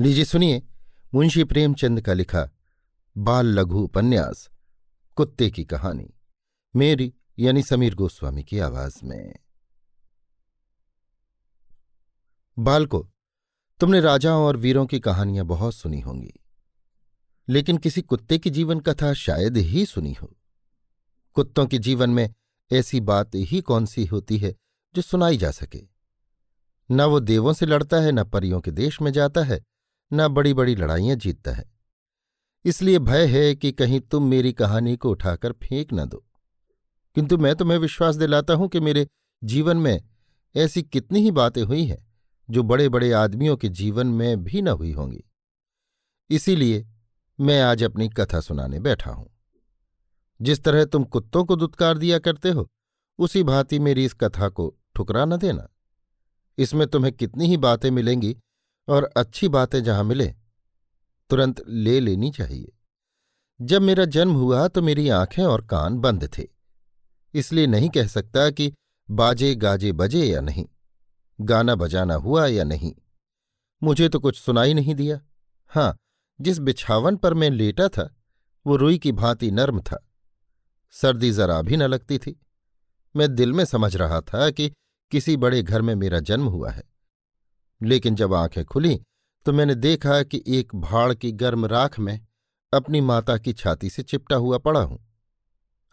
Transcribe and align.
लीजिए, 0.00 0.24
सुनिए। 0.24 0.62
मुंशी 1.14 1.44
प्रेमचंद 1.44 2.00
का 2.00 2.12
लिखा 2.12 2.48
बाल 3.16 3.46
लघु 3.46 3.78
उपन्यास, 3.78 4.48
कुत्ते 5.16 5.50
की 5.50 5.64
कहानी, 5.64 6.14
मेरी 6.74 7.12
यानी 7.38 7.62
समीर 7.62 7.94
गोस्वामी 7.94 8.44
की 8.44 8.58
आवाज़ 8.58 9.04
में। 9.04 9.36
बाल 12.58 12.86
को 12.86 13.10
तुमने 13.80 14.00
राजाओं 14.00 14.46
और 14.46 14.56
वीरों 14.56 14.86
की 14.86 15.00
कहानियाँ 15.00 15.46
बहुत 15.46 15.74
सुनी 15.74 16.00
होंगी, 16.00 16.32
लेकिन 17.48 17.76
किसी 17.76 18.02
कुत्ते 18.02 18.38
की 18.38 18.50
जीवन 18.50 18.80
कथा 18.80 19.12
शायद 19.14 19.56
ही 19.56 19.86
सुनी 19.86 20.12
हो। 20.12 20.36
कुत्तों 21.36 21.66
के 21.66 21.78
जीवन 21.78 22.10
में 22.10 22.34
ऐसी 22.70 23.00
बात 23.00 23.34
ही 23.34 23.60
कौन 23.60 23.86
सी 23.86 24.04
होती 24.04 24.38
है 24.38 24.54
जो 24.94 25.02
सुनाई 25.02 25.36
जा 25.36 25.50
सके? 25.50 25.82
न 26.90 27.02
वो 27.02 27.20
देवों 27.20 27.52
से 27.52 27.66
लड़ता 27.66 27.96
है, 27.96 28.12
न 28.12 28.24
परियों 28.24 28.60
के 28.60 28.70
देश 28.70 29.00
में 29.00 29.12
जाता 29.12 29.44
है 29.44 29.64
न 30.12 30.28
बड़ी 30.28 30.54
बड़ी 30.54 30.74
लड़ाइयाँ 30.76 31.16
जीतता 31.16 31.50
है। 31.50 31.70
इसलिए 32.64 32.98
भय 32.98 33.26
है 33.26 33.54
कि 33.54 33.72
कहीं 33.72 34.00
तुम 34.00 34.22
मेरी 34.22 34.52
कहानी 34.52 34.96
को 34.96 35.10
उठाकर 35.10 35.52
फेंक 35.52 35.88
न 35.92 36.04
दो। 36.04 36.24
किंतु 37.14 37.38
मैं 37.38 37.56
तुम्हें 37.56 37.78
विश्वास 37.78 38.16
दिलाता 38.16 38.54
हूँ 38.54 38.68
कि 38.68 38.80
मेरे 38.80 39.06
जीवन 39.44 39.76
में 39.76 40.02
ऐसी 40.56 40.82
कितनी 40.82 41.20
ही 41.20 41.30
बातें 41.30 41.62
हुई 41.62 41.84
हैं 41.84 42.12
जो 42.50 42.62
बड़े 42.62 42.88
बड़े 42.88 43.12
आदमियों 43.12 43.56
के 43.56 43.68
जीवन 43.68 44.06
में 44.06 44.44
भी 44.44 44.62
न 44.62 44.68
हुई 44.68 44.92
होंगी। 44.92 45.24
इसीलिए 46.30 46.86
मैं 47.40 47.62
आज 47.62 47.82
अपनी 47.82 48.08
कथा 48.08 48.40
सुनाने 48.40 48.80
बैठा 48.80 49.10
हूँ। 49.10 49.30
जिस 50.42 50.64
तरह 50.64 50.84
तुम 50.84 51.04
कुत्तों 51.04 51.44
को 51.44 51.56
दुत्कार 51.56 51.98
दिया 51.98 52.18
करते 52.18 52.50
हो, 52.50 52.68
उसी 53.18 53.42
भांति 53.42 53.78
मेरी 53.78 54.04
इस 54.04 54.14
कथा 54.14 54.48
को 54.48 54.78
ठुकरा 54.96 55.24
न 55.24 55.36
देना। 55.36 55.68
इसमें 56.58 56.86
तुम्हें 56.86 57.12
कितनी 57.12 57.46
ही 57.46 57.56
बातें 57.56 57.90
मिलेंगी 57.90 58.36
और 58.90 59.10
अच्छी 59.16 59.48
बातें 59.48 59.82
जहाँ 59.84 60.04
मिले, 60.04 60.34
तुरंत 61.30 61.62
ले 61.68 62.00
लेनी 62.00 62.30
चाहिए। 62.30 62.72
जब 63.60 63.82
मेरा 63.82 64.04
जन्म 64.04 64.32
हुआ 64.32 64.68
तो 64.68 64.82
मेरी 64.82 65.08
आँखें 65.08 65.44
और 65.44 65.66
कान 65.66 65.98
बंद 65.98 66.28
थे। 66.38 66.46
इसलिए 67.34 67.66
नहीं 67.66 67.88
कह 67.88 68.06
सकता 68.06 68.50
कि 68.50 68.72
बाजे 69.10 69.54
गाजे 69.54 69.92
बजे 69.92 70.24
या 70.24 70.40
नहीं, 70.40 70.66
गाना 71.40 71.74
बजाना 71.74 72.14
हुआ 72.14 72.46
या 72.46 72.64
नहीं। 72.64 72.94
मुझे 73.82 74.08
तो 74.08 74.18
कुछ 74.20 74.40
सुनाई 74.40 74.74
नहीं 74.74 74.94
दिया। 74.94 75.20
हाँ 75.70 75.96
जिस 76.40 76.58
बिछावन 76.58 77.16
पर 77.16 77.34
मैं 77.34 77.50
लेटा 77.50 77.88
था, 77.88 78.14
वो 78.66 78.76
रुई 78.76 78.98
की 78.98 79.12
भांति 79.12 79.50
नर्म 79.50 79.80
था। 79.80 80.06
सर्दी 80.94 81.30
जरा 81.30 81.62
भी 81.62 81.76
न 81.76 81.82
लगती 81.82 82.18
थी। 82.18 82.40
मैं 83.16 83.34
दिल 83.34 83.52
में 83.52 83.64
समझ 83.64 83.96
रहा 83.96 84.20
था 84.20 84.50
कि 84.50 84.72
किसी 85.12 85.36
बड़े 85.36 85.62
घर 85.62 85.82
में 85.82 85.94
मेरा 85.94 86.20
जन्म 86.20 86.46
हुआ 86.46 86.70
है। 86.70 86.89
लेकिन 87.82 88.14
जब 88.14 88.34
आँखें 88.34 88.64
खुली 88.64 89.00
तो 89.46 89.52
मैंने 89.52 89.74
देखा 89.74 90.22
कि 90.22 90.42
एक 90.46 90.74
भाड़ 90.74 91.14
की 91.14 91.32
गर्म 91.32 91.66
राख 91.66 91.98
में 91.98 92.26
अपनी 92.72 93.00
माता 93.00 93.38
की 93.38 93.52
छाती 93.52 93.90
से 93.90 94.02
चिपटा 94.02 94.36
हुआ 94.36 94.58
पड़ा 94.58 94.80
हूँ। 94.80 94.98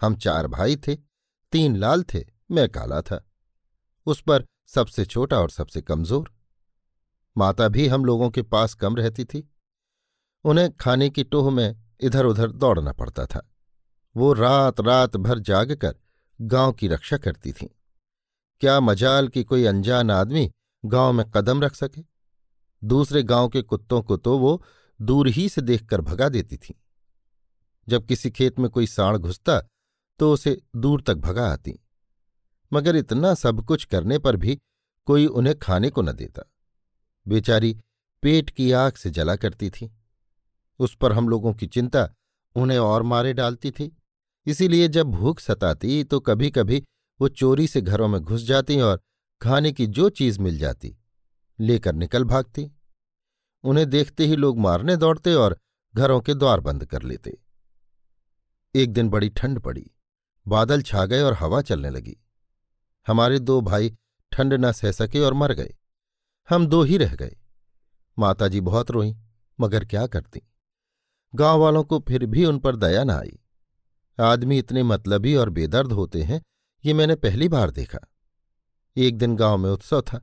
हम 0.02 0.15
चार 0.15 0.47
भाई 0.47 0.75
थे, 0.75 0.95
तीन 1.52 1.75
लाल 1.75 2.03
थे, 2.03 2.25
मैं 2.52 2.69
काला 2.69 3.02
था। 3.02 3.30
उस 4.05 4.21
पर 4.21 4.45
सबसे 4.67 5.05
छोटा 5.05 5.39
और 5.39 5.49
सबसे 5.49 5.81
कमज़ोर। 5.81 6.33
माता 7.38 7.67
भी 7.67 7.88
हम 7.88 8.05
लोगों 8.05 8.30
के 8.30 8.41
पास 8.41 8.73
कम 8.73 8.95
रहती 8.95 9.25
थी। 9.25 9.52
उन्हें 10.43 10.71
खाने 10.71 11.09
की 11.09 11.23
टोह 11.23 11.49
में 11.52 11.83
इधर 11.99 12.25
उधर 12.25 12.52
दौड़ना 12.52 12.91
पड़ता 12.91 13.25
था। 13.25 13.52
वो 14.15 14.33
रात 14.33 14.80
रात 14.80 15.17
भर 15.17 15.39
जागकर 15.39 15.95
गाँव 16.41 16.73
की 16.73 16.88
रक्षा 16.88 17.17
करती 17.17 17.52
थीं। 17.52 17.67
क्या 18.61 18.80
मजाल 18.80 19.27
की 19.27 19.43
कोई 19.43 19.65
अनजान 19.65 20.11
आदमी 20.11 20.52
गाँव 20.88 21.13
में 21.13 21.30
कदम 21.31 21.61
रख 21.61 21.75
सके। 21.75 22.02
दूसरे 22.81 23.23
गाँव 23.23 23.49
के 23.49 23.61
कुत्तों 23.61 24.02
को 24.02 24.17
तो 24.17 24.38
वो 24.38 24.61
दूर 24.99 25.27
ही 25.27 25.47
से 25.49 25.61
देखकर 25.61 26.02
भगा 26.02 26.30
देती 26.30 26.57
थी। 26.57 26.75
जब 27.88 28.05
किसी 28.05 28.31
खेत 28.31 28.59
में 28.59 28.69
कोई 28.69 28.88
साण 28.88 29.17
घुसता 29.17 29.59
तो 30.20 30.31
उसे 30.33 30.61
दूर 30.75 31.02
तक 31.02 31.15
भगा 31.15 31.48
आती। 31.48 31.80
मगर 32.71 32.95
इतना 32.95 33.33
सब 33.33 33.61
कुछ 33.65 33.86
करने 33.86 34.17
पर 34.20 34.36
भी 34.36 34.58
कोई 35.08 35.25
उन्हें 35.25 35.58
खाने 35.59 35.89
को 35.89 36.02
न 36.02 36.11
देता। 36.11 36.43
बेचारी 37.25 37.73
पेट 38.23 38.49
की 38.49 38.71
आग 38.71 38.93
से 38.93 39.09
जला 39.09 39.36
करती 39.36 39.69
थी। 39.69 39.89
उस 40.80 40.95
पर 40.95 41.14
हम 41.14 41.30
लोगों 41.30 41.54
की 41.54 41.67
चिंता 41.67 42.09
उन्हें 42.55 42.80
और 42.80 43.04
मारे 43.04 43.33
डालती 43.33 43.71
थी। 43.71 43.92
इसीलिए 44.45 44.87
जब 44.87 45.08
भूख 45.08 45.39
सताती 45.39 46.04
तो 46.04 46.19
कभी 46.19 46.49
कभी 46.52 46.83
वो 47.19 47.27
चोरी 47.30 47.67
से 47.67 47.81
घरों 47.81 48.08
में 48.08 48.19
घुस 48.21 48.42
जाती 48.42 48.80
और 48.81 49.02
खाने 49.42 49.71
की 49.71 49.87
जो 49.87 50.09
चीज़ 50.09 50.39
मिल 50.39 50.58
जाती, 50.58 50.98
लेकर 51.59 51.93
निकल 51.93 52.23
भागती। 52.23 52.71
उन्हें 53.64 53.89
देखते 53.89 54.25
ही 54.25 54.36
लोग 54.36 54.59
मारने 54.59 54.98
दौड़ते 54.98 55.33
और 55.33 55.58
घरों 55.95 56.21
के 56.21 56.33
द्वार 56.33 56.59
बंद 56.59 56.86
कर 56.86 57.02
लेते। 57.02 57.37
एक 58.75 58.93
दिन 58.93 59.09
बड़ी 59.09 59.30
ठंड 59.30 59.59
पड़ी, 59.59 59.92
बादल 60.48 60.81
छा 60.81 61.05
गए 61.05 61.21
और 61.21 61.33
हवा 61.33 61.61
चलने 61.61 61.89
लगी। 61.89 62.17
हमारे 63.08 63.39
दो 63.39 63.61
भाई 63.61 63.95
ठंड 64.31 64.53
न 64.53 64.71
सह 64.71 64.92
सके 64.92 65.20
और 65.20 65.33
मर 65.33 65.54
गए। 65.54 65.75
हम 66.49 66.67
दो 66.67 66.83
ही 66.83 66.98
रह 66.98 67.15
गए। 67.15 67.37
माताजी 68.19 68.61
बहुत 68.61 68.92
रोई, 68.92 69.17
मगर 69.59 69.86
क्या 69.86 70.08
करती? 70.08 70.42
गाँव 71.36 71.59
वालों 71.59 71.83
को 71.83 71.99
फिर 71.99 72.25
भी 72.25 72.45
उन 72.45 72.59
पर 72.59 72.75
दया 72.75 73.04
न 73.04 73.09
आई। 73.09 73.39
आदमी 74.19 74.59
इतने 74.59 74.83
मतलबी 74.83 75.36
और 75.36 75.49
बेदर्द 75.49 75.92
होते 75.92 76.23
हैं, 76.23 76.42
ये 76.86 76.93
मैंने 76.93 77.15
पहली 77.15 77.49
बार 77.49 77.71
देखा। 77.71 77.99
एक 78.97 79.17
दिन 79.17 79.35
गाँव 79.35 79.58
में 79.58 79.69
उत्सव 79.69 80.02
था। 80.02 80.19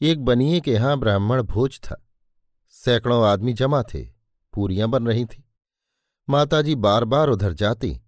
एक 0.00 0.24
बनिए 0.24 0.60
के 0.60 0.72
यहाँ 0.72 0.98
ब्राह्मण 0.98 1.42
भोज 1.42 1.78
था। 1.80 1.96
सैकड़ों 2.68 3.26
आदमी 3.26 3.52
जमा 3.52 3.82
थे, 3.84 4.02
पूरियाँ 4.54 4.88
बन 4.88 5.06
रही 5.06 5.24
थीं। 5.24 5.42
माताजी 6.28 6.74
बार 6.76 7.04
बार 7.04 7.28
उधर 7.28 7.52
जाती, 7.52 8.00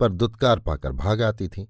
पर 0.00 0.12
दुत्कार 0.12 0.60
पाकर 0.60 0.92
भाग 0.92 1.22
आती 1.22 1.48
थीं। 1.48 1.66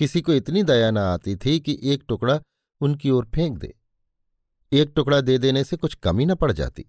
किसी 0.00 0.20
को 0.20 0.32
इतनी 0.32 0.62
दया 0.62 0.90
न 0.90 0.98
आती 0.98 1.36
थी 1.36 1.58
कि 1.60 1.78
एक 1.84 2.04
टुकड़ा 2.08 2.40
उनकी 2.80 3.10
ओर 3.10 3.28
फेंक 3.34 3.58
दे। 3.58 3.74
एक 4.72 4.92
टुकड़ा 4.96 5.20
दे 5.20 5.38
देने 5.38 5.64
से 5.64 5.76
कुछ 5.76 5.94
कमी 5.94 6.26
न 6.26 6.34
पड़ 6.34 6.52
जाती, 6.52 6.86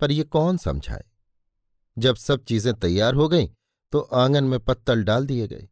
पर 0.00 0.10
ये 0.10 0.22
कौन 0.22 0.56
समझाए? 0.58 1.04
जब 1.96 2.16
सब 2.16 2.44
चीज़ें 2.44 2.74
तैयार 2.74 3.14
हो 3.14 3.28
गईं 3.28 3.48
तो 3.92 4.00
आँगन 4.00 4.44
में 4.44 4.58
पत्तल 4.60 5.04
डाल 5.04 5.26
दिए 5.26 5.46
गए। 5.48 5.68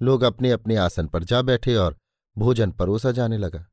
लोग 0.00 0.22
अपने 0.22 0.50
अपने 0.50 0.76
आसन 0.76 1.06
पर 1.06 1.24
जा 1.24 1.42
बैठे 1.42 1.74
और 1.76 1.96
भोजन 2.38 2.70
परोसा 2.70 3.10
जाने 3.10 3.38
लगा। 3.38 3.66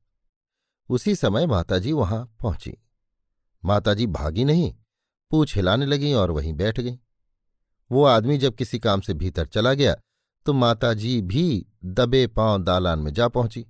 उसी 0.90 1.16
समय 1.16 1.46
माताजी 1.46 1.92
वहाँ 1.92 2.36
पहुँची। 2.42 2.78
माताजी 3.66 4.08
भागी 4.08 4.46
नहीं, 4.46 4.74
पूछ 5.32 5.56
हिलाने 5.56 5.86
लगी 5.86 6.14
और 6.14 6.32
वहीं 6.32 6.54
बैठ 6.54 6.80
गई। 6.80 7.00
वो 7.92 8.04
आदमी 8.04 8.38
जब 8.38 8.56
किसी 8.56 8.80
काम 8.80 9.02
से 9.02 9.14
भीतर 9.14 9.46
चला 9.46 9.74
गया 9.74 9.96
तो 10.46 10.54
माताजी 10.54 11.22
भी 11.22 11.66
दबे 11.86 12.28
पाँव 12.28 12.64
दालान 12.64 13.00
में 13.00 13.14
जा 13.14 13.28
पहुँची। 13.28 13.66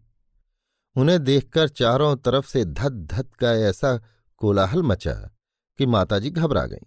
उन्हें 0.96 1.24
देखकर 1.24 1.68
चारों 1.68 2.16
तरफ़ 2.16 2.48
से 2.48 2.66
धत 2.66 2.92
धत 2.92 3.34
का 3.36 3.52
ऐसा 3.52 3.98
कोलाहल 4.38 4.84
मचा 4.84 5.14
कि 5.78 5.86
माताजी 5.86 6.30
घबरा 6.30 6.66
गईं। 6.66 6.86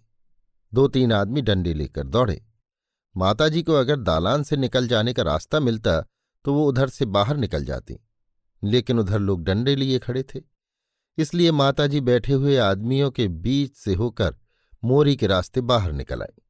दो 0.73 0.87
तीन 0.87 1.13
आदमी 1.13 1.41
डंडे 1.41 1.73
लेकर 1.73 2.03
दौड़े। 2.03 2.45
माताजी 3.17 3.63
को 3.63 3.73
अगर 3.73 3.99
दालान 3.99 4.43
से 4.43 4.57
निकल 4.57 4.87
जाने 4.87 5.13
का 5.13 5.23
रास्ता 5.23 5.59
मिलता 5.59 6.03
तो 6.45 6.53
वो 6.53 6.67
उधर 6.67 6.89
से 6.89 7.05
बाहर 7.05 7.37
निकल 7.37 7.65
जाती। 7.65 7.99
लेकिन 8.63 8.99
उधर 8.99 9.19
लोग 9.19 9.43
डंडे 9.43 9.75
लिए 9.75 9.99
खड़े 9.99 10.23
थे। 10.23 10.41
इसलिए 11.17 11.51
माताजी 11.51 12.01
बैठे 12.01 12.33
हुए 12.33 12.57
आदमियों 12.57 13.11
के 13.11 13.27
बीच 13.27 13.75
से 13.75 13.93
होकर 13.93 14.35
मोरी 14.83 15.15
के 15.15 15.27
रास्ते 15.27 15.61
बाहर 15.61 15.91
निकल 15.91 16.21
आई। 16.21 16.41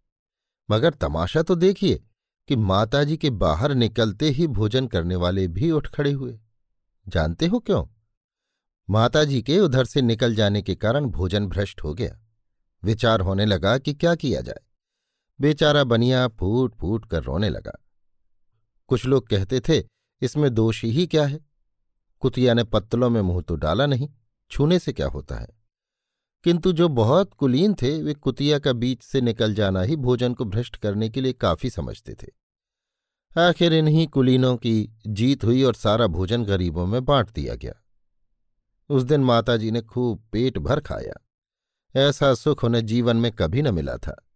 मगर 0.72 0.94
तमाशा 0.94 1.42
तो 1.42 1.56
देखिए 1.56 2.04
कि 2.48 2.56
माताजी 2.56 3.18
के 3.18 3.30
बाहर 3.30 3.74
निकलते 3.74 4.30
ही 4.30 4.48
भोजन 4.48 4.88
करने 4.88 5.16
वाले 5.16 5.48
भी 5.48 5.72
उठ 5.72 5.88
खड़े 5.88 6.12
हुए। 6.12 6.40
जानते 7.08 7.46
हो 7.46 7.60
क्यों? 7.60 7.86
माताजी 8.90 9.42
के 9.42 9.60
उधर 9.60 9.86
से 9.86 10.02
निकल 10.02 10.36
जाने 10.36 10.62
के 10.62 10.76
कारण 10.76 11.06
भोजन 11.06 11.48
भ्रष्ट 11.48 11.84
हो 11.84 11.94
गया। 11.94 12.20
विचार 12.84 13.22
होने 13.22 13.46
लगा 13.46 13.78
कि 13.78 13.94
क्या 13.94 14.16
किया 14.16 14.42
जाए। 14.42 14.60
बेचारा 15.42 15.84
बनिया 15.84 16.28
फूट 16.28 16.76
फूट 16.76 17.06
कर 17.06 17.24
रोने 17.24 17.50
लगा। 17.50 17.85
कुछ 18.88 19.06
लोग 19.06 19.28
कहते 19.28 19.60
थे, 19.60 19.84
इसमें 20.22 20.54
दोष 20.54 20.84
ही 20.84 21.08
क्या 21.08 21.26
है? 21.26 21.40
कुतिया 22.20 22.54
ने 22.54 22.64
पत्तलों 22.64 23.10
में 23.10 23.22
मुँह 23.22 23.42
तो 23.42 23.56
डाला 23.56 23.86
नहीं, 23.86 24.10
छूने 24.52 24.80
से 24.80 24.94
क्या 24.94 25.08
होता 25.08 25.36
है? 25.36 25.48
किंतु 26.44 26.72
जो 26.72 26.90
बहुत 26.90 27.34
कुलीन 27.34 27.74
थे, 27.74 28.04
वे 28.04 28.14
कुतिया 28.14 28.60
का 28.60 28.74
बीच 28.74 29.04
से 29.04 29.22
निकल 29.22 29.54
जाना 29.54 29.82
ही 29.82 29.96
भोजन 29.96 30.34
को 30.34 30.46
भ्रष्ट 30.46 30.76
करने 30.76 31.10
के 31.10 31.22
लिए 31.22 31.34
काफ़ी 31.34 31.70
समझते 31.70 32.14
थे। 32.14 32.28
आखिर 33.42 33.74
इन्हीं 33.74 34.08
कुलीनों 34.08 34.58
की 34.58 34.90
जीत 35.08 35.44
हुई 35.44 35.64
और 35.64 35.74
सारा 35.74 36.08
भोजन 36.08 36.46
गरीबों 36.46 36.86
में 36.86 37.06
बांट 37.06 37.32
दिया 37.32 37.56
गया। 37.56 37.74
उस 38.90 39.04
दिन 39.04 39.22
माताजी 39.22 39.72
ने 39.72 39.82
खूब 39.82 40.24
पेट 40.32 40.58
भर 40.58 40.80
खाया। 40.80 41.28
ऐसा 41.96 42.34
सुख 42.34 42.64
उन्हें 42.64 42.86
जीवन 42.86 43.18
में 43.18 43.32
कभी 43.32 43.62
न 43.62 43.74
मिला 43.74 43.98
था। 43.98 44.30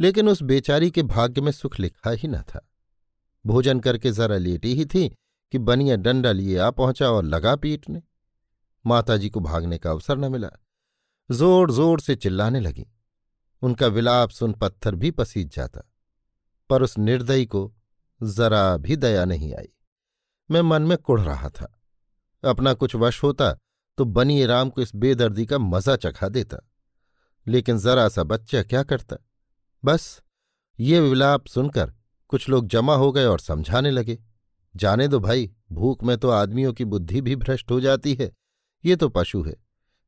लेकिन 0.00 0.28
उस 0.28 0.42
बेचारी 0.42 0.90
के 0.90 1.02
भाग्य 1.02 1.40
में 1.40 1.52
सुख 1.52 1.80
लिखा 1.80 2.10
ही 2.10 2.28
न 2.28 2.42
था। 2.42 2.71
भोजन 3.44 3.80
करके 3.80 4.10
जरा 4.12 4.36
लेटी 4.38 4.74
ही 4.74 4.84
थी 4.86 5.08
कि 5.52 5.58
बनिया 5.60 5.96
डंडा 5.96 6.32
लिए 6.32 6.58
आ 6.58 6.70
पहुँचा 6.70 7.10
और 7.10 7.24
लगा 7.24 7.54
पीटने 7.56 8.02
माताजी 8.84 9.28
को 9.30 9.40
भागने 9.40 9.78
का 9.78 9.90
अवसर 9.90 10.18
न 10.18 10.30
मिला। 10.32 10.48
ज़ोर 11.30 11.70
ज़ोर 11.70 12.00
से 12.00 12.14
चिल्लाने 12.16 12.60
लगी। 12.60 12.86
उनका 13.62 13.86
विलाप 13.88 14.30
सुन 14.30 14.52
पत्थर 14.52 14.94
भी 14.94 15.10
पसीज 15.10 15.54
जाता, 15.54 15.80
पर 16.70 16.82
उस 16.82 16.98
निर्दयी 16.98 17.46
को 17.46 17.72
जरा 18.20 18.76
भी 18.76 18.96
दया 18.96 19.24
नहीं 19.24 19.54
आई। 19.54 19.68
मैं 20.50 20.62
मन 20.62 20.82
में 20.82 20.96
कुढ़ 20.98 21.20
रहा 21.20 21.48
था। 21.50 21.72
अपना 22.42 22.72
कुछ 22.74 22.94
वश 22.96 23.22
होता 23.22 23.52
तो 23.98 24.04
बनी 24.06 24.44
राम 24.46 24.70
को 24.70 24.82
इस 24.82 24.94
बेदर्दी 24.94 25.46
का 25.46 25.58
मज़ा 25.58 25.96
चखा 25.96 26.28
देता, 26.28 26.56
लेकिन 27.46 27.78
जरा 27.78 28.08
सा 28.08 28.22
बच्चा 28.24 28.62
क्या 28.62 28.82
करता? 28.82 29.16
बस 29.82 30.20
ये 30.78 31.00
विलाप 31.00 31.46
सुनकर 31.46 31.92
कुछ 32.32 32.48
लोग 32.48 32.66
जमा 32.66 32.94
हो 32.94 33.10
गए 33.12 33.24
और 33.24 33.40
समझाने 33.40 33.90
लगे, 33.90 34.18
जाने 34.76 35.08
दो 35.08 35.18
भाई, 35.20 35.50
भूख 35.72 36.04
में 36.04 36.16
तो 36.18 36.30
आदमियों 36.30 36.72
की 36.72 36.84
बुद्धि 36.84 37.20
भी 37.20 37.36
भ्रष्ट 37.36 37.70
हो 37.70 37.80
जाती 37.80 38.14
है, 38.14 38.30
ये 38.84 38.96
तो 38.96 39.08
पशु 39.08 39.42
है, 39.42 39.56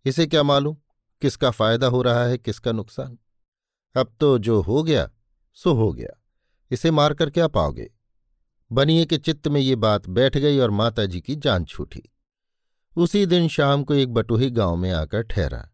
इसे 0.04 0.26
क्या 0.26 0.42
मालूम, 0.42 0.76
किसका 1.22 1.50
फ़ायदा 1.50 1.86
हो 1.86 2.02
रहा 2.02 2.24
है, 2.24 2.38
किसका 2.38 2.72
नुकसान? 2.72 3.18
अब 3.94 4.14
तो 4.20 4.38
जो 4.38 4.60
हो 4.60 4.82
गया, 4.82 5.08
सो 5.54 5.72
हो 5.72 5.92
गया, 5.92 6.08
इसे 6.70 6.90
मारकर 6.90 7.30
क्या 7.30 7.48
पाओगे? 7.48 7.90
बनिए 8.70 9.04
के 9.04 9.18
चित्त 9.18 9.48
में 9.48 9.60
ये 9.60 9.76
बात 9.76 10.08
बैठ 10.08 10.36
गई 10.36 10.58
और 10.58 10.70
माताजी 10.70 11.20
की 11.20 11.36
जान 11.36 11.64
छूटी। 11.64 12.02
उसी 12.96 13.26
दिन 13.26 13.48
शाम 13.48 13.84
को 13.84 13.94
एक 13.94 14.12
बटुही 14.14 14.50
गाँव 14.50 14.76
में 14.76 14.90
आकर 14.92 15.22
ठहरा। 15.22 15.68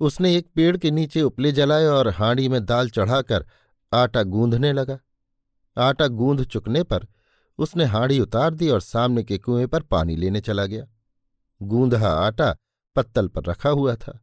उसने 0.00 0.36
एक 0.36 0.46
पेड़ 0.54 0.76
के 0.76 0.90
नीचे 0.90 1.22
उपले 1.22 1.52
जलाए 1.52 1.86
और 1.86 2.08
हांडी 2.08 2.48
में 2.48 2.64
दाल 2.64 2.90
चढ़ाकर 2.90 3.46
आटा 3.92 4.22
गूंधने 4.22 4.72
लगा। 4.72 4.98
आटा 5.76 6.06
गूंध 6.08 6.44
चुकने 6.44 6.82
पर 6.82 7.06
उसने 7.58 7.84
हाड़ी 7.84 8.18
उतार 8.20 8.54
दी 8.54 8.68
और 8.68 8.80
सामने 8.80 9.22
के 9.24 9.38
कुएँ 9.38 9.66
पर 9.66 9.82
पानी 9.82 10.16
लेने 10.16 10.40
चला 10.40 10.66
गया। 10.66 10.86
गूंधा 11.60 12.08
आटा 12.08 12.54
पत्तल 12.96 13.28
पर 13.28 13.44
रखा 13.44 13.68
हुआ 13.68 13.94
था। 13.96 14.18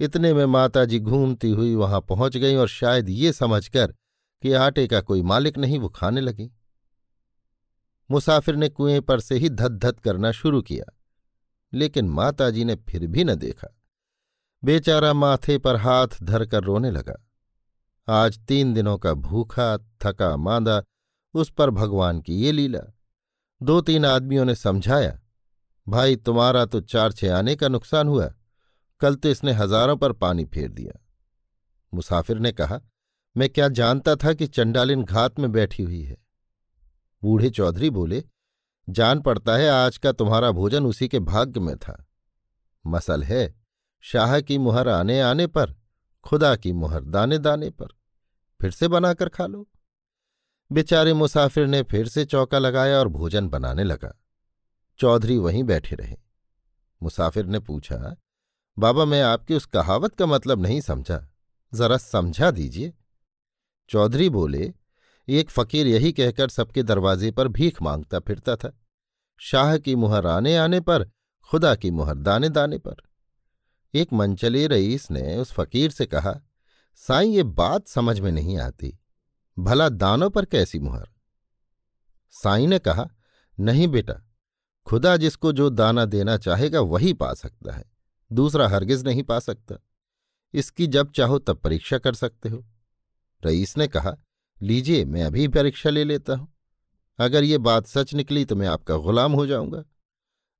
इतने 0.00 0.32
में 0.34 0.44
माताजी 0.46 0.98
घूमती 1.00 1.50
हुई 1.50 1.74
वहाँ 1.74 2.00
पहुँच 2.00 2.36
गई 2.36 2.54
और 2.54 2.68
शायद 2.68 3.08
ये 3.08 3.32
समझकर 3.32 3.94
कि 4.42 4.52
आटे 4.52 4.86
का 4.86 5.00
कोई 5.00 5.22
मालिक 5.22 5.58
नहीं, 5.58 5.78
वो 5.78 5.88
खाने 5.88 6.20
लगी। 6.20 6.50
मुसाफिर 8.10 8.56
ने 8.56 8.68
कुएँ 8.68 9.00
पर 9.00 9.20
से 9.20 9.34
ही 9.34 9.48
धद 9.48 9.78
धद 9.78 10.00
करना 10.00 10.32
शुरू 10.32 10.62
किया, 10.62 10.92
लेकिन 11.72 12.08
माताजी 12.08 12.64
ने 12.64 12.74
फिर 12.88 13.06
भी 13.06 13.24
न 13.24 13.34
देखा। 13.34 13.74
बेचारा 14.62 15.12
माथे 15.12 15.58
पर 15.58 15.76
हाथ 15.76 16.22
धरकर 16.22 16.62
रोने 16.62 16.90
लगा। 16.90 17.27
आज 18.10 18.38
तीन 18.38 18.74
दिनों 18.74 18.98
का 18.98 19.14
भूखा, 19.14 19.76
थका 19.76 20.36
मांदा 20.36 20.82
उस 21.34 21.50
पर 21.50 21.70
भगवान 21.70 22.20
की 22.20 22.34
ये 22.34 22.52
लीला। 22.52 22.80
दो 23.62 23.80
तीन 23.80 24.04
आदमियों 24.04 24.44
ने 24.44 24.54
समझाया, 24.54 25.20
भाई, 25.88 26.16
तुम्हारा 26.16 26.64
तो 26.64 26.80
चार 26.80 27.12
छह 27.12 27.36
आने 27.36 27.56
का 27.56 27.68
नुकसान 27.68 28.08
हुआ। 28.08 28.34
कल 29.00 29.14
तो 29.14 29.28
इसने 29.28 29.52
हज़ारों 29.52 29.96
पर 29.96 30.12
पानी 30.12 30.44
फेर 30.44 30.68
दिया। 30.68 31.04
मुसाफिर 31.94 32.38
ने 32.38 32.52
कहा, 32.52 32.80
मैं 33.36 33.48
क्या 33.48 33.68
जानता 33.68 34.16
था 34.16 34.32
कि 34.32 34.46
चंडालिन 34.46 35.04
घात 35.04 35.38
में 35.38 35.52
बैठी 35.52 35.82
हुई 35.82 36.02
है? 36.02 36.16
बूढ़े 37.22 37.50
चौधरी 37.50 37.90
बोले, 37.90 38.24
जान 38.88 39.20
पड़ता 39.20 39.56
है, 39.56 39.68
आज 39.68 39.98
का 39.98 40.12
तुम्हारा 40.12 40.50
भोजन 40.50 40.86
उसी 40.86 41.08
के 41.08 41.18
भाग्य 41.18 41.60
में 41.60 41.76
था। 41.76 42.06
मसल 42.86 43.22
है, 43.22 43.60
शाह 44.00 44.40
की 44.40 44.58
मुहर 44.58 44.88
आने 44.88 45.20
आने 45.20 45.46
पर, 45.46 45.74
खुदा 46.24 46.56
की 46.56 46.72
मुहर 46.72 47.04
दाने 47.04 47.38
दाने 47.38 47.70
पर। 47.70 47.97
फिर 48.60 48.70
से 48.70 48.88
बनाकर 48.88 49.28
खा 49.28 49.46
लो। 49.46 49.68
बेचारे 50.72 51.12
मुसाफिर 51.12 51.66
ने 51.66 51.82
फिर 51.82 52.08
से 52.08 52.24
चौका 52.24 52.58
लगाया 52.58 52.98
और 52.98 53.08
भोजन 53.08 53.48
बनाने 53.48 53.84
लगा। 53.84 54.20
चौधरी 54.98 55.38
वहीं 55.38 55.64
बैठे 55.64 55.96
रहे। 55.96 56.16
मुसाफिर 57.02 57.46
ने 57.46 57.58
पूछा, 57.58 58.16
बाबा, 58.78 59.04
मैं 59.04 59.22
आपकी 59.22 59.54
उस 59.54 59.66
कहावत 59.66 60.14
का 60.14 60.26
मतलब 60.26 60.60
नहीं 60.62 60.80
समझा। 60.80 61.28
जरा 61.74 61.96
समझा 61.96 62.50
दीजिए। 62.50 62.94
चौधरी 63.88 64.28
बोले, 64.28 64.74
एक 65.28 65.50
फकीर 65.50 65.86
यही 65.86 66.12
कहकर 66.12 66.48
सबके 66.48 66.82
दरवाजे 66.82 67.30
पर 67.30 67.48
भीख 67.48 67.82
माँगता 67.82 68.18
फिरता 68.18 68.56
था। 68.56 68.80
शाह 69.38 69.78
की 69.78 69.94
मुहर 69.94 70.26
आने 70.26 70.56
आने 70.56 70.80
पर, 70.80 71.10
खुदा 71.50 71.74
की 71.74 71.90
मुहर 71.90 72.14
दाने 72.14 72.48
दाने 72.48 72.78
पर। 72.78 72.96
एक 73.94 74.12
मंचले 74.12 74.66
रईस 74.66 75.10
ने 75.10 75.36
उस 75.36 75.52
फकीर 75.52 75.90
से 75.90 76.06
कहा 76.06 76.40
साईं, 77.00 77.32
ये 77.32 77.42
बात 77.42 77.88
समझ 77.88 78.20
में 78.20 78.32
नहीं 78.32 78.58
आती। 78.58 78.98
भला 79.58 79.88
दानों 79.88 80.30
पर 80.30 80.44
कैसी 80.44 80.78
मुहर? 80.78 81.08
साई 82.30 82.66
ने 82.66 82.78
कहा, 82.78 83.08
नहीं 83.60 83.88
बेटा, 83.88 84.14
खुदा 84.86 85.16
जिसको 85.16 85.52
जो 85.52 85.70
दाना 85.70 86.04
देना 86.04 86.36
चाहेगा 86.36 86.80
वही 86.80 87.12
पा 87.12 87.34
सकता 87.34 87.72
है, 87.72 87.84
दूसरा 88.32 88.68
हरगिज 88.68 89.04
नहीं 89.04 89.22
पा 89.22 89.38
सकता। 89.38 89.74
इसकी 90.54 90.86
जब 90.86 91.12
चाहो 91.12 91.38
तब 91.38 91.56
परीक्षा 91.56 91.98
कर 91.98 92.14
सकते 92.14 92.48
हो। 92.48 92.64
रईस 93.44 93.76
ने 93.76 93.88
कहा, 93.88 94.16
लीजिए, 94.62 95.04
मैं 95.04 95.24
अभी 95.24 95.48
परीक्षा 95.48 95.90
ले 95.90 96.04
लेता 96.04 96.34
हूँ। 96.34 96.48
अगर 97.18 97.44
ये 97.44 97.58
बात 97.58 97.86
सच 97.86 98.14
निकली 98.14 98.44
तो 98.44 98.56
मैं 98.56 98.68
आपका 98.68 98.96
गुलाम 98.96 99.32
हो 99.32 99.46
जाऊँगा। 99.46 99.84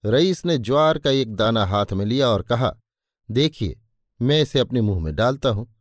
रईस 0.05 0.45
ने 0.45 0.59
ज्वार 0.59 0.99
का 0.99 1.11
एक 1.11 1.37
दाना 1.37 1.67
हाथ 1.67 1.93
में 1.93 2.07
लिया 2.07 2.29
और 2.29 2.43
कहा, 2.43 2.77
देखिए, 3.31 3.81
मैं 4.23 4.43
इसे 4.43 4.59
अपने 4.59 4.81
मुँह 4.81 5.01
में 5.01 5.15
डालता 5.15 5.49
हूँ। 5.49 5.75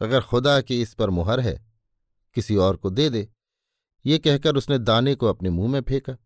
अगर 0.00 0.20
खुदा 0.20 0.60
की 0.60 0.82
इस 0.82 0.94
पर 0.94 1.10
मुहर 1.10 1.40
है, 1.40 1.72
किसी 2.34 2.56
और 2.56 2.76
को 2.76 2.90
दे 2.90 3.10
दे। 3.10 3.28
ये 4.06 4.18
कहकर 4.18 4.56
उसने 4.56 4.78
दाने 4.78 5.14
को 5.14 5.26
अपने 5.26 5.50
मुँह 5.50 5.70
में 5.70 5.80
फेंका। 5.80 6.16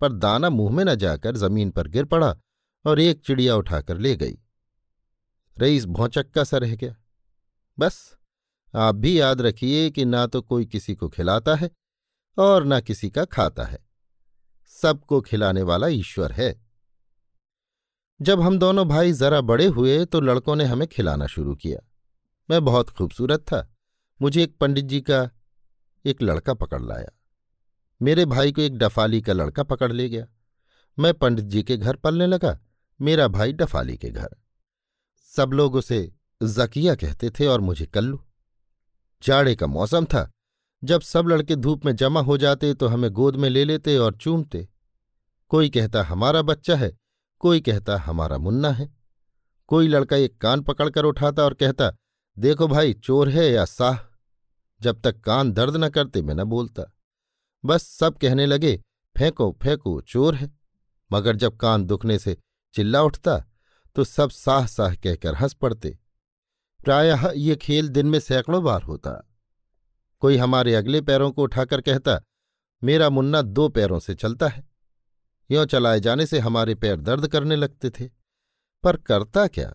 पर 0.00 0.12
दाना 0.12 0.50
मुँह 0.50 0.76
में 0.76 0.84
न 0.84 0.94
जाकर 0.94 1.36
ज़मीन 1.36 1.70
पर 1.70 1.88
गिर 1.88 2.04
पड़ा 2.04 2.36
और 2.86 3.00
एक 3.00 3.20
चिड़िया 3.20 3.56
उठाकर 3.56 3.98
ले 3.98 4.16
गई। 4.16 4.38
रईस 5.58 5.84
भौचक्का 5.84 6.44
सा 6.44 6.58
रह 6.58 6.76
गया। 6.76 6.96
बस, 7.78 8.16
आप 8.74 8.94
भी 8.94 9.20
याद 9.20 9.40
रखिए 9.40 9.90
कि 9.90 10.04
ना 10.04 10.26
तो 10.26 10.42
कोई 10.42 10.66
किसी 10.66 10.94
को 10.94 11.08
खिलाता 11.08 11.54
है 11.54 11.70
और 12.38 12.64
ना 12.64 12.80
किसी 12.80 13.10
का 13.10 13.24
खाता 13.24 13.64
है। 13.64 13.78
सबको 14.66 15.20
खिलाने 15.20 15.62
वाला 15.62 15.88
ईश्वर 15.88 16.32
है। 16.32 16.66
जब 18.22 18.40
हम 18.40 18.58
दोनों 18.58 18.88
भाई 18.88 19.12
जरा 19.12 19.40
बड़े 19.40 19.66
हुए 19.66 20.04
तो 20.04 20.20
लड़कों 20.20 20.56
ने 20.56 20.64
हमें 20.64 20.88
खिलाना 20.88 21.26
शुरू 21.26 21.54
किया। 21.54 21.89
मैं 22.50 22.64
बहुत 22.64 22.90
खूबसूरत 22.90 23.40
था। 23.40 23.76
मुझे 24.22 24.42
एक 24.42 24.56
पंडित 24.58 24.84
जी 24.84 25.00
का 25.00 25.30
एक 26.04 26.22
लड़का 26.22 26.54
पकड़ 26.54 26.82
लाया। 26.82 27.10
मेरे 28.02 28.24
भाई 28.24 28.52
को 28.52 28.60
एक 28.60 28.78
डफाली 28.78 29.20
का 29.22 29.32
लड़का 29.32 29.62
पकड़ 29.62 29.92
ले 29.92 30.08
गया। 30.08 30.26
मैं 30.98 31.12
पंडित 31.14 31.44
जी 31.44 31.62
के 31.62 31.76
घर 31.76 31.96
पलने 31.96 32.26
लगा, 32.26 32.58
मेरा 33.00 33.28
भाई 33.28 33.52
डफाली 33.52 33.96
के 33.96 34.10
घर। 34.10 34.28
सब 35.24 35.50
लोग 35.52 35.74
उसे 35.74 36.12
जकिया 36.42 36.94
कहते 36.94 37.30
थे 37.30 37.46
और 37.46 37.60
मुझे 37.60 37.86
कल्लू। 37.86 38.24
जाड़े 39.22 39.56
का 39.56 39.66
मौसम 39.66 40.04
था। 40.04 40.30
जब 40.84 41.00
सब 41.00 41.26
लड़के 41.26 41.56
धूप 41.56 41.84
में 41.84 41.96
जमा 41.96 42.20
हो 42.20 42.36
जाते 42.38 42.74
तो 42.74 42.88
हमें 42.88 43.10
गोद 43.10 43.36
में 43.36 43.50
ले 43.50 43.64
लेते 43.64 43.96
और 43.98 44.16
चूमते। 44.16 44.68
कोई 45.48 45.70
कहता, 45.70 46.02
हमारा 46.02 46.42
बच्चा 46.42 46.76
है। 46.76 46.96
कोई 47.38 47.60
कहता, 47.60 47.98
हमारा 47.98 48.38
मुन्ना 48.38 48.70
है। 48.70 48.94
कोई 49.66 49.88
लड़का 49.88 50.16
एक 50.16 50.38
कान 50.38 50.60
पकड़कर 50.60 51.04
उठाता 51.04 51.42
और 51.42 51.54
कहता 51.54 51.92
देखो 52.40 52.66
भाई, 52.68 52.92
चोर 52.94 53.28
है 53.28 53.50
या 53.52 53.64
साह। 53.64 53.98
जब 54.80 55.00
तक 55.00 55.20
कान 55.20 55.52
दर्द 55.52 55.76
न 55.76 55.88
करते, 55.88 56.22
मैं 56.22 56.34
न 56.34 56.44
बोलता। 56.44 56.82
बस 57.64 57.82
सब 57.82 58.18
कहने 58.18 58.46
लगे, 58.46 58.76
फेंको 59.18 59.58
फेंको, 59.62 60.00
चोर 60.00 60.34
है। 60.34 60.58
मगर 61.12 61.36
जब 61.36 61.56
कान 61.56 61.84
दुखने 61.84 62.18
से 62.18 62.36
चिल्ला 62.74 63.02
उठता 63.02 63.44
तो 63.96 64.04
सब 64.04 64.30
साह 64.30 64.66
साह 64.66 64.94
कहकर 64.94 65.34
हंस 65.34 65.54
पड़ते। 65.54 65.98
प्रायः 66.84 67.32
ये 67.36 67.56
खेल 67.56 67.88
दिन 67.88 68.06
में 68.06 68.20
सैकड़ों 68.20 68.64
बार 68.64 68.82
होता। 68.82 69.12
कोई 70.20 70.36
हमारे 70.36 70.74
अगले 70.74 71.00
पैरों 71.00 71.30
को 71.32 71.42
उठाकर 71.42 71.80
कहता, 71.80 72.20
मेरा 72.84 73.10
मुन्ना 73.10 73.42
दो 73.42 73.68
पैरों 73.68 73.98
से 74.00 74.14
चलता 74.14 74.48
है। 74.48 74.68
यों 75.50 75.66
चलाए 75.66 76.00
जाने 76.00 76.26
से 76.26 76.38
हमारे 76.38 76.74
पैर 76.74 77.00
दर्द 77.00 77.28
करने 77.28 77.56
लगते 77.56 77.90
थे। 77.90 78.10
पर 78.82 78.96
करता 78.96 79.46
क्या? 79.46 79.74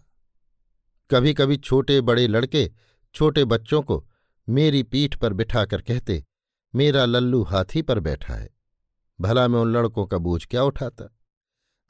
कभी 1.09 1.33
कभी 1.33 1.57
छोटे 1.57 2.01
बड़े 2.01 2.27
लड़के 2.27 2.71
छोटे 3.13 3.45
बच्चों 3.45 3.81
को 3.81 4.09
मेरी 4.49 4.83
पीठ 4.83 5.15
पर 5.15 5.33
बिठाकर 5.33 5.81
कहते, 5.81 6.25
मेरा 6.75 7.05
लल्लू 7.05 7.43
हाथी 7.43 7.81
पर 7.81 7.99
बैठा 7.99 8.33
है। 8.33 8.49
भला 9.21 9.47
मैं 9.47 9.59
उन 9.59 9.73
लड़कों 9.73 10.05
का 10.05 10.17
बोझ 10.17 10.45
क्या 10.45 10.63
उठाता? 10.63 11.17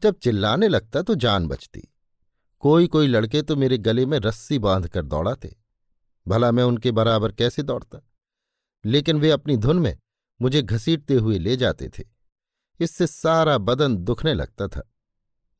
जब 0.01 0.15
चिल्लाने 0.19 0.67
लगता 0.67 1.01
तो 1.01 1.15
जान 1.15 1.47
बचती। 1.47 1.93
कोई 2.59 2.87
कोई 2.87 3.07
लड़के 3.07 3.41
तो 3.41 3.55
मेरे 3.55 3.77
गले 3.77 4.05
में 4.05 4.19
रस्सी 4.19 4.59
बाँध 4.59 4.87
कर 4.87 5.05
दौड़ाते। 5.05 5.55
भला 6.27 6.51
मैं 6.51 6.63
उनके 6.63 6.91
बराबर 6.91 7.31
कैसे 7.31 7.63
दौड़ता? 7.63 8.07
लेकिन 8.85 9.19
वे 9.19 9.31
अपनी 9.31 9.57
धुन 9.57 9.79
में 9.79 9.97
मुझे 10.41 10.61
घसीटते 10.61 11.13
हुए 11.13 11.39
ले 11.39 11.57
जाते 11.57 11.89
थे। 11.89 12.03
इससे 12.79 13.07
सारा 13.07 13.57
बदन 13.57 13.97
दुखने 13.97 14.33
लगता 14.33 14.67
था। 14.67 14.91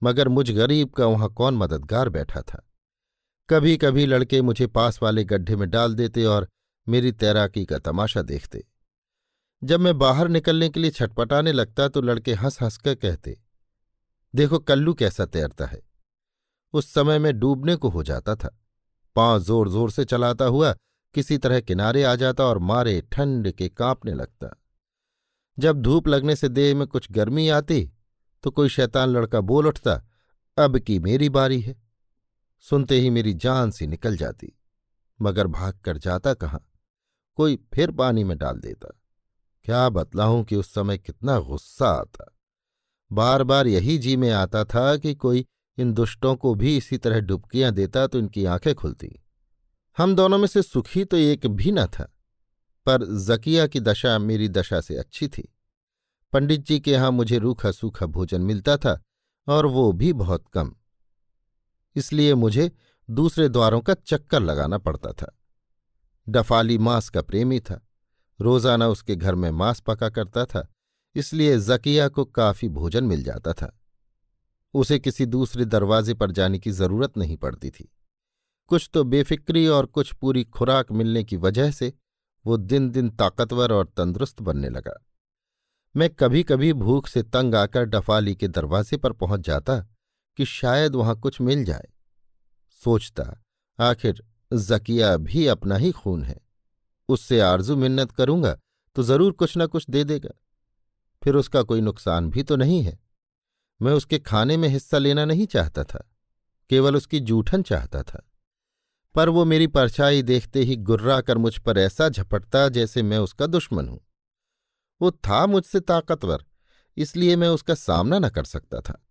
मगर 0.04 0.28
मुझ 0.28 0.52
गरीब 0.52 0.90
का 0.90 1.06
वहाँ 1.06 1.30
कौन 1.30 1.58
मददगार 1.58 2.10
बैठा 2.10 2.42
था? 2.42 2.72
कभी 3.50 3.76
कभी 3.78 4.06
लड़के 4.06 4.42
मुझे 4.42 4.68
पास 4.68 5.00
वाले 5.02 5.24
गड्ढे 5.24 5.56
में 5.56 5.70
डाल 5.70 5.94
देते 5.94 6.24
और 6.26 6.48
मेरी 6.88 7.12
तैराकी 7.14 7.66
का 7.66 7.78
तमाशा 7.80 8.22
देखते। 8.24 8.64
जब 9.62 9.80
मैं 9.80 9.98
बाहर 9.98 10.28
निकलने 10.28 10.70
के 10.70 10.80
लिए 10.80 10.92
छटपटाने 10.92 11.52
लगता 11.52 11.88
तो 11.88 12.02
लड़के 12.02 12.34
हंस 12.34 12.62
हंस 12.62 12.78
कर 12.78 12.96
कहते, 12.96 13.38
देखो 14.34 14.60
कल्लू 14.62 14.94
कैसा 14.94 15.26
तैरता 15.28 15.66
है। 15.66 15.82
उस 16.74 16.94
समय 16.94 17.20
में 17.20 17.38
डूबने 17.40 17.76
को 17.76 17.90
हो 17.90 18.04
जाता 18.04 18.36
था। 18.36 18.58
पाँव 19.16 19.40
ज़ोर 19.42 19.70
ज़ोर 19.70 19.92
से 19.92 20.06
चलाता 20.06 20.46
हुआ 20.48 20.74
किसी 21.16 21.38
तरह 21.38 21.60
किनारे 21.62 22.04
आ 22.04 22.16
जाता 22.16 22.46
और 22.46 22.60
मारे 22.64 23.02
ठंड 23.12 23.52
के 23.52 23.70
कांपने 23.70 24.14
लगता। 24.14 24.56
जब 25.58 25.82
धूप 25.82 26.08
लगने 26.08 26.36
से 26.36 26.50
देह 26.50 26.76
में 26.76 26.88
कुछ 26.88 27.12
गर्मी 27.12 27.48
आती 27.52 27.84
तो 28.44 28.52
कोई 28.52 28.70
शैतान 28.72 29.10
लड़का 29.10 29.40
बोल 29.42 29.68
उठता, 29.68 30.02
अब 30.58 30.78
की 30.80 31.00
मेरी 31.00 31.30
बारी 31.32 31.62
है। 31.62 31.84
सुनते 32.70 33.00
ही 33.00 33.10
मेरी 33.10 33.34
जान 33.34 33.72
सी 33.72 33.88
निकल 33.88 34.18
जाती। 34.18 34.52
मगर 35.20 35.48
भाग 35.48 35.80
कर 35.80 35.98
जाता 35.98 36.34
कहाँ? 36.34 36.66
कोई 37.38 37.56
फिर 37.74 37.92
पानी 37.92 38.24
में 38.24 38.38
डाल 38.38 38.58
देता। 38.58 38.90
क्या 39.66 39.90
बतलाऊं 39.90 40.44
कि 40.44 40.56
उस 40.56 40.74
समय 40.74 40.98
कितना 40.98 41.40
गुस्सा 41.40 41.90
आता। 41.90 42.26
बार 43.12 43.44
बार 43.44 43.68
यही 43.68 43.98
जी 43.98 44.16
में 44.16 44.30
आता 44.32 44.64
था 44.66 44.96
कि 44.98 45.14
कोई 45.16 45.46
इन 45.78 45.94
दुष्टों 45.94 46.36
को 46.36 46.54
भी 46.56 46.76
इसी 46.78 46.98
तरह 46.98 47.20
डुबकियाँ 47.20 47.72
देता 47.72 48.06
तो 48.08 48.20
इनकी 48.20 48.46
आँखें 48.46 48.74
खुलती। 48.76 49.10
हम 49.98 50.16
दोनों 50.16 50.38
में 50.38 50.48
से 50.48 50.62
सुखी 50.62 51.04
तो 51.06 51.18
एक 51.18 51.48
भी 51.48 51.72
न 51.72 51.86
था, 51.86 52.04
पर 52.86 53.06
जकिया 53.20 53.68
की 53.68 53.80
दशा 53.80 54.18
मेरी 54.20 54.50
दशा 54.50 54.82
से 54.82 54.96
अच्छी 54.96 55.28
थी। 55.28 55.48
पंडित 56.34 56.62
जी 56.62 56.80
के 56.80 56.92
यहाँ 56.92 57.12
मुझे 57.12 57.38
रूखा 57.38 57.72
सूखा 57.72 58.06
भोजन 58.06 58.42
मिलता 58.42 58.78
था 58.78 59.00
और 59.48 59.66
वो 59.66 59.92
भी 59.92 60.12
बहुत 60.14 60.46
कम। 60.54 60.76
इसलिए 61.96 62.36
मुझे 62.36 62.72
दूसरे 63.10 63.48
द्वारों 63.50 63.82
का 63.82 63.94
चक्कर 63.96 64.40
लगाना 64.40 64.78
पड़ता 64.78 65.12
था। 65.12 65.32
डफाली 66.28 66.78
मांस 66.78 67.10
का 67.10 67.22
प्रेमी 67.22 67.60
था। 67.60 67.82
रोज़ाना 68.40 68.88
उसके 68.88 69.16
घर 69.16 69.36
में 69.36 69.50
मांस 69.52 69.80
पका 69.80 70.10
करता 70.10 70.46
था, 70.46 70.68
इसलिए 71.16 71.58
जकिया 71.60 72.08
को 72.08 72.26
काफ़ी 72.26 72.70
भोजन 72.70 73.04
मिल 73.04 73.24
जाता 73.24 73.54
था। 73.54 73.72
उसे 74.74 75.00
किसी 75.00 75.26
दूसरे 75.26 75.66
दरवाजे 75.66 76.14
पर 76.14 76.32
जाने 76.32 76.60
की 76.60 76.72
ज़रूरत 76.72 77.18
नहीं 77.18 77.38
पड़ती 77.38 77.70
थी। 77.70 77.90
कुछ 78.72 78.90
तो 78.94 79.04
बेफिक्री 79.04 79.68
और 79.68 79.86
कुछ 79.86 80.14
पूरी 80.14 80.44
खुराक 80.44 80.92
मिलने 80.92 81.24
की 81.24 81.38
वजह 81.38 81.72
से 81.72 81.94
वो 82.46 82.58
दिन 82.58 82.90
दिन 82.90 83.10
ताकतवर 83.10 83.72
और 83.72 83.86
तंदुरुस्त 83.98 84.42
बनने 84.42 84.70
लगा। 84.70 84.94
मैं 85.96 86.10
कभी 86.10 86.44
कभी 86.44 86.72
भूख 86.74 87.08
से 87.08 87.24
तंग 87.24 87.56
आकर 87.56 87.86
डफाली 87.86 88.36
के 88.36 88.48
दरवाजे 88.48 88.98
पर 88.98 89.14
पहुँच 89.14 89.40
जाता 89.40 89.74
कि 90.40 90.46
शायद 90.46 90.96
वहाँ 90.96 91.16
कुछ 91.18 91.40
मिल 91.42 91.64
जाए। 91.66 91.88
सोचता, 92.80 93.24
आखिर 93.80 94.24
जकिया 94.52 95.16
भी 95.20 95.46
अपना 95.48 95.76
ही 95.78 95.92
खून 95.94 96.24
है। 96.24 96.40
उससे 97.10 97.40
आरज़ू 97.42 97.76
मिन्नत 97.76 98.12
करूँगा 98.12 98.58
तो 98.96 99.04
ज़रूर 99.04 99.32
कुछ 99.34 99.58
न 99.58 99.66
कुछ 99.68 99.90
दे 99.90 100.04
देगा। 100.04 100.30
फिर 101.22 101.36
उसका 101.36 101.62
कोई 101.64 101.82
नुकसान 101.82 102.30
भी 102.30 102.44
तो 102.44 102.56
नहीं 102.56 102.82
है। 102.84 102.98
मैं 103.82 103.94
उसके 103.94 104.20
खाने 104.20 104.58
में 104.58 104.68
हिस्सा 104.70 104.98
लेना 104.98 105.26
नहीं 105.26 105.46
चाहता 105.48 105.84
था, 105.84 106.00
केवल 106.70 106.96
उसकी 106.96 107.20
जूठन 107.22 107.62
चाहता 107.64 108.04
था। 108.04 108.22
पर 109.16 109.30
वो 109.30 109.46
मेरी 109.46 109.68
परछाई 109.68 110.22
देखते 110.24 110.60
ही 110.60 110.76
गुर्रा 110.78 111.20
कर 111.22 111.38
मुझ 111.38 111.58
पर 111.58 111.78
ऐसा 111.78 112.10
झपटता 112.10 112.68
जैसे 112.70 113.04
मैं 113.04 113.18
उसका 113.20 113.46
दुश्मन 113.48 113.88
हूँ। 113.88 114.00
वो 115.02 115.12
था 115.12 115.46
मुझसे 115.46 115.80
ताकतवर, 115.82 116.46
इसलिए 116.98 117.36
मैं 117.36 117.48
उसका 117.50 117.76
सामना 117.76 118.20
न 118.20 118.30
कर 118.30 118.44
सकता 118.46 118.80
था। 118.80 119.02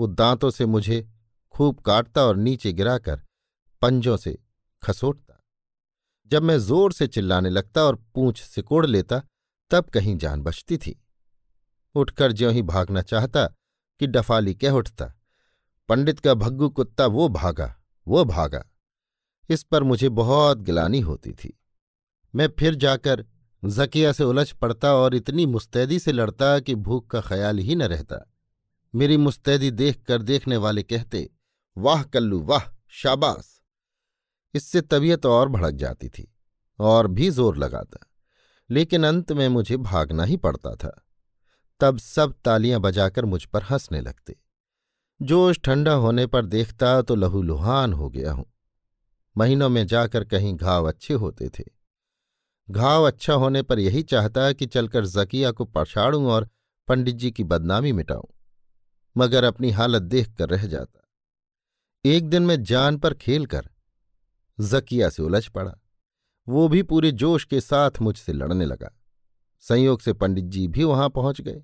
वो 0.00 0.06
दांतों 0.06 0.50
से 0.50 0.66
मुझे 0.66 1.12
खूब 1.54 1.80
काटता 1.80 2.22
और 2.24 2.36
नीचे 2.36 2.72
गिराकर 2.72 3.20
पंजों 3.82 4.16
से 4.16 4.38
खसोटता। 4.82 5.40
जब 6.30 6.42
मैं 6.42 6.58
ज़ोर 6.58 6.92
से 6.92 7.06
चिल्लाने 7.06 7.50
लगता 7.50 7.82
और 7.82 7.96
पूंछ 8.14 8.42
सिकोड़ 8.42 8.86
लेता, 8.86 9.20
तब 9.70 9.84
कहीं 9.84 10.16
जान 10.18 10.42
बचती 10.42 10.78
थी। 10.78 10.96
उठकर 11.94 12.32
ज्यों 12.32 12.52
ही 12.52 12.62
भागना 12.62 13.02
चाहता 13.02 13.46
कि 14.00 14.06
डफाली 14.06 14.54
कह 14.54 14.70
उठता, 14.70 15.12
पंडित 15.88 16.20
का 16.20 16.34
भग्गू 16.34 16.68
कुत्ता 16.68 17.06
वो 17.06 17.28
भागा 17.28 17.74
वो 18.06 18.24
भागा। 18.24 18.64
इस 19.48 19.62
पर 19.62 19.82
मुझे 19.82 20.08
बहुत 20.08 20.58
गिलानी 20.58 21.00
होती 21.00 21.32
थी। 21.32 21.58
मैं 22.34 22.48
फिर 22.58 22.74
जाकर 22.74 23.26
जकिया 23.62 24.12
से 24.12 24.24
उलझ 24.24 24.50
पड़ता 24.52 24.94
और 24.94 25.14
इतनी 25.14 25.46
मुस्तैदी 25.46 25.98
से 25.98 26.12
लड़ता 26.12 26.58
कि 26.60 26.74
भूख 26.74 27.10
का 27.10 27.20
ख्याल 27.20 27.58
ही 27.58 27.74
न 27.74 27.82
रहता। 27.82 28.26
मेरी 28.94 29.16
मुस्तैदी 29.16 29.70
देख 29.70 30.02
कर 30.04 30.22
देखने 30.22 30.56
वाले 30.56 30.82
कहते, 30.82 31.28
वाह 31.76 32.02
कल्लू, 32.04 32.40
वाह, 32.40 32.62
शाबाश! 32.92 33.48
इससे 34.54 34.80
तबीयत 34.80 35.26
और 35.26 35.48
भड़क 35.48 35.74
जाती 35.74 36.08
थी 36.08 36.26
और 36.78 37.06
भी 37.08 37.30
ज़ोर 37.30 37.56
लगाता, 37.56 37.98
लेकिन 38.70 39.04
अंत 39.06 39.32
में 39.32 39.48
मुझे 39.48 39.76
भागना 39.78 40.24
ही 40.24 40.36
पड़ता 40.36 40.74
था। 40.74 40.90
तब 41.80 41.98
सब 41.98 42.34
तालियाँ 42.44 42.80
बजाकर 42.80 43.24
मुझ 43.24 43.44
पर 43.44 43.62
हंसने 43.62 44.00
लगते। 44.00 44.36
जोश 45.20 45.60
ठंडा 45.64 45.92
होने 45.94 46.26
पर 46.26 46.46
देखता 46.46 47.00
तो 47.02 47.14
लहूलुहान 47.14 47.92
हो 47.92 48.08
गया 48.10 48.32
हूँ। 48.32 48.44
महीनों 49.36 49.68
में 49.68 49.86
जाकर 49.86 50.24
कहीं 50.24 50.54
घाव 50.56 50.88
अच्छे 50.88 51.14
होते 51.14 51.48
थे। 51.48 51.64
घाव 52.68 53.06
अच्छा 53.06 53.34
होने 53.34 53.62
पर 53.62 53.78
यही 53.78 54.02
चाहता 54.04 54.50
कि 54.52 54.66
चलकर 54.66 55.06
जकिया 55.06 55.50
को 55.50 55.64
पछाड़ूं 55.66 56.24
और 56.26 56.48
पंडित 56.88 57.16
जी 57.16 57.30
की 57.30 57.44
बदनामी 57.44 57.92
मिटाऊं। 57.92 58.28
मगर 59.16 59.44
अपनी 59.44 59.70
हालत 59.70 60.02
देख 60.02 60.34
कर 60.36 60.48
रह 60.48 60.66
जाता। 60.66 61.00
एक 62.04 62.28
दिन 62.28 62.42
मैं 62.42 62.62
जान 62.62 62.96
पर 62.96 63.14
खेलकर 63.14 63.68
जकिया 64.60 65.08
से 65.08 65.22
उलझ 65.22 65.46
पड़ा। 65.48 65.74
वो 66.48 66.68
भी 66.68 66.82
पूरे 66.82 67.10
जोश 67.12 67.44
के 67.44 67.60
साथ 67.60 67.90
मुझसे 68.02 68.32
लड़ने 68.32 68.64
लगा। 68.64 68.90
संयोग 69.60 70.00
से 70.00 70.12
पंडित 70.12 70.44
जी 70.44 70.68
भी 70.68 70.84
वहाँ 70.84 71.08
पहुँच 71.08 71.40
गए। 71.40 71.62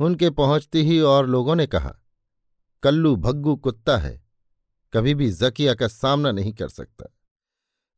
उनके 0.00 0.30
पहुँचते 0.30 0.82
ही 0.82 1.00
और 1.00 1.26
लोगों 1.26 1.54
ने 1.54 1.66
कहा, 1.66 1.94
कल्लू 2.82 3.16
भग्गू 3.16 3.56
कुत्ता 3.56 3.96
है, 3.96 4.22
कभी 4.92 5.14
भी 5.14 5.30
जकिया 5.30 5.74
का 5.74 5.88
सामना 5.88 6.32
नहीं 6.32 6.52
कर 6.52 6.68
सकता। 6.68 7.04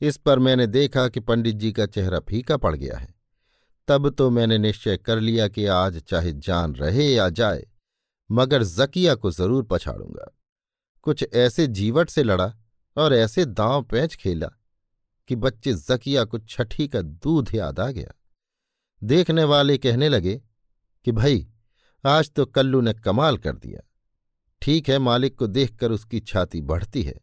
इस 0.01 0.17
पर 0.17 0.39
मैंने 0.39 0.67
देखा 0.67 1.09
कि 1.09 1.21
पंडित 1.21 1.57
जी 1.57 1.73
का 1.73 1.87
चेहरा 1.87 2.21
फीका 2.21 2.57
पड़ 2.57 2.75
गया 2.77 2.99
है। 2.99 3.15
तब 3.89 4.09
तो 4.11 4.31
मैंने 4.31 4.59
निश्चय 4.59 4.97
कर 4.97 5.21
लिया 5.21 5.49
कि 5.49 5.67
आज 5.67 5.99
चाहे 5.99 6.33
जान 6.33 6.75
रहे 6.75 7.05
या 7.05 7.29
जाए 7.29 7.67
मगर 8.31 8.63
जकिया 8.63 9.15
को 9.15 9.31
ज़रूर 9.31 9.67
पछाड़ूँगा। 9.71 10.31
कुछ 11.03 11.25
ऐसे 11.35 11.67
जीवट 11.67 12.11
से 12.11 12.23
लड़ा 12.23 12.55
और 12.97 13.15
ऐसे 13.15 13.45
दांव 13.45 13.83
पैंच 13.83 14.15
खेला 14.15 14.51
कि 15.29 15.37
बच्चे 15.37 15.73
जकिया 15.73 16.25
को 16.25 16.39
छठी 16.39 16.89
का 16.89 17.03
दूध 17.03 17.55
याद 17.55 17.81
आ 17.81 17.91
गया। 17.91 18.13
देखने 19.03 19.45
वाले 19.45 19.79
कहने 19.79 20.09
लगे 20.09 20.43
कि 21.05 21.13
भाई, 21.13 21.47
आज 22.05 22.31
तो 22.31 22.47
कल्लू 22.47 22.81
ने 22.81 22.95
कमाल 22.95 23.39
कर 23.39 23.57
दिया। 23.57 23.81
ठीक 24.63 24.89
है, 24.89 24.99
मालिक 24.99 25.37
को 25.37 25.47
देखकर 25.47 25.91
उसकी 25.91 26.21
छाती 26.21 26.61
बढ़ती 26.61 27.03
है। 27.03 27.21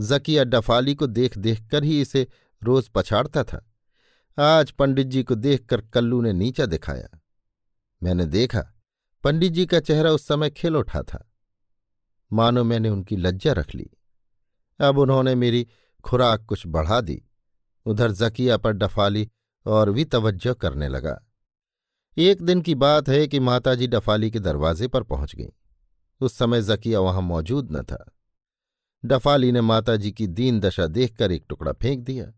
जकिया 0.00 0.44
डफाली 0.44 0.94
को 0.94 1.06
देख 1.06 1.38
देख 1.38 1.68
कर 1.70 1.84
ही 1.84 2.00
इसे 2.00 2.26
रोज 2.62 2.88
पछाड़ता 2.88 3.44
था। 3.44 3.64
आज 4.38 4.70
पंडित 4.70 5.06
जी 5.06 5.22
को 5.22 5.34
देखकर 5.34 5.80
कल्लू 5.80 6.20
ने 6.20 6.32
नीचा 6.32 6.66
दिखाया। 6.66 7.08
मैंने 8.02 8.26
देखा 8.26 8.77
पंडित 9.24 9.52
जी 9.52 9.66
का 9.66 9.80
चेहरा 9.80 10.10
उस 10.10 10.26
समय 10.26 10.50
खिल 10.50 10.76
उठा 10.76 11.02
था। 11.02 11.32
मानो 12.32 12.64
मैंने 12.64 12.88
उनकी 12.88 13.16
लज्जा 13.16 13.52
रख 13.52 13.74
ली। 13.74 13.90
अब 14.80 14.98
उन्होंने 14.98 15.34
मेरी 15.34 15.66
खुराक 16.04 16.44
कुछ 16.44 16.62
बढ़ा 16.66 17.00
दी। 17.00 17.22
उधर 17.86 18.12
जकिया 18.12 18.56
पर 18.56 18.72
डफाली 18.72 19.28
और 19.66 19.90
भी 19.90 20.04
तवज्जो 20.04 20.54
करने 20.54 20.88
लगा। 20.88 21.26
एक 22.16 22.42
दिन 22.42 22.60
की 22.60 22.74
बात 22.74 23.08
है 23.08 23.26
कि 23.26 23.40
माताजी 23.40 23.86
डफाली 23.86 24.30
के 24.30 24.38
दरवाजे 24.38 24.88
पर 24.88 25.02
पहुँच 25.02 25.34
गई। 25.34 25.48
उस 26.20 26.38
समय 26.38 26.62
जकिया 26.62 27.00
वहाँ 27.00 27.22
मौजूद 27.22 27.72
न 27.72 27.82
था। 27.82 28.12
डफाली 29.04 29.52
ने 29.52 29.60
माताजी 29.60 30.12
की 30.12 30.26
दीन 30.26 30.60
दशा 30.60 30.86
देखकर 30.86 31.32
एक 31.32 31.44
टुकड़ा 31.48 31.72
फेंक 31.72 32.04
दिया। 32.04 32.32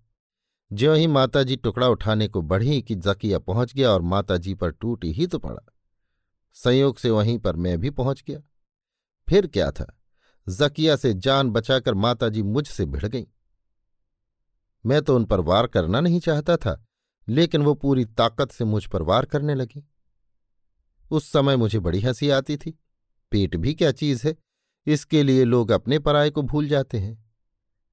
ज्यों 0.72 0.96
ही 0.96 1.06
माताजी 1.06 1.56
टुकड़ा 1.56 1.88
उठाने 1.88 2.28
को 2.28 2.42
बढ़ी 2.42 2.82
कि 2.82 2.94
जकिया 2.94 3.38
पहुँच 3.38 3.74
गया 3.74 3.90
और 3.90 4.02
माताजी 4.02 4.54
पर 4.54 4.70
टूटी 4.70 5.12
ही 5.12 5.26
तो 5.26 5.38
पड़ा। 5.38 5.72
संयोग 6.56 6.98
से 6.98 7.10
वहीं 7.10 7.38
पर 7.38 7.56
मैं 7.56 7.78
भी 7.78 7.90
पहुँच 7.90 8.22
गया। 8.28 8.40
फिर 9.28 9.46
क्या 9.46 9.70
था? 9.70 9.96
जकिया 10.46 10.96
से 10.96 11.12
जान 11.14 11.50
बचाकर 11.50 11.94
माताजी 11.94 12.42
मुझसे 12.42 12.84
भिड़ 12.84 13.06
गई। 13.06 13.26
मैं 14.84 15.02
तो 15.02 15.16
उन 15.16 15.24
पर 15.24 15.40
वार 15.40 15.66
करना 15.66 16.00
नहीं 16.00 16.20
चाहता 16.20 16.56
था, 16.56 16.84
लेकिन 17.28 17.62
वो 17.62 17.74
पूरी 17.74 18.04
ताकत 18.04 18.50
से 18.50 18.64
मुझ 18.64 18.86
पर 18.86 19.02
वार 19.02 19.24
करने 19.24 19.54
लगी। 19.54 19.84
उस 21.10 21.28
समय 21.28 21.56
मुझे 21.56 21.78
बड़ी 21.78 22.00
हँसी 22.00 22.30
आती 22.30 22.56
थी, 22.56 22.78
पेट 23.32 23.56
भी 23.56 23.74
क्या 23.74 23.90
चीज़ 23.92 24.26
है, 24.26 24.36
इसके 24.86 25.22
लिए 25.22 25.44
लोग 25.44 25.70
अपने 25.70 25.98
पराये 25.98 26.30
को 26.30 26.42
भूल 26.42 26.68
जाते 26.68 26.98
हैं। 26.98 27.18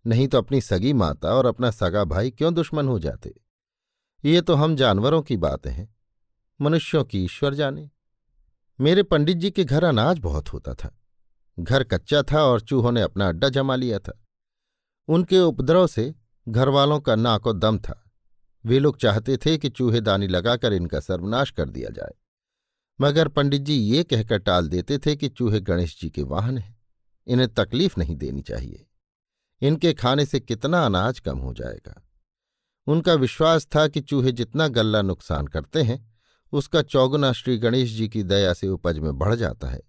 नहीं 0.06 0.28
तो 0.28 0.38
अपनी 0.38 0.62
सगी 0.62 0.94
माता 0.94 1.30
और 1.30 1.46
अपना 1.46 1.72
सगा 1.72 2.04
भाई 2.04 2.32
क्यों 2.32 2.54
दुश्मन 2.54 2.88
हो 2.88 3.00
जाते? 3.00 3.34
ये 4.24 4.42
तो 4.42 4.56
हम 4.56 4.76
जानवरों 4.76 5.22
की 5.22 5.38
बातें 5.38 5.72
हैं, 5.72 5.96
मनुष्यों 6.60 7.04
की 7.04 7.24
ईश्वर 7.24 7.54
जाने। 7.54 7.90
मेरे 8.80 9.04
पंडित 9.04 9.38
जी 9.38 9.52
के 9.52 9.64
घर 9.64 9.84
अनाज 9.84 10.20
बहुत 10.20 10.54
होता 10.54 10.74
था। 10.74 11.00
घर 11.60 11.84
कच्चा 11.84 12.24
था 12.24 12.44
और 12.44 12.62
चूहों 12.62 12.92
ने 12.92 13.02
अपना 13.02 13.28
अड्डा 13.28 13.50
जमा 13.50 13.76
लिया 13.76 14.00
था। 14.00 14.24
उनके 15.08 15.40
उपद्रव 15.40 15.88
से 15.88 16.16
घरवालों 16.50 17.00
का 17.00 17.16
नाको 17.16 17.54
दम 17.54 17.80
था। 17.80 18.12
वे 18.66 18.80
लोग 18.80 18.98
चाहते 18.98 19.38
थे 19.38 19.58
कि 19.58 19.70
चूहेदानी 19.70 20.28
लगाकर 20.28 20.74
इनका 20.74 21.00
सर्वनाश 21.00 21.52
कर 21.52 21.70
दिया 21.70 21.90
जाए। 21.90 22.14
मगर 23.02 23.28
पंडित 23.28 23.62
जी 23.62 23.74
ये 23.74 24.04
कहकर 24.04 24.38
टाल 24.38 24.68
देते 24.68 24.98
थे 24.98 25.16
कि 25.16 25.30
चूहे 25.30 25.60
गणेश 25.60 26.02
जी 26.02 26.10
के 26.10 26.24
वाहन 26.24 26.58
हैं। 26.58 26.82
इन्हें 27.28 27.54
तकलीफ़ 27.54 27.96
नहीं 27.98 28.16
देनी 28.16 28.42
चाहिए। 28.42 28.88
इनके 29.62 29.94
खाने 29.94 30.26
से 30.26 30.40
कितना 30.40 30.86
अनाज 30.86 31.20
कम 31.20 31.38
हो 31.38 31.54
जाएगा। 31.54 32.10
उनका 32.88 33.14
विश्वास 33.14 33.68
था 33.76 33.88
कि 33.88 34.02
चूहे 34.02 34.32
जितना 34.32 34.68
गल्ला 34.68 35.02
नुकसान 35.02 35.48
करते 35.48 35.84
हैं 35.84 36.07
उसका 36.54 36.82
चौगुना 36.82 37.32
श्री 37.32 37.58
गणेश 37.58 37.92
जी 37.92 38.08
की 38.10 38.24
दया 38.24 38.54
से 38.54 38.68
उपज 38.68 39.00
में 39.00 39.18
बढ़ 39.18 39.36
जाता 39.36 39.70
है। 39.70 39.82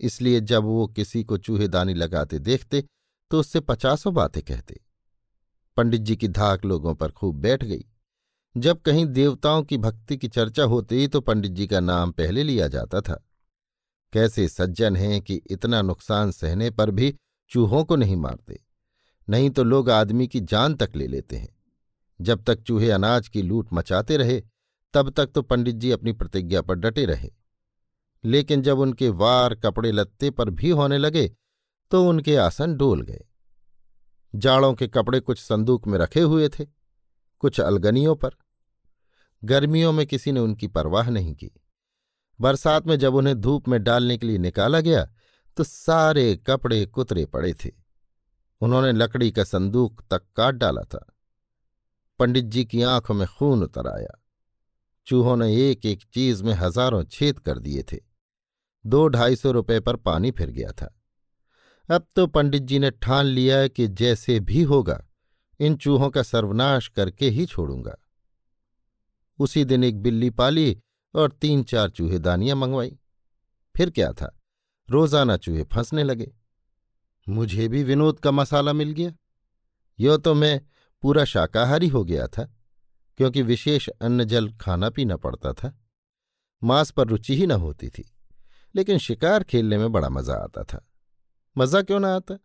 इसलिए 0.00 0.40
जब 0.40 0.64
वो 0.64 0.86
किसी 0.86 1.24
को 1.24 1.38
चूहेदानी 1.38 1.94
लगाते 1.94 2.38
देखते 2.38 2.84
तो 3.30 3.40
उससे 3.40 3.60
पचासों 3.60 4.14
बातें 4.14 4.42
कहते। 4.42 4.80
पंडित 5.76 6.00
जी 6.00 6.16
की 6.16 6.28
धाक 6.28 6.64
लोगों 6.64 6.94
पर 6.94 7.10
खूब 7.10 7.36
बैठ 7.36 7.64
गई। 7.64 7.84
जब 8.56 8.80
कहीं 8.80 9.06
देवताओं 9.06 9.62
की 9.62 9.76
भक्ति 9.78 10.16
की 10.16 10.28
चर्चा 10.28 10.64
होती 10.64 11.06
तो 11.08 11.20
पंडित 11.20 11.52
जी 11.52 11.66
का 11.66 11.80
नाम 11.80 12.10
पहले 12.10 12.42
लिया 12.42 12.68
जाता 12.68 13.00
था। 13.00 13.22
कैसे 14.12 14.48
सज्जन 14.48 14.96
हैं 14.96 15.20
कि 15.22 15.34
इतना 15.46 15.82
नुकसान 15.82 16.30
सहने 16.30 16.70
पर 16.70 16.90
भी 16.90 17.14
चूहों 17.50 17.84
को 17.84 17.96
नहीं 17.96 18.16
मारते। 18.16 18.60
नहीं 19.28 19.50
तो 19.50 19.64
लोग 19.64 19.90
आदमी 19.90 20.26
की 20.28 20.40
जान 20.40 20.74
तक 20.74 20.92
ले 20.96 21.06
लेते 21.06 21.36
हैं। 21.36 21.48
जब 22.20 22.44
तक 22.44 22.62
चूहे 22.62 22.90
अनाज 22.90 23.28
की 23.28 23.42
लूट 23.42 23.68
मचाते 23.72 24.16
रहे 24.16 24.42
तब 24.94 25.10
तक 25.10 25.26
तो 25.26 25.42
पंडित 25.42 25.76
जी 25.76 25.90
अपनी 25.90 26.12
प्रतिज्ञा 26.12 26.62
पर 26.62 26.74
डटे 26.74 27.04
रहे। 27.04 27.30
लेकिन 28.24 28.62
जब 28.62 28.78
उनके 28.78 29.08
वार 29.08 29.54
कपड़े 29.54 29.92
लत्ते 29.92 30.30
पर 30.30 30.50
भी 30.50 30.70
होने 30.70 30.98
लगे 30.98 31.28
तो 31.90 32.08
उनके 32.08 32.36
आसन 32.36 32.74
डोल 32.76 33.02
गए। 33.02 33.24
जाड़ों 34.34 34.72
के 34.74 34.88
कपड़े 34.88 35.20
कुछ 35.20 35.38
संदूक 35.38 35.86
में 35.86 35.98
रखे 35.98 36.20
हुए 36.20 36.48
थे, 36.48 36.66
कुछ 37.38 37.60
अलगनियों 37.60 38.14
पर। 38.16 38.30
गर्मियों 39.42 39.92
में 39.92 40.06
किसी 40.06 40.32
ने 40.32 40.40
उनकी 40.40 40.66
परवाह 40.66 41.10
नहीं 41.10 41.34
की। 41.34 41.50
बरसात 42.40 42.86
में 42.86 42.98
जब 42.98 43.14
उन्हें 43.14 43.40
धूप 43.40 43.68
में 43.68 43.82
डालने 43.82 44.18
के 44.18 44.26
लिए 44.26 44.38
निकाला 44.38 44.80
गया 44.80 45.04
तो 45.56 45.64
सारे 45.64 46.36
कपड़े 46.36 46.84
कुतरे 46.86 47.24
पड़े 47.26 47.52
थे। 47.54 47.70
उन्होंने 48.60 48.92
लकड़ी 48.92 49.30
का 49.30 49.44
संदूक 49.44 50.02
तक 50.10 50.22
काट 50.36 50.54
डाला 50.54 50.82
था। 50.82 51.06
पंडित 52.18 52.44
जी 52.44 52.64
की 52.64 52.82
आँखों 52.82 53.14
में 53.14 53.26
खून 53.28 53.62
उतर 53.62 53.86
आया। 53.88 54.20
चूहों 55.06 55.36
ने 55.36 55.70
एक 55.70 55.86
एक 55.86 56.02
चीज़ 56.14 56.42
में 56.44 56.52
हज़ारों 56.54 57.04
छेद 57.04 57.38
कर 57.38 57.58
दिए 57.58 57.82
थे। 57.82 57.98
दो 58.86 59.08
ढाई 59.08 59.36
सौ 59.36 59.50
रुपये 59.50 59.80
पर 59.80 59.96
पानी 59.96 60.30
फिर 60.30 60.50
गया 60.50 60.72
था। 60.72 61.00
अब 61.88 62.06
तो 62.16 62.26
पंडित 62.26 62.62
जी 62.62 62.78
ने 62.78 62.90
ठान 62.90 63.26
लिया 63.26 63.66
कि 63.68 63.88
जैसे 63.88 64.40
भी 64.40 64.62
होगा, 64.62 65.06
इन 65.60 65.76
चूहों 65.76 66.10
का 66.10 66.22
सर्वनाश 66.22 66.88
करके 66.88 67.28
ही 67.28 67.46
छोड़ूँगा। 67.46 67.96
उसी 69.38 69.64
दिन 69.64 69.84
एक 69.84 70.02
बिल्ली 70.02 70.30
पाली 70.30 70.76
और 71.14 71.30
तीन 71.30 71.62
चार 71.62 71.90
चूहेदानियाँ 71.90 72.56
मंगवाई। 72.56 72.98
फिर 73.76 73.90
क्या 73.90 74.12
था? 74.12 74.40
रोज़ाना 74.90 75.36
चूहे 75.36 75.64
फंसने 75.64 76.02
लगे। 76.02 76.32
मुझे 77.28 77.68
भी 77.68 77.82
विनोद 77.84 78.20
का 78.20 78.30
मसाला 78.30 78.72
मिल 78.72 78.90
गया। 78.90 79.12
यो 80.00 80.16
तो 80.16 80.34
मैं 80.34 80.60
पूरा 81.02 81.24
शाकाहारी 81.24 81.88
हो 81.88 82.04
गया 82.04 82.26
था। 82.26 82.53
क्योंकि 83.18 83.42
विशेष 83.42 83.88
अन्न 83.88 84.24
जल 84.24 84.50
खाना 84.52 84.90
पीना 84.90 85.16
पड़ता 85.16 85.52
था। 85.52 85.72
मांस 86.62 86.90
पर 86.90 87.06
रुचि 87.06 87.36
ही 87.36 87.46
न 87.46 87.52
होती 87.52 87.88
थी, 87.88 88.04
लेकिन 88.74 88.98
शिकार 88.98 89.42
खेलने 89.42 89.78
में 89.78 89.90
बड़ा 89.92 90.08
मज़ा 90.08 90.34
आता 90.34 90.64
था। 90.64 90.84
मज़ा 91.56 91.82
क्यों 91.82 92.00
ना 92.00 92.14
आता? 92.16 92.38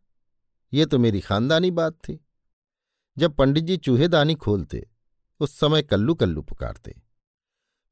ये 0.73 0.85
तो 0.85 0.99
मेरी 0.99 1.21
खानदानी 1.21 1.71
बात 1.71 1.93
थी। 1.99 2.19
जब 3.17 3.35
पंडित 3.35 3.63
जी 3.63 3.77
चूहेदानी 3.77 4.35
खोलते, 4.35 4.85
उस 5.39 5.57
समय 5.59 5.81
कल्लू 5.81 6.15
कल्लू 6.15 6.41
पुकारते। 6.41 6.95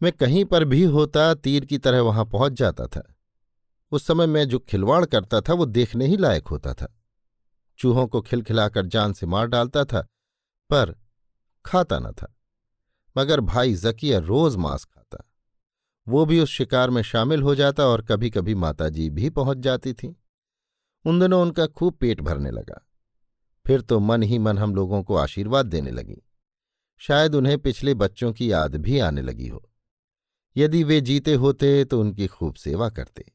मैं 0.02 0.12
कहीं 0.12 0.44
पर 0.46 0.66
भी 0.66 0.84
होता, 0.84 1.34
तीर 1.34 1.66
की 1.66 1.78
तरह 1.78 2.02
वहाँ 2.02 2.26
पहुँच 2.26 2.54
जाता 2.54 2.88
था। 2.88 3.04
उस 3.92 4.06
समय 4.08 4.28
मैं 4.28 4.48
जो 4.48 4.60
खिलवाड़ 4.60 5.06
करता 5.06 5.42
था, 5.42 5.54
वो 5.54 5.66
देखने 5.66 6.08
ही 6.08 6.18
लायक 6.18 6.48
होता 6.48 6.74
था। 6.74 6.94
चूहों 7.80 8.08
को 8.08 8.22
खिलखिलाकर 8.22 8.86
जान 8.86 9.14
से 9.14 9.26
मार 9.26 9.48
डालता 9.48 9.84
था, 9.86 10.02
पर 10.70 10.96
खाता 11.66 12.00
न 12.00 12.12
था। 12.12 12.34
मगर 13.18 13.40
भाई 13.40 13.74
जकिया 13.74 14.20
रोज 14.20 14.56
मांस 14.56 14.84
खाता। 14.86 15.24
वो 16.08 16.26
भी 16.26 16.40
उस 16.40 16.50
शिकार 16.50 16.90
में 16.90 17.02
शामिल 17.02 17.42
हो 17.42 17.56
जाता 17.56 17.86
और 17.86 18.02
कभी 18.02 18.30
कभी 18.30 18.56
माताजी 18.56 19.10
भी 19.10 19.30
पहुँच 19.30 19.58
जाती 19.58 19.94
थीं। 19.94 20.14
उन 21.06 21.20
दिनों 21.20 21.42
उनका 21.42 21.68
खूब 21.68 21.94
पेट 21.94 22.22
भरने 22.22 22.52
लगा। 22.52 22.86
फिर 23.66 23.82
तो 23.82 24.00
मन 24.00 24.24
ही 24.24 24.40
मन 24.40 24.58
हम 24.58 24.76
लोगों 24.76 25.04
को 25.04 25.16
आशीर्वाद 25.16 25.66
देने 25.66 25.92
लगी। 25.92 26.22
शायद 27.02 27.36
उन्हें 27.36 27.58
पिछले 27.58 27.94
बच्चों 27.94 28.32
की 28.34 28.52
याद 28.52 28.76
भी 28.76 29.00
आने 29.00 29.22
लगी 29.22 29.48
हो। 29.48 29.70
यदि 30.56 30.84
वे 30.84 31.02
जीते 31.02 31.34
होते 31.34 31.86
तो 31.86 32.00
उनकी 32.02 32.28
खूब 32.28 32.56
सेवा 32.56 32.90
करते। 32.90 33.26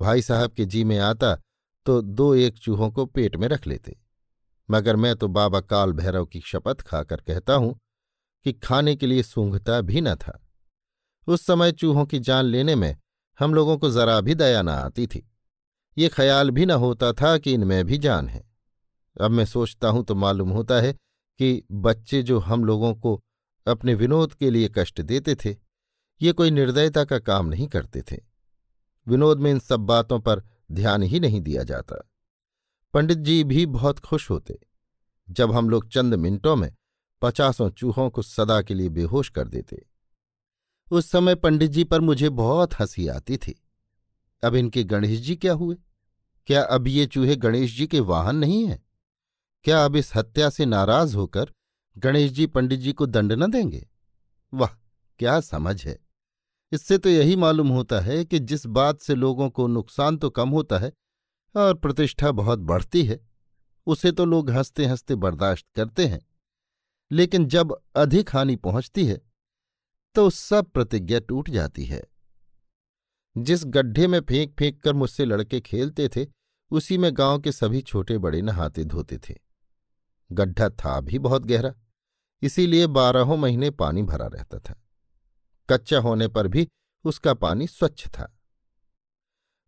भाई 0.00 0.22
साहब 0.22 0.52
के 0.52 0.64
जी 0.64 0.84
में 0.84 0.98
आता 0.98 1.34
तो 1.86 2.00
दो 2.02 2.34
एक 2.34 2.58
चूहों 2.58 2.90
को 2.90 3.06
पेट 3.06 3.36
में 3.36 3.48
रख 3.48 3.66
लेते। 3.66 3.96
मगर 4.70 4.96
मैं 4.96 5.16
तो 5.16 5.28
बाबा 5.28 5.60
काल 5.60 5.92
भैरव 5.92 6.26
की 6.26 6.40
शपथ 6.40 6.80
खाकर 6.80 7.20
कहता 7.20 7.54
हूँ 7.54 7.78
कि 8.44 8.52
खाने 8.52 8.96
के 8.96 9.06
लिए 9.06 9.22
सूंघता 9.22 9.80
भी 9.80 10.00
न 10.00 10.14
था। 10.14 10.46
उस 11.26 11.46
समय 11.46 11.72
चूहों 11.72 12.06
की 12.06 12.18
जान 12.18 12.44
लेने 12.44 12.74
में 12.74 12.96
हम 13.40 13.54
लोगों 13.54 13.78
को 13.78 13.90
जरा 13.90 14.20
भी 14.20 14.34
दया 14.34 14.62
न 14.62 14.68
आती 14.68 15.06
थी। 15.06 15.30
ये 15.98 16.08
ख्याल 16.08 16.50
भी 16.50 16.66
न 16.66 16.70
होता 16.70 17.12
था 17.12 17.38
कि 17.38 17.52
इनमें 17.52 17.84
भी 17.84 17.98
जान 17.98 18.28
है। 18.28 18.50
अब 19.20 19.30
मैं 19.30 19.44
सोचता 19.44 19.88
हूँ 19.88 20.04
तो 20.04 20.14
मालूम 20.14 20.50
होता 20.50 20.74
है 20.74 20.92
कि 21.38 21.62
बच्चे 21.72 22.22
जो 22.22 22.38
हम 22.38 22.64
लोगों 22.64 22.94
को 22.94 23.22
अपने 23.66 23.94
विनोद 23.94 24.34
के 24.34 24.50
लिए 24.50 24.70
कष्ट 24.78 25.00
देते 25.00 25.34
थे, 25.34 25.56
ये 26.22 26.32
कोई 26.32 26.50
निर्दयता 26.50 27.04
का 27.04 27.18
काम 27.18 27.46
नहीं 27.46 27.68
करते 27.68 28.02
थे। 28.02 28.16
विनोद 29.08 29.38
में 29.38 29.50
इन 29.50 29.58
सब 29.58 29.80
बातों 29.80 30.20
पर 30.20 30.42
ध्यान 30.72 31.02
ही 31.02 31.20
नहीं 31.20 31.40
दिया 31.40 31.62
जाता। 31.62 32.10
पंडित 32.94 33.18
जी 33.18 33.44
भी 33.44 33.66
बहुत 33.66 33.98
खुश 33.98 34.30
होते। 34.30 34.58
जब 35.30 35.52
हम 35.52 35.70
लोग 35.70 35.88
चंद 35.88 36.14
मिनटों 36.14 36.56
में 36.56 36.74
पचासों 37.22 37.70
चूहों 37.70 38.10
को 38.10 38.22
सदा 38.22 38.60
के 38.62 38.74
लिए 38.74 38.88
बेहोश 38.88 39.28
कर 39.28 39.48
देते। 39.48 39.86
उस 40.90 41.10
समय 41.10 41.34
पंडित 41.34 41.70
जी 41.70 41.84
पर 41.84 42.00
मुझे 42.00 42.28
बहुत 42.28 42.74
हँसी 42.74 43.06
आती 43.08 43.36
थी। 43.36 43.54
अब 44.42 44.54
इनके 44.54 44.84
गणेश 44.84 45.20
जी 45.20 45.36
क्या 45.36 45.52
हुए? 45.52 45.76
क्या 46.46 46.62
अब 46.62 46.88
ये 46.88 47.06
चूहे 47.06 47.36
गणेश 47.36 47.76
जी 47.76 47.86
के 47.86 48.00
वाहन 48.00 48.36
नहीं 48.36 48.66
हैं? 48.66 48.82
क्या 49.64 49.84
अब 49.84 49.96
इस 49.96 50.14
हत्या 50.16 50.50
से 50.50 50.66
नाराज़ 50.66 51.16
होकर 51.16 51.52
गणेश 51.98 52.30
जी 52.32 52.46
पंडित 52.46 52.80
जी 52.80 52.92
को 52.92 53.06
दंड 53.06 53.32
न 53.32 53.50
देंगे? 53.50 53.86
वाह, 54.52 54.70
क्या 55.18 55.40
समझ 55.40 55.84
है। 55.86 55.98
इससे 56.72 56.98
तो 56.98 57.08
यही 57.08 57.36
मालूम 57.36 57.68
होता 57.68 58.00
है 58.00 58.24
कि 58.24 58.38
जिस 58.38 58.66
बात 58.66 59.00
से 59.00 59.14
लोगों 59.14 59.48
को 59.50 59.66
नुकसान 59.66 60.16
तो 60.16 60.30
कम 60.30 60.48
होता 60.48 60.78
है 60.78 60.92
और 61.54 61.74
प्रतिष्ठा 61.74 62.30
बहुत 62.32 62.58
बढ़ती 62.58 63.04
है, 63.04 63.20
उसे 63.86 64.12
तो 64.12 64.24
लोग 64.24 64.50
हँसते 64.50 64.86
हँसते 64.86 65.14
बर्दाश्त 65.14 65.66
करते 65.74 66.06
हैं। 66.06 66.20
लेकिन 67.12 67.46
जब 67.46 67.76
अधिक 67.96 68.34
हानि 68.34 68.56
पहुँचती 68.56 69.06
है 69.06 69.20
तो 70.14 70.30
सब 70.30 70.70
प्रतिज्ञा 70.70 71.18
टूट 71.18 71.50
जाती 71.50 71.84
है। 71.84 72.02
जिस 73.36 73.64
गड्ढे 73.64 74.06
में 74.06 74.20
फेंक 74.20 74.54
फेंक 74.58 74.82
कर 74.82 74.92
मुझसे 74.92 75.24
लड़के 75.24 75.60
खेलते 75.60 76.08
थे, 76.08 76.26
उसी 76.70 76.98
में 76.98 77.10
गाँव 77.16 77.38
के 77.38 77.52
सभी 77.52 77.80
छोटे 77.80 78.18
बड़े 78.18 78.42
नहाते 78.42 78.84
धोते 78.84 79.18
थे। 79.18 79.34
गड्ढा 80.32 80.68
था 80.68 81.00
भी 81.00 81.18
बहुत 81.18 81.46
गहरा, 81.46 81.74
इसीलिए 82.42 82.86
बारहों 82.86 83.36
महीने 83.36 83.70
पानी 83.70 84.02
भरा 84.02 84.26
रहता 84.26 84.58
था। 84.58 84.84
कच्चा 85.70 85.98
होने 85.98 86.28
पर 86.28 86.48
भी 86.48 86.68
उसका 87.04 87.34
पानी 87.34 87.66
स्वच्छ 87.66 88.06
था। 88.08 88.38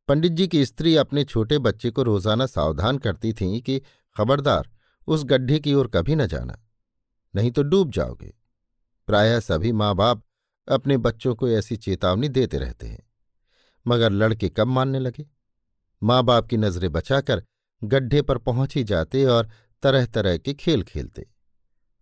पंडित 0.08 0.32
जी 0.32 0.48
की 0.48 0.66
स्त्री 0.66 0.96
अपने 0.96 1.24
छोटे 1.24 1.58
बच्चे 1.58 1.90
को 1.90 2.02
रोज़ाना 2.02 2.46
सावधान 2.46 2.98
करती 2.98 3.32
थी 3.32 3.60
कि, 3.60 3.82
खबरदार, 4.16 4.70
उस 5.06 5.24
गड्ढे 5.24 5.58
की 5.58 5.74
ओर 5.74 5.88
कभी 5.88 6.14
न 6.14 6.26
जाना। 6.26 6.63
नहीं 7.36 7.50
तो 7.50 7.62
डूब 7.62 7.90
जाओगे। 7.90 8.34
प्रायः 9.06 9.40
सभी 9.40 9.72
माँ 9.72 9.94
बाप 9.94 10.24
अपने 10.68 10.96
बच्चों 10.96 11.34
को 11.34 11.48
ऐसी 11.48 11.76
चेतावनी 11.76 12.28
देते 12.28 12.58
रहते 12.58 12.86
हैं। 12.86 13.10
मगर 13.86 14.10
लड़के 14.10 14.48
कब 14.48 14.66
मानने 14.66 14.98
लगे? 14.98 15.26
माँ 16.02 16.22
बाप 16.22 16.46
की 16.46 16.56
नज़रें 16.56 16.92
बचाकर 16.92 17.44
गड्ढे 17.84 18.22
पर 18.22 18.38
पहुँच 18.38 18.74
ही 18.74 18.84
जाते 18.84 19.24
और 19.24 19.50
तरह 19.82 20.06
तरह 20.06 20.38
के 20.38 20.54
खेल 20.54 20.82
खेलते। 20.82 21.30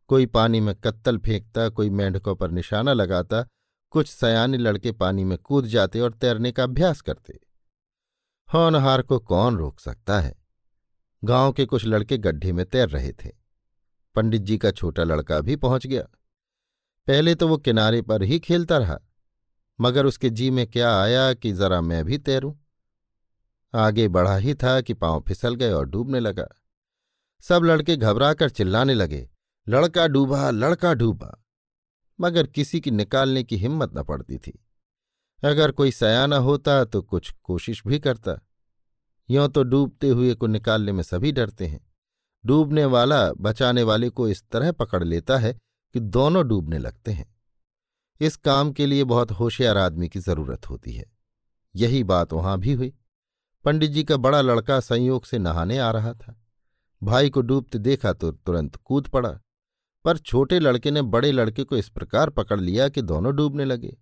कोई 0.09 0.27
पानी 0.27 0.61
में 0.61 0.75
कत्तल 0.75 1.19
फेंकता, 1.19 1.69
कोई 1.69 1.91
मेंढकों 1.91 2.37
पर 2.37 2.51
निशाना 2.51 2.93
लगाता, 2.93 3.47
कुछ 3.91 4.09
सयाने 4.09 4.59
लड़के 4.59 4.93
पानी 4.93 5.25
में 5.25 5.39
कूद 5.39 5.67
जाते 5.67 6.01
और 6.01 6.13
तैरने 6.13 6.53
का 6.53 6.63
अभ्यास 6.63 7.01
करते। 7.01 7.41
होनहार 8.55 9.03
को 9.03 9.19
कौन 9.19 9.57
रोक 9.57 9.81
सकता 9.81 10.21
है? 10.21 10.35
गाँव 11.25 11.53
के 11.53 11.67
कुछ 11.67 11.85
लड़के 11.87 12.19
गड्ढे 12.19 12.53
में 12.53 12.67
तैर 12.67 12.89
रहे 12.89 13.13
थे। 13.13 13.42
पंडित 14.17 14.43
जी 14.43 14.59
का 14.59 14.71
छोटा 14.71 15.05
लड़का 15.05 15.41
भी 15.41 15.57
पहुँच 15.57 15.87
गया। 15.87 16.03
पहले 17.09 17.35
तो 17.35 17.49
वो 17.49 17.57
किनारे 17.59 18.03
पर 18.03 18.23
ही 18.23 18.39
खेलता 18.39 18.79
रहा, 18.79 18.99
मगर 19.79 20.07
उसके 20.07 20.31
जी 20.31 20.51
में 20.51 20.67
क्या 20.67 20.97
आया 20.97 21.33
कि 21.35 21.53
जरा 21.53 21.81
मैं 21.81 22.05
भी 22.05 22.19
तैरूं। 22.19 22.53
आगे 23.75 24.09
बढ़ा 24.09 24.37
ही 24.37 24.55
था 24.55 24.81
कि 24.81 24.95
पाँव 24.95 25.21
फिसल 25.21 25.55
गए 25.55 25.73
और 25.73 25.87
डूबने 25.87 26.21
लगा। 26.21 26.47
सब 27.45 27.63
लड़के 27.65 27.97
घबराकर 27.97 28.51
चिल्लाने 28.51 28.95
लगे, 28.95 29.29
लड़का 29.67 30.07
डूबा 30.07 30.51
लड़का 30.51 30.93
डूबा। 30.95 31.39
मगर 32.19 32.47
किसी 32.47 32.81
की 32.81 32.91
निकालने 32.91 33.43
की 33.45 33.57
हिम्मत 33.57 33.97
न 33.97 34.03
पड़ती 34.03 34.39
थी। 34.39 34.59
अगर 35.43 35.71
कोई 35.71 35.91
सयाना 35.91 36.37
होता 36.39 36.85
तो 36.85 37.03
कुछ 37.03 37.31
कोशिश 37.43 37.83
भी 37.87 37.99
करता। 37.99 38.39
यों 39.29 39.49
तो 39.49 39.63
डूबते 39.63 40.09
हुए 40.09 40.35
को 40.35 40.47
निकालने 40.47 40.93
में 40.93 41.03
सभी 41.03 41.33
डरते 41.33 41.67
हैं। 41.67 41.81
डूबने 42.45 42.85
वाला, 42.85 43.33
बचाने 43.33 43.83
वाले 43.83 44.09
को 44.09 44.29
इस 44.29 44.43
तरह 44.53 44.73
पकड़ 44.73 45.03
लेता 45.05 45.39
है 45.39 45.53
कि 45.95 46.01
दोनों 46.01 46.47
डूबने 46.49 46.79
लगते 46.79 47.13
हैं। 47.13 47.31
इस 48.21 48.37
काम 48.37 48.73
के 48.73 48.87
लिए 48.87 49.05
बहुत 49.05 49.31
होशियार 49.31 49.79
आदमी 49.79 50.09
की 50.09 50.19
ज़रूरत 50.19 50.69
होती 50.71 50.93
है। 50.93 51.05
यही 51.75 52.03
बात 52.05 52.33
वहाँ 52.33 52.59
भी 52.59 52.73
हुई। 52.73 52.93
पंडित 53.65 53.91
जी 53.91 54.05
का 54.05 54.17
बड़ा 54.17 54.41
लड़का 54.41 54.79
संयोग 54.81 55.25
से 55.25 55.39
नहाने 55.39 55.79
आ 55.79 55.91
रहा 55.91 56.13
था। 56.15 56.35
भाई 57.03 57.31
को 57.31 57.41
डूबते 57.41 57.79
देखा 57.79 58.13
तो 58.13 58.31
तुरंत 58.33 58.77
कूद 58.77 59.09
पड़ा, 59.09 59.31
पर 60.05 60.19
छोटे 60.19 60.59
लड़के 60.59 60.91
ने 60.91 61.03
बड़े 61.03 61.33
लड़के 61.33 61.65
को 61.65 61.77
इस 61.77 61.89
प्रकार 61.89 62.31
पकड़ 62.31 62.61
लिया 62.61 62.89
कि 62.89 63.03
दोनों 63.03 63.35
डूबने 63.37 63.65
लगे। 63.65 63.97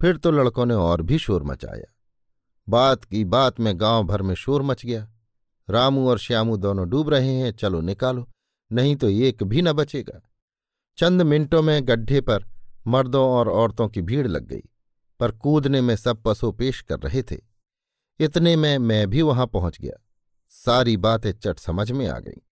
फिर 0.00 0.16
तो 0.16 0.30
लड़कों 0.30 0.66
ने 0.66 0.74
और 0.74 1.02
भी 1.02 1.18
शोर 1.18 1.42
मचाया। 1.42 1.92
बात 2.68 3.04
की 3.04 3.24
बात 3.24 3.60
में 3.60 3.72
गाँव 3.80 4.04
भर 4.04 4.22
में 4.22 4.34
शोर 4.34 4.62
मच 4.62 4.84
गया। 4.86 5.08
रामू 5.70 6.08
और 6.08 6.18
श्यामू 6.18 6.56
दोनों 6.56 6.88
डूब 6.88 7.08
रहे 7.08 7.34
हैं, 7.34 7.52
चलो 7.52 7.80
निकालो, 7.80 8.28
नहीं 8.72 8.96
तो 8.96 9.08
एक 9.08 9.42
भी 9.42 9.62
न 9.62 9.72
बचेगा। 9.72 10.30
चंद 10.96 11.22
मिनटों 11.22 11.62
में 11.62 11.88
गड्ढे 11.88 12.20
पर 12.20 12.44
मर्दों 12.86 13.30
और 13.30 13.48
औरतों 13.48 13.88
की 13.88 14.02
भीड़ 14.02 14.28
लग 14.28 14.44
गई, 14.44 14.62
पर 15.20 15.30
कूदने 15.30 15.80
में 15.80 15.96
सब 15.96 16.22
पसो 16.22 16.52
पेश 16.52 16.80
कर 16.80 17.00
रहे 17.00 17.22
थे। 17.22 17.36
इतने 18.20 18.56
में 18.56 18.78
मैं 18.78 19.10
भी 19.10 19.22
वहाँ 19.22 19.46
पहुँच 19.46 19.80
गया। 19.80 20.02
सारी 20.48 20.96
बातें 20.96 21.32
चट 21.32 21.58
समझ 21.58 21.92
में 21.92 22.08
आ 22.08 22.18
गई। 22.18 22.42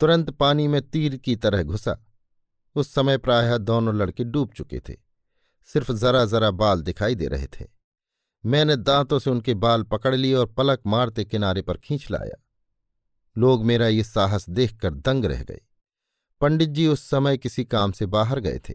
तुरंत 0.00 0.30
पानी 0.30 0.68
में 0.68 0.90
तीर 0.90 1.16
की 1.16 1.36
तरह 1.36 1.62
घुसा। 1.62 2.04
उस 2.74 2.94
समय 2.94 3.18
प्रायः 3.18 3.56
दोनों 3.58 3.94
लड़के 3.94 4.24
डूब 4.24 4.52
चुके 4.52 4.80
थे। 4.80 4.96
सिर्फ़ 5.64 5.92
जरा 5.92 6.24
जरा 6.24 6.50
बाल 6.50 6.82
दिखाई 6.82 7.14
दे 7.14 7.26
रहे 7.26 7.46
थे। 7.46 7.64
मैंने 8.46 8.76
दांतों 8.76 9.18
से 9.18 9.30
उनके 9.30 9.54
बाल 9.54 9.82
पकड़ 9.82 10.14
लिए 10.14 10.34
और 10.34 10.46
पलक 10.46 10.80
मारते 10.86 11.24
किनारे 11.24 11.62
पर 11.62 11.76
खींच 11.76 12.10
लाया। 12.10 12.45
लोग 13.38 13.64
मेरा 13.64 13.88
ये 13.88 14.04
साहस 14.04 14.50
देखकर 14.50 14.94
दंग 14.94 15.24
रह 15.24 15.42
गए। 15.42 15.60
पंडित 16.40 16.68
जी 16.68 16.86
उस 16.86 17.10
समय 17.10 17.38
किसी 17.38 17.64
काम 17.64 17.92
से 17.92 18.06
बाहर 18.06 18.40
गए 18.40 18.60
थे। 18.68 18.74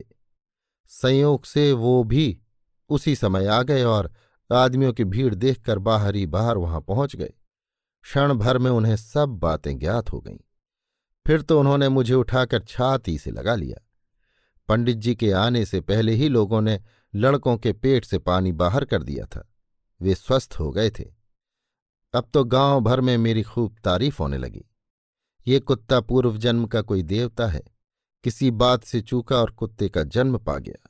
संयोग 0.88 1.45
से 1.45 1.71
वो 1.71 2.04
भी 2.04 2.39
उसी 2.89 3.15
समय 3.15 3.47
आ 3.47 3.63
गए 3.63 3.84
और 3.84 4.12
आदमियों 4.52 4.93
की 4.93 5.04
भीड़ 5.04 5.36
देखकर 5.36 5.80
बाहर 5.80 6.15
ही 6.15 6.26
बाहर 6.26 6.58
वहाँ 6.58 6.82
पहुँच 6.82 7.15
गए। 7.15 7.34
क्षण 8.02 8.34
भर 8.34 8.58
में 8.58 8.71
उन्हें 8.71 8.95
सब 8.95 9.30
बातें 9.30 9.80
ज्ञात 9.80 10.12
हो 10.12 10.21
गईं। 10.21 10.38
फिर 11.28 11.41
तो 11.41 11.60
उन्होंने 11.60 11.89
मुझे 11.89 12.13
उठाकर 12.13 12.60
छाती 12.60 13.17
से 13.17 13.32
लगा 13.32 13.56
लिया। 13.56 13.88
पंडित 14.67 14.97
जी 14.97 15.15
के 15.15 15.32
आने 15.32 15.65
से 15.65 15.82
पहले 15.82 16.12
ही 16.12 16.30
लोगों 16.30 16.62
ने 16.62 16.80
लड़कों 17.15 17.58
के 17.58 17.74
पेट 17.74 18.06
से 18.06 18.19
पानी 18.19 18.52
बाहर 18.52 18.86
कर 18.86 19.04
दिया 19.04 19.26
था। 19.26 19.54
वे 20.02 20.15
स्वस्थ 20.15 20.56
हो 20.60 20.71
गए 20.71 20.89
थे। 20.89 21.21
अब 22.13 22.30
तो 22.34 22.43
गाँव 22.43 22.82
भर 22.82 23.02
में 23.02 23.17
मेरी 23.17 23.43
खूब 23.43 23.76
तारीफ़ 23.84 24.17
होने 24.19 24.38
लगी। 24.38 24.65
ये 25.47 25.60
कुत्ता 25.60 26.02
पूर्व 26.02 26.38
जन्म 26.38 26.65
का 26.65 26.82
कोई 26.82 27.04
देवता 27.04 27.47
है, 27.47 27.63
किसी 28.24 28.52
बात 28.52 28.84
से 28.84 29.02
चूका 29.02 29.36
और 29.36 29.52
कुत्ते 29.52 29.89
का 29.89 30.04
जन्म 30.04 30.38
पा 30.38 30.58
गया। 30.58 30.89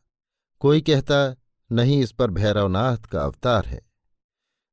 कोई 0.60 0.82
कहता, 0.82 1.36
नहीं, 1.72 2.04
इस 2.04 2.12
पर 2.12 2.32
भैरवनाथ 2.32 2.98
का 2.98 3.22
अवतार 3.22 3.66
है। 3.66 3.82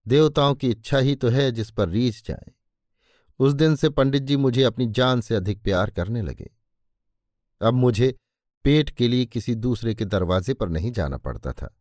देवताओं 0.08 0.54
की 0.54 0.70
इच्छा 0.70 0.98
ही 0.98 1.16
तो 1.16 1.28
है 1.28 1.52
जिस 1.52 1.70
पर 1.70 1.88
रीछ 1.88 2.28
जाए। 2.28 2.52
उस 3.38 3.52
दिन 3.52 3.76
से 3.76 3.88
पंडित 3.88 4.22
जी 4.22 4.37
मुझे 4.37 4.62
अपनी 4.62 4.87
जान 4.87 5.20
से 5.20 5.34
अधिक 5.34 5.62
प्यार 5.62 5.90
करने 5.90 6.22
लगे। 6.22 6.50
अब 7.62 7.74
मुझे 7.74 8.16
पेट 8.64 8.90
के 8.90 9.08
लिए 9.08 9.26
किसी 9.26 9.54
दूसरे 9.54 9.94
के 9.94 10.04
दरवाजे 10.04 10.54
पर 10.54 10.68
नहीं 10.68 10.92
जाना 10.92 11.16
पड़ता 11.16 11.52
था। 11.52 11.76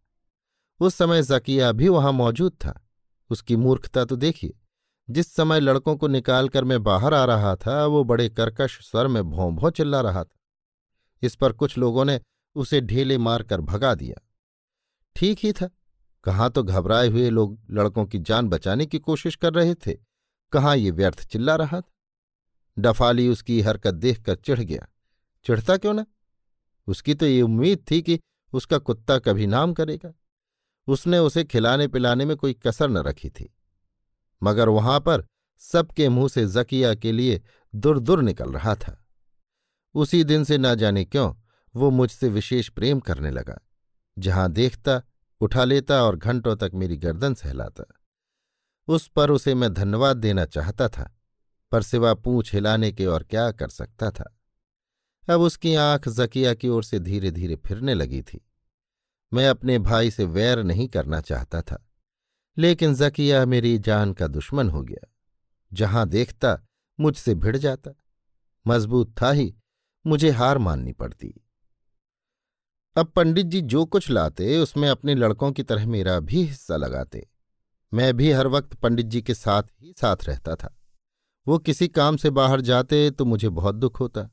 उस 0.80 0.96
समय 0.96 1.22
जकिया 1.22 1.72
भी 1.72 1.88
वहाँ 1.90 2.12
मौजूद 2.12 2.52
था। 2.52 2.87
उसकी 3.30 3.56
मूर्खता 3.56 4.06
तो 4.06 4.16
देखिए। 4.16 4.58
जिस 5.10 5.34
समय 5.34 5.60
लड़कों 5.60 5.98
को 5.98 6.08
निकालकर 6.08 6.64
मैं 6.64 6.84
बाहर 6.84 7.14
आ 7.14 7.26
रहा 7.26 7.56
था, 7.56 7.86
वो 7.86 8.04
बड़े 8.04 8.30
कर्कश 8.30 8.90
स्वर 8.90 9.08
में 9.08 9.24
भों 9.24 9.56
भों 9.56 9.70
चिल्ला 9.70 10.02
रहा 10.02 10.24
था। 10.24 10.40
इस 11.22 11.36
पर 11.36 11.52
कुछ 11.52 11.78
लोगों 11.78 12.06
ने 12.06 12.22
उसे 12.56 12.82
ढेले 12.82 13.18
मारकर 13.18 13.62
भगा 13.62 13.96
दिया। 13.96 14.28
ठीक 15.16 15.40
ही 15.44 15.54
था। 15.54 15.70
कहाँ 16.24 16.50
तो 16.50 16.64
घबराए 16.64 17.08
हुए 17.08 17.30
लोग 17.30 17.60
लड़कों 17.70 18.06
की 18.06 18.20
जान 18.20 18.50
बचाने 18.50 18.86
की 18.86 19.00
कोशिश 19.00 19.36
कर 19.36 19.54
रहे 19.54 19.76
थे। 19.76 19.98
कहाँ 20.52 20.78
ये 20.78 20.92
व्यर्थ 20.92 21.28
चिल्ला 21.28 21.56
रहा 21.56 21.82
था। 21.82 21.92
डफाली 22.80 23.28
उसकी 23.28 23.62
हरकत 23.62 23.94
देखकर 23.94 24.36
चिढ़ 24.36 24.60
गया। 24.60 24.88
चिढ़ता 25.46 25.78
क्यों 25.78 25.94
ना? 25.94 26.06
उसकी 26.88 27.14
तो 27.14 27.26
ये 27.26 27.42
उम्मीद 27.42 27.86
थी 27.92 28.02
कि 28.02 28.20
उसका 28.54 28.78
कुत्ता 28.78 29.20
कभी 29.20 29.48
नाम 29.48 29.74
करेगा। 29.74 30.14
उसने 30.88 31.20
उसे 31.20 31.44
खिलाने 31.44 31.88
पिलाने 31.88 32.26
में 32.26 32.36
कोई 32.38 32.54
कसर 32.54 32.90
न 32.90 32.98
रखी 32.98 33.30
थी। 33.30 33.54
मगर 34.42 34.70
वहाँ 34.70 35.00
पर 35.00 35.26
सबके 35.62 36.10
मुँह 36.10 36.28
से 36.28 36.46
जकिया 36.48 36.94
के 36.96 37.12
लिए 37.12 37.42
दुर 37.74 38.00
दुर 38.00 38.22
निकल 38.22 38.52
रहा 38.52 38.76
था। 38.76 39.04
उसी 39.96 40.24
दिन 40.24 40.44
से 40.44 40.58
न 40.58 40.76
जाने 40.76 41.06
क्यों 41.06 41.34
वो 41.76 41.90
मुझसे 41.90 42.30
विशेष 42.30 42.70
प्रेम 42.70 43.00
करने 43.00 43.32
लगा, 43.32 43.60
जहाँ 44.18 44.52
देखता, 44.52 45.02
उठा 45.42 45.64
लेता 45.64 46.04
और 46.04 46.16
घंटों 46.16 46.56
तक 46.56 46.72
मेरी 46.74 46.98
गर्दन 46.98 47.34
सहलाता। 47.34 47.84
उस 48.88 49.08
पर 49.08 49.32
उसे 49.32 49.56
मैं 49.56 49.74
धन्यवाद 49.74 50.18
देना 50.18 50.46
चाहता 50.46 50.88
था, 50.88 51.12
पर 51.72 51.84
सिवा 51.84 52.14
पूछ 52.14 52.54
हिलाने 52.54 52.92
के 52.92 53.06
और 53.06 53.24
क्या 53.24 53.52
कर 53.52 53.70
सकता 53.70 54.12
था। 54.12 54.34
अब 55.30 55.42
उसकी 55.42 55.76
आँख 55.76 56.08
जकिया 56.10 56.54
की 56.54 56.68
ओर 56.68 56.84
से 56.84 57.00
धीरे 57.00 57.32
धीरे 57.32 57.56
फिरने 57.56 57.94
लगी 57.94 58.22
थी। 58.22 58.47
मैं 59.32 59.48
अपने 59.48 59.78
भाई 59.80 60.12
से 60.12 60.26
वैर 60.26 60.64
नहीं 60.64 60.88
करना 60.88 61.22
चाहता 61.22 61.62
था, 61.62 61.84
लेकिन 62.58 62.94
जकिया 62.96 63.46
मेरी 63.46 63.78
जान 63.80 64.14
का 64.14 64.28
दुश्मन 64.28 64.70
हो 64.70 64.82
गया। 64.82 65.08
जहाँ 65.72 66.08
देखता, 66.10 66.60
मुझसे 67.00 67.36
भिड़ 67.36 67.58
जाता। 67.58 67.92
मज़बूत 68.66 69.14
था 69.22 69.32
ही, 69.32 69.54
मुझे 70.06 70.30
हार 70.32 70.58
माननी 70.58 70.94
पड़ती। 70.94 71.34
अब 72.96 73.08
पंडित 73.08 73.46
जी 73.46 73.62
जो 73.64 73.86
कुछ 73.86 74.10
लाते, 74.10 74.58
उसमें 74.58 74.88
अपने 74.90 75.16
लड़कों 75.16 75.52
की 75.52 75.64
तरह 75.64 75.86
मेरा 75.88 76.20
भी 76.20 76.44
हिस्सा 76.44 76.78
लगाते। 76.78 77.28
मैं 77.92 78.14
भी 78.18 78.32
हर 78.32 78.48
वक्त 78.48 78.74
पंडित 78.76 79.06
जी 79.06 79.22
के 79.22 79.34
साथ 79.34 79.64
ही 79.64 79.94
साथ 79.98 80.24
रहता 80.24 80.56
था। 80.56 80.74
वो 81.48 81.58
किसी 81.60 81.88
काम 81.88 82.18
से 82.18 82.30
बाहर 82.32 82.62
जाते 82.62 83.10
तो 83.12 83.26
मुझे 83.26 83.50
बहुत 83.52 83.76
दुख 83.76 84.00
होता। 84.00 84.30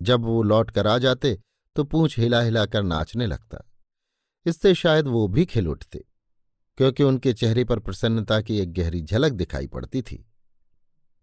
जब 0.00 0.20
वो 0.20 0.42
लौट 0.42 0.70
कर 0.70 0.86
आ 0.86 0.96
जाते 0.98 1.38
तो 1.76 1.84
पूछ 1.84 2.18
हिला 2.18 2.40
हिलाकर 2.40 2.82
नाचने 2.82 3.26
लगता। 3.26 3.58
इससे 4.46 4.74
शायद 4.74 5.06
वो 5.06 5.26
भी 5.28 5.44
खिल 5.46 5.68
उठते, 5.68 6.04
क्योंकि 6.78 7.02
उनके 7.02 7.32
चेहरे 7.32 7.64
पर 7.64 7.78
प्रसन्नता 7.78 8.40
की 8.40 8.58
एक 8.58 8.72
गहरी 8.72 9.00
झलक 9.02 9.32
दिखाई 9.32 9.66
पड़ती 9.66 10.02
थी। 10.02 10.24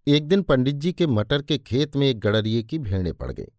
एक 0.07 0.27
दिन 0.27 0.41
पंडित 0.41 0.75
जी 0.75 0.91
के 0.93 1.07
मटर 1.07 1.41
के 1.41 1.57
खेत 1.57 1.95
में 1.95 2.07
एक 2.07 2.19
गड़रिए 2.19 2.63
की 2.63 2.79
भेड़ें 2.79 3.13
पड़ 3.13 3.31
गई। 3.31 3.51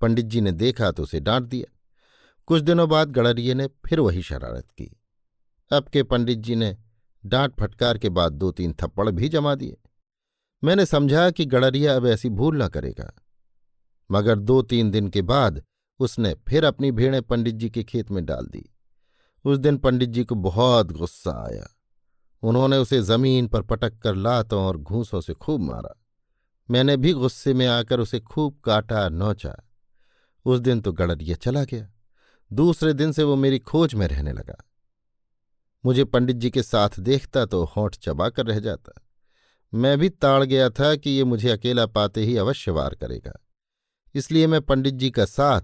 पंडित 0.00 0.26
जी 0.26 0.40
ने 0.40 0.52
देखा 0.52 0.90
तो 0.90 1.02
उसे 1.02 1.20
डांट 1.20 1.44
दिया। 1.44 1.74
कुछ 2.48 2.62
दिनों 2.62 2.88
बाद 2.88 3.10
गड़रिए 3.10 3.54
ने 3.54 3.66
फिर 3.86 4.00
वही 4.00 4.22
शरारत 4.22 4.70
की। 4.70 4.90
अब 5.70 5.88
के 5.88 6.02
पंडित 6.02 6.38
जी 6.38 6.54
ने 6.56 6.76
डांट 7.24 7.54
फटकार 7.60 7.98
के 7.98 8.08
बाद 8.08 8.32
दो 8.32 8.50
तीन 8.52 8.72
थप्पड़ 8.72 9.08
भी 9.10 9.28
जमा 9.28 9.54
दिए। 9.54 9.76
मैंने 10.62 10.86
समझा 10.86 11.30
कि 11.30 11.44
गड़रिया 11.44 11.96
अब 11.96 12.06
ऐसी 12.06 12.28
भूल 12.30 12.62
न 12.62 12.68
करेगा। 12.68 13.12
मगर 14.10 14.38
दो 14.38 14.60
तीन 14.62 14.90
दिन 14.90 15.08
के 15.08 15.22
बाद 15.22 15.62
उसने 16.00 16.34
फिर 16.48 16.64
अपनी 16.64 16.90
भेड़ें 16.92 17.22
पंडित 17.22 17.54
जी 17.54 17.70
के 17.70 17.84
खेत 17.84 18.10
में 18.10 18.24
डाल 18.26 18.46
दी। 18.46 18.64
उस 19.44 19.58
दिन 19.58 19.76
पंडित 19.76 20.08
जी 20.08 20.24
को 20.24 20.34
बहुत 20.34 20.92
गुस्सा 20.92 21.48
आया। 21.50 21.76
उन्होंने 22.42 22.76
उसे 22.76 23.02
ज़मीन 23.02 23.48
पर 23.48 23.62
पटक 23.62 23.98
कर 23.98 24.14
लातों 24.14 24.64
और 24.64 24.76
घूसों 24.76 25.20
से 25.20 25.34
खूब 25.34 25.60
मारा। 25.60 26.04
मैंने 26.70 26.96
भी 26.96 27.12
गुस्से 27.12 27.54
में 27.54 27.66
आकर 27.66 28.00
उसे 28.00 28.20
खूब 28.20 28.60
काटा, 28.64 29.08
नोचा। 29.08 29.56
उस 30.44 30.60
दिन 30.60 30.80
तो 30.80 30.92
गड़रिया 30.92 31.36
चला 31.36 31.64
गया। 31.64 31.88
दूसरे 32.52 32.92
दिन 32.92 33.12
से 33.12 33.22
वो 33.22 33.36
मेरी 33.36 33.58
खोज 33.58 33.94
में 33.94 34.08
रहने 34.08 34.32
लगा। 34.32 34.68
मुझे 35.84 36.04
पंडित 36.04 36.36
जी 36.36 36.50
के 36.50 36.62
साथ 36.62 36.88
देखता 37.00 37.46
तो 37.46 37.64
होंठ 37.64 37.96
चबा 37.96 38.28
कर 38.28 38.46
रह 38.46 38.60
जाता। 38.60 38.92
मैं 39.74 39.98
भी 39.98 40.08
ताड़ 40.08 40.44
गया 40.44 40.70
था 40.70 40.96
कि 40.96 41.10
ये 41.10 41.24
मुझे 41.24 41.50
अकेला 41.50 41.86
पाते 41.86 42.24
ही 42.24 42.36
अवश्य 42.36 42.70
वार 42.70 42.94
करेगा। 42.94 43.32
इसलिए 44.14 44.46
मैं 44.46 44.60
पंडित 44.60 44.94
जी 44.94 45.10
का 45.10 45.24
साथ 45.24 45.60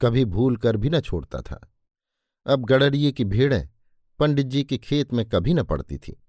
कभी 0.00 0.24
भूल 0.24 0.56
कर 0.56 0.76
भी 0.76 0.90
न 0.90 1.00
छोड़ता 1.00 1.40
था। 1.40 1.69
अब 2.46 2.64
गड़रिए 2.64 3.12
की 3.12 3.24
भीड़ें 3.24 3.68
पंडित 4.18 4.46
जी 4.46 4.64
के 4.64 4.78
खेत 4.78 5.12
में 5.12 5.28
कभी 5.28 5.54
न 5.54 5.62
पड़ती 5.62 5.98
थी। 5.98 6.22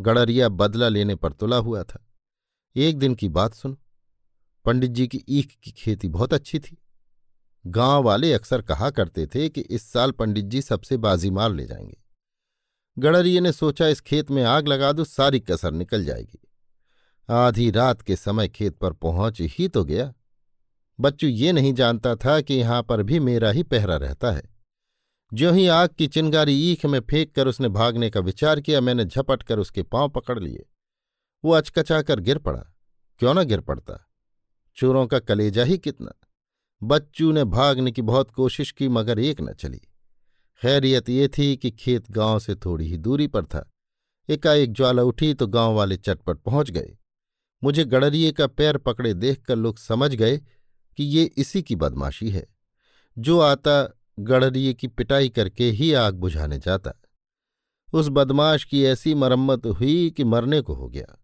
गड़रिया 0.00 0.48
बदला 0.48 0.88
लेने 0.88 1.14
पर 1.14 1.32
तुला 1.32 1.56
हुआ 1.56 1.82
था। 1.82 2.06
एक 2.76 2.98
दिन 2.98 3.14
की 3.14 3.28
बात 3.28 3.54
सुनो। 3.54 3.76
पंडित 4.64 4.90
जी 4.90 5.08
की 5.08 5.24
ईख 5.28 5.56
की 5.62 5.70
खेती 5.70 6.08
बहुत 6.08 6.34
अच्छी 6.34 6.58
थी। 6.58 6.78
गाँव 7.66 8.02
वाले 8.02 8.32
अक्सर 8.32 8.62
कहा 8.62 8.90
करते 8.90 9.26
थे 9.26 9.48
कि 9.48 9.60
इस 9.60 9.92
साल 9.92 10.10
पंडित 10.10 10.44
जी 10.44 10.62
सबसे 10.62 10.96
बाजी 10.96 11.30
मार 11.30 11.52
ले 11.52 11.66
जाएँगे। 11.66 11.98
गड़रिए 12.98 13.40
ने 13.40 13.52
सोचा, 13.52 13.88
इस 13.88 14.00
खेत 14.00 14.30
में 14.30 14.44
आग 14.44 14.68
लगा 14.68 14.92
दो, 14.92 15.04
सारी 15.04 15.40
कसर 15.40 15.72
निकल 15.72 16.04
जाएगी। 16.04 16.48
आधी 17.30 17.70
रात 17.70 18.02
के 18.02 18.16
समय 18.16 18.48
खेत 18.48 18.78
पर 18.78 18.92
पहुँच 18.92 19.40
ही 19.40 19.68
तो 19.68 19.84
गया। 19.84 20.14
बच्चू 21.00 21.26
ये 21.26 21.52
नहीं 21.52 21.74
जानता 21.74 22.16
था 22.16 22.40
कि 22.40 22.54
यहाँ 22.54 22.82
पर 22.82 23.02
भी 23.02 23.20
मेरा 23.20 23.50
ही 23.50 23.62
पहरा 23.62 23.96
रहता 23.96 24.30
है। 24.30 24.57
जो 25.34 25.52
ही 25.52 25.66
आग 25.66 25.88
की 25.88 26.06
चिंगारी 26.06 26.72
ईख 26.72 26.86
में 26.86 27.00
फेंक 27.00 27.34
कर 27.34 27.46
उसने 27.46 27.68
भागने 27.68 28.10
का 28.10 28.20
विचार 28.20 28.60
किया, 28.60 28.80
मैंने 28.80 29.04
झपट 29.04 29.42
कर 29.42 29.58
उसके 29.58 29.82
पाँव 29.82 30.08
पकड़ 30.08 30.38
लिए। 30.38 30.66
वो 31.44 31.52
अचकचा 31.52 32.02
कर 32.02 32.20
गिर 32.20 32.38
पड़ा। 32.38 32.60
क्यों 33.18 33.34
ना 33.34 33.42
गिर 33.42 33.60
पड़ता? 33.60 34.10
चोरों 34.76 35.06
का 35.06 35.18
कलेजा 35.18 35.64
ही 35.64 35.78
कितना? 35.78 36.12
बच्चू 36.82 37.32
ने 37.32 37.44
भागने 37.44 37.92
की 37.92 38.02
बहुत 38.02 38.30
कोशिश 38.30 38.72
की, 38.72 38.88
मगर 38.88 39.18
एक 39.18 39.40
न 39.40 39.52
चली। 39.52 39.80
खैरियत 40.62 41.08
ये 41.08 41.28
थी 41.28 41.56
कि 41.56 41.70
खेत 41.70 42.10
गाँव 42.10 42.38
से 42.38 42.54
थोड़ी 42.54 42.86
ही 42.86 42.96
दूरी 42.96 43.26
पर 43.26 43.44
था। 43.44 43.70
एकाएक 44.28 44.72
ज्वाला 44.72 45.02
उठी 45.02 45.34
तो 45.34 45.46
गाँव 45.46 45.74
वाले 45.74 45.96
चटपट 45.96 46.36
पहुँच 46.36 46.70
गए। 46.70 46.96
मुझे 47.64 47.84
गड़रिए 47.84 48.32
का 48.32 48.46
पैर 48.46 48.76
पकड़े 48.76 49.14
देखकर 49.14 49.56
लोग 49.56 49.78
समझ 49.78 50.14
गए 50.14 50.38
कि 50.96 51.04
ये 51.04 51.24
इसी 51.24 51.62
की 51.62 51.76
बदमाशी 51.76 52.30
है। 52.30 52.46
जो 53.18 53.40
आता 53.40 53.97
गड़रिए 54.18 54.74
की 54.74 54.86
पिटाई 54.86 55.28
करके 55.28 55.70
ही 55.70 55.92
आग 55.92 56.14
बुझाने 56.14 56.58
जाता। 56.58 56.92
उस 57.92 58.08
बदमाश 58.08 58.64
की 58.64 58.84
ऐसी 58.84 59.14
मरम्मत 59.14 59.66
हुई 59.66 60.10
कि 60.10 60.24
मरने 60.24 60.60
को 60.60 60.74
हो 60.74 60.88
गया। 60.88 61.22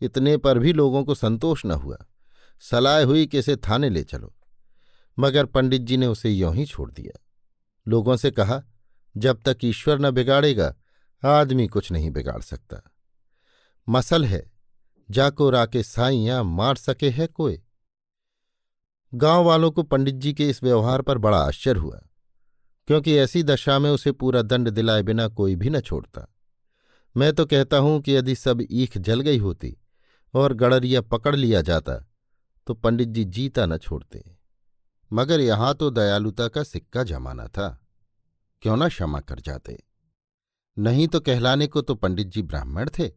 इतने 0.00 0.36
पर 0.36 0.58
भी 0.58 0.72
लोगों 0.72 1.04
को 1.04 1.14
संतोष 1.14 1.66
न 1.66 1.70
हुआ। 1.70 1.98
सलाह 2.60 3.02
हुई 3.02 3.26
कि 3.26 3.38
इसे 3.38 3.56
थाने 3.56 3.90
ले 3.90 4.04
चलो। 4.04 4.34
मगर 5.18 5.46
पंडित 5.46 5.82
जी 5.82 5.96
ने 5.96 6.06
उसे 6.06 6.30
यों 6.30 6.54
ही 6.54 6.66
छोड़ 6.66 6.92
दिया। 6.92 7.20
लोगों 7.88 8.16
से 8.16 8.30
कहा, 8.30 8.62
जब 9.16 9.42
तक 9.44 9.58
ईश्वर 9.64 9.98
न 9.98 10.10
बिगाड़ेगा, 10.10 10.76
आदमी 11.24 11.66
कुछ 11.66 11.92
नहीं 11.92 12.10
बिगाड़ 12.10 12.42
सकता। 12.42 12.90
मसल 13.88 14.24
है, 14.24 14.52
जाको 15.10 15.50
राके 15.50 15.82
साइया 15.82 16.42
मार 16.42 16.76
सके 16.76 17.10
है 17.10 17.26
कोई? 17.26 17.62
गाँव 19.12 19.44
वालों 19.44 19.70
को 19.70 19.82
पंडित 19.82 20.14
जी 20.14 20.32
के 20.34 20.48
इस 20.48 20.62
व्यवहार 20.62 21.02
पर 21.02 21.18
बड़ा 21.18 21.38
आश्चर्य 21.38 21.80
हुआ, 21.80 22.00
क्योंकि 22.88 23.16
ऐसी 23.16 23.42
दशा 23.42 23.78
में 23.78 23.90
उसे 23.90 24.12
पूरा 24.12 24.42
दंड 24.42 24.70
दिलाए 24.70 25.02
बिना 25.02 25.26
कोई 25.30 25.56
भी 25.56 25.70
न 25.70 25.80
छोड़ता। 25.80 26.26
मैं 27.16 27.32
तो 27.32 27.46
कहता 27.46 27.78
हूँ 27.78 28.00
कि 28.00 28.16
यदि 28.16 28.34
सब 28.34 28.62
ईख 28.62 28.98
जल 28.98 29.20
गई 29.20 29.38
होती 29.38 29.76
और 30.34 30.54
गड़रिया 30.54 31.00
पकड़ 31.02 31.34
लिया 31.36 31.60
जाता 31.62 31.98
तो 32.66 32.74
पंडित 32.74 33.08
जी 33.08 33.24
जीता 33.26 33.66
न 33.66 33.76
छोड़ते। 33.78 34.24
मगर 35.10 35.40
यहाँ 35.40 35.74
तो 35.74 35.90
दयालुता 35.90 36.48
का 36.48 36.62
सिक्का 36.62 37.02
जमाना 37.04 37.46
था, 37.46 37.68
क्यों 38.62 38.76
न 38.76 38.88
क्षमा 38.88 39.20
कर 39.20 39.40
जाते? 39.40 39.78
नहीं 40.76 41.06
तो 41.08 41.20
कहलाने 41.20 41.66
को 41.66 41.80
तो 41.80 41.94
पंडित 41.94 42.26
जी 42.26 42.42
ब्राह्मण 42.42 42.88
थे, 42.88 43.08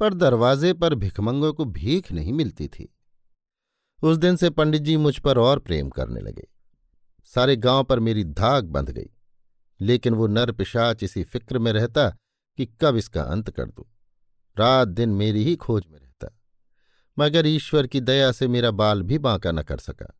पर 0.00 0.14
दरवाजे 0.14 0.72
पर 0.72 0.94
भिखमंगों 0.94 1.52
को 1.52 1.64
भीख 1.66 2.12
नहीं 2.12 2.32
मिलती 2.32 2.68
थी। 2.68 2.94
उस 4.02 4.16
दिन 4.16 4.36
से 4.36 4.50
पंडित 4.50 4.82
जी 4.82 4.96
मुझ 4.96 5.18
पर 5.18 5.38
और 5.38 5.58
प्रेम 5.58 5.88
करने 5.90 6.20
लगे। 6.20 6.46
सारे 7.30 7.56
गाँव 7.56 7.84
पर 7.84 8.00
मेरी 8.00 8.24
धाक 8.24 8.64
बंध 8.64 8.90
गई, 8.90 9.10
लेकिन 9.80 10.14
वो 10.14 10.26
नर 10.26 10.52
पिशाच 10.52 11.02
इसी 11.02 11.24
फ़िक्र 11.24 11.58
में 11.58 11.72
रहता 11.72 12.08
कि 12.58 12.66
कब 12.80 12.96
इसका 12.96 13.22
अंत 13.22 13.50
कर 13.50 13.66
दूँ। 13.66 13.84
रात 14.56 14.88
दिन 14.88 15.10
मेरी 15.10 15.44
ही 15.44 15.56
खोज 15.56 15.84
में 15.90 15.98
रहता, 15.98 16.28
मगर 17.16 17.46
ईश्वर 17.46 17.86
की 17.86 18.00
दया 18.00 18.30
से 18.32 18.48
मेरा 18.48 18.70
बाल 18.72 19.02
भी 19.02 19.18
बांका 19.18 19.52
न 19.52 19.62
कर 19.62 19.78
सका। 19.78 20.14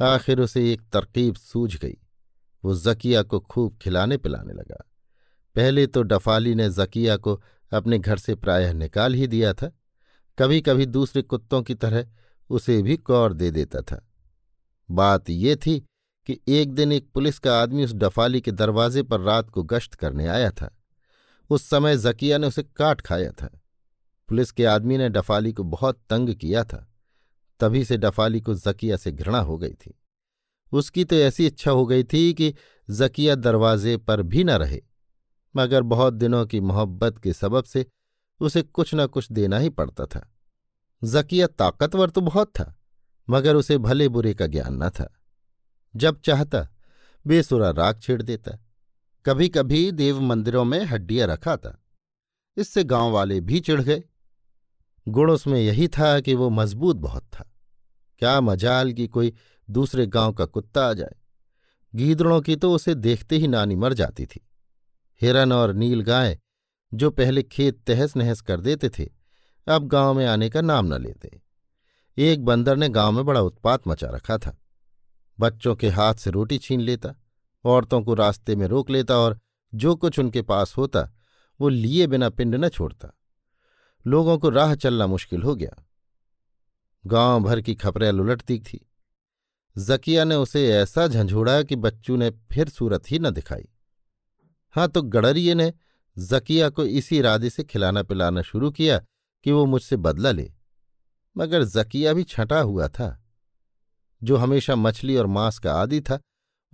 आखिर 0.00 0.40
उसे 0.40 0.72
एक 0.72 0.82
तरकीब 0.92 1.34
सूझ 1.34 1.76
गई। 1.76 1.96
वो 2.64 2.74
जकिया 2.74 3.22
को 3.22 3.40
खूब 3.40 3.76
खिलाने 3.78 4.16
पिलाने 4.16 4.52
लगा। 4.52 4.82
पहले 5.56 5.86
तो 5.86 6.02
डफाली 6.02 6.54
ने 6.54 6.68
जकिया 6.70 7.16
को 7.16 7.40
अपने 7.72 7.98
घर 7.98 8.18
से 8.18 8.34
प्रायः 8.34 8.72
निकाल 8.72 9.14
ही 9.14 9.26
दिया 9.26 9.52
था। 9.54 9.70
कभी 10.38 10.60
कभी 10.60 10.86
दूसरे 10.86 11.22
कुत्तों 11.22 11.62
की 11.62 11.74
तरह 11.74 12.06
उसे 12.50 12.82
भी 12.82 12.96
कौर 12.96 13.32
दे 13.32 13.50
देता 13.50 13.80
था। 13.80 14.08
बात 14.90 15.30
ये 15.30 15.56
थी 15.56 15.78
कि 16.26 16.40
एक 16.48 16.72
दिन 16.72 16.92
एक 16.92 17.08
पुलिस 17.14 17.38
का 17.38 17.60
आदमी 17.62 17.84
उस 17.84 17.92
डफाली 17.92 18.40
के 18.40 18.52
दरवाजे 18.52 19.02
पर 19.02 19.20
रात 19.20 19.50
को 19.50 19.62
गश्त 19.62 19.94
करने 19.94 20.26
आया 20.26 20.50
था। 20.50 20.76
उस 21.50 21.62
समय 21.62 21.96
जकिया 21.96 22.38
ने 22.38 22.46
उसे 22.46 22.62
काट 22.62 23.00
खाया 23.00 23.30
था। 23.32 23.60
पुलिस 24.28 24.50
के 24.52 24.64
आदमी 24.64 24.98
ने 24.98 25.08
डफाली 25.08 25.52
को 25.52 25.62
बहुत 25.62 26.00
तंग 26.10 26.34
किया 26.34 26.64
था। 26.64 26.92
तभी 27.60 27.84
से 27.84 27.96
डफाली 27.96 28.40
को 28.40 28.54
जकिया 28.54 28.96
से 28.96 29.12
घृणा 29.12 29.38
हो 29.38 29.58
गई 29.58 29.72
थी। 29.72 29.94
उसकी 30.72 31.04
तो 31.04 31.16
ऐसी 31.16 31.46
इच्छा 31.46 31.70
हो 31.70 31.86
गई 31.86 32.04
थी 32.04 32.34
कि 32.34 32.54
जकिया 32.90 33.34
दरवाजे 33.34 33.96
पर 33.96 34.22
भी 34.22 34.44
न 34.44 34.50
रहे, 34.50 34.82
मगर 35.56 35.82
बहुत 35.82 36.14
दिनों 36.14 36.46
की 36.46 36.60
मोहब्बत 36.60 37.18
के 37.18 37.32
सबब 37.32 37.64
से 37.64 37.86
उसे 38.40 38.62
कुछ 38.62 38.90
न 38.94 39.06
कुछ 39.06 39.32
देना 39.32 39.58
ही 39.58 39.68
पड़ता 39.68 40.06
था। 40.06 40.35
जकिया 41.06 41.46
ताकतवर 41.46 42.10
तो 42.10 42.20
बहुत 42.20 42.48
था, 42.48 42.74
मगर 43.28 43.56
उसे 43.56 43.78
भले 43.78 44.08
बुरे 44.08 44.34
का 44.34 44.46
ज्ञान 44.46 44.82
न 44.82 44.88
था। 44.90 45.12
जब 45.94 46.20
चाहता, 46.20 46.68
बेसुरा 47.26 47.70
राग 47.70 48.00
छेड़ 48.00 48.22
देता 48.22 48.56
कभी 49.26 49.48
कभी 49.48 49.90
देव 49.92 50.20
मंदिरों 50.20 50.64
में 50.64 50.84
हड्डियाँ 50.84 51.26
रखा 51.28 51.56
था 51.56 51.82
इससे 52.56 52.84
गाँव 52.84 53.10
वाले 53.10 53.40
भी 53.40 53.60
चिढ़ 53.60 53.80
गए। 53.80 54.02
गुण 55.06 55.30
उसमें 55.30 55.60
यही 55.60 55.88
था 55.88 56.20
कि 56.20 56.34
वो 56.34 56.48
मज़बूत 56.50 56.96
बहुत 56.96 57.22
था। 57.22 57.50
क्या 58.18 58.40
मजाल 58.40 58.92
कि 58.92 59.06
कोई 59.08 59.32
दूसरे 59.68 60.06
गाँव 60.06 60.32
का 60.32 60.44
कुत्ता 60.44 60.86
आ 60.86 60.92
जाए। 60.92 61.16
गीदड़ों 61.94 62.40
की 62.40 62.56
तो 62.56 62.72
उसे 62.72 62.94
देखते 62.94 63.36
ही 63.36 63.48
नानी 63.48 63.76
मर 63.76 63.92
जाती 63.92 64.26
थी। 64.26 64.40
हिरन 65.20 65.52
और 65.52 65.72
नील 65.72 66.00
गाय, 66.00 66.38
जो 66.94 67.10
पहले 67.10 67.42
खेत 67.42 67.82
तहस 67.86 68.16
नहस 68.16 68.40
कर 68.40 68.60
देते 68.60 68.88
थे 68.88 69.15
अब 69.68 69.86
गाँव 69.86 70.14
में 70.14 70.26
आने 70.26 70.48
का 70.48 70.60
नाम 70.60 70.94
न 70.94 71.02
लेते। 71.02 71.40
एक 72.18 72.44
बंदर 72.44 72.76
ने 72.76 72.88
गाँव 72.88 73.12
में 73.12 73.24
बड़ा 73.24 73.40
उत्पात 73.40 73.88
मचा 73.88 74.06
रखा 74.06 74.38
था। 74.38 74.58
बच्चों 75.40 75.76
के 75.76 75.88
हाथ 75.88 76.14
से 76.14 76.30
रोटी 76.30 76.58
छीन 76.58 76.80
लेता, 76.80 77.14
औरतों 77.64 78.02
को 78.02 78.14
रास्ते 78.14 78.56
में 78.56 78.66
रोक 78.66 78.90
लेता 78.90 79.16
और 79.16 79.40
जो 79.74 79.96
कुछ 79.96 80.18
उनके 80.18 80.42
पास 80.42 80.76
होता, 80.76 81.12
वो 81.60 81.68
लिए 81.68 82.06
बिना 82.06 82.30
पिंड 82.30 82.54
न 82.54 82.68
छोड़ता। 82.68 83.18
लोगों 84.06 84.38
को 84.38 84.48
राह 84.48 84.74
चलना 84.74 85.06
मुश्किल 85.06 85.42
हो 85.42 85.54
गया। 85.54 85.86
गाँव 87.06 87.42
भर 87.42 87.60
की 87.60 87.74
खपरेल 87.74 88.20
उलटती 88.20 88.58
थी। 88.58 88.90
जकिया 89.78 90.24
ने 90.24 90.34
उसे 90.34 90.72
ऐसा 90.72 91.06
झंझोड़ा 91.06 91.62
कि 91.62 91.76
बच्चू 91.76 92.16
ने 92.16 92.30
फिर 92.30 92.68
सूरत 92.68 93.10
ही 93.10 93.18
न 93.18 93.30
दिखाई। 93.30 93.68
हाँ 94.70 94.88
तो 94.88 95.02
गड़रिये 95.02 95.54
ने 95.54 95.72
जकिया 96.18 96.68
को 96.68 96.84
इसी 96.84 97.18
इरादे 97.18 97.50
से 97.50 97.64
खिलाना 97.64 98.02
पिलाना 98.02 98.42
शुरू 98.42 98.70
किया 98.70 99.04
कि 99.46 99.52
वो 99.52 99.66
मुझसे 99.66 99.96
बदला 99.96 100.30
ले, 100.30 100.52
मगर 101.36 101.64
जकिया 101.64 102.12
भी 102.12 102.24
छटा 102.24 102.60
हुआ 102.60 102.88
था। 102.88 103.24
जो 104.22 104.36
हमेशा 104.36 104.76
मछली 104.76 105.16
और 105.16 105.26
मांस 105.26 105.58
का 105.58 105.74
आदि 105.74 106.00
था, 106.00 106.20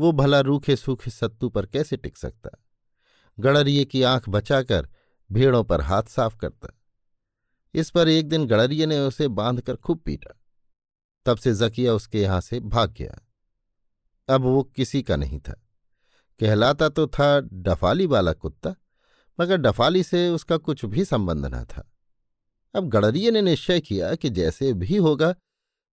वो 0.01 0.13
भला 0.13 0.41
रूखे 0.41 0.77
सूखे 0.77 1.11
सत्तू 1.11 1.49
पर 1.49 1.67
कैसे 1.67 1.97
टिक 1.97 2.17
सकता? 2.17 2.65
गड़रिये 3.39 3.85
की 3.85 4.03
आँख 4.03 4.29
बचाकर 4.29 4.89
भेड़ों 5.33 5.65
पर 5.65 5.81
हाथ 5.81 6.03
साफ़ 6.03 6.37
करता। 6.37 6.81
इस 7.75 7.91
पर 7.91 8.09
एक 8.09 8.29
दिन 8.29 8.47
गड़रिये 8.47 8.87
ने 8.87 9.01
उसे 9.01 9.29
बांधकर 9.29 9.77
खूब 9.77 9.99
पीटा। 9.99 10.41
तब 11.25 11.37
से 11.37 11.55
जकिया 11.55 11.95
उसके 11.95 12.23
यहाँ 12.23 12.41
से 12.41 12.61
भाग 12.61 12.93
गया। 12.93 13.29
अब 14.35 14.41
वो 14.41 14.63
किसी 14.63 15.03
का 15.03 15.17
नहीं 15.17 15.41
था। 15.41 15.67
कहलाता 16.41 16.89
तो 16.89 17.07
था 17.07 17.41
डफाली 17.41 18.07
वाला 18.07 18.33
कुत्ता, 18.33 18.75
मगर 19.41 19.57
डफाली 19.57 20.03
से 20.03 20.29
उसका 20.29 20.57
कुछ 20.57 20.85
भी 20.85 21.05
संबंध 21.05 21.47
न 21.47 21.65
था। 21.65 21.89
अब 22.75 22.89
गड़रिये 22.89 23.31
ने 23.31 23.43
निश्चय 23.43 23.81
किया 23.81 24.15
कि 24.15 24.31
जैसे 24.31 24.73
भी 24.73 24.97
होगा, 24.97 25.35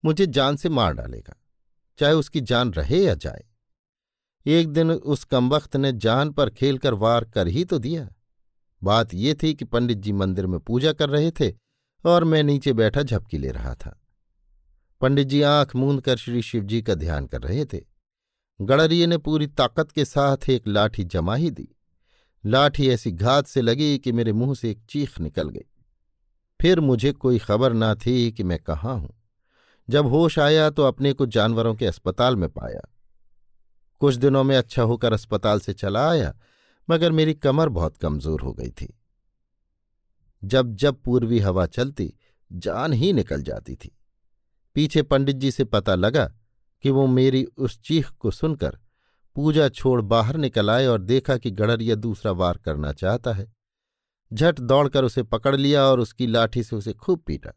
मुझे 0.04 0.26
जान 0.28 0.56
से 0.56 0.70
मार 0.70 0.94
डालेगा, 0.94 1.36
चाहे 2.00 2.14
उसकी 2.14 2.42
जान 2.42 2.72
रहे 2.72 3.04
या 3.04 3.14
जाए। 3.14 3.44
एक 4.46 4.68
दिन 4.68 4.92
उस 4.92 5.24
कमबख्त 5.24 5.76
ने 5.76 5.92
जान 5.94 6.32
पर 6.32 6.50
खेलकर 6.50 6.94
वार 6.94 7.26
कर 7.26 7.48
ही 7.48 7.64
तो 7.66 7.80
दिया। 7.80 8.08
बात 8.82 9.14
ये 9.14 9.34
थी 9.34 9.54
कि 9.54 9.66
पंडित 9.66 9.98
जी 9.98 10.12
मंदिर 10.12 10.48
में 10.48 10.60
पूजा 10.60 10.94
कर 10.94 11.10
रहे 11.10 11.32
थे 11.32 11.54
और 12.06 12.24
मैं 12.24 12.44
नीचे 12.44 12.74
बैठा 12.74 13.02
झपकी 13.04 13.38
ले 13.38 13.52
रहा 13.52 13.74
था। 13.76 14.00
पंडित 15.02 15.28
जी 15.28 15.42
आँख 15.42 15.76
मूंद 15.76 16.02
कर 16.02 16.18
श्री 16.18 16.42
शिवजी 16.42 16.82
का 16.82 16.96
ध्यान 16.96 17.26
कर 17.26 17.42
रहे 17.42 17.66
थे। 17.66 17.82
गड़रिये 18.60 19.08
ने 19.08 19.18
पूरी 19.18 19.48
ताकत 19.48 19.92
के 19.92 20.06
साथ 20.06 20.50
एक 20.50 20.68
लाठी 20.68 21.04
जमा 21.04 21.36
ही 21.36 21.52
दी। 21.52 21.68
लाठी 22.44 22.90
ऐसी 22.90 23.12
घात 23.12 23.48
से 23.48 23.62
लगी 23.62 23.98
कि 23.98 24.12
मेरे 24.12 24.34
मुँह 24.34 24.54
से 24.56 24.72
एक 24.72 24.82
चीख 24.90 25.20
निकल 25.20 25.50
गई। 25.50 25.66
फिर 26.60 26.80
मुझे 26.80 27.12
कोई 27.12 27.40
खबर 27.40 27.74
ना 27.74 27.96
थी 27.96 28.32
कि 28.32 28.44
मैं 28.44 28.60
कहाँ 28.60 28.96
हूँ। 28.98 29.14
जब 29.90 30.08
होश 30.08 30.40
आया 30.40 30.70
तो 30.70 30.84
अपने 30.84 31.14
को 31.14 31.26
जानवरों 31.26 31.76
के 31.76 31.86
अस्पताल 31.86 32.36
में 32.36 32.50
पाया। 32.50 32.82
कुछ 34.02 34.16
दिनों 34.16 34.44
में 34.44 34.58
अच्छा 34.58 34.84
होकर 34.84 35.14
अस्पताल 35.14 35.60
से 35.60 35.74
चला 35.74 36.10
आया, 36.10 36.34
मगर 36.90 37.12
मेरी 37.12 37.34
कमर 37.34 37.70
बहुत 37.70 37.98
कमज़ोर 37.98 38.42
हो 38.42 38.54
गई 38.54 38.70
थी। 38.70 38.94
जब 40.44 40.76
जब 40.76 41.02
पूर्वी 41.02 41.40
हवा 41.40 41.66
चलती, 41.66 42.14
जान 42.52 42.94
ही 42.94 43.14
निकल 43.14 43.42
जाती 43.42 43.76
थी। 43.76 43.98
पीछे 44.76 45.02
पंडित 45.02 45.36
जी 45.36 45.52
से 45.52 45.64
पता 45.64 45.96
लगा 45.96 46.26
कि 46.84 46.90
वो 46.90 47.08
मेरी 47.08 47.44
उस 47.44 47.80
चीख 47.82 48.10
को 48.10 48.32
सुनकर 48.32 48.78
पूजा 49.36 49.70
छोड़ 49.70 50.02
बाहर 50.02 50.38
निकल 50.38 50.70
आए 50.70 50.86
और 50.86 51.02
देखा 51.02 51.38
कि 51.38 51.52
गड़रिया 51.52 51.96
दूसरा 51.96 52.32
वार 52.32 52.58
करना 52.58 52.94
चाहता 52.94 53.34
है। 53.34 53.59
झट 54.34 54.60
दौड़कर 54.60 55.04
उसे 55.04 55.24
पकड़ 55.24 55.56
लिया 55.56 55.84
और 55.84 56.00
उसकी 56.00 56.28
लाठी 56.28 56.64
से 56.64 56.76
उसे 56.76 56.94
खूब 56.94 57.20
पीटा। 57.20 57.52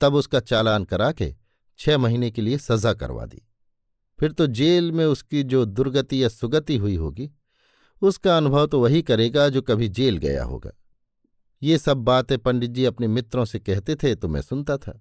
तब 0.00 0.14
उसका 0.14 0.40
चालान 0.40 0.84
करा 0.84 1.12
के 1.12 1.34
छह 1.78 1.98
महीने 1.98 2.30
के 2.30 2.42
लिए 2.42 2.58
सजा 2.58 2.92
करवा 2.92 3.26
दी। 3.26 3.42
फिर 4.18 4.32
तो 4.32 4.46
जेल 4.46 4.92
में 4.92 5.04
उसकी 5.04 5.42
जो 5.42 5.64
दुर्गति 5.64 6.24
या 6.24 6.28
सुगति 6.28 6.76
हुई 6.76 6.96
होगी, 6.96 7.30
उसका 8.02 8.36
अनुभव 8.36 8.66
तो 8.66 8.80
वही 8.80 9.02
करेगा 9.02 9.48
जो 9.48 9.62
कभी 9.62 9.88
जेल 9.88 10.16
गया 10.16 10.44
होगा। 10.44 10.70
ये 11.62 11.78
सब 11.78 11.96
बातें 11.96 12.38
पंडित 12.38 12.70
जी 12.70 12.84
अपने 12.84 13.08
मित्रों 13.08 13.44
से 13.44 13.58
कहते 13.58 13.94
थे 13.94 14.14
तो 14.14 14.28
मैं 14.28 14.42
सुनता 14.42 14.76
था। 14.76 15.00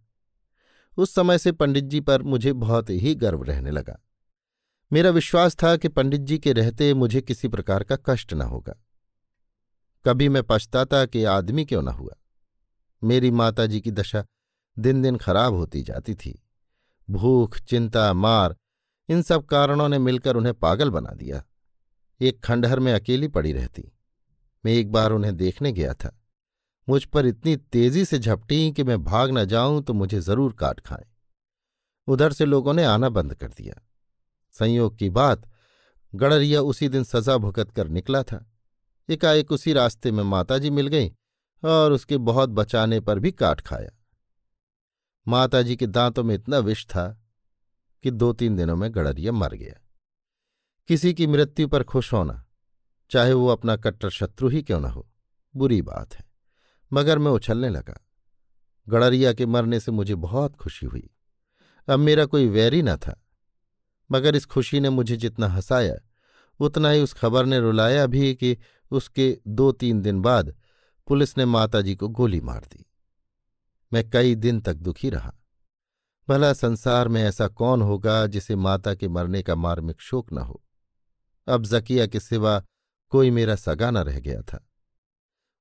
उस 0.98 1.16
समय 1.16 1.38
से 1.38 1.52
पंडित 1.52 1.84
जी 1.84 2.00
पर 2.00 2.22
मुझे 2.22 2.54
बहुत 2.54 2.90
ही 2.90 3.16
गर्व 3.16 3.44
रहने 3.44 3.72
लगा। 3.72 4.00
मेरा 4.94 5.10
विश्वास 5.10 5.56
था 5.56 5.76
कि 5.78 5.88
पंडित 5.88 6.22
जी 6.22 6.38
के 6.38 6.54
रहते 6.54 6.94
मुझे 6.94 7.22
किसी 7.22 7.48
प्रकार 7.48 7.84
का 7.84 7.98
कष्ट 8.06 8.34
न 8.34 8.42
होगा। 8.42 8.76
कभी 10.06 10.30
मैं 10.30 10.44
पछताता 10.44 11.06
कि 11.06 11.24
आदमी 11.24 11.66
क्यों 11.66 11.82
न 11.82 11.88
हुआ। 11.88 12.14
मेरी 13.04 13.32
माता 13.32 13.66
जी 13.66 13.82
की 13.82 13.92
दशा 13.92 14.26
दिन 14.80 15.02
दिन 15.02 15.18
खराब 15.18 15.54
होती 15.54 15.82
जाती 15.82 16.16
थी। 16.16 16.44
भूख, 17.10 17.60
चिंता, 17.60 18.14
मार, 18.14 18.56
इन 19.10 19.22
सब 19.22 19.46
कारणों 19.46 19.90
ने 19.90 20.00
मिलकर 20.00 20.36
उन्हें 20.36 20.54
पागल 20.54 20.90
बना 20.90 21.10
दिया। 21.10 21.44
एक 22.22 22.44
खंडहर 22.44 22.80
में 22.80 22.94
अकेली 22.94 23.28
पड़ी 23.28 23.52
रहती। 23.52 23.92
मैं 24.66 24.72
एक 24.72 24.92
बार 24.92 25.12
उन्हें 25.12 25.38
देखने 25.38 25.72
गया 25.72 25.94
था। 25.94 26.22
मुझ 26.90 27.06
पर 27.06 27.26
इतनी 27.26 27.56
तेज़ी 27.56 28.06
से 28.06 28.20
झपटी 28.20 28.72
कि 28.72 28.84
मैं 28.84 29.04
भाग 29.04 29.32
न 29.32 29.46
जाऊँ 29.46 29.84
तो 29.84 29.94
मुझे 29.94 30.20
ज़रूर 30.20 30.54
काट 30.54 30.80
खाए। 30.80 31.06
उधर 32.08 32.34
से 32.34 32.46
लोगों 32.46 32.74
ने 32.74 32.84
आना 32.84 33.10
बंद 33.10 33.34
कर 33.34 33.48
दिया। 33.48 33.88
संयोग 34.52 34.98
की 34.98 35.10
बात, 35.10 35.50
गड़रिया 36.16 36.62
उसी 36.62 36.90
दिन 36.90 37.04
सजा 37.04 37.38
भुगत 37.38 37.72
कर 37.72 37.88
निकला 37.88 38.24
था। 38.24 38.49
एकाएक 39.10 39.52
उसी 39.52 39.74
रास्ते 39.74 40.12
में 40.12 40.24
माताजी 40.24 40.70
मिल 40.70 40.88
गई 40.88 41.10
और 41.64 41.92
उसके 41.92 42.18
बहुत 42.18 42.50
बचाने 42.50 43.00
पर 43.00 43.20
भी 43.20 43.32
काट 43.32 43.62
खाया। 43.62 43.90
माताजी 45.28 45.76
के 45.76 45.88
दांतों 45.88 46.24
में 46.24 46.36
इतना 46.36 46.60
विष 46.60 46.86
था 46.86 47.08
कि 48.04 48.12
दो 48.12 48.34
तीन 48.34 48.56
दिनों 48.58 48.76
में 48.76 48.96
गड़रिया 48.96 49.32
मर 49.32 49.54
गया। 49.54 49.82
किसी 50.88 51.14
की 51.14 51.28
मृत्यु 51.28 51.68
पर 51.68 51.84
खुश 51.84 52.14
होना, 52.14 52.46
चाहे 53.12 53.34
वो 53.34 53.48
अपना 53.48 53.76
कट्टर 53.76 54.10
शत्रु 54.10 54.50
ही 54.50 54.62
क्यों 54.64 54.80
न 54.80 54.86
हो, 54.86 55.08
बुरी 55.56 55.82
बात 55.82 56.14
है, 56.14 56.26
मगर 56.94 57.18
मैं 57.18 57.32
उछलने 57.32 57.70
लगा। 57.70 58.00
गड़रिया 58.88 59.34
के 59.34 59.46
मरने 59.46 59.80
से 59.80 59.92
मुझे 59.92 60.16
बहुत 60.16 60.56
खुशी 60.56 60.86
हुई। 60.86 61.10
अब 61.88 62.00
मेरा 62.00 62.26
कोई 62.26 62.48
वैरी 62.48 62.82
न 62.82 62.96
था, 62.96 63.26
मगर 64.12 64.36
इस 64.36 64.46
खुशी 64.46 64.80
ने 64.80 64.90
मुझे 64.90 65.18
जितना 65.18 65.48
हंसाया, 65.48 65.96
उतना 66.60 66.90
ही 66.90 67.02
उस 67.02 67.14
खबर 67.14 67.46
ने 67.46 67.60
रुलाया 67.60 68.06
भी 68.06 68.34
कि 68.36 68.58
उसके 68.92 69.42
दो 69.48 69.72
तीन 69.72 70.02
दिन 70.02 70.22
बाद 70.22 70.56
पुलिस 71.08 71.38
ने 71.38 71.46
माताजी 71.46 71.96
को 71.96 72.08
गोली 72.08 72.42
मार 72.42 72.66
दी। 72.66 72.86
मैं 73.94 74.10
कई 74.10 74.36
दिन 74.36 74.62
तक 74.62 74.74
दुखी 74.74 75.10
रहा। 75.10 75.36
भला 76.30 76.54
संसार 76.54 77.08
में 77.08 77.24
ऐसा 77.24 77.48
कौन 77.48 77.82
होगा 77.82 78.28
जिसे 78.28 78.56
माता 78.56 78.96
के 78.96 79.08
मरने 79.08 79.44
का 79.44 79.56
मार्मिक 79.56 80.02
शोक 80.02 80.34
न 80.34 80.38
हो? 80.38 80.64
अब 81.48 81.64
जकिया 81.64 82.08
के 82.08 82.20
सिवा 82.20 82.64
कोई 83.10 83.32
मेरा 83.32 83.56
सगा 83.56 83.92
न 83.92 83.98
रह 83.98 84.20
गया 84.20 84.42
था। 84.42 84.70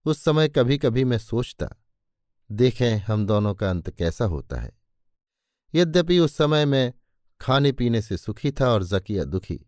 उस 0.04 0.24
समय 0.24 0.48
कभी 0.48 0.78
कभी 0.78 1.04
मैं 1.04 1.18
सोचता, 1.18 1.68
देखें, 2.52 2.98
हम 2.98 3.26
दोनों 3.26 3.54
का 3.54 3.70
अंत 3.70 3.90
कैसा 3.90 4.24
होता 4.24 4.60
है? 4.60 4.78
यद्यपि 5.74 6.18
उस 6.18 6.36
समय 6.36 6.64
मैं 6.64 6.94
खाने 7.40 7.72
पीने 7.72 8.02
से 8.02 8.16
सुखी 8.16 8.52
था 8.52 8.68
और 8.68 8.82
जकिया 8.82 9.24
दुखी। 9.24 9.67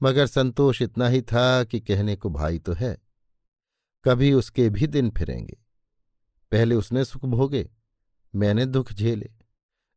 मगर 0.00 0.26
संतोष 0.26 0.82
इतना 0.82 1.08
ही 1.08 1.20
था 1.22 1.64
कि 1.64 1.80
कहने 1.80 2.16
को 2.16 2.30
भाई 2.30 2.58
तो 2.58 2.72
है। 2.72 2.96
कभी 4.04 4.32
उसके 4.32 4.68
भी 4.70 4.86
दिन 4.86 5.10
फिरेंगे। 5.10 5.56
पहले 6.52 6.74
उसने 6.74 7.04
सुख 7.04 7.24
भोगे, 7.24 7.68
मैंने 8.34 8.66
दुख 8.66 8.92
झेले। 8.92 9.30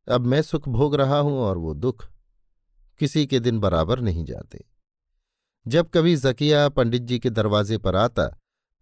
अब 0.07 0.25
मैं 0.25 0.41
सुख 0.41 0.67
भोग 0.69 0.95
रहा 0.95 1.17
हूँ 1.17 1.37
और 1.39 1.57
वो 1.57 1.73
दुख 1.73 2.07
किसी 2.99 3.25
के 3.27 3.39
दिन 3.39 3.59
बराबर 3.59 3.99
नहीं 3.99 4.25
जाते। 4.25 4.63
जब 5.65 5.89
कभी 5.89 6.15
जकिया 6.15 6.67
पंडित 6.69 7.01
जी 7.01 7.19
के 7.19 7.29
दरवाजे 7.29 7.77
पर 7.77 7.95
आता 7.95 8.27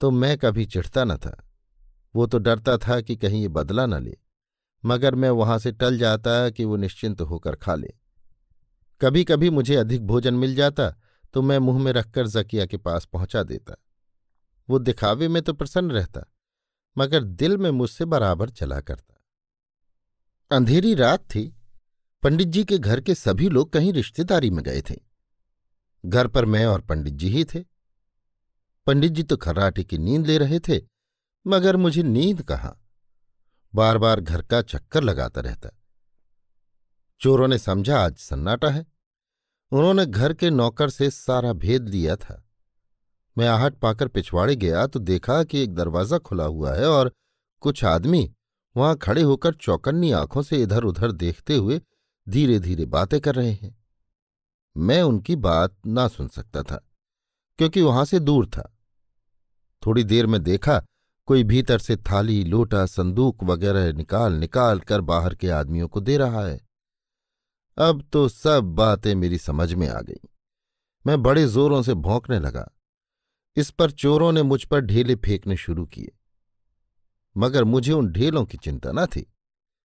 तो 0.02 0.12
मैं 0.12 0.38
कभी 0.38 0.66
चिढ़ता 0.66 1.04
न 1.04 1.18
था। 1.18 1.38
वो 2.16 2.26
तो 2.28 2.38
डरता 2.38 2.78
था 2.78 3.00
कि 3.02 3.16
कहीं 3.16 3.42
ये 3.42 3.48
बदला 3.50 3.86
न 3.86 4.02
ले, 4.04 4.16
मगर 4.84 5.16
मैं 5.16 5.30
वहाँ 5.32 5.58
से 5.60 5.72
टल 5.72 5.98
जाता 5.98 6.50
कि 6.50 6.66
वो 6.66 6.76
निश्चिंत 6.76 7.22
होकर 7.22 7.56
खा 7.56 7.76
ले। 7.76 7.94
कभी 9.02 9.24
कभी 9.24 9.50
मुझे 9.50 9.76
अधिक 9.76 10.06
भोजन 10.08 10.34
मिल 10.34 10.56
जाता 10.56 10.90
तो 11.34 11.42
मैं 11.42 11.58
मुँह 11.60 11.80
में 11.80 11.92
रखकर 11.92 12.28
जकिया 12.28 12.66
के 12.66 12.78
पास 12.78 13.06
पहुँचा 13.06 13.44
देता। 13.44 13.76
वो 14.70 14.80
दिखावे 14.80 15.28
में 15.28 15.42
तो 15.42 15.54
प्रसन्न 15.54 15.92
रहता, 15.92 16.26
मगर 16.98 17.24
दिल 17.24 17.58
में 17.58 17.70
मुझसे 17.72 18.06
बराबर 18.06 18.50
चला 18.50 18.80
करता। 18.82 19.16
अंधेरी 20.52 20.94
रात 20.96 21.24
थी। 21.26 21.48
पंडित 22.24 22.48
जी 22.48 22.64
के 22.64 22.78
घर 22.78 23.02
के 23.02 23.16
सभी 23.16 23.50
लोग 23.50 23.72
कहीं 23.74 23.94
रिश्तेदारी 23.94 24.50
में 24.50 24.64
गए 24.64 24.82
थे। 24.82 24.96
घर 26.04 26.28
पर 26.28 26.46
मैं 26.46 26.66
और 26.66 26.82
पंडित 26.82 27.14
जी 27.14 27.30
ही 27.30 27.44
थे। 27.46 27.64
पंडित 28.88 29.12
जी 29.12 29.24
तो 29.24 29.38
खर्राटे 29.38 29.84
की 29.84 29.98
नींद 29.98 30.28
ले 30.28 30.38
रहे 30.38 30.60
थे, 30.60 30.82
मगर 31.46 31.78
मुझे 31.78 32.04
नींद 32.04 32.42
कहाँ? 32.42 32.76
बार 33.74 33.98
बार 33.98 34.22
घर 34.22 34.42
का 34.42 34.62
चक्कर 34.62 35.04
लगाता 35.04 35.42
रहता। 35.42 35.70
चोरों 37.22 37.48
ने 37.48 37.58
समझा, 37.58 38.00
आज 38.00 38.18
सन्नाटा 38.18 38.70
है। 38.70 38.86
उन्होंने 39.72 40.06
घर 40.06 40.34
के 40.34 40.50
नौकर 40.50 40.90
से 40.90 41.10
सारा 41.10 41.54
भेद 41.56 41.90
लिया 41.90 42.16
था। 42.16 42.44
मैं 43.38 43.48
आहट 43.48 43.76
पाकर 43.76 44.08
पिछवाड़े 44.08 44.56
गया 44.56 44.86
तो 44.88 45.00
देखा 45.00 45.44
कि 45.44 45.62
एक 45.64 45.74
दरवाज़ा 45.76 46.18
खुला 46.20 46.46
हुआ 46.46 46.74
है 46.76 46.88
और 46.88 47.12
कुछ 47.64 47.84
आदमी 47.86 48.30
वहाँ 48.76 48.96
खड़े 48.98 49.22
होकर 49.22 49.54
चौकन्नी 49.56 50.12
आँखों 50.12 50.42
से 50.42 50.62
इधर 50.64 50.84
उधर 50.84 51.12
देखते 51.14 51.56
हुए 51.56 51.80
धीरे 52.28 52.60
धीरे 52.60 52.86
बातें 52.88 53.20
कर 53.22 53.36
रहे 53.36 53.52
हैं। 53.52 53.76
मैं 54.76 55.02
उनकी 55.02 55.36
बात 55.38 55.76
ना 55.88 56.08
सुन 56.08 56.28
सकता 56.28 56.64
था, 56.64 56.84
क्योंकि 57.60 57.82
वहाँ 57.82 58.06
से 58.06 58.20
दूर 58.20 58.48
था। 58.48 58.72
थोड़ी 59.84 60.04
देर 60.04 60.28
में 60.28 60.42
देखा, 60.44 60.82
कोई 61.28 61.44
भीतर 61.44 61.80
से 61.80 61.96
थाली, 61.98 62.44
लोटा, 62.44 62.86
संदूक 62.86 63.44
वगैरह 63.44 63.92
निकाल 63.94 64.34
निकाल 64.34 64.80
कर 64.80 65.02
बाहर 65.02 65.36
के 65.36 65.50
आदमियों 65.52 65.88
को 65.88 66.00
दे 66.02 66.18
रहा 66.18 66.46
है। 66.46 66.60
अब 67.80 68.10
तो 68.14 68.30
सब 68.30 68.64
बातें 68.64 69.16
मेरी 69.16 69.38
समझ 69.38 69.74
में 69.74 69.88
आ 69.90 70.02
गई। 70.02 70.30
मैं 71.06 71.22
बड़े 71.24 71.48
जोरों 71.48 71.82
से 71.82 71.94
भौंकने 71.94 72.40
लगा। 72.40 72.70
इस 73.56 73.72
पर 73.72 73.92
चोरों 73.92 74.32
ने 74.32 74.44
मुझ 74.44 74.64
पर 74.64 74.82
ढेले 74.82 75.16
फेंकने 75.16 75.58
शुरू 75.58 75.86
किए। 75.86 76.12
मगर 77.38 77.64
मुझे 77.64 77.92
उन 77.92 78.12
ढेलों 78.12 78.46
की 78.46 78.58
चिंता 78.58 78.92
न 78.92 79.06
थी। 79.06 79.34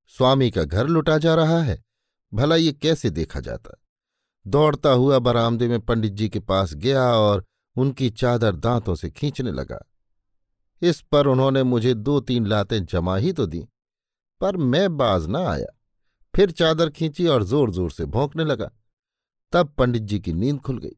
स्वामी 0.08 0.52
का 0.52 0.64
घर 0.64 0.88
लुटा 0.88 1.18
जा 1.18 1.36
रहा 1.36 1.62
है, 1.62 1.84
भला 2.34 2.56
ये 2.56 2.72
कैसे 2.72 3.10
देखा 3.10 3.40
जाता? 3.40 3.82
दौड़ता 4.48 4.90
हुआ 4.90 5.20
बरामदे 5.20 5.68
में 5.68 5.80
पंडित 5.80 6.14
जी 6.14 6.30
के 6.30 6.40
पास 6.40 6.74
गया 6.74 7.04
और 7.04 7.46
उनकी 7.76 8.10
चादर 8.10 8.56
दांतों 8.56 8.96
से 8.96 9.10
खींचने 9.10 9.52
लगा। 9.52 9.80
इस 10.82 11.02
पर 11.02 11.28
उन्होंने 11.28 11.64
मुझे 11.64 11.94
दो 11.94 12.20
तीन 12.20 12.46
लातें 12.46 12.86
जमा 12.86 13.18
ही 13.18 13.34
तो 13.34 13.46
दी, 13.46 13.68
पर 14.42 14.58
मैं 14.58 14.98
बाज 14.98 15.28
न 15.28 15.36
आया। 15.36 15.80
फिर 16.36 16.52
चादर 16.52 16.89
खींची 16.89 17.28
और 17.28 17.43
ज़ोर 17.43 17.72
ज़ोर 17.72 17.91
से 17.91 18.06
भौंकने 18.06 18.43
लगा। 18.43 18.72
तब 19.54 19.74
पंडित 19.78 20.02
जी 20.02 20.19
की 20.19 20.34
नींद 20.34 20.60
खुल 20.60 20.78
गई। 20.78 20.96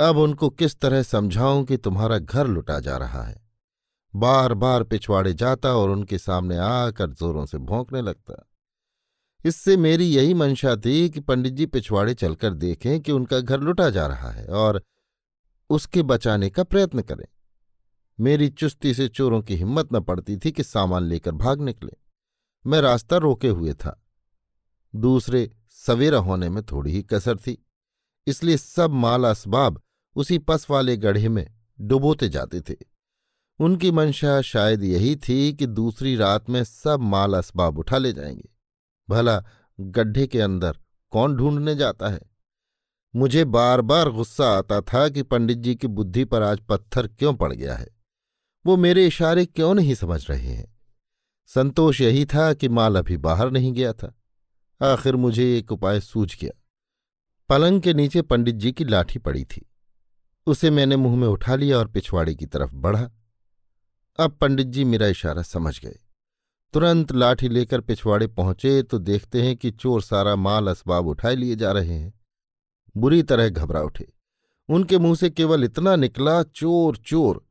अब 0.00 0.16
उनको 0.16 0.50
किस 0.50 0.80
तरह 0.80 1.02
समझाऊं 1.02 1.64
कि 1.64 1.76
तुम्हारा 1.76 2.18
घर 2.18 2.46
लुटा 2.46 2.80
जा 2.80 2.96
रहा 2.96 3.22
है? 3.22 3.50
बार 4.16 4.54
बार 4.54 4.82
पिछवाड़े 4.82 5.34
जाता 5.34 5.74
और 5.74 5.90
उनके 5.90 6.18
सामने 6.18 6.56
आकर 6.56 7.10
जोरों 7.10 7.46
से 7.46 7.58
भौंकने 7.58 8.02
लगता। 8.02 8.50
इससे 9.44 9.76
मेरी 9.76 10.04
यही 10.04 10.34
मंशा 10.34 10.76
थी 10.76 11.10
कि 11.10 11.20
पंडित 11.20 11.52
जी 11.52 11.66
पिछवाड़े 11.66 12.14
चलकर 12.14 12.54
देखें 12.54 13.00
कि 13.00 13.12
उनका 13.12 13.40
घर 13.40 13.60
लुटा 13.60 13.90
जा 13.90 14.06
रहा 14.06 14.30
है 14.30 14.46
और 14.46 14.82
उसके 15.70 16.02
बचाने 16.02 16.50
का 16.50 16.64
प्रयत्न 16.64 17.02
करें। 17.02 17.26
मेरी 18.20 18.48
चुस्ती 18.48 18.94
से 18.94 19.08
चोरों 19.08 19.42
की 19.42 19.56
हिम्मत 19.56 19.88
न 19.92 20.00
पड़ती 20.00 20.36
थी 20.36 20.52
कि 20.52 20.62
सामान 20.62 21.04
लेकर 21.04 21.32
भाग 21.32 21.60
निकले। 21.60 21.92
मैं 22.66 22.80
रास्ता 22.80 23.16
रोके 23.16 23.48
हुए 23.48 23.72
था। 23.74 24.05
दूसरे 24.96 25.50
सवेरा 25.70 26.18
होने 26.18 26.48
में 26.48 26.62
थोड़ी 26.62 26.92
ही 26.92 27.02
कसर 27.02 27.36
थी। 27.36 27.66
इसलिए 28.26 28.56
सब 28.56 28.90
माल 28.90 29.24
असबाब 29.24 29.82
उसी 30.14 30.38
पस 30.38 30.66
वाले 30.70 30.96
गढ़े 30.96 31.28
में 31.28 31.54
डुबोते 31.80 32.28
जाते 32.28 32.60
थे। 32.60 32.74
उनकी 33.60 33.90
मंशा 33.90 34.42
शायद 34.42 34.82
यही 34.82 35.16
थी 35.16 35.52
कि 35.52 35.66
दूसरी 35.66 36.16
रात 36.16 36.50
में 36.50 36.64
सब 36.64 37.00
माल 37.00 37.34
असबाब 37.34 37.78
उठा 37.78 37.98
ले 37.98 38.12
जाएँगे। 38.12 38.48
भला 39.10 39.44
गड्ढे 39.80 40.26
के 40.26 40.40
अंदर 40.40 40.78
कौन 41.10 41.36
ढूँढने 41.36 41.74
जाता 41.74 42.08
है? 42.08 42.20
मुझे 43.16 43.44
बार 43.44 43.80
बार 43.80 44.10
गुस्सा 44.10 44.58
आता 44.58 44.80
था 44.80 45.08
कि 45.08 45.22
पंडित 45.22 45.58
जी 45.58 45.74
की 45.74 45.86
बुद्धि 45.86 46.24
पर 46.24 46.42
आज 46.42 46.60
पत्थर 46.60 47.06
क्यों 47.06 47.34
पड़ 47.34 47.52
गया 47.52 47.74
है। 47.74 47.88
वो 48.66 48.76
मेरे 48.76 49.06
इशारे 49.06 49.46
क्यों 49.46 49.74
नहीं 49.74 49.94
समझ 49.94 50.30
रहे 50.30 50.52
हैं? 50.52 50.76
संतोष 51.46 52.00
यही 52.00 52.26
था 52.26 52.54
कि 52.54 52.68
माल 52.68 52.96
अभी 52.96 53.16
बाहर 53.16 53.50
नहीं 53.50 53.72
गया 53.72 53.92
था। 53.92 54.14
आखिर 54.82 55.16
मुझे 55.16 55.58
एक 55.58 55.72
उपाय 55.72 56.00
सूझ 56.00 56.40
गया। 56.40 56.50
पलंग 57.48 57.80
के 57.80 57.94
नीचे 57.94 58.22
पंडित 58.22 58.54
जी 58.54 58.72
की 58.72 58.84
लाठी 58.84 59.18
पड़ी 59.18 59.44
थी। 59.44 59.70
उसे 60.46 60.70
मैंने 60.70 60.96
मुँह 60.96 61.16
में 61.16 61.28
उठा 61.28 61.54
लिया 61.54 61.78
और 61.78 61.88
पिछवाड़े 61.88 62.34
की 62.34 62.46
तरफ़ 62.46 62.74
बढ़ा। 62.74 63.10
अब 64.18 64.30
पंडित 64.30 64.66
जी 64.66 64.84
मेरा 64.84 65.06
इशारा 65.06 65.42
समझ 65.42 65.80
गए। 65.80 65.98
तुरंत 66.72 67.12
लाठी 67.12 67.48
लेकर 67.48 67.80
पिछवाड़े 67.80 68.26
पहुँचे 68.26 68.82
तो 68.82 68.98
देखते 68.98 69.42
हैं 69.42 69.56
कि 69.56 69.70
चोर 69.70 70.02
सारा 70.02 70.36
माल 70.36 70.68
असबाब 70.68 71.06
उठाए 71.06 71.36
लिए 71.36 71.56
जा 71.56 71.72
रहे 71.72 71.94
हैं। 71.94 72.14
बुरी 72.96 73.22
तरह 73.22 73.48
घबरा 73.48 73.80
उठे। 73.80 74.12
उनके 74.68 74.98
मुँह 74.98 75.14
से 75.14 75.30
केवल 75.30 75.64
इतना 75.64 75.96
निकला, 75.96 76.42
चोर 76.42 76.96
चोर। 76.96 77.46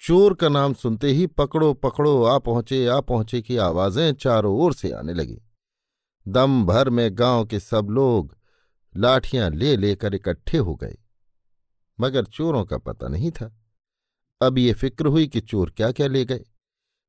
चोर 0.00 0.34
का 0.34 0.48
नाम 0.48 0.74
सुनते 0.74 1.08
ही 1.08 1.26
पकड़ो 1.26 1.74
पकड़ो, 1.74 2.22
आ 2.22 2.38
पहुँचे 2.38 2.86
आ 2.86 3.00
पहुँचे 3.00 3.42
की 3.42 3.56
आवाज़ें 3.56 4.12
चारों 4.12 4.58
ओर 4.58 4.74
से 4.74 4.90
आने 4.90 5.14
लगी। 5.14 5.42
दम 6.28 6.66
भर 6.66 6.90
में 6.90 7.08
गाँव 7.12 7.46
के 7.46 7.60
सब 7.60 7.86
लोग 7.90 8.36
लाठियाँ 8.96 9.50
ले 9.50 9.76
लेकर 9.76 10.14
इकट्ठे 10.14 10.58
हो 10.58 10.74
गए। 10.74 10.98
मगर 12.00 12.24
चोरों 12.24 12.64
का 12.64 12.78
पता 12.78 13.08
नहीं 13.08 13.30
था। 13.30 13.60
अब 14.42 14.58
ये 14.58 14.72
फ़िक्र 14.72 15.06
हुई 15.06 15.26
कि 15.26 15.40
चोर 15.40 15.70
क्या 15.70 15.92
क्या 15.92 16.06
ले 16.06 16.24
गए। 16.24 16.44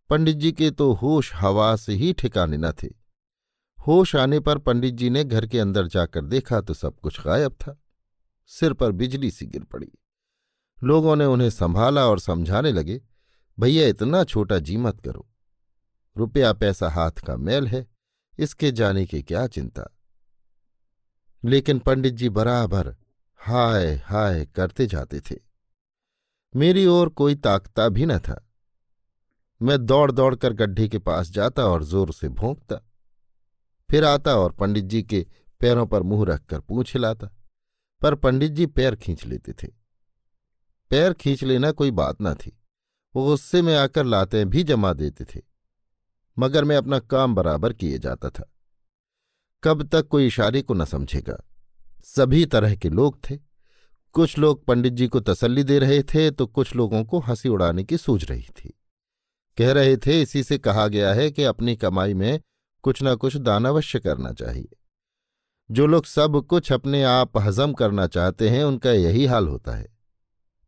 पंडित 0.10 0.38
जी 0.38 0.52
के 0.52 0.72
तो 0.72 0.94
होश 0.94 1.34
हवास 1.36 1.90
ही 1.90 2.14
ठिकाने 2.14 2.58
न 2.58 2.72
थे। 2.72 2.88
होश 3.88 4.16
आने 4.16 4.40
पर 4.40 4.58
पंडित 4.58 4.94
जी 4.94 5.10
ने 5.10 5.24
घर 5.24 5.48
के 5.48 5.60
अंदर 5.60 5.88
जाकर 5.88 6.26
देखा 6.26 6.62
तो 6.62 6.74
सब 6.74 7.00
कुछ 7.00 7.22
गायब 7.22 7.52
था। 7.52 7.84
सिर 8.48 8.74
पर 8.74 8.92
बिजली 8.92 9.32
सी 9.32 9.46
गिर 9.46 9.64
पड़ी। 9.64 9.92
लोगों 10.84 11.16
ने 11.16 11.26
उन्हें 11.26 11.50
संभाला 11.50 12.06
और 12.08 12.20
समझाने 12.20 12.72
लगे, 12.72 13.02
भैया, 13.60 13.88
इतना 13.88 14.24
छोटा 14.24 14.60
जी 14.60 14.78
मत 14.78 15.02
करो। 15.02 15.30
रुपया 16.18 16.54
पैसा 16.54 16.90
हाथ 16.90 17.12
का 17.12 17.38
मैल 17.38 17.68
है। 17.68 17.99
इसके 18.40 18.72
जाने 18.72 19.06
की 19.06 19.22
क्या 19.22 19.48
चिंता? 19.48 19.96
लेकिन 21.46 21.80
पंडित 21.80 22.14
जी 22.14 22.30
बराबर 22.30 22.96
हाय 23.42 23.96
हाय 23.96 24.46
करते 24.46 24.88
जाते 24.88 25.20
थे। 25.20 25.36
मेरी 26.56 26.86
ओर 26.86 27.10
कोई 27.10 27.36
ताकता 27.36 27.90
भी 27.90 28.06
न 28.06 28.20
था। 28.20 28.50
मैं 29.62 29.86
दौड़ 29.86 30.12
दौड़ 30.12 30.36
कर 30.36 30.54
गड्ढे 30.54 30.88
के 30.88 31.00
पास 31.00 31.30
जाता 31.30 31.66
और 31.66 31.84
ज़ोर 31.84 32.14
से 32.14 32.30
भोंकता। 32.30 32.76
फिर 33.90 34.06
आता 34.06 34.36
और 34.36 34.52
पंडित 34.52 34.86
जी 34.86 35.04
के 35.04 35.28
पैरों 35.60 35.86
पर 35.86 36.04
मुँह 36.04 36.26
रखकर 36.26 36.60
पूछ 36.60 36.94
हिलाता 36.94 37.30
पर 38.02 38.16
पंडित 38.16 38.52
जी 38.52 38.66
पैर 38.66 38.96
खींच 38.96 39.26
लेते 39.26 39.54
थे। 39.54 39.68
पैर 40.90 41.14
खींच 41.14 41.44
लेना 41.44 41.72
कोई 41.72 41.92
बात 41.92 42.18
न 42.22 42.34
थी। 42.34 42.60
वो 43.16 43.26
गुस्से 43.26 43.62
में 43.62 43.76
आकर 43.76 44.06
लाते 44.06 44.46
भी 44.46 44.64
जमा 44.64 44.94
देते 44.94 45.26
थे। 45.26 45.49
मगर 46.40 46.64
मैं 46.64 46.76
अपना 46.76 47.00
काम 47.00 47.36
बराबर 47.36 47.74
किए 47.74 47.98
जाता 47.98 48.30
था। 48.30 48.54
कब 49.64 49.88
तक 49.88 50.08
कोई 50.08 50.28
इशारे 50.28 50.62
को 50.62 50.74
न 50.74 50.86
समझेगा। 50.86 51.48
सभी 52.04 52.46
तरह 52.46 52.76
के 52.76 52.90
लोग 52.90 53.20
थे। 53.30 53.40
कुछ 54.12 54.38
लोग 54.38 54.66
पंडित 54.66 54.94
जी 54.94 55.08
को 55.08 55.20
तसल्ली 55.20 55.64
दे 55.64 55.80
रहे 55.80 56.04
थे 56.04 56.32
तो 56.32 56.48
कुछ 56.48 56.76
लोगों 56.76 57.04
को 57.04 57.20
हँसी 57.20 57.50
उड़ाने 57.50 57.84
की 57.84 57.98
सूझ 57.98 58.26
रही 58.26 58.48
थी। 58.50 58.80
कह 59.58 59.72
रहे 59.72 59.98
थे, 59.98 60.22
इसी 60.22 60.44
से 60.44 60.58
कहा 60.58 60.88
गया 60.88 61.14
है 61.14 61.32
कि 61.32 61.44
अपनी 61.44 61.76
कमाई 61.76 62.14
में 62.14 62.42
कुछ 62.82 63.00
न 63.04 63.16
कुछ 63.16 63.38
दान 63.38 63.66
अवश्य 63.66 64.00
करना 64.00 64.34
चाहिए। 64.34 64.78
जो 65.72 65.88
लोग 65.88 66.06
सब 66.06 66.46
कुछ 66.46 66.72
अपने 66.72 67.04
आप 67.04 67.38
हजम 67.38 67.74
करना 67.74 68.08
चाहते 68.08 68.50
हैं, 68.50 68.64
उनका 68.64 68.92
यही 68.92 69.26
हाल 69.26 69.48
होता 69.48 69.76
है। 69.76 69.98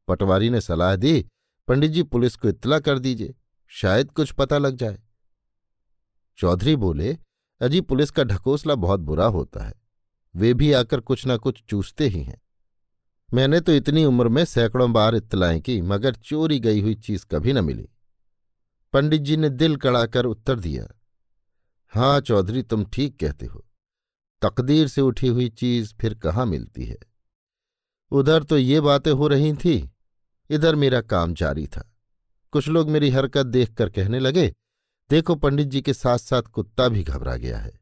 पटवारी 0.07 0.49
ने 0.49 0.61
सलाह 0.61 0.95
दी, 0.95 1.27
पंडित 1.67 1.91
जी 1.91 2.03
पुलिस 2.03 2.35
को 2.35 2.49
इतला 2.49 2.79
कर 2.79 2.99
दीजिए। 2.99 3.35
शायद 3.67 4.11
कुछ 4.11 4.31
पता 4.31 4.57
लग 4.57 4.75
जाए। 4.75 4.99
चौधरी 6.37 6.75
बोले, 6.75 7.17
अजी 7.61 7.81
पुलिस 7.81 8.11
का 8.11 8.23
ढकोसला 8.23 8.75
बहुत 8.75 8.99
बुरा 8.99 9.25
होता 9.25 9.63
है। 9.63 9.73
वे 10.35 10.53
भी 10.53 10.73
आकर 10.73 10.99
कुछ 10.99 11.27
न 11.27 11.37
कुछ 11.37 11.63
चूसते 11.69 12.07
ही 12.07 12.23
हैं। 12.23 12.41
मैंने 13.33 13.59
तो 13.61 13.71
इतनी 13.71 14.05
उम्र 14.05 14.27
में 14.27 14.45
सैकड़ों 14.45 14.93
बार 14.93 15.15
इत्तलाएँ 15.15 15.59
की, 15.59 15.81
मगर 15.81 16.15
चोरी 16.15 16.59
गई 16.59 16.81
हुई 16.81 16.95
चीज़ 16.95 17.25
कभी 17.25 17.53
न 17.53 17.63
मिली। 17.65 17.89
पंडित 18.93 19.21
जी 19.21 19.37
ने 19.37 19.49
दिल 19.49 19.75
कड़ाकर 19.75 20.25
उत्तर 20.25 20.59
दिया 20.59 20.87
हाँ 21.87 22.21
चौधरी, 22.21 22.63
तुम 22.63 22.85
ठीक 22.85 23.19
कहते 23.19 23.45
हो। 23.45 23.65
तकदीर 24.41 24.87
से 24.87 25.01
उठी 25.01 25.27
हुई 25.27 25.49
चीज़ 25.49 25.93
फिर 26.01 26.13
कहाँ 26.13 26.45
मिलती 26.45 26.85
है? 26.85 26.97
उधर 28.11 28.43
तो 28.43 28.57
ये 28.57 28.81
बातें 28.81 29.11
हो 29.11 29.27
रही 29.27 29.53
थी, 29.53 29.91
इधर 30.49 30.75
मेरा 30.75 31.01
काम 31.01 31.33
जारी 31.33 31.67
था। 31.67 31.95
कुछ 32.51 32.67
लोग 32.67 32.89
मेरी 32.89 33.09
हरकत 33.09 33.45
देखकर 33.45 33.89
कहने 33.89 34.19
लगे 34.19 34.53
देखो, 35.11 35.35
पंडित 35.35 35.67
जी 35.67 35.81
के 35.81 35.93
साथ 35.93 36.17
साथ 36.17 36.41
कुत्ता 36.41 36.87
भी 36.87 37.03
घबरा 37.03 37.35
गया 37.35 37.57
है। 37.57 37.79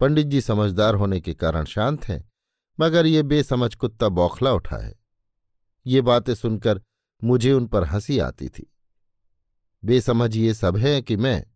पंडित 0.00 0.26
जी 0.26 0.40
समझदार 0.40 0.94
होने 0.94 1.20
के 1.20 1.34
कारण 1.34 1.64
शांत 1.64 2.04
हैं, 2.04 2.32
मगर 2.80 3.06
ये 3.06 3.22
बेसमझ 3.22 3.74
कुत्ता 3.74 4.08
बौखला 4.08 4.52
उठा 4.52 4.76
है। 4.76 4.94
ये 5.86 6.00
बातें 6.00 6.34
सुनकर 6.34 6.82
मुझे 7.24 7.52
उन 7.52 7.66
पर 7.66 7.84
हँसी 7.84 8.18
आती 8.18 8.48
थी। 8.48 8.74
बेसमझ 9.84 10.36
ये 10.36 10.54
सब 10.54 10.76
है 10.76 11.02
कि 11.02 11.16
मैं 11.16 11.46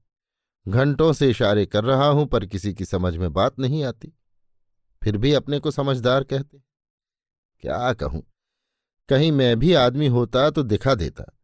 घंटों 0.68 1.12
से 1.12 1.30
इशारे 1.30 1.66
कर 1.66 1.84
रहा 1.84 2.06
हूँ, 2.06 2.26
पर 2.26 2.46
किसी 2.46 2.74
की 2.74 2.84
समझ 2.84 3.16
में 3.16 3.32
बात 3.32 3.58
नहीं 3.58 3.84
आती। 3.84 4.12
फिर 5.02 5.16
भी 5.16 5.32
अपने 5.32 5.58
को 5.58 5.70
समझदार 5.70 6.24
कहते 6.24 6.58
क्या 7.60 7.92
कहूँ? 7.92 8.22
कहीं 9.08 9.32
मैं 9.32 9.58
भी 9.58 9.74
आदमी 9.74 10.06
होता 10.06 10.50
तो 10.50 10.62
दिखा 10.62 10.94
देता। 10.94 11.38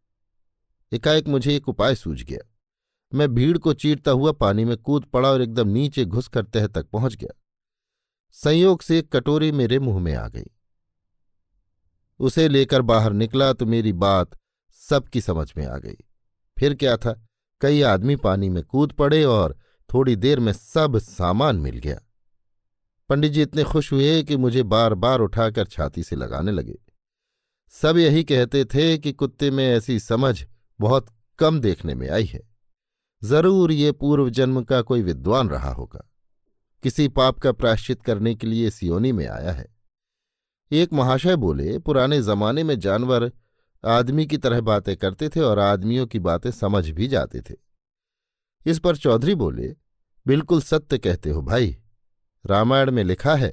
एकाएक 0.92 1.28
मुझे 1.28 1.56
एक 1.56 1.68
उपाय 1.68 1.94
सूझ 1.94 2.22
गया। 2.22 2.52
मैं 3.14 3.34
भीड़ 3.34 3.58
को 3.58 3.72
चीरता 3.72 4.10
हुआ 4.10 4.32
पानी 4.32 4.64
में 4.64 4.76
कूद 4.76 5.04
पड़ा 5.04 5.30
और 5.30 5.42
एकदम 5.42 5.68
नीचे 5.68 6.04
घुस 6.04 6.28
कर 6.28 6.44
तह 6.44 6.66
तक 6.66 6.86
पहुँच 6.86 7.16
गया। 7.16 7.42
संयोग 8.32 8.82
से 8.82 8.98
एक 8.98 9.16
कटोरी 9.16 9.52
मेरे 9.52 9.78
मुँह 9.78 9.98
में 9.98 10.14
आ 10.14 10.28
गई। 10.28 10.46
उसे 12.20 12.48
लेकर 12.48 12.82
बाहर 12.82 13.12
निकला 13.12 13.52
तो 13.52 13.66
मेरी 13.66 13.92
बात 13.92 14.30
सबकी 14.70 15.20
समझ 15.20 15.52
में 15.56 15.66
आ 15.66 15.78
गई। 15.78 15.96
फिर 16.58 16.74
क्या 16.74 16.96
था? 16.96 17.26
कई 17.60 17.82
आदमी 17.82 18.16
पानी 18.16 18.48
में 18.48 18.62
कूद 18.62 18.92
पड़े 18.92 19.24
और 19.24 19.58
थोड़ी 19.94 20.16
देर 20.16 20.40
में 20.40 20.52
सब 20.52 20.98
सामान 20.98 21.56
मिल 21.56 21.78
गया। 21.78 22.00
पंडित 23.08 23.32
जी 23.32 23.42
इतने 23.42 23.64
खुश 23.64 23.92
हुए 23.92 24.22
कि 24.22 24.36
मुझे 24.36 24.62
बार 24.62 24.94
बार 24.94 25.20
उठाकर 25.20 25.66
छाती 25.66 26.02
से 26.02 26.16
लगाने 26.16 26.52
लगे। 26.52 26.78
सब 27.68 27.96
यही 27.96 28.24
कहते 28.24 28.64
थे 28.64 28.98
कि 28.98 29.12
कुत्ते 29.12 29.50
में 29.50 29.66
ऐसी 29.68 30.00
समझ 30.00 30.46
बहुत 30.80 31.10
कम 31.38 31.60
देखने 31.60 31.94
में 31.94 32.10
आई 32.10 32.24
है। 32.24 32.45
ज़रूर 33.26 33.72
ये 33.72 33.92
पूर्व 33.92 34.28
जन्म 34.30 34.62
का 34.62 34.80
कोई 34.82 35.02
विद्वान 35.02 35.48
रहा 35.48 35.70
होगा। 35.72 36.04
किसी 36.82 37.08
पाप 37.08 37.38
का 37.38 37.52
प्राश्चित 37.52 38.02
करने 38.02 38.34
के 38.34 38.46
लिए 38.46 38.70
सियोनी 38.70 39.12
में 39.12 39.26
आया 39.26 39.52
है। 39.52 39.66
एक 40.70 40.92
महाशय 40.92 41.36
बोले, 41.36 41.78
पुराने 41.78 42.22
जमाने 42.22 42.64
में 42.64 42.78
जानवर 42.78 43.30
आदमी 43.84 44.26
की 44.26 44.36
तरह 44.36 44.60
बातें 44.60 44.96
करते 44.96 45.28
थे 45.28 45.40
और 45.40 45.58
आदमियों 45.58 46.06
की 46.06 46.18
बातें 46.18 46.50
समझ 46.50 46.88
भी 46.90 47.08
जाते 47.08 47.40
थे। 47.40 47.54
इस 48.66 48.78
पर 48.78 48.96
चौधरी 48.96 49.34
बोले, 49.34 49.74
बिल्कुल 50.26 50.60
सत्य 50.60 50.98
कहते 50.98 51.30
हो 51.30 51.42
भाई। 51.42 51.76
रामायण 52.44 52.90
में 52.90 53.02
लिखा 53.04 53.34
है, 53.34 53.52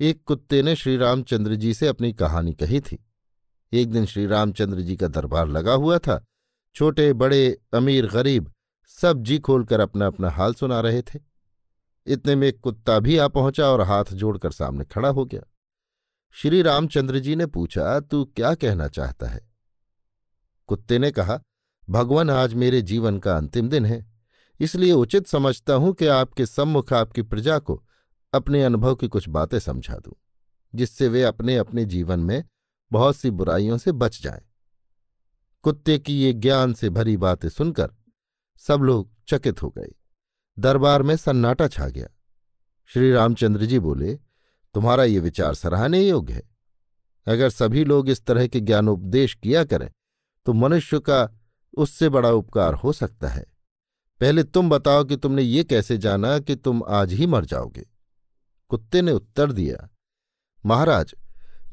एक 0.00 0.22
कुत्ते 0.24 0.62
ने 0.62 0.74
श्री 0.76 0.96
रामचंद्र 0.96 1.54
जी 1.54 1.74
से 1.74 1.86
अपनी 1.86 2.12
कहानी 2.12 2.52
कही 2.52 2.80
थी। 2.80 2.98
एक 3.72 3.90
दिन 3.90 4.06
श्री 4.06 4.26
रामचंद्र 4.26 4.80
जी 4.80 4.96
का 4.96 5.08
दरबार 5.08 5.48
लगा 5.48 5.72
हुआ 5.72 5.98
था। 5.98 6.24
छोटे, 6.76 7.12
बड़े, 7.12 7.58
अमीर, 7.74 8.06
गरीब 8.06 8.50
सब 9.00 9.22
जी 9.22 9.38
खोलकर 9.38 9.80
अपना 9.80 10.06
अपना 10.06 10.30
हाल 10.30 10.54
सुना 10.54 10.80
रहे 10.80 11.02
थे। 11.02 11.18
इतने 12.06 12.34
में 12.34 12.46
एक 12.48 12.60
कुत्ता 12.60 12.98
भी 12.98 13.16
आ 13.18 13.28
पहुँचा 13.28 13.66
और 13.66 13.80
हाथ 13.80 14.04
जोड़कर 14.04 14.50
सामने 14.50 14.84
खड़ा 14.84 15.08
हो 15.08 15.24
गया। 15.24 15.40
श्री 16.36 16.62
रामचंद्र 16.62 17.18
जी 17.18 17.36
ने 17.36 17.46
पूछा, 17.46 18.00
तू 18.00 18.24
क्या 18.24 18.54
कहना 18.54 18.88
चाहता 18.88 19.28
है? 19.28 19.40
कुत्ते 20.68 20.98
ने 20.98 21.10
कहा, 21.10 21.40
भगवान 21.90 22.30
आज 22.30 22.54
मेरे 22.54 22.82
जीवन 22.82 23.18
का 23.18 23.36
अंतिम 23.36 23.68
दिन 23.68 23.86
है। 23.86 24.04
इसलिए 24.60 24.92
उचित 24.92 25.26
समझता 25.26 25.74
हूँ 25.74 25.92
कि 25.92 26.06
आपके 26.06 26.46
सम्मुख 26.46 26.92
आपकी 26.92 27.22
प्रजा 27.22 27.58
को 27.58 27.82
अपने 28.32 28.62
अनुभव 28.64 28.94
की 28.94 29.08
कुछ 29.08 29.28
बातें 29.28 29.58
समझा 29.58 29.94
दूँ, 29.94 30.14
जिससे 30.74 31.08
वे 31.08 31.22
अपने 31.22 31.56
अपने 31.56 31.84
जीवन 31.84 32.20
में 32.20 32.44
बहुत 32.90 33.16
सी 33.16 33.30
बुराइयों 33.30 33.78
से 33.78 33.92
बच 33.92 34.20
जाएँ। 34.22 34.42
कुत्ते 35.64 35.98
की 35.98 36.20
ये 36.20 36.32
ज्ञान 36.32 36.72
से 36.72 36.90
भरी 36.90 37.16
बातें 37.16 37.48
सुनकर 37.48 37.90
सब 38.64 38.82
लोग 38.82 39.10
चकित 39.28 39.62
हो 39.62 39.68
गए। 39.68 39.90
दरबार 40.56 41.02
में 41.02 41.16
सन्नाटा 41.16 41.68
छा 41.68 41.88
गया। 41.88 42.08
श्री 42.90 43.12
रामचंद्र 43.12 43.66
जी 43.66 43.78
बोले, 43.78 44.14
तुम्हारा 44.74 45.04
ये 45.04 45.20
विचार 45.20 45.54
सराहने 45.54 46.00
योग्य 46.00 46.32
है। 46.32 46.42
अगर 47.26 47.50
सभी 47.50 47.84
लोग 47.84 48.08
इस 48.08 48.24
तरह 48.24 48.46
के 48.46 48.60
ज्ञानोपदेश 48.60 49.34
किया 49.34 49.64
करें 49.64 49.90
तो 50.46 50.52
मनुष्य 50.52 50.98
का 51.00 51.28
उससे 51.74 52.08
बड़ा 52.08 52.30
उपकार 52.30 52.74
हो 52.74 52.92
सकता 52.92 53.28
है। 53.28 53.44
पहले 54.20 54.42
तुम 54.44 54.70
बताओ 54.70 55.04
कि 55.04 55.16
तुमने 55.16 55.42
ये 55.42 55.64
कैसे 55.64 55.96
जाना 55.98 56.38
कि 56.38 56.56
तुम 56.56 56.82
आज 56.88 57.12
ही 57.12 57.26
मर 57.26 57.44
जाओगे? 57.44 57.86
कुत्ते 58.70 59.02
ने 59.02 59.12
उत्तर 59.12 59.52
दिया, 59.52 59.88
महाराज, 60.64 61.14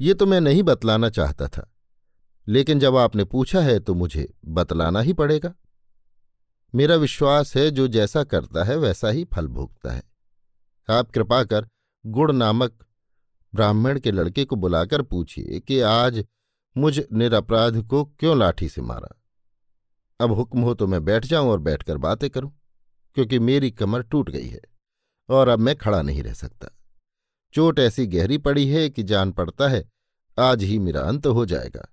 ये 0.00 0.14
तो 0.14 0.26
मैं 0.26 0.40
नहीं 0.40 0.62
बतलाना 0.62 1.08
चाहता 1.10 1.48
था, 1.48 1.70
लेकिन 2.46 2.80
जब 2.80 2.96
आपने 2.96 3.24
पूछा 3.26 3.60
है 3.60 3.78
तो 3.80 3.94
मुझे 3.94 4.28
बतलाना 4.46 5.00
ही 5.00 5.12
पड़ेगा। 5.12 5.52
मेरा 6.74 6.96
विश्वास 6.96 7.56
है, 7.56 7.70
जो 7.70 7.86
जैसा 7.88 8.22
करता 8.24 8.64
है, 8.64 8.76
वैसा 8.76 9.08
ही 9.08 9.24
फल 9.24 9.46
भोगता 9.46 9.92
है। 9.92 10.02
आप 10.88 11.10
कृपा 11.10 11.42
कर 11.44 11.66
गुड़ 12.04 12.32
नामक 12.32 12.84
ब्राह्मण 13.52 14.00
के 14.00 14.10
लड़के 14.10 14.44
को 14.44 14.56
बुलाकर 14.56 15.02
पूछिए 15.02 15.60
कि 15.60 15.80
आज 15.80 16.24
मुझ 16.76 17.00
निरपराध 17.12 17.80
को 17.82 18.04
क्यों 18.04 18.38
लाठी 18.38 18.68
से 18.68 18.82
मारा? 18.82 19.08
अब 20.20 20.32
हुक्म 20.32 20.60
हो 20.60 20.74
तो 20.74 20.86
मैं 20.86 21.04
बैठ 21.04 21.24
जाऊँ 21.24 21.50
और 21.50 21.58
बैठकर 21.58 21.96
बातें 21.96 22.28
करूँ, 22.30 22.52
क्योंकि 23.16 23.38
मेरी 23.38 23.70
कमर 23.70 24.02
टूट 24.02 24.30
गई 24.30 24.46
है 24.46 24.60
और 25.28 25.48
अब 25.48 25.58
मैं 25.58 25.76
खड़ा 25.76 26.02
नहीं 26.02 26.22
रह 26.22 26.32
सकता। 26.32 26.68
चोट 27.54 27.78
ऐसी 27.78 28.06
गहरी 28.06 28.38
पड़ी 28.38 28.68
है 28.68 28.88
कि 28.90 29.02
जान 29.02 29.32
पड़ता 29.32 29.68
है, 29.68 29.84
आज 30.38 30.62
ही 30.62 30.78
मेरा 30.78 31.00
अंत 31.00 31.26
हो 31.26 31.46
जाएगा। 31.46 31.88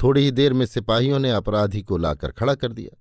थोड़ी 0.00 0.24
ही 0.24 0.30
देर 0.30 0.52
में 0.52 0.66
सिपाहियों 0.66 1.18
ने 1.18 1.30
अपराधी 1.30 1.82
को 1.82 1.96
लाकर 1.96 2.32
खड़ा 2.32 2.54
कर 2.54 2.72
दिया। 2.72 2.98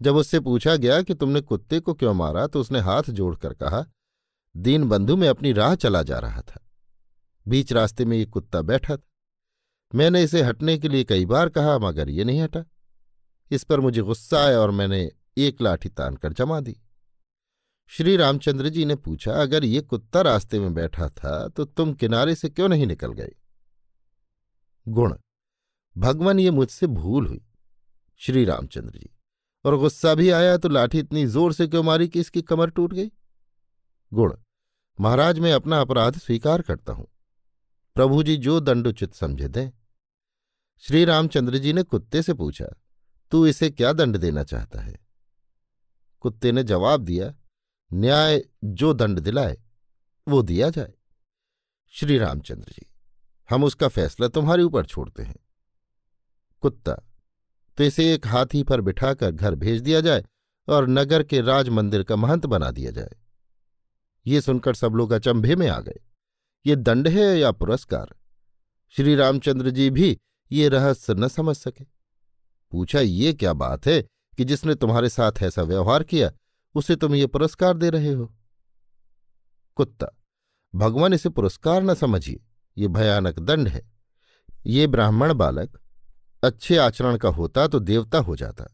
जब 0.00 0.16
उससे 0.16 0.40
पूछा 0.40 0.76
गया 0.76 1.00
कि 1.02 1.14
तुमने 1.14 1.40
कुत्ते 1.40 1.80
को 1.80 1.94
क्यों 1.94 2.14
मारा 2.14 2.46
तो 2.46 2.60
उसने 2.60 2.80
हाथ 2.80 3.02
जोड़कर 3.02 3.54
कहा 3.54 3.84
दीन 4.54 4.88
बंधु 4.88 5.16
में 5.16 5.28
अपनी 5.28 5.52
राह 5.52 5.74
चला 5.74 6.02
जा 6.02 6.18
रहा 6.18 6.40
था। 6.40 6.60
बीच 7.46 7.72
रास्ते 7.72 8.04
में 8.04 8.16
ये 8.16 8.24
कुत्ता 8.24 8.62
बैठा 8.62 8.96
था। 8.96 9.02
मैंने 9.94 10.22
इसे 10.22 10.42
हटने 10.42 10.76
के 10.78 10.88
लिए 10.88 11.04
कई 11.04 11.26
बार 11.26 11.48
कहा, 11.48 11.78
मगर 11.78 12.10
ये 12.10 12.24
नहीं 12.24 12.40
हटा। 12.42 12.64
इस 13.50 13.64
पर 13.64 13.80
मुझे 13.80 14.02
गुस्सा 14.02 14.44
आया 14.44 14.58
और 14.58 14.70
मैंने 14.70 15.10
एक 15.36 15.60
लाठी 15.62 15.88
तान 15.88 16.16
कर 16.16 16.32
जमा 16.32 16.60
दी। 16.60 16.76
श्री 17.90 18.16
रामचंद्र 18.16 18.68
जी 18.68 18.84
ने 18.84 18.94
पूछा, 18.96 19.32
अगर 19.32 19.64
ये 19.64 19.80
कुत्ता 19.80 20.20
रास्ते 20.20 20.60
में 20.60 20.74
बैठा 20.74 21.08
था 21.08 21.48
तो 21.48 21.64
तुम 21.64 21.92
किनारे 21.92 22.34
से 22.34 22.48
क्यों 22.48 22.68
नहीं 22.68 22.86
निकल 22.86 23.12
गए? 23.12 23.32
गुण, 24.86 25.14
भगवान 25.96 26.40
ये 26.40 26.50
मुझसे 26.50 26.86
भूल 26.86 27.26
हुई। 27.26 27.44
श्री 28.20 28.44
रामचंद्र 28.44 28.98
जी 28.98 29.10
और 29.66 29.76
गुस्सा 29.76 30.14
भी 30.14 30.30
आया 30.30 30.56
तो 30.56 30.68
लाठी 30.68 30.98
इतनी 30.98 31.24
ज़ोर 31.26 31.52
से 31.52 31.66
क्यों 31.66 31.82
मारी 31.82 32.08
कि 32.08 32.20
इसकी 32.20 32.42
कमर 32.42 32.70
टूट 32.70 32.92
गई? 32.92 33.10
गुण, 34.12 34.36
महाराज 34.98 35.38
मैं 35.38 35.52
अपना 35.52 35.80
अपराध 35.80 36.18
स्वीकार 36.18 36.62
करता 36.62 36.92
हूँ। 36.92 37.06
प्रभु 37.96 38.22
जी 38.22 38.36
जो 38.36 38.58
दंड 38.60 38.86
उचित 38.86 39.14
समझे 39.14 39.48
दें। 39.48 39.70
श्री 40.84 41.04
रामचंद्र 41.04 41.58
जी 41.58 41.72
ने 41.72 41.82
कुत्ते 41.82 42.22
से 42.22 42.34
पूछा, 42.34 42.66
तू 43.32 43.46
इसे 43.46 43.70
क्या 43.70 43.92
दंड 43.92 44.16
देना 44.16 44.44
चाहता 44.44 44.80
है? 44.80 44.98
कुत्ते 46.20 46.52
ने 46.52 46.62
जवाब 46.62 47.00
दिया, 47.00 47.34
न्याय 47.90 48.42
जो 48.64 48.92
दंड 48.92 49.20
दिलाए, 49.20 49.56
वो 50.26 50.42
दिया 50.42 50.70
जाए। 50.70 50.92
श्री 51.94 52.18
रामचंद्र 52.18 52.72
जी, 52.72 52.86
हम 53.48 53.64
उसका 53.64 53.88
फैसला 53.88 54.28
तुम्हारे 54.28 54.62
ऊपर 54.62 54.86
छोड़ते 54.86 55.22
हैं। 55.22 55.36
कुत्ता 56.62 56.96
तो 57.78 57.84
इसे 57.84 58.12
एक 58.14 58.26
हाथी 58.26 58.62
पर 58.62 58.80
बिठाकर 58.80 59.30
घर 59.30 59.54
भेज 59.54 59.80
दिया 59.80 60.00
जाए 60.00 60.24
और 60.68 60.88
नगर 60.88 61.22
के 61.22 61.40
राज 61.40 61.68
मंदिर 61.68 62.02
का 62.02 62.16
महंत 62.16 62.46
बना 62.46 62.70
दिया 62.70 62.90
जाए। 62.90 63.16
ये 64.26 64.40
सुनकर 64.40 64.74
सब 64.74 64.92
लोग 64.92 65.12
अचंभे 65.12 65.56
में 65.56 65.68
आ 65.68 65.80
गए। 65.80 66.00
ये 66.66 66.76
दंड 66.76 67.08
है 67.08 67.38
या 67.38 67.50
पुरस्कार? 67.50 68.14
श्री 68.94 69.14
रामचंद्र 69.14 69.70
जी 69.70 69.90
भी 69.90 70.18
ये 70.52 70.68
रहस्य 70.68 71.14
न 71.14 71.28
समझ 71.28 71.56
सके। 71.56 71.84
पूछा, 72.72 73.00
ये 73.00 73.32
क्या 73.32 73.52
बात 73.52 73.86
है 73.86 74.02
कि 74.36 74.44
जिसने 74.44 74.74
तुम्हारे 74.74 75.08
साथ 75.08 75.42
ऐसा 75.42 75.62
व्यवहार 75.62 76.02
किया, 76.02 76.32
उसे 76.74 76.96
तुम 76.96 77.14
ये 77.14 77.26
पुरस्कार 77.26 77.76
दे 77.76 77.90
रहे 77.90 78.12
हो? 78.12 78.32
कुत्ता, 79.76 80.06
भगवान 80.74 81.14
इसे 81.14 81.28
पुरस्कार 81.28 81.82
न 81.82 81.94
समझिए। 81.94 82.40
ये 82.76 82.88
भयानक 82.88 83.38
दंड 83.38 83.68
है। 83.68 83.82
ये 84.66 84.86
ब्राह्मण 84.86 85.34
बालक 85.34 85.80
अच्छे 86.46 86.76
आचरण 86.76 87.16
का 87.16 87.28
होता 87.28 87.66
तो 87.66 87.78
देवता 87.80 88.18
हो 88.18 88.36
जाता, 88.36 88.66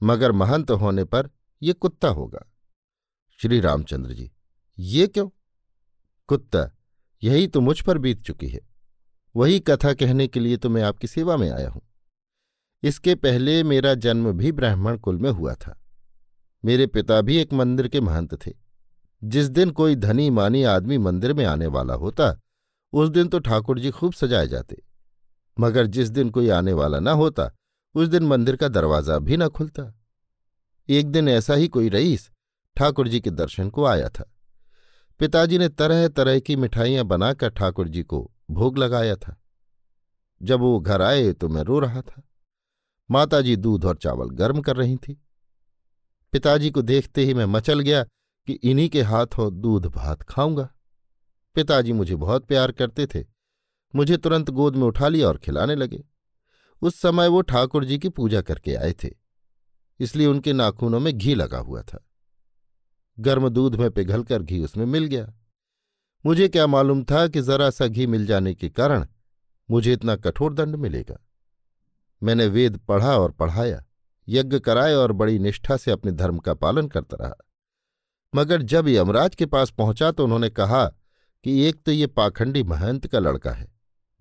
मगर 0.00 0.32
महंत 0.32 0.70
होने 0.72 1.04
पर 1.04 1.30
ये 1.62 1.72
कुत्ता 1.72 2.08
होगा। 2.10 2.44
श्री 3.40 3.60
रामचंद्र 3.60 4.12
जी, 4.12 4.30
ये 4.78 5.06
क्यों? 5.06 5.28
कुत्ता, 6.28 6.70
यही 7.22 7.46
तो 7.46 7.60
मुझ 7.60 7.80
पर 7.80 7.98
बीत 7.98 8.22
चुकी 8.22 8.48
है। 8.48 8.60
वही 9.34 9.60
कथा 9.60 9.92
कहने 9.94 10.26
के 10.28 10.40
लिए 10.40 10.56
तो 10.56 10.70
मैं 10.70 10.82
आपकी 10.82 11.06
सेवा 11.06 11.36
में 11.36 11.50
आया 11.50 11.68
हूँ। 11.68 11.82
इसके 12.82 13.14
पहले 13.14 13.62
मेरा 13.62 13.94
जन्म 13.96 14.32
भी 14.32 14.52
ब्राह्मण 14.52 14.96
कुल 14.98 15.18
में 15.18 15.30
हुआ 15.30 15.54
था। 15.54 15.78
मेरे 16.64 16.86
पिता 16.86 17.20
भी 17.20 17.36
एक 17.36 17.52
मंदिर 17.52 17.88
के 17.88 18.00
महंत 18.00 18.34
थे। 18.46 18.52
जिस 19.22 19.48
दिन 19.48 19.70
कोई 19.70 19.96
धनी 19.96 20.28
मानी 20.30 20.62
आदमी 20.64 20.98
मंदिर 20.98 21.32
में 21.32 21.44
आने 21.44 21.66
वाला 21.66 21.94
होता, 21.94 22.40
उस 22.92 23.08
दिन 23.08 23.28
तो 23.28 23.38
ठाकुर 23.38 23.78
जी 23.78 23.90
खूब 23.90 24.12
सजाए 24.12 24.48
जाते। 24.48 24.82
मगर 25.60 25.86
जिस 25.86 26.08
दिन 26.08 26.30
कोई 26.30 26.48
आने 26.48 26.72
वाला 26.72 27.00
न 27.00 27.08
होता, 27.08 27.50
उस 27.94 28.08
दिन 28.08 28.22
मंदिर 28.22 28.56
का 28.56 28.68
दरवाज़ा 28.68 29.18
भी 29.18 29.36
न 29.36 29.48
खुलता। 29.48 29.98
एक 30.88 31.10
दिन 31.10 31.28
ऐसा 31.28 31.54
ही 31.54 31.68
कोई 31.68 31.88
रईस 31.88 32.30
ठाकुर 32.76 33.08
जी 33.08 33.20
के 33.20 33.30
दर्शन 33.30 33.70
को 33.70 33.84
आया 33.84 34.08
था। 34.08 34.34
पिताजी 35.18 35.58
ने 35.58 35.68
तरह 35.68 36.08
तरह 36.08 36.40
की 36.40 36.56
मिठाइयाँ 36.56 37.04
बनाकर 37.04 37.48
ठाकुर 37.48 37.88
जी 37.88 38.02
को 38.02 38.32
भोग 38.50 38.78
लगाया 38.78 39.16
था। 39.16 39.42
जब 40.42 40.60
वो 40.60 40.80
घर 40.80 41.02
आए 41.02 41.32
तो 41.32 41.48
मैं 41.48 41.62
रो 41.62 41.78
रहा 41.78 42.02
था। 42.02 42.22
माताजी 43.10 43.56
दूध 43.56 43.84
और 43.84 43.96
चावल 43.96 44.30
गर्म 44.30 44.60
कर 44.60 44.76
रही 44.76 44.96
थी। 44.96 45.22
पिताजी 46.32 46.70
को 46.70 46.82
देखते 46.82 47.24
ही 47.24 47.34
मैं 47.34 47.46
मचल 47.46 47.80
गया 47.80 48.04
कि 48.46 48.52
इन्हीं 48.52 48.88
के 48.88 49.02
हाथों 49.02 49.60
दूध 49.60 49.86
भात 49.86 50.22
खाऊँगा। 50.22 50.68
पिताजी 51.54 51.92
मुझे 51.92 52.16
बहुत 52.16 52.44
प्यार 52.44 52.72
करते 52.72 53.06
थे। 53.06 53.31
मुझे 53.94 54.16
तुरंत 54.16 54.50
गोद 54.50 54.76
में 54.76 54.86
उठा 54.86 55.08
लिया 55.08 55.28
और 55.28 55.38
खिलाने 55.38 55.74
लगे। 55.74 56.02
उस 56.82 57.00
समय 57.00 57.28
वो 57.28 57.40
ठाकुर 57.42 57.84
जी 57.84 57.98
की 57.98 58.08
पूजा 58.10 58.40
करके 58.42 58.74
आए 58.74 58.92
थे, 58.94 59.10
इसलिए 60.00 60.26
उनके 60.26 60.52
नाखूनों 60.52 61.00
में 61.00 61.12
घी 61.12 61.34
लगा 61.34 61.58
हुआ 61.58 61.82
था। 61.82 62.04
गर्म 63.18 63.48
दूध 63.48 63.74
में 63.76 63.90
पिघलकर 63.90 64.42
घी 64.42 64.60
उसमें 64.60 64.84
मिल 64.86 65.04
गया। 65.06 65.32
मुझे 66.24 66.48
क्या 66.48 66.66
मालूम 66.66 67.02
था 67.04 67.26
कि 67.28 67.40
जरा 67.42 67.68
सा 67.70 67.86
घी 67.86 68.06
मिल 68.06 68.26
जाने 68.26 68.54
के 68.54 68.68
कारण 68.70 69.06
मुझे 69.68 69.92
इतना 69.92 70.16
कठोर 70.16 70.54
दंड 70.54 70.76
मिलेगा। 70.76 71.18
मैंने 72.22 72.46
वेद 72.46 72.76
पढ़ा 72.78 73.16
और 73.18 73.30
पढ़ाया, 73.32 73.84
यज्ञ 74.28 74.58
कराए 74.58 74.94
और 74.94 75.12
बड़ी 75.12 75.38
निष्ठा 75.38 75.76
से 75.76 75.90
अपने 75.90 76.12
धर्म 76.12 76.38
का 76.38 76.54
पालन 76.54 76.88
करता 76.88 77.16
रहा। 77.20 77.34
मगर 78.32 78.62
जब 78.64 78.88
यमराज 78.88 79.34
के 79.34 79.46
पास 79.46 79.70
पहुँचा 79.70 80.10
तो 80.10 80.24
उन्होंने 80.24 80.50
कहा 80.50 80.84
कि 81.44 81.60
एक 81.62 81.82
तो 81.82 81.92
ये 81.92 82.06
पाखंडी 82.08 82.62
महंत 82.64 83.06
का 83.06 83.18
लड़का 83.18 83.50
है। 83.50 83.71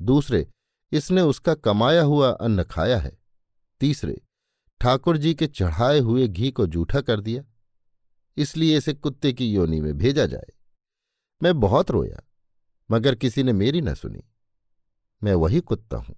दूसरे, 0.02 0.52
इसने 0.92 1.22
उसका 1.22 1.54
कमाया 1.54 2.04
हुआ 2.04 2.32
अन्न 2.32 2.64
खाया 2.64 3.00
है। 3.00 3.18
तीसरे, 3.80 4.22
ठाकुर 4.82 5.18
जी 5.18 5.34
के 5.34 5.48
चढ़ाए 5.48 6.00
हुए 6.00 6.28
घी 6.28 6.52
को 6.52 6.68
जूठा 6.68 7.02
कर 7.02 7.20
दिया। 7.20 7.44
इसलिए 8.38 8.78
इसे 8.78 8.94
कुत्ते 8.94 9.34
की 9.34 9.54
योनि 9.54 9.82
में 9.82 9.98
भेजा 9.98 10.26
जाए। 10.26 10.54
मैं 11.44 11.60
बहुत 11.60 11.92
रोया, 11.92 12.24
मगर 12.92 13.16
किसी 13.16 13.44
ने 13.44 13.54
मेरी 13.54 13.82
न 13.82 13.94
सुनी। 13.94 14.24
मैं 15.24 15.34
वही 15.34 15.60
कुत्ता 15.60 15.98
हूँ। 15.98 16.16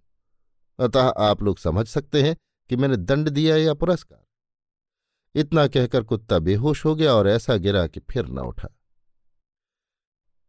अतः 0.80 1.10
आप 1.10 1.44
लोग 1.44 1.58
समझ 1.58 1.88
सकते 1.88 2.24
हैं 2.24 2.36
कि 2.70 2.76
मैंने 2.76 2.98
दंड 2.98 3.30
दिया 3.30 3.58
या 3.58 3.74
पुरस्कार। 3.74 4.24
इतना 5.36 5.68
कहकर 5.68 6.04
कुत्ता 6.04 6.40
बेहोश 6.40 6.86
हो 6.86 6.96
गया 6.96 7.14
और 7.14 7.28
ऐसा 7.28 7.56
गिरा 7.56 7.88
कि 7.88 8.00
फिर 8.00 8.26
न 8.26 8.40
उठा। 8.40 8.68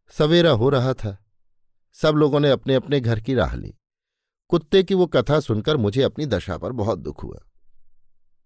सवेरा 0.09 0.51
हो 0.51 0.69
रहा 0.69 0.93
था। 0.93 1.24
सब 2.01 2.15
लोगों 2.15 2.39
ने 2.39 2.49
अपने 2.49 2.75
अपने 2.75 2.99
घर 2.99 3.19
की 3.19 3.33
राह 3.33 3.55
ली। 3.55 3.73
कुत्ते 4.49 4.83
की 4.83 4.93
वो 4.93 5.07
कथा 5.07 5.39
सुनकर 5.39 5.77
मुझे 5.77 6.01
अपनी 6.01 6.25
दशा 6.25 6.57
पर 6.57 6.71
बहुत 6.71 6.99
दुख 6.99 7.23
हुआ। 7.23 7.39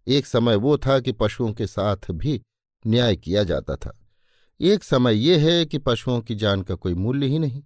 एक 0.07 0.25
समय 0.25 0.55
वो 0.55 0.77
था 0.77 0.99
कि 0.99 1.11
पशुओं 1.11 1.53
के 1.53 1.67
साथ 1.67 2.11
भी 2.11 2.41
न्याय 2.87 3.15
किया 3.15 3.43
जाता 3.43 3.75
था। 3.75 3.99
एक 4.61 4.83
समय 4.83 5.15
ये 5.15 5.37
है 5.37 5.65
कि 5.65 5.77
पशुओं 5.77 6.21
की 6.21 6.35
जान 6.35 6.61
का 6.61 6.75
कोई 6.75 6.93
मूल्य 6.93 7.25
ही 7.25 7.39
नहीं। 7.39 7.63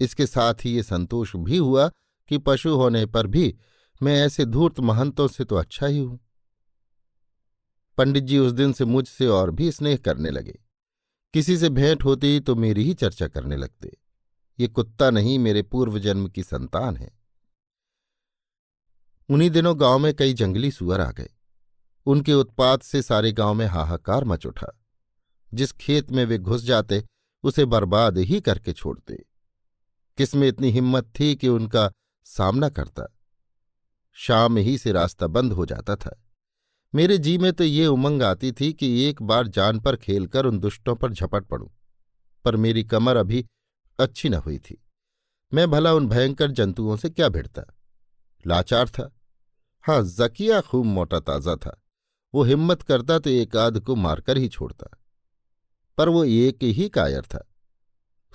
इसके 0.00 0.26
साथ 0.26 0.54
ही 0.64 0.74
ये 0.74 0.82
संतोष 0.82 1.36
भी 1.36 1.56
हुआ 1.56 1.88
कि 2.28 2.38
पशु 2.38 2.74
होने 2.74 3.06
पर 3.06 3.26
भी 3.26 3.56
मैं 4.02 4.16
ऐसे 4.26 4.44
धूर्त 4.44 4.80
महंतों 4.80 5.28
से 5.28 5.44
तो 5.44 5.56
अच्छा 5.56 5.86
ही 5.86 5.98
हूँ। 5.98 6.20
पंडित 7.98 8.24
जी 8.24 8.38
उस 8.38 8.52
दिन 8.52 8.72
से 8.72 8.84
मुझसे 8.84 9.26
और 9.26 9.50
भी 9.50 9.72
स्नेह 9.72 9.96
करने 9.96 10.30
लगे। 10.30 10.58
किसी 11.34 11.58
से 11.58 11.68
भेंट 11.68 12.04
होती 12.04 12.40
तो 12.40 12.54
मेरी 12.54 12.84
ही 12.84 12.94
चर्चा 12.94 13.28
करने 13.28 13.56
लगते। 13.56 14.03
ये 14.60 14.68
कुत्ता 14.68 15.10
नहीं, 15.10 15.38
मेरे 15.38 15.62
पूर्व 15.62 15.98
जन्म 15.98 16.28
की 16.28 16.42
संतान 16.42 16.96
है। 16.96 17.18
उन्हीं 19.30 19.50
दिनों 19.50 19.80
गाँव 19.80 19.98
में 19.98 20.14
कई 20.14 20.32
जंगली 20.32 20.70
सुअर 20.70 21.00
आ 21.00 21.10
गए। 21.10 21.30
उनके 22.06 22.34
उत्पात 22.34 22.82
से 22.82 23.02
सारे 23.02 23.32
गाँव 23.32 23.54
में 23.54 23.66
हाहाकार 23.66 24.24
मच 24.24 24.46
उठा। 24.46 24.80
जिस 25.54 25.72
खेत 25.72 26.10
में 26.10 26.24
वे 26.24 26.38
घुस 26.38 26.62
जाते, 26.62 27.04
उसे 27.42 27.64
बर्बाद 27.64 28.18
ही 28.18 28.40
करके 28.40 28.72
छोड़ते। 28.72 29.24
किसमें 30.18 30.48
इतनी 30.48 30.70
हिम्मत 30.70 31.12
थी 31.20 31.36
कि 31.36 31.48
उनका 31.48 31.92
सामना 32.24 32.68
करता। 32.68 33.16
शाम 34.12 34.56
ही 34.56 34.78
से 34.78 34.92
रास्ता 34.92 35.26
बंद 35.26 35.52
हो 35.52 35.66
जाता 35.66 35.96
था। 35.96 36.22
मेरे 36.94 37.18
जी 37.18 37.38
में 37.38 37.52
तो 37.52 37.64
ये 37.64 37.86
उमंग 37.86 38.22
आती 38.22 38.52
थी 38.52 38.72
कि 38.72 39.04
एक 39.04 39.22
बार 39.22 39.48
जान 39.48 39.80
पर 39.80 39.96
खेलकर 39.96 40.46
उन 40.46 40.58
दुष्टों 40.58 40.96
पर 40.96 41.12
झपट 41.12 41.44
पड़ूं। 41.44 41.68
पर 42.44 42.56
मेरी 42.56 42.84
कमर 42.84 43.16
अभी 43.16 43.46
अच्छी 43.98 44.28
न 44.28 44.34
हुई 44.34 44.58
थी। 44.58 44.80
मैं 45.52 45.70
भला 45.70 45.92
उन 45.92 46.08
भयंकर 46.08 46.50
जंतुओं 46.50 46.96
से 46.96 47.10
क्या 47.10 47.28
भिड़ता? 47.28 47.62
लाचार 48.44 48.88
था। 48.88 49.10
हाँ 49.84 50.02
जकिया 50.02 50.60
खूब 50.60 50.86
मोटा 50.86 51.20
ताज़ा 51.20 51.54
था। 51.56 51.80
वो 52.34 52.42
हिम्मत 52.44 52.82
करता 52.82 53.18
तो 53.18 53.30
एक 53.30 53.56
आध 53.56 53.78
को 53.80 53.94
मारकर 53.94 54.38
ही 54.38 54.48
छोड़ता। 54.48 54.86
पर 55.98 56.08
वो 56.08 56.24
एक 56.24 56.62
ही 56.62 56.88
कायर 56.88 57.22
था। 57.22 57.46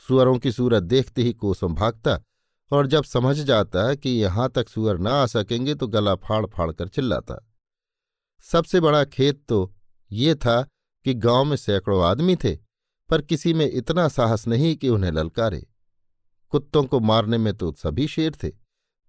सुअरों 0.08 0.38
की 0.40 0.52
सूरत 0.52 0.84
देखते 0.84 1.22
ही 1.22 1.34
कोसों 1.34 1.74
भागता 1.76 2.20
और 2.72 2.88
जब 2.88 3.04
समझ 3.04 3.36
जाता 3.38 3.94
कि 3.96 4.10
यहाँ 4.10 4.50
तक 4.50 4.70
सुअर 4.70 4.98
ना 4.98 5.12
आ 5.12 5.26
सकेंगे 5.26 5.76
तो 5.76 5.88
गला 5.88 6.16
फाड़ 6.16 6.46
फाड़ 6.46 6.72
कर 6.72 6.88
चिल्लाता। 6.88 7.46
सबसे 8.44 8.80
बड़ा 8.80 9.04
खेत 9.06 9.44
तो 9.48 9.74
ये 10.12 10.36
था 10.36 10.62
कि 11.06 11.14
गाँव 11.14 11.44
में 11.44 11.56
सैकड़ों 11.56 12.04
आदमी 12.04 12.36
थे। 12.36 12.58
पर 13.10 13.22
किसी 13.22 13.54
में 13.54 13.72
इतना 13.72 14.08
साहस 14.08 14.48
नहीं 14.48 14.76
कि 14.76 14.90
उन्हें 14.90 15.12
ललकारे। 15.12 15.68
कुत्तों 16.50 16.84
को 16.84 17.00
मारने 17.00 17.38
में 17.38 17.54
तो 17.54 17.72
सभी 17.72 18.08
शेर 18.08 18.32
थे, 18.44 18.50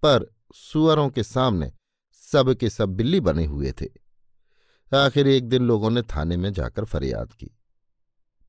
पर 0.03 0.35
सुअरों 0.55 1.09
के 1.11 1.23
सामने 1.23 1.73
सब 2.15 2.55
के 2.55 2.71
सब 2.71 2.89
बिल्ली 2.89 3.21
बने 3.21 3.45
हुए 3.45 3.73
थे। 3.73 3.89
आखिर 4.97 5.29
एक 5.29 5.49
दिन 5.49 5.63
लोगों 5.63 5.91
ने 5.91 6.03
थाने 6.03 6.37
में 6.37 6.53
जाकर 6.53 6.85
फरियाद 6.85 7.33
की। 7.33 7.51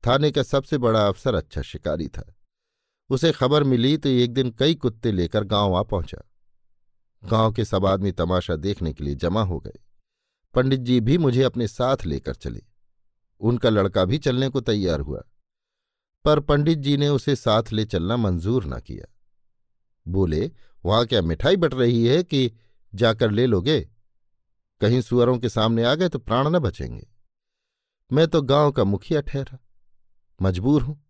थाने 0.06 0.30
का 0.30 0.42
सबसे 0.42 0.78
बड़ा 0.78 1.08
अफसर 1.08 1.34
अच्छा 1.34 1.62
शिकारी 1.62 2.08
था। 2.08 2.34
उसे 3.10 3.32
खबर 3.32 3.64
मिली 3.64 3.96
तो 3.96 4.08
एक 4.08 4.32
दिन 4.32 4.50
कई 4.50 4.74
कुत्ते 4.74 5.12
लेकर 5.12 5.44
गाँव 5.44 5.74
आ 5.74 5.82
पहुँचा। 5.82 6.22
गाँव 7.24 7.52
के 7.52 7.64
सब 7.64 7.86
आदमी 7.86 8.12
तमाशा 8.12 8.56
देखने 8.56 8.92
के 8.92 9.04
लिए 9.04 9.14
जमा 9.14 9.42
हो 9.42 9.58
गए। 9.60 9.78
पंडित 10.54 10.80
जी 10.80 11.00
भी 11.00 11.18
मुझे 11.18 11.42
अपने 11.42 11.68
साथ 11.68 11.96
लेकर 12.06 12.34
चले। 12.34 12.62
उनका 13.40 13.68
लड़का 13.68 14.04
भी 14.04 14.18
चलने 14.18 14.48
को 14.48 14.60
तैयार 14.60 15.00
हुआ। 15.00 15.22
पर 16.24 16.40
पंडित 16.40 16.78
जी 16.78 16.96
ने 16.96 17.08
उसे 17.08 17.36
साथ 17.36 17.72
ले 17.72 17.84
चलना 17.84 18.16
मंजूर 18.16 18.64
न 18.64 18.78
किया। 18.80 19.06
बोले, 20.06 20.50
वहाँ 20.84 21.06
क्या 21.06 21.22
मिठाई 21.22 21.56
बट 21.56 21.74
रही 21.74 22.06
है 22.06 22.22
कि 22.22 22.50
जाकर 22.92 23.30
ले 23.30 23.46
लोगे? 23.46 23.80
कहीं 24.80 25.00
सुअरों 25.00 25.38
के 25.38 25.48
सामने 25.48 25.84
आ 25.84 25.94
गए 25.94 26.08
तो 26.08 26.18
प्राण 26.18 26.48
न 26.48 26.58
बचेंगे। 26.58 27.06
मैं 28.10 28.26
तो 28.28 28.42
गाँव 28.42 28.72
का 28.72 28.84
मुखिया 28.84 29.20
ठहरा, 29.20 29.58
मजबूर 30.40 30.82
हूँ। 30.82 31.00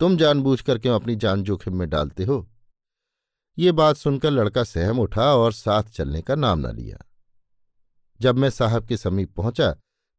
तुम 0.00 0.16
जानबूझकर 0.16 0.78
क्यों 0.78 0.94
अपनी 0.94 1.16
जान 1.16 1.42
जोखिम 1.42 1.76
में 1.76 1.88
डालते 1.90 2.24
हो? 2.24 2.46
ये 3.58 3.72
बात 3.72 3.96
सुनकर 3.96 4.30
लड़का 4.30 4.64
सहम 4.64 4.98
उठा 4.98 5.34
और 5.34 5.52
साथ 5.52 5.82
चलने 5.82 6.22
का 6.22 6.34
नाम 6.34 6.66
न 6.66 6.74
लिया। 6.76 6.98
जब 8.20 8.38
मैं 8.38 8.50
साहब 8.50 8.86
के 8.86 8.96
समीप 8.96 9.34
पहुँचा 9.34 9.70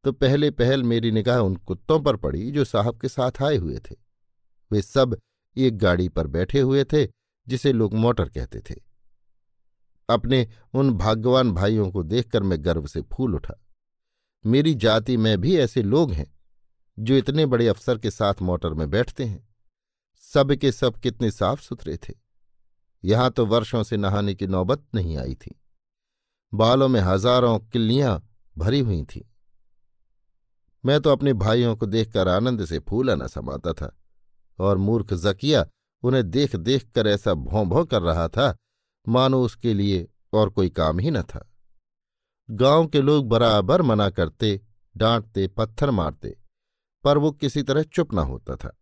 तो 0.03 0.11
पहले 0.11 0.49
पहल 0.51 0.83
मेरी 0.83 1.11
निगाह 1.11 1.39
उन 1.39 1.55
कुत्तों 1.57 1.99
पर 1.99 2.15
पड़ी 2.15 2.51
जो 2.51 2.63
साहब 2.65 2.99
के 2.99 3.07
साथ 3.07 3.41
आए 3.41 3.55
हुए 3.57 3.79
थे। 3.81 3.95
वे 4.71 4.81
सब 4.81 5.19
एक 5.55 5.77
गाड़ी 5.77 6.09
पर 6.09 6.27
बैठे 6.27 6.59
हुए 6.59 6.83
थे, 6.83 7.05
जिसे 7.47 7.73
लोग 7.73 7.93
मोटर 7.93 8.29
कहते 8.29 8.59
थे। 8.59 8.75
अपने 10.09 10.47
उन 10.73 10.91
भाग्यवान 10.91 11.51
भाइयों 11.51 11.91
को 11.91 12.03
देखकर 12.03 12.43
मैं 12.43 12.63
गर्व 12.65 12.87
से 12.87 13.01
फूल 13.01 13.35
उठा। 13.35 13.53
मेरी 14.45 14.73
जाति 14.73 15.17
में 15.17 15.37
भी 15.41 15.57
ऐसे 15.57 15.81
लोग 15.81 16.11
हैं, 16.11 16.37
जो 16.97 17.15
इतने 17.15 17.45
बड़े 17.45 17.67
अफसर 17.67 17.97
के 17.97 18.11
साथ 18.11 18.41
मोटर 18.41 18.73
में 18.73 18.89
बैठते 18.89 19.25
हैं। 19.25 19.47
सब 20.23 20.53
के 20.53 20.71
सब 20.71 20.99
कितने 20.99 21.31
साफ़ 21.31 21.61
सुथरे 21.61 21.97
थे। 21.97 22.13
यहाँ 23.03 23.29
तो 23.31 23.45
वर्षों 23.45 23.83
से 23.83 23.97
नहाने 23.97 24.35
की 24.35 24.47
नौबत 24.47 24.85
नहीं 24.95 25.17
आई 25.17 25.35
थी। 25.35 25.59
बालों 26.53 26.87
में 26.87 26.99
हज़ारों 27.01 27.59
किल्लियाँ 27.59 28.29
भरी 28.57 28.79
हुई 28.79 29.03
थीं। 29.03 29.21
मैं 30.83 30.99
तो 31.01 31.09
अपने 31.09 31.33
भाइयों 31.33 31.75
को 31.75 31.85
देखकर 31.85 32.27
आनंद 32.27 32.65
से 32.65 32.79
फूला 32.79 33.15
न 33.15 33.27
समाता 33.27 33.73
था। 33.73 33.98
और 34.59 34.77
मूर्ख 34.77 35.13
जकिया 35.13 35.67
उन्हें 36.03 36.31
देख 36.31 36.55
देख 36.55 36.91
कर 36.91 37.07
ऐसा 37.07 37.33
भों 37.33 37.69
भों 37.69 37.85
कर 37.85 38.01
रहा 38.01 38.27
था, 38.27 38.57
मानो 39.07 39.43
उसके 39.43 39.73
लिए 39.73 40.07
और 40.33 40.49
कोई 40.49 40.69
काम 40.69 40.99
ही 40.99 41.11
न 41.11 41.21
था। 41.21 41.51
गाँव 42.51 42.87
के 42.87 43.01
लोग 43.01 43.27
बराबर 43.27 43.81
मना 43.81 44.09
करते, 44.09 44.61
डांटते, 44.97 45.47
पत्थर 45.47 45.91
मारते, 45.91 46.37
पर 47.03 47.17
वो 47.17 47.31
किसी 47.31 47.63
तरह 47.63 47.83
चुप 47.83 48.13
न 48.13 48.17
होता 48.17 48.55
था। 48.55 48.77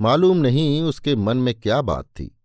मालूम 0.00 0.36
नहीं 0.36 0.82
उसके 0.82 1.16
मन 1.16 1.36
में 1.36 1.60
क्या 1.60 1.82
बात 1.82 2.04
थी। 2.04 2.40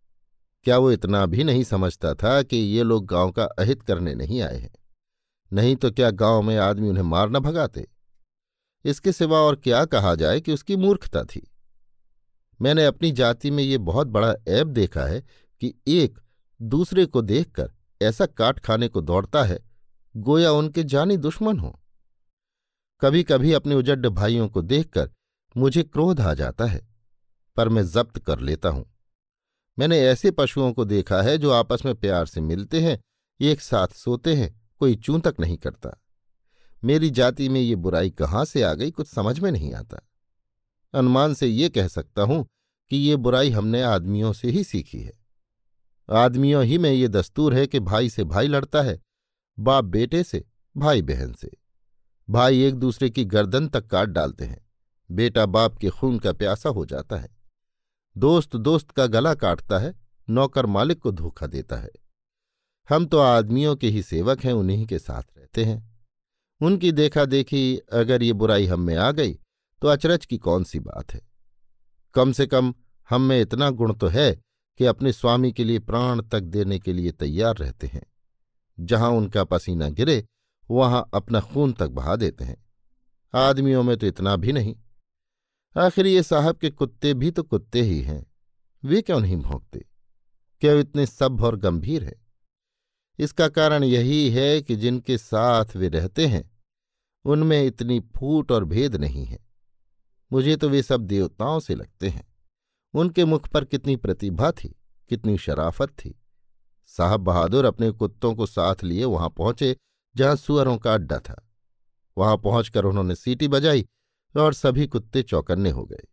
क्या 0.63 0.77
वो 0.77 0.91
इतना 0.91 1.25
भी 1.25 1.43
नहीं 1.43 1.63
समझता 1.63 2.13
था 2.13 2.43
कि 2.43 2.57
ये 2.57 2.83
लोग 2.83 3.05
गाँव 3.05 3.31
का 3.31 3.43
अहित 3.43 3.81
करने 3.81 4.15
नहीं 4.15 4.41
आए 4.41 4.57
हैं? 4.57 4.75
नहीं 5.53 5.75
तो 5.75 5.91
क्या 5.91 6.11
गाँव 6.11 6.41
में 6.41 6.57
आदमी 6.57 6.89
उन्हें 6.89 7.03
मार 7.03 7.29
न 7.29 7.39
भगाते? 7.39 7.87
इसके 8.85 9.11
सिवा 9.11 9.39
और 9.39 9.55
क्या 9.55 9.85
कहा 9.85 10.15
जाए 10.15 10.41
कि 10.41 10.53
उसकी 10.53 10.75
मूर्खता 10.75 11.23
थी? 11.23 11.48
मैंने 12.59 12.85
अपनी 12.85 13.11
जाति 13.11 13.51
में 13.51 13.63
ये 13.63 13.77
बहुत 13.77 14.07
बड़ा 14.07 14.33
ऐब 14.47 14.67
देखा 14.67 15.05
है 15.05 15.21
कि 15.61 15.73
एक 15.87 16.19
दूसरे 16.59 17.05
को 17.05 17.21
देखकर 17.21 17.71
ऐसा 18.01 18.25
काट 18.25 18.59
खाने 18.59 18.87
को 18.87 19.01
दौड़ता 19.01 19.43
है, 19.43 19.59
गोया 20.15 20.51
उनके 20.51 20.83
जानी 20.83 21.17
दुश्मन 21.17 21.59
हो। 21.59 21.79
कभी 23.01 23.23
कभी 23.23 23.53
अपने 23.53 23.75
उजड्ड 23.75 24.07
भाइयों 24.07 24.47
को 24.47 24.61
देखकर 24.61 25.09
मुझे 25.55 25.83
क्रोध 25.83 26.21
आ 26.21 26.33
जाता 26.33 26.65
है, 26.65 26.87
पर 27.57 27.69
मैं 27.69 27.85
जब्त 27.87 28.19
कर 28.19 28.39
लेता 28.39 28.69
हूँ। 28.69 28.85
मैंने 29.77 29.99
ऐसे 30.01 30.31
पशुओं 30.31 30.71
को 30.73 30.85
देखा 30.85 31.21
है 31.21 31.37
जो 31.37 31.51
आपस 31.51 31.85
में 31.85 31.93
प्यार 31.95 32.25
से 32.25 32.41
मिलते 32.41 32.81
हैं, 32.81 32.99
एक 33.39 33.61
साथ 33.61 33.87
सोते 33.87 34.35
हैं, 34.35 34.61
कोई 34.79 34.95
चूं 34.95 35.19
तक 35.19 35.35
नहीं 35.39 35.57
करता। 35.57 35.95
मेरी 36.83 37.09
जाति 37.09 37.49
में 37.49 37.59
ये 37.61 37.75
बुराई 37.75 38.09
कहाँ 38.09 38.43
से 38.45 38.63
आ 38.63 38.73
गई 38.73 38.91
कुछ 38.91 39.07
समझ 39.07 39.39
में 39.39 39.51
नहीं 39.51 39.73
आता। 39.73 39.99
अनुमान 40.93 41.33
से 41.33 41.47
ये 41.47 41.69
कह 41.69 41.87
सकता 41.87 42.21
हूँ 42.21 42.45
कि 42.91 42.97
ये 42.97 43.15
बुराई 43.15 43.49
हमने 43.49 43.81
आदमियों 43.81 44.33
से 44.33 44.49
ही 44.49 44.63
सीखी 44.63 44.99
है। 44.99 45.17
आदमियों 46.09 46.63
ही 46.63 46.77
में 46.77 46.91
ये 46.91 47.07
दस्तूर 47.07 47.53
है 47.53 47.65
कि 47.67 47.79
भाई 47.79 48.09
से 48.09 48.23
भाई 48.23 48.47
लड़ता 48.47 48.81
है, 48.81 48.99
बाप 49.57 49.85
बेटे 49.85 50.23
से, 50.23 50.43
भाई 50.75 51.01
बहन 51.01 51.33
से। 51.33 51.51
भाई 52.27 52.63
एक 52.63 52.75
दूसरे 52.75 53.09
की 53.09 53.25
गर्दन 53.25 53.67
तक 53.67 53.87
काट 53.87 54.09
डालते 54.09 54.45
हैं, 54.45 54.59
बेटा 55.09 55.45
बाप 55.45 55.77
के 55.77 55.89
खून 55.89 56.17
का 56.19 56.33
प्यासा 56.33 56.69
हो 56.69 56.85
जाता 56.85 57.17
है। 57.17 57.29
दोस्त 58.15 58.55
दोस्त 58.55 58.91
का 58.91 59.05
गला 59.05 59.33
काटता 59.33 59.79
है, 59.79 59.93
नौकर 60.27 60.65
मालिक 60.65 60.99
को 60.99 61.11
धोखा 61.11 61.47
देता 61.47 61.75
है। 61.75 61.91
हम 62.89 63.05
तो 63.05 63.19
आदमियों 63.19 63.75
के 63.75 63.87
ही 63.87 64.01
सेवक 64.03 64.41
हैं, 64.41 64.53
उन्हीं 64.53 64.85
के 64.85 64.99
साथ 64.99 65.23
रहते 65.37 65.65
हैं। 65.65 65.87
उनकी 66.61 66.91
देखा 66.91 67.25
देखी 67.25 67.77
अगर 67.91 68.23
ये 68.23 68.33
बुराई 68.33 68.65
हम 68.65 68.79
में 68.79 68.95
आ 68.95 69.11
गई 69.11 69.37
तो 69.81 69.87
अचरज 69.87 70.25
की 70.25 70.37
कौन 70.37 70.63
सी 70.63 70.79
बात 70.79 71.13
है? 71.13 71.21
कम 72.13 72.31
से 72.31 72.47
कम 72.47 72.73
हम 73.09 73.21
में 73.21 73.41
इतना 73.41 73.69
गुण 73.69 73.93
तो 73.93 74.07
है 74.07 74.41
कि 74.77 74.85
अपने 74.85 75.13
स्वामी 75.13 75.51
के 75.51 75.63
लिए 75.63 75.79
प्राण 75.79 76.21
तक 76.21 76.39
देने 76.39 76.79
के 76.79 76.93
लिए 76.93 77.11
तैयार 77.11 77.57
रहते 77.57 77.87
हैं। 77.87 78.03
जहाँ 78.79 79.09
उनका 79.09 79.43
पसीना 79.43 79.89
गिरे, 79.89 80.25
वहाँ 80.71 81.09
अपना 81.13 81.39
खून 81.39 81.73
तक 81.73 81.87
बहा 81.87 82.15
देते 82.15 82.45
हैं। 82.45 82.65
आदमियों 83.33 83.83
में 83.83 83.97
तो 83.97 84.07
इतना 84.07 84.35
भी 84.35 84.51
नहीं। 84.51 84.75
आखिर 85.77 86.07
ये 86.07 86.23
साहब 86.23 86.57
के 86.57 86.69
कुत्ते 86.69 87.13
भी 87.13 87.31
तो 87.31 87.43
कुत्ते 87.43 87.81
ही 87.81 88.01
हैं। 88.01 88.25
वे 88.83 89.01
क्यों 89.01 89.19
नहीं 89.19 89.37
भोंकते? 89.37 89.85
क्यों 90.61 90.79
इतने 90.79 91.05
सभ्य 91.05 91.43
और 91.43 91.55
गंभीर 91.55 92.03
है? 92.03 92.25
इसका 93.19 93.47
कारण 93.47 93.83
यही 93.83 94.29
है 94.29 94.61
कि 94.61 94.75
जिनके 94.75 95.17
साथ 95.17 95.65
वे 95.75 95.89
रहते 95.89 96.27
हैं, 96.27 96.51
उनमें 97.25 97.65
इतनी 97.65 97.99
फूट 97.99 98.51
और 98.51 98.65
भेद 98.65 98.95
नहीं 98.95 99.25
है। 99.25 99.48
मुझे 100.31 100.55
तो 100.55 100.69
वे 100.69 100.83
सब 100.83 101.01
देवताओं 101.01 101.59
से 101.59 101.75
लगते 101.75 102.09
हैं। 102.09 102.35
उनके 102.93 103.25
मुख 103.25 103.47
पर 103.47 103.65
कितनी 103.65 103.95
प्रतिभा 103.95 104.51
थी, 104.51 104.79
कितनी 105.09 105.37
शराफत 105.37 105.89
थी। 105.89 106.21
साहब 106.85 107.19
बहादुर 107.19 107.65
अपने 107.65 107.91
कुत्तों 107.91 108.35
को 108.35 108.45
साथ 108.45 108.75
लिए 108.83 109.05
वहाँ 109.05 109.29
पहुँचे 109.29 109.77
जहाँ 110.15 110.35
सुअरों 110.35 110.77
का 110.77 110.93
अड्डा 110.93 111.19
था। 111.19 111.49
वहाँ 112.17 112.37
पहुंचकर 112.37 112.85
उन्होंने 112.85 113.15
सीटी 113.15 113.47
बजाई 113.47 113.85
और 114.37 114.53
सभी 114.53 114.87
कुत्ते 114.87 115.23
चौकन्ने 115.23 115.69
हो 115.69 115.85
गए। 115.85 116.07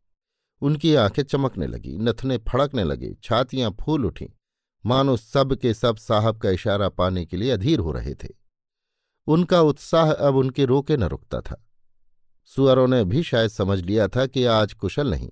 उनकी 0.60 0.94
आँखें 0.94 1.22
चमकने 1.22 1.66
लगी, 1.66 1.98
नथने 1.98 2.38
फड़कने 2.38 2.84
लगे, 2.84 3.14
छातियाँ 3.22 3.76
फूल 3.80 4.06
उठीं। 4.06 4.26
मानो 4.86 5.16
सब 5.16 5.54
के 5.54 5.74
सब 5.74 5.96
साहब 5.96 6.38
का 6.38 6.50
इशारा 6.50 6.88
पाने 6.88 7.26
के 7.26 7.36
लिए 7.36 7.50
अधीर 7.50 7.78
हो 7.78 7.92
रहे 7.92 8.14
थे। 8.14 8.28
उनका 9.26 9.62
उत्साह 9.62 10.12
अब 10.12 10.36
उनके 10.36 10.64
रोके 10.64 10.96
न 10.96 11.04
रुकता 11.04 11.40
था। 11.40 11.65
सुअरों 12.49 12.86
ने 12.88 13.05
भी 13.05 13.22
शायद 13.22 13.51
समझ 13.51 13.78
लिया 13.80 14.07
था 14.09 14.26
कि 14.26 14.44
आज 14.44 14.72
कुशल 14.72 15.11
नहीं, 15.11 15.30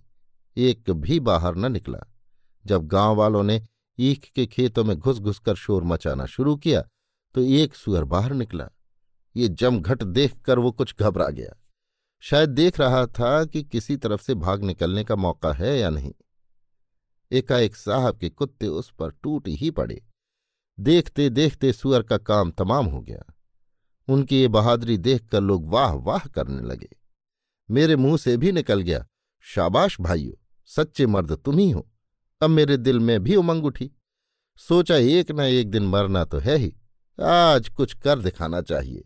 एक 0.57 0.91
भी 0.91 1.19
बाहर 1.21 1.57
न 1.57 1.73
निकला। 1.73 1.99
जब 2.65 2.87
गाँव 2.87 3.17
वालों 3.17 3.43
ने 3.43 3.61
ईख 3.99 4.31
के 4.35 4.47
खेतों 4.47 4.85
में 4.85 4.97
घुस 4.97 5.19
घुस 5.19 5.39
कर 5.39 5.55
शोर 5.55 5.85
मचाना 5.85 6.27
शुरू 6.27 6.57
किया 6.57 6.81
तो 7.35 7.41
एक 7.41 7.75
सुअर 7.75 8.05
बाहर 8.05 8.33
निकला। 8.33 8.69
ये 9.37 9.49
जमघट 9.49 10.03
देखकर 10.03 10.59
वो 10.59 10.73
कुछ 10.73 10.95
घबरा 11.01 11.29
गया। 11.29 11.55
शायद 12.23 12.51
देख 12.51 12.81
रहा 12.81 13.07
था 13.07 13.45
कि 13.45 13.63
किसी 13.63 13.97
तरफ़ 13.97 14.23
से 14.23 14.35
भाग 14.35 14.65
निकलने 14.65 15.05
का 15.05 15.17
मौका 15.17 15.53
है 15.53 15.79
या 15.79 15.91
नहीं। 15.91 16.13
एकाएक 17.31 17.77
साहब 17.77 18.19
के 18.19 18.29
कुत्ते 18.29 18.67
उस 18.67 18.91
पर 18.91 19.11
टूट 19.23 19.49
ही 19.49 19.71
पड़े। 19.71 20.03
देखते 20.79 21.29
देखते 21.31 21.73
सुअर 21.73 22.03
का 22.03 22.19
काम 22.19 22.51
तमाम 22.51 22.87
हो 22.87 23.01
गया। 23.01 23.25
उनकी 24.09 24.41
ये 24.41 24.49
बहादुरी 24.49 24.99
देखकर 24.99 25.41
लोग 25.41 25.69
वाह 25.71 25.93
वाह 25.93 26.29
करने 26.29 26.63
लगे। 26.63 26.89
मेरे 27.71 27.97
मुँह 27.97 28.17
से 28.17 28.37
भी 28.37 28.53
निकल 28.53 28.81
गया। 28.81 29.07
शाबाश 29.41 30.01
भाइयों, 30.01 30.33
सच्चे 30.67 31.07
मर्द 31.07 31.33
तुम 31.33 31.59
ही 31.59 31.71
हो। 31.71 31.89
अब 32.43 32.51
मेरे 32.51 32.77
दिल 32.77 32.99
में 33.01 33.23
भी 33.23 33.37
उमंग 33.37 33.65
उठी। 33.65 33.91
सोचा 34.57 34.97
एक 34.97 35.31
न 35.31 35.41
एक 35.41 35.71
दिन 35.71 35.83
मरना 35.83 36.25
तो 36.25 36.39
है 36.39 36.57
ही। 36.57 36.77
आज 37.23 37.69
कुछ 37.69 37.95
कर 37.95 38.19
दिखाना 38.19 38.61
चाहिए। 38.61 39.05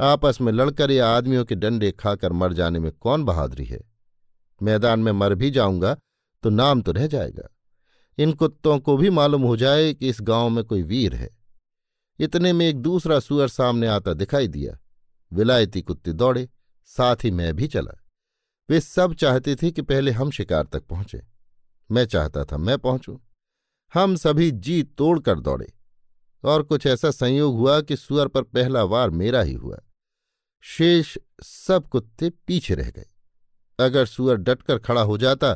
आपस 0.00 0.38
में 0.40 0.52
लड़कर 0.52 0.90
या 0.90 1.08
आदमियों 1.08 1.44
के 1.44 1.54
डंडे 1.54 1.92
खाकर 1.92 2.32
मर 2.32 2.52
जाने 2.52 2.78
में 2.78 2.92
कौन 2.92 3.24
बहादुरी 3.24 3.64
है? 3.64 3.80
मैदान 4.62 5.00
में 5.00 5.12
मर 5.12 5.34
भी 5.34 5.50
जाऊँगा 5.50 5.96
तो 6.42 6.50
नाम 6.50 6.82
तो 6.82 6.92
रह 6.92 7.06
जाएगा। 7.06 7.48
इन 8.18 8.32
कुत्तों 8.32 8.78
को 8.78 8.96
भी 8.96 9.10
मालूम 9.10 9.42
हो 9.42 9.56
जाए 9.56 9.94
कि 9.94 10.08
इस 10.08 10.18
गाँव 10.22 10.48
में 10.48 10.64
कोई 10.64 10.82
वीर 10.82 11.14
है। 11.14 11.30
इतने 12.18 12.52
में 12.52 12.66
एक 12.66 12.76
दूसरा 12.76 13.20
सुअर 13.20 13.48
सामने 13.48 13.86
आता 13.86 14.12
दिखाई 14.12 14.48
दिया। 14.48 14.78
विलायती 15.32 15.82
कुत्ते 15.82 16.12
दौड़े। 16.12 16.48
साथ 16.96 17.16
ही 17.24 17.30
मैं 17.30 17.56
भी 17.56 17.68
चला। 17.68 18.00
वे 18.70 18.80
सब 18.80 19.14
चाहते 19.14 19.56
थे 19.56 19.70
कि 19.70 19.82
पहले 19.82 20.10
हम 20.10 20.30
शिकार 20.30 20.66
तक 20.66 20.82
पहुँचे। 20.82 21.22
मैं 21.90 22.06
चाहता 22.06 22.44
था 22.44 22.56
मैं 22.56 22.78
पहुंचूं। 22.78 23.18
हम 23.94 24.16
सभी 24.16 24.50
जी 24.50 24.82
तोड़कर 24.82 25.40
दौड़े। 25.40 25.72
और 26.44 26.62
कुछ 26.62 26.86
ऐसा 26.86 27.10
संयोग 27.10 27.56
हुआ 27.56 27.80
कि 27.80 27.96
सुअर 27.96 28.28
पर 28.28 28.42
पहला 28.42 28.82
वार 28.82 29.10
मेरा 29.10 29.42
ही 29.42 29.52
हुआ। 29.52 29.78
शेष 30.60 31.18
सब 31.42 31.88
कुत्ते 31.88 32.30
पीछे 32.30 32.74
रह 32.74 32.90
गए। 32.90 33.06
अगर 33.80 34.06
सुअर 34.06 34.36
डटकर 34.36 34.78
खड़ा 34.78 35.02
हो 35.02 35.18
जाता 35.18 35.54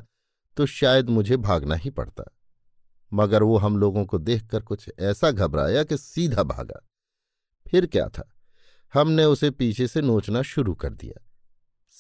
तो 0.57 0.67
शायद 0.67 1.11
मुझे 1.11 1.37
भागना 1.37 1.75
ही 1.75 1.91
पड़ता। 1.91 2.25
मगर 3.13 3.43
वो 3.43 3.59
हम 3.59 3.77
लोगों 3.77 4.07
को 4.07 4.19
देखकर 4.19 4.61
कुछ 4.61 4.91
ऐसा 4.99 5.31
घबराया 5.31 5.85
कि 5.85 5.97
सीधा 5.97 6.43
भागा। 6.43 6.87
फिर 7.69 7.87
क्या 7.87 8.09
था? 8.09 8.33
हमने 8.95 9.25
उसे 9.25 9.51
पीछे 9.51 9.89
से 9.89 10.01
नोचना 10.01 10.43
शुरू 10.43 10.75
कर 10.75 10.95
दिया। 10.95 11.23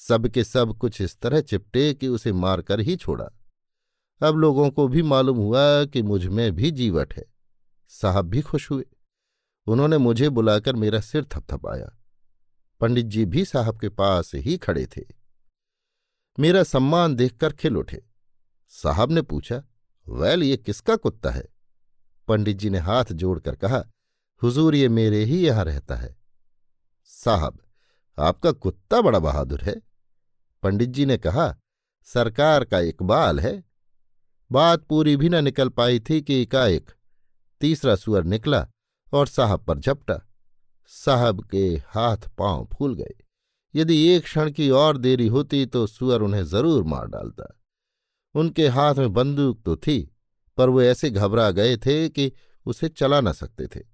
सब 0.08 0.28
के 0.28 0.44
सब 0.44 0.78
कुछ 0.78 1.00
इस 1.00 1.20
तरह 1.20 1.40
चिपटे 1.40 1.94
कि 1.94 2.08
उसे 2.08 2.32
मारकर 2.32 2.80
ही 2.80 2.96
छोड़ा। 2.96 3.30
अब 4.22 4.36
लोगों 4.36 4.70
को 4.70 4.88
भी 4.88 5.02
मालूम 5.02 5.36
हुआ 5.36 5.84
कि 5.84 6.02
मुझमें 6.02 6.52
भी 6.52 6.70
जीवट 6.70 7.14
है। 7.14 7.24
साहब 7.88 8.24
भी 8.24 8.42
खुश 8.42 8.70
हुए। 8.70 8.84
उन्होंने 9.66 9.98
मुझे 9.98 10.28
बुलाकर 10.28 10.76
मेरा 10.76 11.00
सिर 11.00 11.24
थपथपाया। 11.24 11.98
पंडित 12.80 13.06
जी 13.06 13.24
भी 13.24 13.44
साहब 13.44 13.80
के 13.80 13.88
पास 13.88 14.34
ही 14.34 14.56
खड़े 14.56 14.86
थे। 14.86 15.02
मेरा 16.40 16.62
सम्मान 16.62 17.14
देखकर 17.14 17.52
खिल 17.52 17.76
उठे। 17.76 18.04
साहब 18.68 19.10
ने 19.10 19.22
पूछा, 19.22 19.62
वैल, 20.08 20.42
ये 20.42 20.56
किसका 20.56 20.96
कुत्ता 20.96 21.30
है? 21.30 21.48
पंडित 22.28 22.56
जी 22.56 22.70
ने 22.70 22.78
हाथ 22.78 23.04
जोड़कर 23.04 23.56
कहा, 23.56 23.84
हुजूर, 24.42 24.74
ये 24.74 24.88
मेरे 24.88 25.24
ही 25.24 25.46
यहाँ 25.46 25.64
रहता 25.64 25.96
है। 25.96 26.16
साहब, 27.04 27.58
आपका 28.18 28.52
कुत्ता 28.52 29.00
बड़ा 29.00 29.18
बहादुर 29.18 29.60
है। 29.60 29.95
पंडित 30.66 30.88
जी 30.88 31.04
ने 31.06 31.16
कहा, 31.18 31.54
सरकार 32.08 32.64
का 32.64 32.78
इकबाल 32.80 33.40
है। 33.40 33.64
बात 34.50 34.82
पूरी 34.82 35.16
भी 35.16 35.28
न 35.28 35.44
निकल 35.44 35.68
पाई 35.68 36.00
थी 36.00 36.20
कि 36.22 36.40
एकाएक 36.42 36.90
तीसरा 37.60 37.94
सुअर 37.96 38.24
निकला 38.24 38.66
और 39.12 39.26
साहब 39.26 39.64
पर 39.64 39.78
झपटा। 39.78 40.18
साहब 40.86 41.44
के 41.44 41.64
हाथ 41.86 42.28
पाँव 42.38 42.68
फूल 42.72 42.94
गए। 42.94 43.14
यदि 43.74 44.02
एक 44.08 44.22
क्षण 44.22 44.50
की 44.50 44.70
और 44.70 44.96
देरी 44.96 45.26
होती 45.26 45.64
तो 45.66 45.86
सुअर 45.86 46.22
उन्हें 46.22 46.44
ज़रूर 46.44 46.84
मार 46.84 47.06
डालता। 47.06 47.60
उनके 48.34 48.68
हाथ 48.68 48.94
में 48.94 49.12
बंदूक 49.12 49.62
तो 49.62 49.76
थी, 49.76 50.14
पर 50.58 50.68
वो 50.68 50.82
ऐसे 50.82 51.10
घबरा 51.10 51.50
गए 51.50 51.76
थे 51.76 52.08
कि 52.08 52.32
उसे 52.66 52.88
चला 52.88 53.20
न 53.20 53.32
सकते 53.32 53.66
थे। 53.66 53.84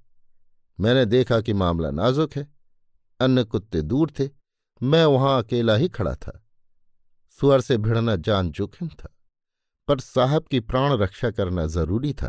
मैंने 0.81 1.05
देखा 1.07 1.41
कि 1.41 1.53
मामला 1.53 1.91
नाजुक 1.91 2.35
है। 2.35 2.53
अन्य 3.20 3.45
कुत्ते 3.45 3.83
दूर 3.83 4.12
थे। 4.18 4.29
मैं 4.83 5.05
वहाँ 5.05 5.43
अकेला 5.43 5.77
ही 5.77 5.89
खड़ा 5.89 6.14
था। 6.14 6.41
सुअर 7.43 7.61
से 7.61 7.76
भिड़ना 7.76 8.14
जान 8.16 8.51
जोखिम 8.51 8.88
था, 8.88 9.09
पर 9.88 10.01
साहब 10.01 10.45
की 10.51 10.59
प्राण 10.61 10.93
रक्षा 10.93 11.30
करना 11.30 11.64
ज़रूरी 11.66 12.12
था। 12.12 12.28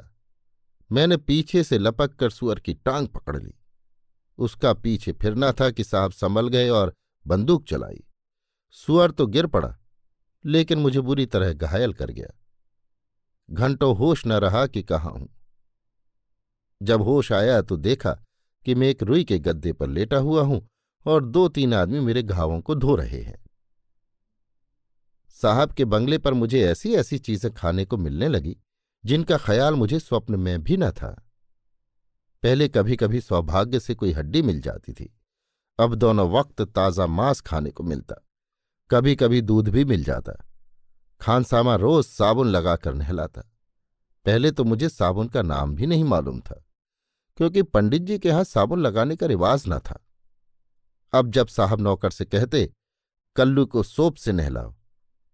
मैंने 0.89 1.17
पीछे 1.17 1.63
से 1.63 1.77
लपक 1.77 2.15
कर 2.15 2.29
सुअर 2.29 2.59
की 2.59 2.73
टांग 2.75 3.07
पकड़ 3.07 3.35
ली। 3.37 3.53
उसका 4.39 4.71
पीछे 4.73 5.11
फिरना 5.13 5.51
था 5.51 5.69
कि 5.69 5.83
साहब 5.83 6.11
संभल 6.11 6.47
गए 6.47 6.69
और 6.69 6.93
बंदूक 7.25 7.65
चलाई। 7.65 8.03
सुअर 8.75 9.11
तो 9.11 9.27
गिर 9.27 9.47
पड़ा, 9.47 9.75
लेकिन 10.45 10.79
मुझे 10.79 11.01
बुरी 11.01 11.25
तरह 11.25 11.53
घायल 11.53 11.93
कर 11.93 12.11
गया। 12.11 12.33
घंटों 13.49 13.95
होश 13.97 14.25
न 14.27 14.39
रहा 14.39 14.65
कि 14.67 14.83
कहाँ 14.83 15.11
हूँ। 15.11 15.29
जब 16.81 17.01
होश 17.01 17.31
आया 17.31 17.61
तो 17.61 17.77
देखा 17.77 18.17
कि 18.65 18.75
मैं 18.75 18.87
एक 18.87 19.03
रुई 19.03 19.23
के 19.23 19.39
गद्दे 19.39 19.73
पर 19.73 19.87
लेटा 19.89 20.17
हुआ 20.19 20.43
हूँ 20.43 20.67
और 21.05 21.25
दो 21.25 21.47
तीन 21.49 21.73
आदमी 21.73 21.99
मेरे 21.99 22.23
घावों 22.23 22.61
को 22.61 22.75
धो 22.75 22.95
रहे 22.95 23.21
हैं। 23.21 23.42
साहब 25.37 25.71
के 25.71 25.85
बंगले 25.85 26.17
पर 26.17 26.33
मुझे 26.33 26.61
ऐसी 26.61 26.93
ऐसी 26.95 27.17
चीज़ें 27.19 27.51
खाने 27.53 27.85
को 27.85 27.97
मिलने 27.97 28.27
लगी, 28.27 28.55
जिनका 29.03 29.37
ख्याल 29.37 29.75
मुझे 29.75 29.99
स्वप्न 29.99 30.35
में 30.35 30.63
भी 30.63 30.77
न 30.77 30.89
था। 30.91 31.09
पहले 32.43 32.67
कभी 32.67 32.95
कभी 32.95 33.21
सौभाग्य 33.21 33.79
से 33.79 33.95
कोई 33.95 34.11
हड्डी 34.11 34.41
मिल 34.41 34.61
जाती 34.61 34.93
थी। 34.93 35.13
अब 35.79 35.95
दोनों 35.95 36.29
वक्त 36.31 36.61
ताज़ा 36.63 37.07
मांस 37.07 37.41
खाने 37.41 37.71
को 37.71 37.83
मिलता। 37.83 38.15
कभी 38.89 39.15
कभी 39.15 39.41
दूध 39.41 39.69
भी 39.69 39.85
मिल 39.85 40.03
जाता। 40.03 40.33
खानसामा 41.21 41.75
रोज 41.75 42.05
साबुन 42.05 42.47
लगाकर 42.47 42.93
नहलाता। 42.93 43.41
पहले 44.25 44.51
तो 44.51 44.63
मुझे 44.63 44.89
साबुन 44.89 45.27
का 45.27 45.41
नाम 45.41 45.75
भी 45.75 45.85
नहीं 45.85 46.03
मालूम 46.03 46.39
था, 46.41 46.63
क्योंकि 47.37 47.61
पंडित 47.63 48.01
जी 48.01 48.17
के 48.19 48.29
यहाँ 48.29 48.43
साबुन 48.43 48.79
लगाने 48.79 49.15
का 49.15 49.25
रिवाज 49.25 49.63
न 49.67 49.79
था। 49.79 49.99
अब 51.13 51.31
जब 51.31 51.47
साहब 51.47 51.81
नौकर 51.81 52.11
से 52.11 52.25
कहते, 52.25 52.69
कल्लू 53.35 53.65
को 53.65 53.83
सोप 53.83 54.15
से 54.15 54.31
नहलाओ। 54.31 54.73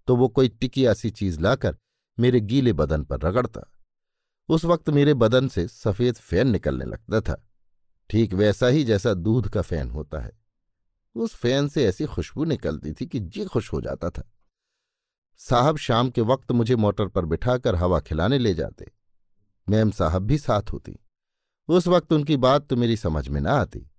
तो 0.10 0.16
वो 0.16 0.28
कोई 0.28 0.49
टिकिया 0.49 0.93
सी 0.93 1.10
चीज़ 1.10 1.39
लाकर 1.39 1.78
मेरे 2.20 2.39
गीले 2.39 2.74
बदन 2.74 3.03
पर 3.03 3.20
रगड़ता। 3.20 3.72
उस 4.49 4.66
वक्त 4.66 4.89
मेरे 4.89 5.14
बदन 5.14 5.47
से 5.47 5.68
सफ़ेद 5.68 6.16
फ़ैन 6.16 6.47
निकलने 6.47 6.86
लगता 6.86 7.22
था। 7.22 7.47
ठीक 8.10 8.34
वैसा 8.34 8.68
ही 8.68 8.84
जैसा 8.84 9.14
दूध 9.14 9.49
का 9.49 9.62
फ़ैन 9.62 9.89
होता 9.89 10.20
है। 10.20 10.32
उस 11.16 11.36
फ़ैन 11.36 11.68
से 11.68 11.86
ऐसी 11.86 12.05
खुशबू 12.05 12.45
निकलती 12.45 12.93
थी 12.93 13.05
कि 13.05 13.20
जी 13.20 13.45
खुश 13.45 13.74
हो 13.74 13.82
जाता 13.82 14.10
था। 14.10 14.32
साहब 15.38 15.78
शाम 15.78 16.10
के 16.10 16.22
वक्त 16.22 16.51
मुझे 16.51 16.76
मोटर 16.76 17.07
पर 17.07 17.26
बिठाकर 17.26 17.76
हवा 17.76 17.99
खिलाने 17.99 18.38
ले 18.38 18.53
जाते। 18.53 18.91
मैम 19.70 19.91
साहब 19.91 20.22
भी 20.22 20.38
साथ 20.38 20.74
होती। 20.74 20.99
उस 21.68 21.88
वक्त 21.88 22.14
उनकी 22.14 22.38
बात 22.38 22.68
तो 22.68 22.76
मेरी 22.76 22.97
समझ 22.97 23.28
में 23.28 23.41
ना 23.41 23.51
आती। 23.51 23.91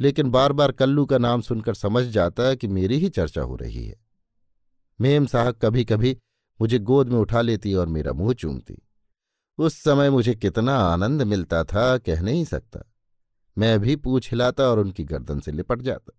लेकिन 0.00 0.30
बार 0.30 0.52
बार 0.52 0.72
कल्लू 0.72 1.06
का 1.06 1.18
नाम 1.18 1.40
सुनकर 1.40 1.74
समझ 1.74 2.04
जाता 2.04 2.54
कि 2.54 2.68
मेरी 2.68 2.98
ही 2.98 3.08
चर्चा 3.08 3.42
हो 3.42 3.56
रही 3.56 3.86
है। 3.86 4.05
मेम 4.98 5.26
साहब 5.26 5.58
कभी 5.62 5.84
कभी 5.84 6.16
मुझे 6.60 6.78
गोद 6.80 7.08
में 7.08 7.18
उठा 7.18 7.40
लेती 7.40 7.72
और 7.74 7.88
मेरा 7.88 8.12
मुँह 8.12 8.34
चूमती। 8.34 8.76
उस 9.58 9.74
समय 9.74 10.10
मुझे 10.10 10.34
कितना 10.34 10.76
आनंद 10.76 11.22
मिलता 11.22 11.62
था, 11.64 11.96
कह 11.98 12.20
नहीं 12.20 12.44
सकता। 12.44 12.80
मैं 13.56 13.78
भी 13.80 13.96
पूछ 13.96 14.30
हिलाता 14.30 14.64
और 14.64 14.78
उनकी 14.78 15.04
गर्दन 15.04 15.40
से 15.40 15.52
लिपट 15.52 15.82
जाता। 15.82 16.18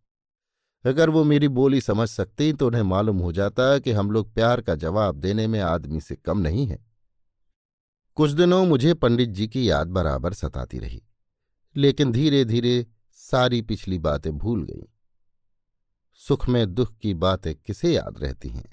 अगर 0.86 1.10
वो 1.10 1.24
मेरी 1.24 1.48
बोली 1.50 1.82
समझ 1.82 2.08
सकती 2.10 2.52
तो 2.54 2.68
उन्हें 2.68 2.82
मालूम 2.82 3.18
हो 3.18 3.32
जाता 3.32 3.78
कि 3.80 3.92
हम 3.92 4.12
लोग 4.12 4.34
प्यार 4.34 4.62
का 4.62 4.76
जवाब 4.76 5.16
देने 5.16 5.48
में 5.48 5.60
आदमी 5.62 6.02
से 6.02 6.16
कम 6.16 6.40
नहीं 6.40 6.66
है। 6.68 6.80
कुछ 8.18 8.32
दिनों 8.32 8.66
मुझे 8.66 8.94
पंडित 8.94 9.30
जी 9.30 9.48
की 9.48 9.70
याद 9.70 9.88
बराबर 9.88 10.34
सताती 10.34 10.80
रही, 10.80 11.02
लेकिन 11.76 12.12
धीरे 12.12 12.44
धीरे 12.46 12.86
सारी 13.20 13.62
पिछली 13.62 14.00
बातें 14.00 14.32
भूल 14.38 14.64
गईं। 14.64 14.86
सुख 16.20 16.50
में, 16.50 16.74
दुख 16.74 16.98
की 16.98 17.14
बातें 17.14 17.56
किसे 17.56 17.94
याद 17.94 18.16
रहती 18.18 18.50
हैं? 18.50 18.70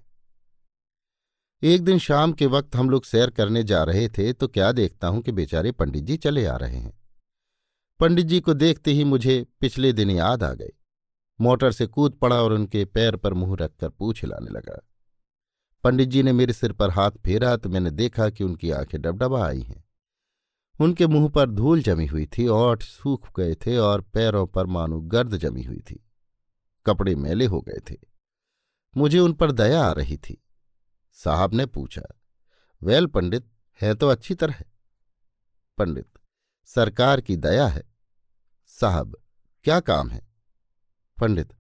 एक 1.63 1.83
दिन 1.83 1.99
शाम 1.99 2.33
के 2.33 2.47
वक्त 2.47 2.77
हम 2.77 2.91
लोग 2.91 3.05
सैर 3.05 3.31
करने 3.31 3.63
जा 3.63 3.83
रहे 3.85 4.09
थे 4.09 4.33
तो 4.33 4.49
क्या 4.49 4.73
देखता 4.73 5.09
हूँ 5.09 5.23
कि 5.23 5.33
बेचारे 5.33 5.73
पंडित 5.73 6.05
जी 6.05 6.17
चले 6.17 6.47
आ 6.47 6.57
रहे 6.57 6.77
हैं। 6.77 7.01
पंडित 8.01 8.27
जी 8.27 8.41
को 8.41 8.55
देखते 8.55 8.91
ही 8.91 9.05
मुझे 9.05 9.47
पिछले 9.61 9.93
दिन 9.93 10.11
याद 10.11 10.43
आ 10.43 10.53
गए। 10.53 10.73
मोटर 11.41 11.73
से 11.73 11.87
कूद 11.87 12.13
पड़ा 12.13 12.43
और 12.43 12.53
उनके 12.53 12.85
पैर 12.85 13.17
पर 13.17 13.35
मुँह 13.35 13.57
रखकर 13.61 13.89
पूछ 13.89 14.23
हिलाने 14.23 14.51
लगा। 14.51 14.81
पंडित 15.85 16.09
जी 16.09 16.23
ने 16.23 16.33
मेरे 16.33 16.53
सिर 16.53 16.73
पर 16.73 16.91
हाथ 16.91 17.11
फेरा 17.11 17.57
तो 17.57 17.69
मैंने 17.69 17.91
देखा 17.91 18.31
कि 18.31 18.45
उनकी 18.45 18.71
आँखें 18.71 19.01
डबडबा 19.03 19.47
आई 19.47 19.61
हैं। 19.61 19.85
उनके 20.81 21.07
मुँह 21.07 21.29
पर 21.29 21.51
धूल 21.51 21.83
जमी 21.83 22.07
हुई 22.07 22.27
थी, 22.27 22.49
ओठ 22.49 22.83
सूख 22.83 23.41
गए 23.41 23.55
थे 23.55 23.77
और 23.77 24.01
पैरों 24.01 24.47
पर 24.47 24.67
मानो 24.67 25.01
गर्द 25.01 25.37
जमी 25.37 25.63
हुई 25.63 25.81
थी। 25.81 26.04
कपड़े 26.87 27.15
मैले 27.15 27.47
हो 27.47 27.61
गए 27.61 27.81
थे। 27.91 27.97
मुझे 28.95 29.19
उन 29.19 29.33
पर 29.33 29.53
दया 29.53 29.83
आ 29.83 29.93
रही 29.93 30.17
थी। 30.17 30.41
साहब 31.19 31.55
ने 31.55 31.67
पूछा, 31.67 32.03
वेल 32.83 33.07
पंडित, 33.07 33.49
है 33.81 33.95
तो 33.95 34.09
अच्छी 34.09 34.35
तरह 34.35 34.63
पंडित, 35.79 36.07
सरकार 36.71 37.21
की 37.21 37.37
दया 37.37 37.67
है। 37.67 37.83
साहब, 38.71 39.17
क्या 39.65 39.79
काम 39.81 40.11
है? 40.11 40.21
पंडित, 41.19 41.53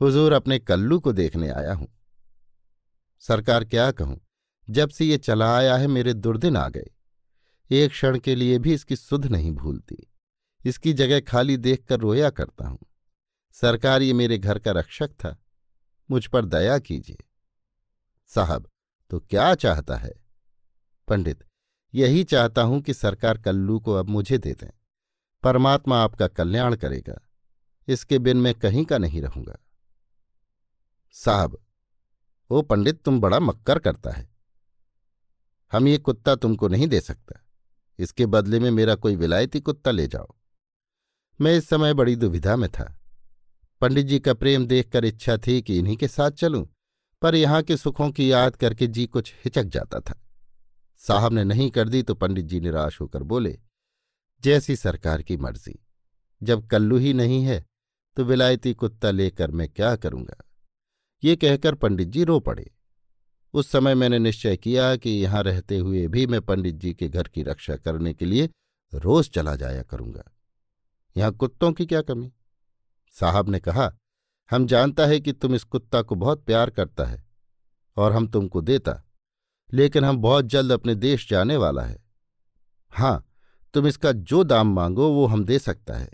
हुजूर 0.00 0.32
अपने 0.32 0.58
कल्लू 0.58 0.98
को 1.00 1.12
देखने 1.12 1.48
आया 1.48 1.72
हूँ। 1.72 1.88
सरकार 3.22 3.64
क्या 3.64 3.90
कहूँ, 3.90 4.20
जब 4.68 4.90
से 4.90 5.04
ये 5.04 5.18
चला 5.18 5.54
आया 5.56 5.76
है, 5.76 5.86
मेरे 5.86 6.14
दुर्दिन 6.14 6.56
आ 6.56 6.68
गए। 6.68 6.90
एक 7.70 7.90
क्षण 7.90 8.18
के 8.18 8.34
लिए 8.34 8.58
भी 8.58 8.74
इसकी 8.74 8.96
सुध 8.96 9.26
नहीं 9.26 9.52
भूलती। 9.52 9.96
इसकी 10.64 10.92
जगह 10.92 11.20
खाली 11.20 11.56
देखकर 11.56 12.00
रोया 12.00 12.30
करता 12.30 12.68
हूँ। 12.68 12.78
सरकार 13.52 14.02
ये 14.02 14.12
मेरे 14.12 14.38
घर 14.38 14.58
का 14.58 14.70
रक्षक 14.70 15.10
था। 15.10 15.38
मुझ 16.10 16.26
पर 16.26 16.44
दया 16.44 16.78
कीजिए। 16.78 17.24
साहब 18.26 18.70
तो 19.10 19.20
क्या 19.20 19.54
चाहता 19.54 19.96
है? 19.96 20.12
पंडित, 21.08 21.44
यही 21.94 22.24
चाहता 22.24 22.62
हूँ 22.62 22.80
कि 22.80 22.94
सरकार 22.94 23.38
कल्लू 23.38 23.80
को 23.80 23.92
अब 23.92 24.08
मुझे 24.08 24.38
दे 24.38 24.52
दें। 24.52 24.70
परमात्मा 25.42 26.02
आपका 26.02 26.28
कल्याण 26.28 26.76
करेगा। 26.76 27.28
इसके 27.88 28.18
बिन 28.18 28.36
मैं 28.36 28.54
कहीं 28.54 28.84
का 28.84 28.98
नहीं 28.98 29.22
रहूँगा। 29.22 29.56
साहब, 31.12 31.64
ओ 32.50 32.62
पंडित, 32.62 33.02
तुम 33.02 33.20
बड़ा 33.20 33.40
मक्कर 33.40 33.78
करता 33.78 34.10
है। 34.10 34.30
हम 35.72 35.88
ये 35.88 35.98
कुत्ता 35.98 36.34
तुमको 36.34 36.68
नहीं 36.68 36.88
दे 36.88 37.00
सकता। 37.00 37.46
इसके 37.98 38.26
बदले 38.26 38.60
में 38.60 38.70
मेरा 38.70 38.94
कोई 38.94 39.16
विलायती 39.16 39.60
कुत्ता 39.60 39.90
ले 39.90 40.06
जाओ। 40.06 40.34
मैं 41.40 41.56
इस 41.56 41.68
समय 41.68 41.94
बड़ी 41.94 42.16
दुविधा 42.16 42.56
में 42.56 42.70
था। 42.70 42.99
पंडित 43.82 44.06
जी 44.06 44.18
का 44.18 44.32
प्रेम 44.34 44.66
देखकर 44.66 45.04
इच्छा 45.04 45.36
थी 45.38 45.60
कि 45.62 45.78
इन्हीं 45.78 45.96
के 45.96 46.08
साथ 46.08 46.30
चलूँ, 46.30 46.66
पर 47.22 47.34
यहाँ 47.34 47.62
के 47.62 47.76
सुखों 47.76 48.10
की 48.10 48.30
याद 48.30 48.56
करके 48.56 48.86
जी 48.86 49.04
कुछ 49.06 49.32
हिचक 49.44 49.64
जाता 49.66 50.00
था। 50.00 50.14
साहब 51.02 51.32
ने 51.32 51.44
नहीं 51.44 51.70
कर 51.70 51.88
दी 51.88 52.02
तो 52.02 52.14
पंडित 52.14 52.44
जी 52.44 52.60
निराश 52.60 53.00
होकर 53.00 53.22
बोले, 53.22 53.56
जैसी 54.42 54.76
सरकार 54.76 55.22
की 55.22 55.36
मर्ज़ी, 55.36 55.74
जब 56.40 56.66
कल्लू 56.66 56.96
ही 56.96 57.12
नहीं 57.14 57.42
है 57.44 57.64
तो 58.16 58.24
विलायती 58.24 58.72
कुत्ता 58.74 59.10
लेकर 59.10 59.50
मैं 59.50 59.68
क्या 59.68 59.94
करूँगा? 59.96 60.36
ये 61.22 61.36
कहकर 61.36 61.74
पंडित 61.74 62.08
जी 62.08 62.24
रो 62.24 62.38
पड़े। 62.40 62.70
उस 63.54 63.70
समय 63.70 63.94
मैंने 63.94 64.18
निश्चय 64.18 64.56
किया 64.56 64.94
कि 64.96 65.10
यहाँ 65.12 65.42
रहते 65.42 65.78
हुए 65.78 66.06
भी 66.08 66.26
मैं 66.26 66.40
पंडित 66.42 66.74
जी 66.74 66.92
के 66.94 67.08
घर 67.08 67.28
की 67.28 67.42
रक्षा 67.42 67.76
करने 67.76 68.12
के 68.14 68.24
लिए 68.24 68.48
रोज 68.92 69.30
चला 69.30 69.54
जाया 69.56 69.82
करूँगा। 69.84 70.24
यहाँ 71.16 71.32
कुत्तों 71.32 71.72
की 71.72 71.86
क्या 71.86 72.02
कमी? 72.02 72.30
साहब 73.14 73.48
ने 73.48 73.58
कहा, 73.60 73.92
हम 74.50 74.66
जानता 74.66 75.06
है 75.06 75.20
कि 75.20 75.32
तुम 75.32 75.54
इस 75.54 75.64
कुत्ता 75.64 76.02
को 76.02 76.14
बहुत 76.14 76.44
प्यार 76.44 76.70
करता 76.70 77.04
है 77.04 77.24
और 77.96 78.12
हम 78.12 78.26
तुमको 78.26 78.60
देता, 78.60 79.02
लेकिन 79.72 80.04
हम 80.04 80.16
बहुत 80.16 80.44
जल्द 80.44 80.72
अपने 80.72 80.94
देश 80.94 81.28
जाने 81.30 81.56
वाला 81.56 81.82
है। 81.82 82.02
हाँ 82.92 83.26
तुम 83.74 83.86
इसका 83.86 84.12
जो 84.12 84.44
दाम 84.44 84.74
मांगो 84.74 85.08
वो 85.08 85.26
हम 85.26 85.44
दे 85.44 85.58
सकता 85.58 85.94
है। 85.94 86.10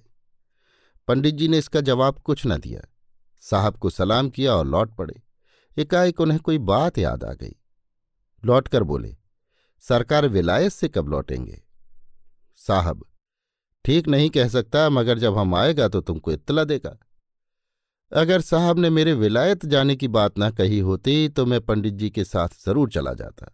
पंडित 1.08 1.34
जी 1.34 1.48
ने 1.48 1.58
इसका 1.58 1.80
जवाब 1.80 2.18
कुछ 2.18 2.46
न 2.46 2.58
दिया। 2.58 2.80
साहब 3.42 3.76
को 3.76 3.90
सलाम 3.90 4.30
किया 4.30 4.54
और 4.54 4.66
लौट 4.66 4.94
पड़े। 4.96 5.22
एकाएक 5.76 6.20
उन्हें 6.20 6.40
कोई 6.40 6.58
बात 6.58 6.98
याद 6.98 7.24
आ 7.24 7.32
गई। 7.32 7.54
लौटकर 8.42 8.82
बोले, 8.82 9.16
सरकार 9.84 10.26
विलायत 10.28 10.72
से 10.72 10.88
कब 10.88 11.08
लौटेंगे? 11.08 11.62
साहब 12.58 13.04
ठीक 13.86 14.08
नहीं 14.08 14.30
कह 14.30 14.48
सकता, 14.48 14.88
मगर 14.90 15.18
जब 15.18 15.36
हम 15.38 15.54
आएगा 15.54 15.88
तो 15.88 16.00
तुमको 16.00 16.32
इत्तला 16.32 16.64
देगा। 16.64 16.96
अगर 18.12 18.40
साहब 18.40 18.78
ने 18.78 18.88
मेरे 18.90 19.12
विलायत 19.14 19.66
जाने 19.66 19.94
की 19.96 20.08
बात 20.08 20.38
ना 20.38 20.50
कही 20.50 20.78
होती 20.78 21.28
तो 21.28 21.44
मैं 21.46 21.60
पंडित 21.60 21.94
जी 21.94 22.08
के 22.10 22.24
साथ 22.24 22.48
ज़रूर 22.66 22.90
चला 22.90 23.12
जाता। 23.12 23.52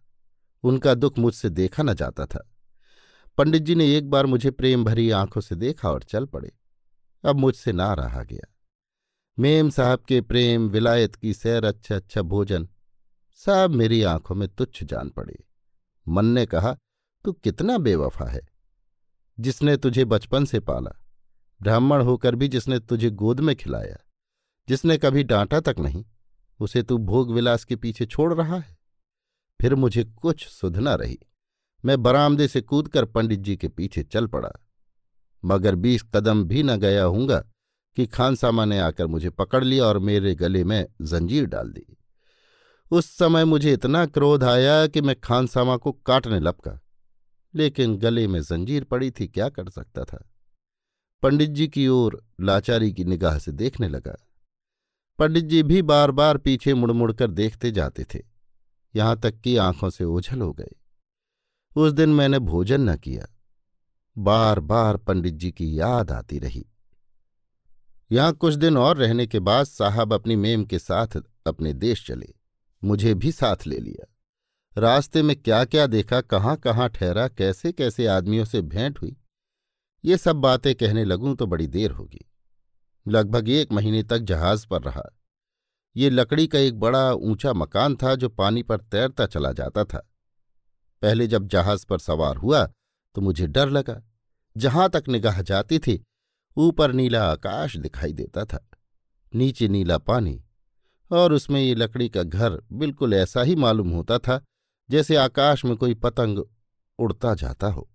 उनका 0.63 0.93
दुख 0.93 1.17
मुझसे 1.19 1.49
देखा 1.49 1.83
न 1.83 1.93
जाता 1.93 2.25
था। 2.25 2.47
पंडित 3.37 3.63
जी 3.63 3.75
ने 3.75 3.85
एक 3.97 4.09
बार 4.09 4.25
मुझे 4.25 4.51
प्रेम 4.51 4.83
भरी 4.83 5.09
आँखों 5.11 5.41
से 5.41 5.55
देखा 5.55 5.89
और 5.89 6.03
चल 6.03 6.25
पड़े। 6.25 6.51
अब 7.23 7.35
मुझसे 7.35 7.71
ना 7.71 7.93
रहा 7.93 8.23
गया। 8.23 8.47
मेम 9.37 9.69
साहब 9.69 10.03
के 10.07 10.21
प्रेम, 10.21 10.67
विलायत 10.69 11.15
की 11.15 11.33
सैर 11.33 11.65
अच्छा 11.65 11.95
अच्छा 11.95 12.21
भोजन 12.21 12.67
सब 13.39 13.71
मेरी 13.71 14.01
आँखों 14.03 14.35
में 14.35 14.47
तुच्छ 14.47 14.83
जान 14.83 15.09
पड़े। 15.09 15.37
मन 16.07 16.25
ने 16.25 16.45
कहा, 16.45 16.75
तू 17.25 17.31
कितना 17.33 17.77
बेवफा 17.77 18.25
है। 18.25 18.41
जिसने 19.39 19.77
तुझे 19.77 20.05
बचपन 20.05 20.45
से 20.45 20.59
पाला, 20.59 20.91
ब्राह्मण 21.61 22.01
होकर 22.01 22.35
भी 22.35 22.47
जिसने 22.47 22.79
तुझे 22.79 23.09
गोद 23.09 23.39
में 23.39 23.55
खिलाया, 23.55 23.97
जिसने 24.67 24.97
कभी 24.97 25.23
डांटा 25.23 25.59
तक 25.59 25.75
नहीं, 25.79 26.05
उसे 26.59 26.83
तू 26.83 26.97
भोग 26.97 27.31
विलास 27.31 27.63
के 27.63 27.75
पीछे 27.75 28.05
छोड़ 28.05 28.33
रहा 28.33 28.57
है। 28.57 28.77
फिर 29.61 29.75
मुझे 29.75 30.03
कुछ 30.03 30.47
सुधना 30.47 30.95
रही। 30.95 31.19
मैं 31.85 32.03
बरामदे 32.03 32.47
से 32.47 32.61
कूदकर 32.61 33.05
पंडित 33.05 33.39
जी 33.39 33.57
के 33.57 33.67
पीछे 33.67 34.03
चल 34.03 34.27
पड़ा। 34.27 34.51
मगर 35.45 35.75
बीस 35.75 36.03
कदम 36.03 36.43
भी 36.43 36.63
न 36.63 36.77
गया 36.77 37.03
हूँगा 37.03 37.39
कि 37.95 38.05
खानसामा 38.05 38.65
ने 38.65 38.79
आकर 38.79 39.07
मुझे 39.07 39.29
पकड़ 39.29 39.63
लिया 39.63 39.85
और 39.85 39.99
मेरे 39.99 40.35
गले 40.35 40.63
में 40.63 40.87
जंजीर 41.01 41.45
डाल 41.45 41.69
दी। 41.69 41.97
उस 42.91 43.05
समय 43.05 43.45
मुझे 43.45 43.73
इतना 43.73 44.05
क्रोध 44.05 44.43
आया 44.43 44.87
कि 44.87 45.01
मैं 45.01 45.19
खानसामा 45.19 45.77
को 45.77 45.91
काटने 45.91 46.39
लपका। 46.39 46.79
लेकिन 47.55 47.97
गले 47.97 48.27
में 48.27 48.41
जंजीर 48.41 48.83
पड़ी 48.83 49.11
थी, 49.11 49.27
क्या 49.27 49.49
कर 49.49 49.69
सकता 49.69 50.03
था? 50.03 50.29
पंडित 51.21 51.49
जी 51.49 51.67
की 51.67 51.87
ओर 51.87 52.25
लाचारी 52.41 52.93
की 52.93 53.03
निगाह 53.03 53.37
से 53.37 53.51
देखने 53.51 53.87
लगा। 53.87 54.27
पंडित 55.19 55.45
जी 55.45 55.63
भी 55.63 55.81
बार 55.81 56.11
बार 56.11 56.37
पीछे 56.37 56.73
मुड़ 56.73 56.91
मुड़कर 56.91 57.31
देखते 57.31 57.71
जाते 57.71 58.03
थे। 58.03 58.19
यहाँ 58.95 59.19
तक 59.19 59.39
कि 59.39 59.57
आँखों 59.57 59.89
से 59.89 60.03
ओझल 60.03 60.41
हो 60.41 60.53
गए। 60.53 60.71
उस 61.75 61.93
दिन 61.93 62.09
मैंने 62.09 62.39
भोजन 62.39 62.81
न 62.81 62.97
किया। 62.97 63.27
बार 64.17 64.59
बार 64.59 64.97
पंडित 64.97 65.33
जी 65.33 65.51
की 65.51 65.79
याद 65.79 66.11
आती 66.11 66.39
रही। 66.39 66.65
यहाँ 68.11 68.33
कुछ 68.33 68.53
दिन 68.53 68.77
और 68.77 68.97
रहने 68.97 69.27
के 69.27 69.39
बाद 69.39 69.65
साहब 69.65 70.13
अपनी 70.13 70.35
मेम 70.35 70.65
के 70.65 70.79
साथ 70.79 71.07
अपने 71.47 71.73
देश 71.73 72.07
चले। 72.07 72.33
मुझे 72.83 73.13
भी 73.13 73.31
साथ 73.31 73.67
ले 73.67 73.79
लिया। 73.79 74.12
रास्ते 74.75 75.21
में 75.23 75.35
क्या 75.35 75.63
क्या 75.65 75.85
देखा 75.87 76.19
कहाँ 76.21 76.55
कहाँ 76.57 76.87
ठहरा 76.89 77.27
कैसे 77.27 77.71
कैसे 77.71 78.05
आदमियों 78.07 78.45
से 78.45 78.61
भेंट 78.61 79.01
हुई, 79.01 79.15
ये 80.03 80.17
सब 80.17 80.35
बातें 80.35 80.73
कहने 80.75 81.03
लगूं 81.05 81.35
तो 81.35 81.45
बड़ी 81.45 81.67
देर 81.67 81.91
होगी। 81.91 82.25
लगभग 83.05 83.49
एक 83.49 83.71
महीने 83.71 84.01
तक 84.03 84.19
जहाज़ 84.19 84.65
पर 84.67 84.81
रहा। 84.81 85.03
ये 85.95 86.09
लकड़ी 86.09 86.47
का 86.47 86.59
एक 86.59 86.79
बड़ा 86.79 87.11
ऊँचा 87.11 87.53
मकान 87.53 87.95
था 87.95 88.13
जो 88.15 88.29
पानी 88.29 88.63
पर 88.63 88.77
तैरता 88.81 89.25
चला 89.25 89.51
जाता 89.51 89.83
था। 89.83 89.97
पहले 91.01 91.27
जब 91.27 91.47
जहाज़ 91.47 91.85
पर 91.85 91.99
सवार 91.99 92.37
हुआ 92.37 92.65
तो 93.15 93.21
मुझे 93.21 93.47
डर 93.47 93.69
लगा। 93.69 94.01
जहाँ 94.55 94.89
तक 94.89 95.03
निगाह 95.09 95.41
जाती 95.41 95.79
थी, 95.79 96.03
ऊपर 96.57 96.91
नीला 96.91 97.23
आकाश 97.23 97.75
दिखाई 97.77 98.13
देता 98.13 98.45
था, 98.45 98.65
नीचे 99.33 99.67
नीला 99.67 99.97
पानी, 99.97 100.41
और 101.11 101.33
उसमें 101.33 101.61
ये 101.61 101.75
लकड़ी 101.75 102.09
का 102.09 102.23
घर 102.23 102.59
बिल्कुल 102.73 103.13
ऐसा 103.13 103.41
ही 103.41 103.55
मालूम 103.55 103.89
होता 103.89 104.17
था 104.17 104.43
जैसे 104.89 105.15
आकाश 105.15 105.65
में 105.65 105.75
कोई 105.75 105.93
पतंग 105.93 106.43
उड़ता 106.99 107.33
जाता 107.33 107.67
हो। 107.67 107.89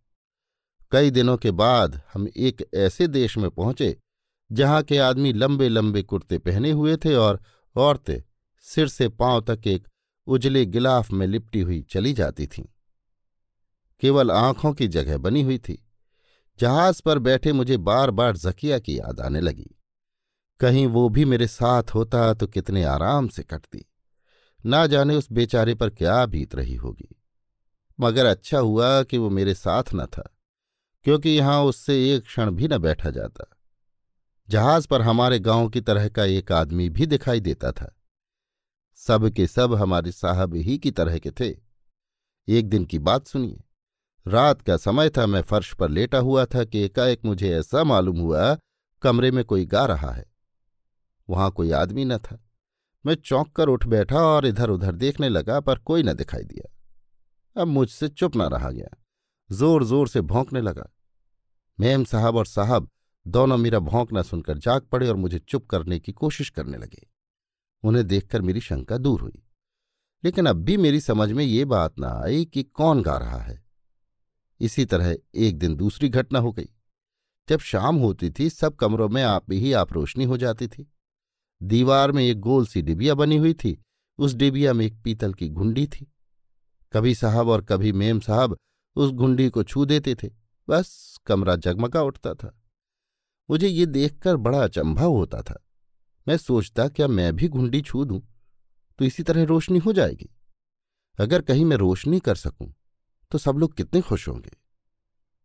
कई 0.93 1.11
दिनों 1.11 1.37
के 1.37 1.51
बाद 1.51 2.03
हम 2.15 2.29
एक 2.37 2.65
ऐसे 2.75 3.07
देश 3.09 3.39
में 3.39 3.51
पहुँचे, 3.51 3.97
जहाँ 4.53 4.83
के 4.83 4.99
आदमी 4.99 5.33
लंबे 5.33 5.69
लंबे 5.69 6.03
कुर्ते 6.03 6.39
पहने 6.39 6.71
हुए 6.71 6.97
थे 6.97 7.15
और 7.15 7.41
औरतें 7.77 8.23
सिर 8.61 8.89
से 8.89 9.09
पाँव 9.09 9.41
तक 9.41 9.67
एक 9.67 9.89
उजले 10.27 10.67
गिलाफ 10.67 11.11
में 11.11 11.27
लिपटी 11.27 11.61
हुई 11.61 11.83
चली 11.83 12.13
जाती 12.13 12.47
थीं। 12.47 12.65
केवल 14.01 14.31
आँखों 14.31 14.73
की 14.73 14.89
जगह 14.89 15.19
बनी 15.19 15.43
हुई 15.43 15.59
थी। 15.59 15.87
जहाज़ 16.61 17.03
पर 17.03 17.19
बैठे 17.19 17.53
मुझे 17.53 17.77
बार 17.77 18.11
बार 18.11 18.37
जकिया 18.37 18.79
की 18.79 18.99
याद 18.99 19.21
आने 19.21 19.41
लगी। 19.41 19.71
कहीं 20.61 20.87
वो 20.87 21.09
भी 21.09 21.25
मेरे 21.25 21.47
साथ 21.47 21.83
होता 21.95 22.35
तो 22.35 22.47
कितने 22.47 22.85
आराम 22.85 23.29
से 23.29 23.43
कटती। 23.43 23.88
ना 24.69 24.87
जाने 24.87 25.15
उस 25.15 25.33
बेचारे 25.33 25.75
पर 25.75 25.91
क्या 25.91 26.25
बीत 26.27 26.55
रही 26.55 26.75
होगी। 26.75 27.09
मगर 28.01 28.27
अच्छा 28.27 28.59
हुआ 28.59 29.03
कि 29.03 29.19
वो 29.19 29.31
मेरे 29.31 29.55
साथ 29.55 29.85
न 29.95 30.07
था, 30.07 30.37
क्योंकि 31.05 31.31
यहाँ 31.31 31.63
उससे 31.63 32.15
एक 32.15 32.23
क्षण 32.23 32.51
भी 32.51 32.69
न 32.69 32.79
बैठा 32.79 33.11
जाता। 33.11 33.45
जहाज़ 34.49 34.87
पर 34.89 35.03
हमारे 35.03 35.39
गाँव 35.39 35.69
की 35.69 35.81
तरह 35.81 36.09
का 36.09 36.25
एक 36.25 36.53
आदमी 36.53 36.89
भी 36.89 37.07
दिखाई 37.07 37.41
देता 37.41 37.73
था। 37.73 37.95
सब 38.95 39.29
के 39.31 39.47
सब 39.47 39.75
हमारे 39.75 40.13
साहब 40.13 40.55
ही 40.55 40.79
की 40.79 40.91
तरह 40.91 41.19
के 41.19 41.31
थे। 41.31 41.55
एक 42.49 42.69
दिन 42.69 42.85
की 42.85 42.99
बात 42.99 43.27
सुनिए। 43.27 43.61
रात 44.27 44.63
का 44.63 44.77
समय 44.77 45.11
था, 45.11 45.27
मैं 45.27 45.43
फर्श 45.43 45.75
पर 45.75 45.89
लेटा 45.89 46.19
हुआ 46.19 46.45
था 46.45 46.65
कि 46.65 46.79
एकाएक 46.79 47.25
मुझे 47.25 47.55
ऐसा 47.59 47.85
मालूम 47.85 48.19
हुआ, 48.19 48.57
कमरे 49.03 49.31
में 49.31 49.45
कोई 49.45 49.67
गा 49.67 49.85
रहा 49.87 50.11
है। 50.11 50.27
वहाँ 51.31 51.51
कोई 51.51 51.71
आदमी 51.71 52.05
न 52.05 52.19
था। 52.19 52.48
मैं 53.07 53.15
चौंक 53.15 53.53
कर 53.53 53.69
उठ 53.69 53.87
बैठा 53.87 54.17
और 54.17 54.47
इधर 54.47 54.71
उधर 54.71 54.95
देखने 54.95 55.29
लगा, 55.29 55.61
पर 55.61 55.79
कोई 55.79 56.03
न 56.03 56.13
दिखाई 56.13 56.45
दिया। 56.45 56.75
अब 57.63 57.69
मुझसे 57.69 58.09
चुप 58.09 58.37
न 58.37 58.43
रहा 58.43 58.71
गया। 58.71 59.05
ज़ोर 59.53 59.85
ज़ोर 59.85 60.09
से 60.09 60.21
भौंकने 60.21 60.61
लगा। 60.61 60.91
मेम 61.81 62.05
साहब 62.05 62.37
और 62.37 62.47
साहब 62.47 62.91
दोनों 63.27 63.57
मेरा 63.57 63.79
भौंकना 63.79 64.23
सुनकर 64.23 64.59
जाग 64.59 64.83
पड़े 64.83 65.09
और 65.09 65.17
मुझे 65.17 65.39
चुप 65.39 65.67
करने 65.67 65.99
की 65.99 66.13
कोशिश 66.13 66.51
करने 66.51 66.79
लगे। 66.79 67.09
उन्हें 67.83 68.07
देखकर 68.07 68.43
मेरी 68.43 68.61
शंका 68.61 68.99
दूर 68.99 69.21
हुई। 69.21 69.43
लेकिन 70.25 70.47
अब 70.47 70.57
भी 70.57 70.77
मेरी 70.77 71.01
समझ 71.01 71.33
में 71.33 71.45
ये 71.45 71.65
बात 71.65 71.99
ना 71.99 72.09
आई 72.25 72.45
कि 72.45 72.63
कौन 72.63 73.03
गा 73.03 73.17
रहा 73.17 73.39
है। 73.39 73.65
इसी 74.61 74.85
तरह 74.85 75.17
एक 75.35 75.59
दिन 75.59 75.77
दूसरी 75.77 76.09
घटना 76.09 76.39
हो 76.39 76.53
गई। 76.53 76.69
जब 77.49 77.59
शाम 77.59 77.97
होती 77.97 78.31
थी, 78.31 78.51
सब 78.51 78.77
कमरों 78.77 79.09
में 79.09 79.23
आप 79.23 79.53
ही 79.53 79.73
आप 79.73 79.93
रोशनी 79.93 80.25
हो 80.25 80.37
जाती 80.37 80.69
थी। 80.69 80.93
दीवार 81.63 82.13
में 82.13 82.23
एक 82.25 82.41
गोल 82.41 82.67
सी 82.67 82.83
डिबिया 82.83 83.15
बनी 83.15 83.37
हुई 83.37 83.55
थी। 83.55 83.83
उस 84.19 84.35
डिबिया 84.35 84.73
में 84.73 84.87
एक 84.87 85.03
पीतल 85.03 85.35
की 85.35 85.49
घुंडी 85.49 85.87
थी। 85.87 86.13
कभी 86.93 87.15
साहब 87.15 87.49
और 87.49 87.65
कभी 87.65 87.93
मेम 87.93 88.21
साहब 88.21 88.57
उस 88.97 89.11
घुंडी 89.11 89.49
को 89.49 89.63
छू 89.63 89.85
देते 89.85 90.15
थे। 90.15 90.31
बस 90.69 91.19
कमरा 91.27 91.57
जगमगा 91.57 92.03
उठता 92.03 92.35
था। 92.35 92.63
मुझे 93.51 93.69
ये 93.69 93.87
देखकर 93.87 94.37
बड़ा 94.37 94.65
अचंभा 94.65 95.03
होता 95.03 95.43
था। 95.43 95.65
मैं 96.29 96.37
सोचता, 96.37 96.89
क्या 96.89 97.09
मैं 97.09 97.37
भी 97.37 97.49
घुंडी 97.49 97.83
छू 97.83 98.05
दूँ? 98.05 98.23
तो 98.99 99.05
इसी 99.05 99.23
तरह 99.23 99.45
रोशनी 99.45 99.79
हो 99.79 99.93
जाएगी। 99.93 100.31
अगर 101.19 101.43
कहीं 101.43 101.65
मैं 101.65 101.77
रोशनी 101.77 102.21
कर 102.21 102.35
सकूँ 102.35 102.75
तो 103.31 103.39
सब 103.39 103.57
लोग 103.57 103.77
कितने 103.77 104.01
खुश 104.01 104.29
होंगे। 104.29 104.51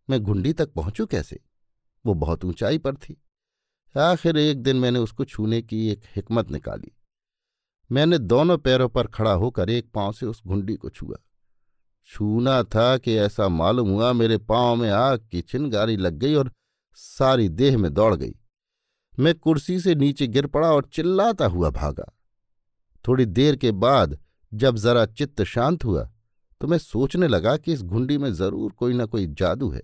मैं 0.09 0.19
घुंडी 0.19 0.53
तक 0.53 0.73
पहुंचू 0.73 1.05
कैसे? 1.05 1.39
वो 2.05 2.13
बहुत 2.13 2.45
ऊंचाई 2.45 2.77
पर 2.77 2.95
थी। 2.95 3.22
आखिर 3.95 4.37
एक 4.37 4.61
दिन 4.63 4.75
मैंने 4.75 4.99
उसको 4.99 5.25
छूने 5.25 5.61
की 5.61 5.87
एक 5.89 6.03
हिकमत 6.15 6.51
निकाली। 6.51 6.91
मैंने 7.89 8.17
दोनों 8.17 8.57
पैरों 8.57 8.87
पर 8.89 9.07
खड़ा 9.07 9.31
होकर 9.33 9.69
एक 9.69 9.89
पाँव 9.93 10.13
से 10.13 10.25
उस 10.25 10.41
घुंडी 10.47 10.75
को 10.75 10.89
छुआ। 10.89 11.17
छूना 12.09 12.61
था 12.65 12.97
कि 12.97 13.15
ऐसा 13.15 13.47
मालूम 13.49 13.89
हुआ, 13.89 14.11
मेरे 14.13 14.37
पाँव 14.37 14.75
में 14.75 14.89
आग 14.89 15.27
की 15.31 15.41
छिनगारी 15.41 15.97
लग 15.97 16.13
गई 16.13 16.33
और 16.35 16.51
सारी 16.93 17.49
देह 17.49 17.77
में 17.77 17.93
दौड़ 17.93 18.15
गई। 18.15 18.33
मैं 19.13 19.33
कुर्सी 19.35 19.79
से 19.79 19.95
नीचे 19.95 20.27
गिर 20.27 20.47
पड़ा 20.47 20.71
और 20.71 20.85
चिल्लाता 20.85 21.45
हुआ 21.45 21.69
भागा। 21.69 22.11
थोड़ी 23.05 23.25
देर 23.25 23.55
के 23.55 23.71
बाद 23.73 24.17
जब 24.51 24.75
जरा 24.75 25.05
चित्त 25.07 25.43
शांत 25.43 25.85
हुआ 25.85 26.09
तो 26.61 26.67
मैं 26.67 26.77
सोचने 26.77 27.27
लगा 27.27 27.55
कि 27.57 27.73
इस 27.73 27.81
घुंडी 27.81 28.17
में 28.17 28.31
ज़रूर 28.33 28.71
कोई 28.71 28.93
ना 28.93 29.05
कोई 29.05 29.27
जादू 29.29 29.69
है। 29.69 29.81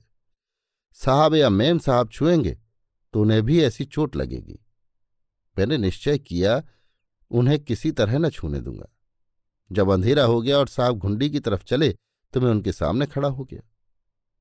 साहब 0.97 1.35
या 1.35 1.49
मेम 1.49 1.79
साहब 1.79 2.09
छुएँगे 2.09 2.57
तो 3.13 3.21
उन्हें 3.21 3.41
भी 3.43 3.63
ऐसी 3.63 3.85
चोट 3.85 4.15
लगेगी। 4.15 4.59
मैंने 5.59 5.77
निश्चय 5.77 6.17
किया, 6.17 6.63
उन्हें 7.31 7.59
किसी 7.59 7.91
तरह 7.91 8.17
न 8.17 8.29
छूने 8.29 8.61
दूँगा। 8.61 8.85
जब 9.71 9.89
अंधेरा 9.89 10.23
हो 10.23 10.41
गया 10.41 10.57
और 10.57 10.67
साहब 10.67 10.97
घुंडी 10.97 11.29
की 11.29 11.39
तरफ़ 11.39 11.63
चले 11.63 11.95
तो 12.33 12.41
मैं 12.41 12.51
उनके 12.51 12.71
सामने 12.71 13.05
खड़ा 13.05 13.29
हो 13.29 13.43
गया। 13.43 13.61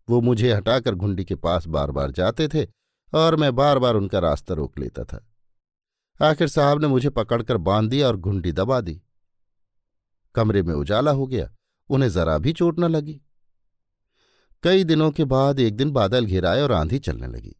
वो 0.08 0.20
मुझे 0.20 0.52
हटाकर 0.52 0.94
घुंडी 0.94 1.24
के 1.24 1.34
पास 1.34 1.66
बार 1.66 1.90
बार 1.90 2.10
जाते 2.10 2.48
थे 2.48 2.66
और 3.14 3.36
मैं 3.36 3.54
बार 3.54 3.78
बार 3.78 3.94
उनका 3.94 4.18
रास्ता 4.18 4.54
रोक 4.54 4.78
लेता 4.78 5.04
था। 5.04 5.26
आखिर 6.22 6.48
साहब 6.48 6.80
ने 6.80 6.86
मुझे 6.86 7.10
पकड़कर 7.10 7.56
बाँध 7.56 7.90
दिया 7.90 8.06
और 8.06 8.16
घुंडी 8.16 8.52
दबा 8.52 8.80
दी। 8.80 9.02
कमरे 10.34 10.62
में 10.62 10.74
उजाला 10.74 11.10
हो 11.10 11.26
गया, 11.26 11.54
उन्हें 11.88 12.10
जरा 12.10 12.38
भी 12.38 12.52
चोट 12.52 12.78
न 12.78 12.84
लगी। 12.84 13.20
कई 14.62 14.84
दिनों 14.84 15.10
के 15.10 15.24
बाद 15.24 15.60
एक 15.60 15.76
दिन 15.76 15.90
बादल 15.90 16.26
घिराए 16.26 16.62
और 16.62 16.72
आंधी 16.72 16.98
चलने 16.98 17.26
लगी। 17.26 17.56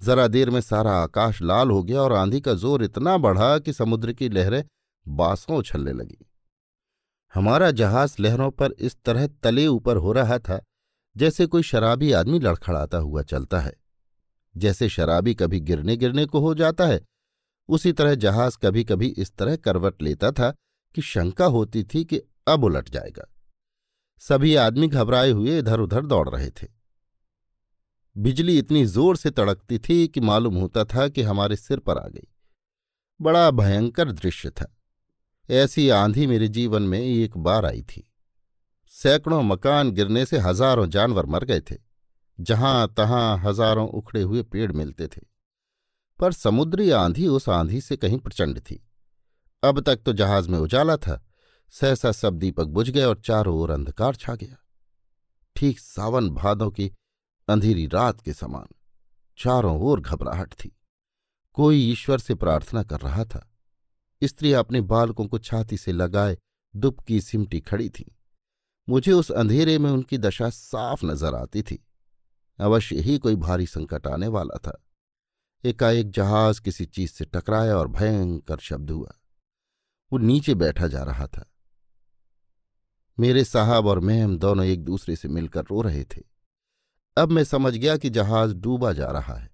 जरा 0.00 0.26
देर 0.26 0.50
में 0.50 0.60
सारा 0.60 0.92
आकाश 0.92 1.42
लाल 1.42 1.70
हो 1.70 1.82
गया 1.82 2.00
और 2.02 2.12
आंधी 2.12 2.40
का 2.40 2.54
ज़ोर 2.54 2.84
इतना 2.84 3.16
बढ़ा 3.18 3.58
कि 3.58 3.72
समुद्र 3.72 4.12
की 4.12 4.28
लहरें 4.28 4.64
बांसों 5.06 5.56
उछलने 5.56 5.92
लगी। 5.92 6.26
हमारा 7.34 7.70
जहाज़ 7.70 8.16
लहरों 8.20 8.50
पर 8.50 8.72
इस 8.72 8.96
तरह 9.04 9.26
तले 9.42 9.66
ऊपर 9.66 9.96
हो 9.96 10.12
रहा 10.12 10.38
था, 10.38 10.60
जैसे 11.16 11.46
कोई 11.46 11.62
शराबी 11.62 12.12
आदमी 12.12 12.38
लड़खड़ाता 12.38 12.98
हुआ 12.98 13.22
चलता 13.22 13.60
है। 13.60 13.72
जैसे 14.54 14.88
शराबी 14.88 15.34
कभी 15.34 15.60
गिरने 15.60 15.96
गिरने 15.96 16.26
को 16.26 16.40
हो 16.40 16.54
जाता 16.54 16.86
है, 16.86 17.00
उसी 17.68 17.92
तरह 17.92 18.14
जहाज़ 18.14 18.58
कभी 18.62 18.84
कभी 18.84 19.06
इस 19.08 19.32
तरह 19.32 19.56
करवट 19.56 20.02
लेता 20.02 20.30
था 20.30 20.50
कि 20.94 21.02
शंका 21.02 21.44
होती 21.46 21.84
थी 21.84 22.04
कि 22.04 22.20
अब 22.48 22.64
उलट 22.64 22.88
जाएगा। 22.88 23.26
सभी 24.22 24.54
आदमी 24.56 24.88
घबराए 24.88 25.30
हुए 25.30 25.58
इधर 25.58 25.80
उधर 25.80 26.06
दौड़ 26.06 26.28
रहे 26.28 26.50
थे। 26.50 26.75
बिजली 28.16 28.58
इतनी 28.58 28.84
ज़ोर 28.86 29.16
से 29.16 29.30
तड़कती 29.30 29.78
थी 29.78 30.06
कि 30.08 30.20
मालूम 30.20 30.54
होता 30.54 30.84
था 30.84 31.08
कि 31.08 31.22
हमारे 31.22 31.56
सिर 31.56 31.78
पर 31.78 31.98
आ 31.98 32.06
गई। 32.08 32.26
बड़ा 33.20 33.50
भयंकर 33.50 34.12
दृश्य 34.12 34.50
था। 34.50 34.72
ऐसी 35.48 35.88
आंधी 35.88 36.26
मेरे 36.26 36.48
जीवन 36.48 36.82
में 36.82 36.98
एक 36.98 37.36
बार 37.38 37.66
आई 37.66 37.82
थी। 37.82 38.02
सैकड़ों 38.94 39.42
मकान 39.42 39.90
गिरने 39.90 40.24
से 40.26 40.38
हज़ारों 40.38 40.86
जानवर 40.86 41.26
मर 41.26 41.44
गए 41.44 41.60
थे, 41.60 41.76
जहाँ 42.38 42.94
तहां 42.96 43.38
हज़ारों 43.40 43.88
उखड़े 43.88 44.22
हुए 44.22 44.42
पेड़ 44.42 44.72
मिलते 44.72 45.06
थे। 45.06 45.20
पर 46.18 46.32
समुद्री 46.32 46.90
आंधी 46.90 47.26
उस 47.26 47.48
आंधी 47.48 47.80
से 47.80 47.96
कहीं 47.96 48.18
प्रचंड 48.18 48.60
थी। 48.60 48.82
अब 49.62 49.80
तक 49.80 50.02
तो 50.02 50.12
जहाज़ 50.12 50.48
में 50.50 50.58
उजाला 50.58 50.96
था, 50.96 51.22
सहसा 51.74 52.12
सब 52.12 52.38
दीपक 52.38 52.66
बुझ 52.66 52.90
गए 52.90 53.04
और 53.04 53.20
चारों 53.24 53.56
ओर 53.58 53.70
अंधकार 53.70 54.14
छा 54.14 54.34
गया। 54.34 54.56
ठीक 55.56 55.80
सावन 55.80 56.30
भादों 56.30 56.70
की 56.70 56.90
अंधेरी 57.48 57.86
रात 57.86 58.20
के 58.20 58.32
समान। 58.32 58.66
चारों 59.38 59.80
ओर 59.80 60.00
घबराहट 60.00 60.52
थी। 60.52 60.76
कोई 61.52 61.92
ईश्वर 61.92 62.18
से 62.18 62.34
प्रार्थना 62.34 62.82
कर 62.82 63.00
रहा 63.00 63.24
था। 63.24 63.52
स्त्री 64.24 64.52
अपने 64.52 64.80
बालकों 64.80 65.26
को 65.26 65.38
छाती 65.38 65.76
से 65.76 65.92
लगाए 65.92 66.38
दुबकी 66.76 67.20
सिमटी 67.20 67.60
खड़ी 67.60 67.88
थी। 67.88 68.16
मुझे 68.88 69.12
उस 69.12 69.30
अंधेरे 69.30 69.78
में 69.78 69.90
उनकी 69.90 70.18
दशा 70.18 70.50
साफ़ 70.50 71.06
नज़र 71.06 71.34
आती 71.34 71.62
थी। 71.62 71.86
अवश्य 72.58 73.00
ही 73.00 73.18
कोई 73.18 73.36
भारी 73.36 73.66
संकट 73.66 74.06
आने 74.06 74.28
वाला 74.28 74.58
था। 74.58 74.84
एकाएक 75.64 76.10
जहाज़ 76.10 76.60
किसी 76.60 76.86
चीज़ 76.86 77.10
से 77.10 77.24
टकराया 77.24 77.76
और 77.76 77.88
भयंकर 77.88 78.58
शब्द 78.58 78.90
हुआ। 78.90 79.12
वो 80.12 80.18
नीचे 80.18 80.54
बैठा 80.54 80.86
जा 80.86 81.02
रहा 81.02 81.26
था। 81.26 81.50
मेरे 83.20 83.44
साहब 83.44 83.86
और 83.86 84.00
मैम 84.00 84.38
दोनों 84.38 84.64
एक 84.64 84.84
दूसरे 84.84 85.16
से 85.16 85.28
मिलकर 85.28 85.62
रो 85.62 85.80
रहे 85.80 86.04
थे। 86.04 86.35
अब 87.18 87.32
मैं 87.32 87.44
समझ 87.44 87.76
गया 87.76 87.96
कि 87.96 88.10
जहाज़ 88.10 88.54
डूबा 88.54 88.92
जा 88.92 89.06
रहा 89.06 89.34
है। 89.34 89.50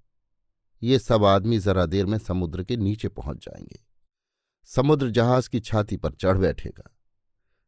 ये 0.83 0.99
सब 0.99 1.25
आदमी 1.25 1.59
जरा 1.59 1.87
देर 1.87 2.07
में 2.07 2.19
समुद्र 2.19 2.65
के 2.65 2.77
नीचे 2.77 3.09
पहुँच 3.09 3.45
जाएँगे। 3.45 3.81
समुद्र 4.65 5.11
जहाज़ 5.11 5.49
की 5.51 5.61
छाती 5.61 5.97
पर 5.97 6.13
चढ़ 6.13 6.39
बैठेगा। 6.39 6.91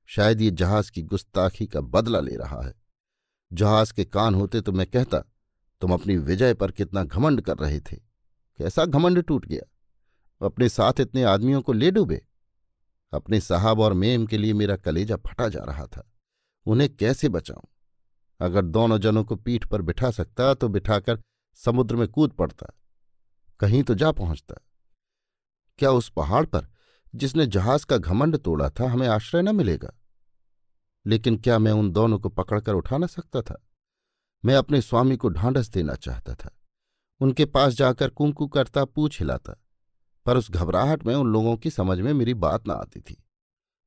शायद 0.06 0.40
ये 0.40 0.50
जहाज़ 0.50 0.90
की 0.90 1.02
गुस्ताखी 1.02 1.66
का 1.66 1.80
बदला 1.80 2.20
ले 2.20 2.36
रहा 2.36 2.62
है। 2.62 2.74
जहाज़ 3.52 3.92
के 3.92 4.04
कान 4.04 4.34
होते 4.34 4.60
तो 4.60 4.72
मैं 4.72 4.86
कहता, 4.86 5.18
तुम 5.80 5.92
अपनी 5.92 6.16
विजय 6.16 6.54
पर 6.54 6.70
कितना 6.70 7.04
घमंड 7.04 7.40
कर 7.40 7.58
रहे 7.58 7.80
थे। 7.80 7.96
कैसा 8.58 8.84
घमंड 8.84 9.22
टूट 9.22 9.46
गया। 9.46 9.70
अपने 10.46 10.68
साथ 10.68 10.92
इतने 11.00 11.22
आदमियों 11.22 11.62
को 11.62 11.72
ले 11.72 11.90
डूबे। 11.90 12.26
अपने 13.12 13.40
साहब 13.40 13.80
और 13.80 13.92
मेम 13.92 14.26
के 14.26 14.38
लिए 14.38 14.52
मेरा 14.52 14.76
कलेजा 14.76 15.16
फटा 15.16 15.48
जा 15.48 15.64
रहा 15.64 15.86
था। 15.86 16.12
उन्हें 16.66 16.96
कैसे 16.96 17.28
बचाऊं? 17.28 17.73
अगर 18.40 18.64
दोनों 18.64 18.98
जनों 18.98 19.24
को 19.24 19.36
पीठ 19.36 19.66
पर 19.66 19.82
बिठा 19.82 20.10
सकता 20.10 20.52
तो 20.54 20.68
बिठाकर 20.68 21.20
समुद्र 21.58 21.96
में 21.96 22.06
कूद 22.08 22.32
पड़ता, 22.32 22.66
कहीं 23.60 23.82
तो 23.82 23.94
जा 23.94 24.10
पहुँचता। 24.12 24.54
क्या 25.78 25.90
उस 25.90 26.08
पहाड़ 26.08 26.44
पर, 26.46 26.66
जिसने 27.14 27.46
जहाज़ 27.46 27.86
का 27.86 27.96
घमंड 27.96 28.38
तोड़ा 28.38 28.70
था, 28.70 28.90
हमें 28.90 29.06
आश्रय 29.08 29.42
न 29.42 29.54
मिलेगा? 29.56 29.92
लेकिन 31.06 31.36
क्या 31.36 31.58
मैं 31.58 31.72
उन 31.72 31.90
दोनों 31.92 32.18
को 32.18 32.28
पकड़कर 32.28 32.74
उठा 32.74 32.98
न 32.98 33.06
सकता 33.06 33.42
था? 33.42 33.62
मैं 34.44 34.54
अपने 34.54 34.80
स्वामी 34.80 35.16
को 35.16 35.28
ढांढस 35.28 35.68
देना 35.68 35.94
चाहता 35.94 36.34
था। 36.34 36.50
उनके 37.20 37.44
पास 37.44 37.72
जाकर 37.72 38.08
कुंकू 38.08 38.46
करता 38.46 38.84
पूछ 38.84 39.18
हिलाता, 39.20 39.54
पर 40.26 40.36
उस 40.36 40.50
घबराहट 40.50 41.04
में 41.04 41.14
उन 41.14 41.26
लोगों 41.26 41.56
की 41.56 41.70
समझ 41.70 41.98
में 42.00 42.12
मेरी 42.12 42.34
बात 42.34 42.66
न 42.68 42.70
आती 42.70 43.00
थी। 43.00 43.22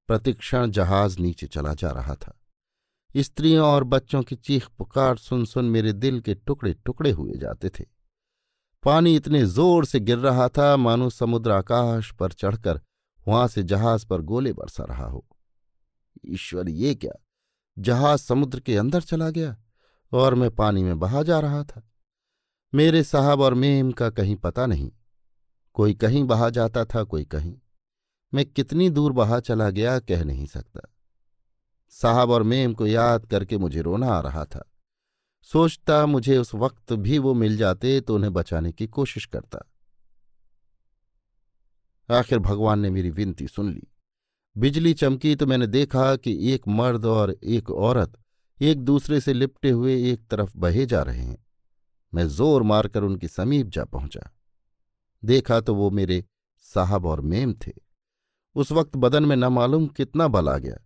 प्रतिक्षण 0.09 0.71
जहाज़ 0.71 1.19
नीचे 1.19 1.47
चला 1.47 1.73
जा 1.73 1.91
रहा 1.91 2.15
था। 2.15 2.37
स्त्रियों 3.23 3.67
और 3.67 3.83
बच्चों 3.83 4.23
की 4.23 4.35
चीख 4.35 4.67
पुकार 4.67 5.17
सुन 5.17 5.45
सुन 5.45 5.65
मेरे 5.65 5.93
दिल 5.93 6.19
के 6.19 6.33
टुकड़े 6.35 6.73
टुकड़े 6.73 7.11
हुए 7.11 7.33
जाते 7.37 7.69
थे। 7.69 7.85
पानी 8.83 9.15
इतने 9.15 9.45
ज़ोर 9.45 9.85
से 9.85 9.99
गिर 9.99 10.17
रहा 10.17 10.49
था, 10.49 10.77
मानो 10.77 11.09
समुद्र 11.09 11.51
आकाश 11.51 12.11
पर 12.11 12.31
चढ़कर 12.31 12.81
वहाँ 13.27 13.47
से 13.47 13.63
जहाज़ 13.63 14.05
पर 14.07 14.21
गोले 14.21 14.53
बरसा 14.53 14.83
रहा 14.83 15.05
हो। 15.05 15.27
ईश्वर, 16.27 16.69
ये 16.69 16.95
क्या? 16.95 17.11
जहाज़ 17.79 18.19
समुद्र 18.19 18.59
के 18.59 18.77
अंदर 18.77 19.01
चला 19.01 19.29
गया 19.29 19.57
और 20.11 20.35
मैं 20.35 20.51
पानी 20.51 20.83
में 20.83 20.99
बहा 20.99 21.23
जा 21.23 21.39
रहा 21.39 21.63
था। 21.63 21.91
मेरे 22.75 23.03
साहब 23.03 23.41
और 23.41 23.53
मेम 23.53 23.91
का 23.91 24.09
कहीं 24.09 24.35
पता 24.35 24.65
नहीं। 24.65 24.91
कोई 25.73 25.93
कहीं 25.93 26.23
बहा 26.23 26.49
जाता 26.49 26.85
था, 26.85 27.03
कोई 27.03 27.25
कहीं। 27.25 27.59
मैं 28.33 28.45
कितनी 28.45 28.89
दूर 28.89 29.11
बहा 29.11 29.39
चला 29.39 29.69
गया 29.69 29.99
कह 29.99 30.23
नहीं 30.23 30.45
सकता। 30.45 30.93
साहब 31.89 32.29
और 32.29 32.43
मेम 32.43 32.73
को 32.73 32.87
याद 32.87 33.25
करके 33.25 33.57
मुझे 33.57 33.81
रोना 33.81 34.07
आ 34.07 34.19
रहा 34.19 34.45
था। 34.45 34.63
सोचता, 35.41 36.05
मुझे 36.05 36.37
उस 36.37 36.53
वक्त 36.55 36.93
भी 36.93 37.17
वो 37.19 37.33
मिल 37.33 37.57
जाते 37.57 37.99
तो 38.01 38.15
उन्हें 38.15 38.33
बचाने 38.33 38.71
की 38.71 38.87
कोशिश 38.87 39.25
करता। 39.25 39.59
आखिर 42.09 42.39
भगवान 42.39 42.79
ने 42.79 42.89
मेरी 42.89 43.09
विनती 43.09 43.47
सुन 43.47 43.71
ली। 43.73 43.87
बिजली 44.55 44.93
चमकी 44.93 45.35
तो 45.35 45.45
मैंने 45.45 45.67
देखा 45.67 46.15
कि 46.15 46.53
एक 46.53 46.67
मर्द 46.67 47.05
और 47.05 47.31
एक 47.31 47.71
औरत 47.71 48.17
एक 48.59 48.79
दूसरे 48.79 49.19
से 49.21 49.33
लिपटे 49.33 49.69
हुए 49.69 49.95
एक 50.11 50.27
तरफ़ 50.27 50.57
बहे 50.57 50.85
जा 50.85 51.01
रहे 51.03 51.21
हैं। 51.21 51.45
मैं 52.13 52.27
ज़ोर 52.27 52.63
मारकर 52.63 53.03
उनके 53.03 53.27
समीप 53.27 53.67
जा 53.67 53.85
पहुँचा। 53.85 54.31
देखा 55.23 55.59
तो 55.61 55.75
वो 55.75 55.89
मेरे 55.89 56.23
साहब 56.65 57.05
और 57.05 57.21
मेम 57.21 57.53
थे। 57.67 57.71
उस 58.55 58.71
वक्त 58.71 58.95
बदन 58.95 59.25
में 59.25 59.35
न 59.35 59.45
मालूम 59.45 59.87
कितना 59.87 60.27
बल 60.27 60.49
आ 60.49 60.57
गया। 60.57 60.77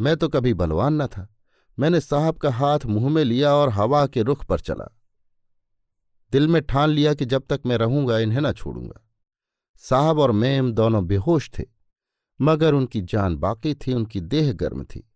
मैं 0.00 0.16
तो 0.16 0.28
कभी 0.28 0.54
बलवान 0.54 1.02
न 1.02 1.06
था। 1.06 1.28
मैंने 1.78 2.00
साहब 2.00 2.36
का 2.36 2.50
हाथ 2.50 2.78
मुँह 2.86 3.08
में 3.08 3.24
लिया 3.24 3.54
और 3.54 3.68
हवा 3.68 4.06
के 4.06 4.22
रुख 4.22 4.44
पर 4.44 4.60
चला। 4.60 4.96
दिल 6.32 6.48
में 6.48 6.62
ठान 6.62 6.90
लिया 6.90 7.14
कि 7.14 7.24
जब 7.24 7.46
तक 7.48 7.60
मैं 7.66 7.76
रहूँगा, 7.76 8.18
इन्हें 8.18 8.40
न 8.40 8.52
छोड़ूँगा। 8.52 9.00
साहब 9.76 10.18
और 10.18 10.32
मेम 10.32 10.72
दोनों 10.72 11.06
बेहोश 11.06 11.50
थे, 11.58 11.64
मगर 12.40 12.74
उनकी 12.74 13.00
जान 13.02 13.36
बाकी 13.36 13.74
थी, 13.74 13.92
उनकी 13.92 14.20
देह 14.20 14.52
गर्म 14.52 14.84
थी। 14.84 15.10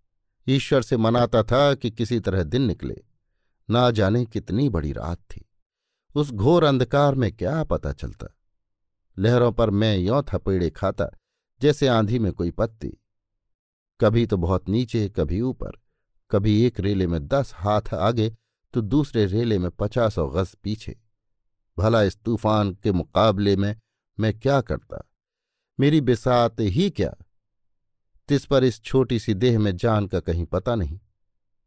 ईश्वर 0.48 0.82
से 0.82 0.96
मनाता 0.96 1.42
था 1.42 1.74
कि 1.74 1.90
किसी 1.90 2.20
तरह 2.20 2.42
दिन 2.42 2.62
निकले, 2.62 2.96
ना 3.70 3.90
जाने 3.90 4.24
कितनी 4.24 4.68
बड़ी 4.68 4.92
रात 4.92 5.18
थी। 5.18 5.48
उस 6.14 6.30
घोर 6.30 6.64
अंधकार 6.64 7.14
में 7.14 7.32
क्या 7.32 7.64
पता 7.64 7.92
चलता। 7.92 8.26
लहरों 9.18 9.52
पर 9.52 9.70
मैं 9.70 9.96
यों 9.96 10.22
थपेड़े 10.22 10.70
खाता, 10.70 11.08
जैसे 11.60 11.86
आंधी 11.86 12.18
में 12.18 12.32
कोई 12.32 12.50
पत्ती। 12.50 13.00
कभी 14.00 14.26
तो 14.26 14.36
बहुत 14.36 14.68
नीचे, 14.68 15.08
कभी 15.08 15.40
ऊपर। 15.40 15.72
कभी 16.30 16.62
एक 16.62 16.80
रेले 16.80 17.06
में 17.06 17.26
दस 17.28 17.52
हाथ 17.54 17.94
आगे 17.94 18.36
तो 18.74 18.80
दूसरे 18.80 19.26
रेले 19.26 19.58
में 19.58 19.70
पचास 19.70 20.18
और 20.18 20.30
गज 20.32 20.54
पीछे। 20.54 20.96
भला 21.78 22.02
इस 22.02 22.16
तूफ़ान 22.16 22.74
के 22.74 22.92
मुकाबले 22.92 23.56
में 23.56 23.76
मैं 24.20 24.38
क्या 24.38 24.60
करता? 24.60 25.10
मेरी 25.80 26.00
बिसात 26.00 26.60
ही 26.60 26.90
क्या? 26.90 27.14
तिस 28.28 28.46
पर 28.46 28.64
इस 28.64 28.82
छोटी 28.82 29.18
सी 29.18 29.34
देह 29.34 29.58
में 29.58 29.76
जान 29.76 30.06
का 30.06 30.20
कहीं 30.20 30.44
पता 30.44 30.74
नहीं। 30.74 31.00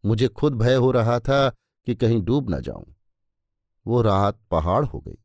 मुझे 0.06 0.28
खुद 0.28 0.56
भय 0.56 0.76
हो 0.76 0.92
रहा 0.92 1.20
था 1.20 1.50
कि 1.86 1.96
कहीं 1.96 2.22
डूब 2.22 2.56
न 2.56 2.62
जाऊँ। 2.62 2.96
वो 3.88 4.02
राहत 4.02 4.40
पहाड़ 4.52 4.86
हो 4.86 5.00
गई। 5.00 5.18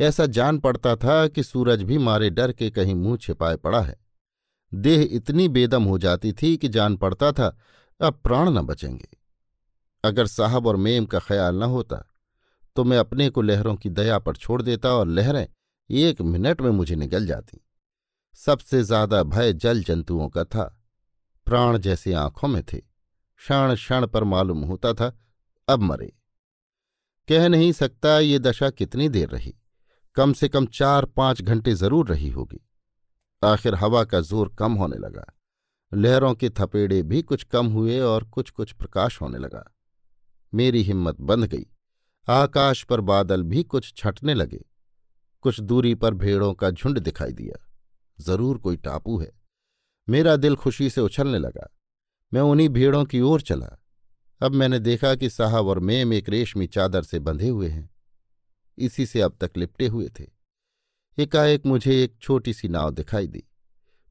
ऐसा 0.00 0.26
जान 0.26 0.58
पड़ता 0.58 0.96
था 0.96 1.28
कि 1.28 1.42
सूरज 1.42 1.82
भी 1.82 1.98
मारे 1.98 2.30
डर 2.30 2.52
के 2.52 2.70
कहीं 2.70 2.94
मुँह 2.94 3.16
छिपाए 3.16 3.56
पड़ा 3.56 3.80
है। 3.80 4.07
देह 4.72 5.08
इतनी 5.12 5.48
बेदम 5.48 5.84
हो 5.84 5.98
जाती 5.98 6.32
थी 6.32 6.56
कि 6.56 6.68
जान 6.68 6.96
पड़ता 6.96 7.32
था, 7.32 7.56
अब 8.00 8.20
प्राण 8.24 8.50
न 8.50 8.62
बचेंगे। 8.62 9.08
अगर 10.04 10.26
साहब 10.26 10.66
और 10.66 10.76
मेम 10.78 11.06
का 11.06 11.18
ख्याल 11.20 11.56
न 11.56 11.62
होता 11.68 12.04
तो 12.76 12.82
मैं 12.84 12.98
अपने 12.98 13.28
को 13.30 13.42
लहरों 13.42 13.74
की 13.76 13.90
दया 13.90 14.18
पर 14.18 14.36
छोड़ 14.36 14.60
देता 14.62 14.92
और 14.94 15.06
लहरें 15.08 15.46
एक 15.90 16.20
मिनट 16.22 16.60
में 16.60 16.70
मुझे 16.70 16.96
निगल 16.96 17.26
जाती। 17.26 17.60
सबसे 18.40 18.82
ज़्यादा 18.82 19.22
भय 19.24 19.52
जल 19.54 19.82
जंतुओं 19.82 20.28
का 20.28 20.44
था। 20.44 20.64
प्राण 21.46 21.78
जैसे 21.78 22.12
आँखों 22.14 22.48
में 22.48 22.62
थे। 22.62 22.78
क्षण 22.78 23.74
क्षण 23.74 24.06
पर 24.06 24.24
मालूम 24.24 24.62
होता 24.64 24.92
था, 24.94 25.12
अब 25.68 25.82
मरे। 25.82 26.12
कह 27.28 27.48
नहीं 27.48 27.72
सकता 27.72 28.18
ये 28.18 28.38
दशा 28.38 28.70
कितनी 28.70 29.08
देर 29.08 29.28
रही। 29.28 29.54
कम 30.16 30.32
से 30.32 30.48
कम 30.48 30.66
चार 30.68 31.04
पाँच 31.06 31.42
घंटे 31.42 31.74
ज़रूर 31.74 32.08
रही 32.08 32.28
होगी। 32.30 32.60
आखिर 33.42 33.74
हवा 33.74 34.04
का 34.04 34.20
ज़ोर 34.20 34.54
कम 34.58 34.72
होने 34.72 34.96
लगा। 34.96 35.34
लहरों 35.94 36.34
के 36.34 36.50
थपेड़े 36.50 37.02
भी 37.02 37.22
कुछ 37.22 37.44
कम 37.44 37.66
हुए 37.66 38.00
और 38.00 38.24
कुछ 38.24 38.50
कुछ 38.50 38.72
प्रकाश 38.72 39.20
होने 39.20 39.38
लगा। 39.38 39.74
मेरी 40.54 40.82
हिम्मत 40.82 41.20
बंध 41.20 41.44
गई। 41.44 41.66
आकाश 42.28 42.84
पर 42.84 43.00
बादल 43.00 43.42
भी 43.42 43.62
कुछ 43.62 43.94
छटने 43.96 44.34
लगे। 44.34 44.64
कुछ 45.40 45.60
दूरी 45.60 45.94
पर 45.94 46.14
भेड़ों 46.14 46.54
का 46.54 46.70
झुंड 46.70 46.98
दिखाई 46.98 47.32
दिया। 47.32 47.68
ज़रूर 48.20 48.58
कोई 48.58 48.76
टापू 48.76 49.18
है। 49.18 49.32
मेरा 50.08 50.36
दिल 50.36 50.56
खुशी 50.56 50.90
से 50.90 51.00
उछलने 51.00 51.38
लगा। 51.38 51.68
मैं 52.32 52.40
उन्हीं 52.40 52.68
भेड़ों 52.68 53.04
की 53.04 53.20
ओर 53.20 53.40
चला। 53.40 53.76
अब 54.40 54.52
मैंने 54.52 54.78
देखा 54.78 55.14
कि 55.14 55.30
साहब 55.30 55.66
और 55.66 55.78
मेम 55.78 56.12
एक 56.12 56.28
रेशमी 56.28 56.66
चादर 56.66 57.02
से 57.02 57.18
बंधे 57.18 57.48
हुए 57.48 57.68
हैं। 57.68 57.90
इसी 58.78 59.06
से 59.06 59.20
अब 59.20 59.36
तक 59.40 59.56
लिपटे 59.56 59.86
हुए 59.86 60.08
थे। 60.20 60.37
एकाएक 61.18 61.66
मुझे 61.66 62.02
एक 62.04 62.14
छोटी 62.22 62.52
सी 62.54 62.68
नाव 62.68 62.90
दिखाई 62.90 63.26
दी। 63.26 63.42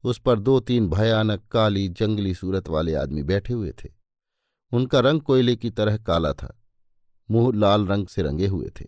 उस 0.04 0.18
पर 0.18 0.38
दो 0.38 0.60
तीन 0.60 0.88
भयानक 0.88 1.42
काली 1.50 1.88
जंगली 1.88 2.34
सूरत 2.34 2.68
वाले 2.68 2.94
आदमी 2.94 3.22
बैठे 3.22 3.54
हुए 3.54 3.72
थे। 3.72 3.88
उनका 4.72 5.00
रंग 5.00 5.20
कोयले 5.20 5.56
की 5.56 5.70
तरह 5.70 5.96
काला 5.96 6.32
था, 6.32 6.62
मुँह 7.30 7.56
लाल 7.56 7.86
रंग 7.86 8.06
से 8.06 8.22
रंगे 8.22 8.46
हुए 8.46 8.70
थे। 8.80 8.86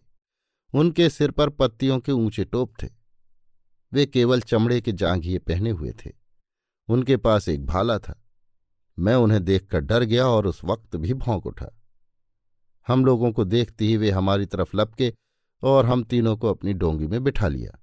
उनके 0.75 1.09
सिर 1.11 1.31
पर 1.31 1.49
पत्तियों 1.49 1.99
के 2.01 2.13
ऊँचे 2.13 2.45
टोप 2.45 2.75
थे। 2.83 2.89
वे 3.93 4.07
केवल 4.07 4.41
चमड़े 4.41 4.81
के 4.81 4.93
जांघिए 4.93 5.39
पहने 5.39 5.71
हुए 5.71 5.93
थे। 5.93 6.13
उनके 6.89 7.17
पास 7.17 7.49
एक 7.49 7.67
भाला 7.67 7.99
था। 7.99 8.21
मैं 8.99 9.15
उन्हें 9.15 9.45
देखकर 9.45 9.81
डर 9.81 10.05
गया 10.05 10.27
और 10.27 10.47
उस 10.47 10.65
वक्त 10.65 10.97
भी 10.97 11.15
भौंक 11.15 11.47
उठा। 11.47 11.71
हम 12.89 13.05
लोगों 13.05 13.33
को 13.33 13.45
देखते 13.45 13.85
ही 13.85 13.97
वे 13.97 14.11
हमारी 14.11 14.47
तरफ़ 14.47 14.77
लपके 14.77 15.15
और 15.63 15.87
हम 15.87 16.05
तीनों 16.05 16.37
को 16.37 16.51
अपनी 16.51 16.73
डोंगी 16.73 17.07
में 17.07 17.23
बिठा 17.25 17.49
लिया। 17.49 17.77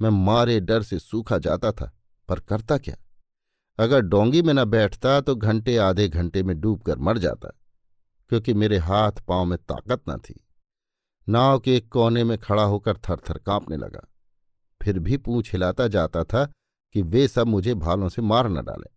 मैं 0.00 0.10
मारे 0.10 0.60
डर 0.60 0.82
से 0.82 0.98
सूखा 0.98 1.38
जाता 1.38 1.72
था, 1.72 1.92
पर 2.28 2.40
करता 2.40 2.78
क्या? 2.78 2.96
अगर 3.78 4.00
डोंगी 4.00 4.42
में 4.42 4.52
न 4.54 4.64
बैठता 4.64 5.20
तो 5.20 5.34
घंटे 5.36 5.76
आधे 5.76 6.08
घंटे 6.08 6.42
में 6.42 6.60
डूबकर 6.60 6.98
मर 6.98 7.18
जाता, 7.18 7.48
क्योंकि 8.28 8.54
मेरे 8.54 8.78
हाथ 8.78 9.12
पाँव 9.28 9.44
में 9.44 9.58
ताकत 9.58 10.02
न 10.08 10.18
थी। 10.18 10.40
नाव 11.28 11.58
के 11.58 11.76
एक 11.76 11.88
कोने 11.88 12.24
में 12.24 12.36
खड़ा 12.38 12.62
होकर 12.62 12.96
थर 12.98 13.16
थर 13.30 13.38
कांपने 13.38 13.76
लगा। 13.76 14.06
फिर 14.82 14.98
भी 14.98 15.16
पूछ 15.16 15.52
हिलाता 15.52 15.88
जाता 15.88 16.24
था 16.24 16.44
कि 16.94 17.02
वे 17.02 17.26
सब 17.28 17.46
मुझे 17.46 17.74
भालों 17.74 18.08
से 18.08 18.22
मार 18.22 18.48
न 18.48 18.64
डालें। 18.64 18.90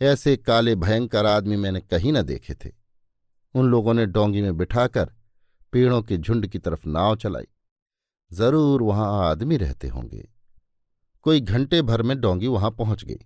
ऐसे 0.00 0.36
काले 0.36 0.74
भयंकर 0.74 1.26
आदमी 1.26 1.56
मैंने 1.56 1.80
कहीं 1.80 2.12
न 2.12 2.22
देखे 2.22 2.54
थे। 2.54 2.70
उन 3.54 3.66
लोगों 3.66 3.94
ने 3.94 4.06
डोंगी 4.06 4.42
में 4.42 4.56
बिठाकर 4.56 5.12
पेड़ों 5.72 6.02
के 6.02 6.18
झुंड 6.18 6.46
की 6.46 6.58
तरफ़ 6.58 6.86
नाव 6.86 7.16
चलाई। 7.16 7.46
ज़रूर 8.32 8.82
वहाँ 8.82 9.28
आदमी 9.30 9.56
रहते 9.56 9.88
होंगे। 9.88 10.28
कोई 11.22 11.40
घंटे 11.40 11.82
भर 11.82 12.02
में 12.02 12.20
डोंगी 12.20 12.46
वहाँ 12.46 12.70
पहुँच 12.70 13.04
गई। 13.04 13.18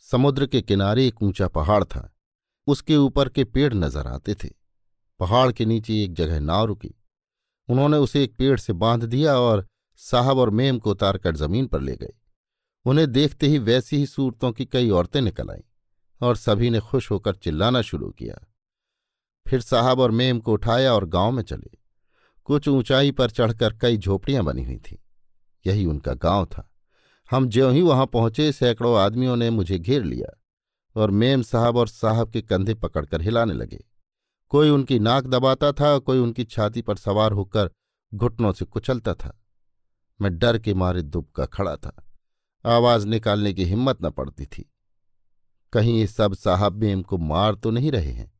समुद्र 0.00 0.46
के 0.46 0.62
किनारे 0.62 1.06
एक 1.06 1.22
ऊँचा 1.22 1.48
पहाड़ 1.48 1.84
था। 1.84 2.10
उसके 2.66 2.96
ऊपर 2.96 3.28
के 3.28 3.44
पेड़ 3.44 3.74
नज़र 3.74 4.06
आते 4.06 4.34
थे। 4.34 4.48
पहाड़ 5.20 5.52
के 5.52 5.64
नीचे 5.64 6.02
एक 6.04 6.14
जगह 6.14 6.40
नाव 6.40 6.64
रुकी। 6.64 6.94
उन्होंने 7.68 7.96
उसे 7.96 8.24
एक 8.24 8.36
पेड़ 8.36 8.58
से 8.60 8.72
बाँध 8.72 9.04
दिया 9.04 9.36
और 9.38 9.66
साहब 9.96 10.38
और 10.38 10.50
मेम 10.50 10.78
को 10.78 10.90
उतारकर 10.90 11.36
ज़मीन 11.36 11.66
पर 11.66 11.80
ले 11.80 11.96
गए। 11.96 12.12
उन्हें 12.86 13.12
देखते 13.12 13.46
ही 13.46 13.58
वैसी 13.58 13.96
ही 13.96 14.06
सूरतों 14.06 14.52
की 14.52 14.64
कई 14.64 14.90
औरतें 14.90 15.20
निकल 15.20 15.50
आईं 15.50 15.62
और 16.20 16.36
सभी 16.36 16.70
ने 16.70 16.80
खुश 16.80 17.10
होकर 17.10 17.34
चिल्लाना 17.34 17.82
शुरू 17.82 18.10
किया। 18.10 18.44
फिर 19.46 19.60
साहब 19.60 20.00
और 20.00 20.10
मेम 20.10 20.40
को 20.40 20.52
उठाया 20.52 20.94
और 20.94 21.04
गाँव 21.04 21.32
में 21.32 21.42
चले। 21.42 21.83
कुछ 22.44 22.68
ऊंचाई 22.68 23.10
पर 23.10 23.30
चढ़कर 23.30 23.76
कई 23.76 23.96
झोपड़ियाँ 23.96 24.44
बनी 24.44 24.64
हुई 24.64 24.76
थीं। 24.76 24.96
यही 25.66 25.86
उनका 25.86 26.14
गाँव 26.14 26.46
था। 26.46 26.70
हम 27.30 27.48
ज्यों 27.48 27.72
ही 27.72 27.82
वहाँ 27.82 28.06
पहुँचे, 28.06 28.52
सैकड़ों 28.52 28.98
आदमियों 28.98 29.36
ने 29.36 29.50
मुझे 29.50 29.78
घेर 29.78 30.04
लिया 30.04 30.40
और 30.96 31.10
मेम 31.10 31.42
साहब 31.42 31.76
और 31.76 31.88
साहब 31.88 32.30
के 32.30 32.42
कंधे 32.42 32.74
पकड़कर 32.74 33.22
हिलाने 33.22 33.52
लगे। 33.52 33.84
कोई 34.48 34.70
उनकी 34.70 34.98
नाक 34.98 35.24
दबाता 35.24 35.72
था, 35.72 35.98
कोई 35.98 36.18
उनकी 36.18 36.44
छाती 36.44 36.82
पर 36.82 36.96
सवार 36.96 37.32
होकर 37.32 37.70
घुटनों 38.14 38.52
से 38.52 38.64
कुचलता 38.64 39.14
था। 39.14 39.40
मैं 40.20 40.38
डर 40.38 40.58
के 40.58 40.74
मारे 40.74 41.02
दुबका 41.02 41.46
खड़ा 41.46 41.76
था। 41.76 42.04
आवाज़ 42.66 43.06
निकालने 43.06 43.52
की 43.52 43.64
हिम्मत 43.64 43.98
न 44.02 44.10
पड़ती 44.10 44.46
थी। 44.46 44.72
कहीं 45.72 45.98
ये 45.98 46.06
सब 46.06 46.34
साहब 46.34 46.72
मेम 46.72 47.02
को 47.02 47.18
मार 47.18 47.54
तो 47.54 47.70
नहीं 47.70 47.92
रहे 47.92 48.12
हैं? 48.12 48.33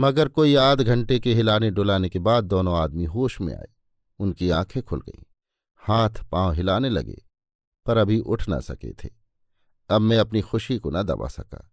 मगर 0.00 0.28
कोई 0.28 0.54
आध 0.54 0.80
घंटे 0.80 1.18
के 1.18 1.34
हिलाने 1.34 1.70
डुलाने 1.70 2.08
के 2.08 2.18
बाद 2.18 2.44
दोनों 2.44 2.78
आदमी 2.78 3.04
होश 3.04 3.40
में 3.40 3.54
आए। 3.54 3.68
उनकी 4.18 4.50
आँखें 4.50 4.82
खुल 4.82 5.00
गईं। 5.00 5.22
हाथ 5.76 6.10
पाँव 6.32 6.52
हिलाने 6.52 6.88
लगे, 6.88 7.22
पर 7.86 7.96
अभी 7.96 8.20
उठ 8.20 8.48
ना 8.48 8.60
सके 8.60 8.92
थे। 8.92 9.10
अब 9.90 10.00
मैं 10.00 10.18
अपनी 10.18 10.40
खुशी 10.40 10.78
को 10.78 10.90
न 10.90 11.02
दबा 11.02 11.28
सका। 11.28 11.72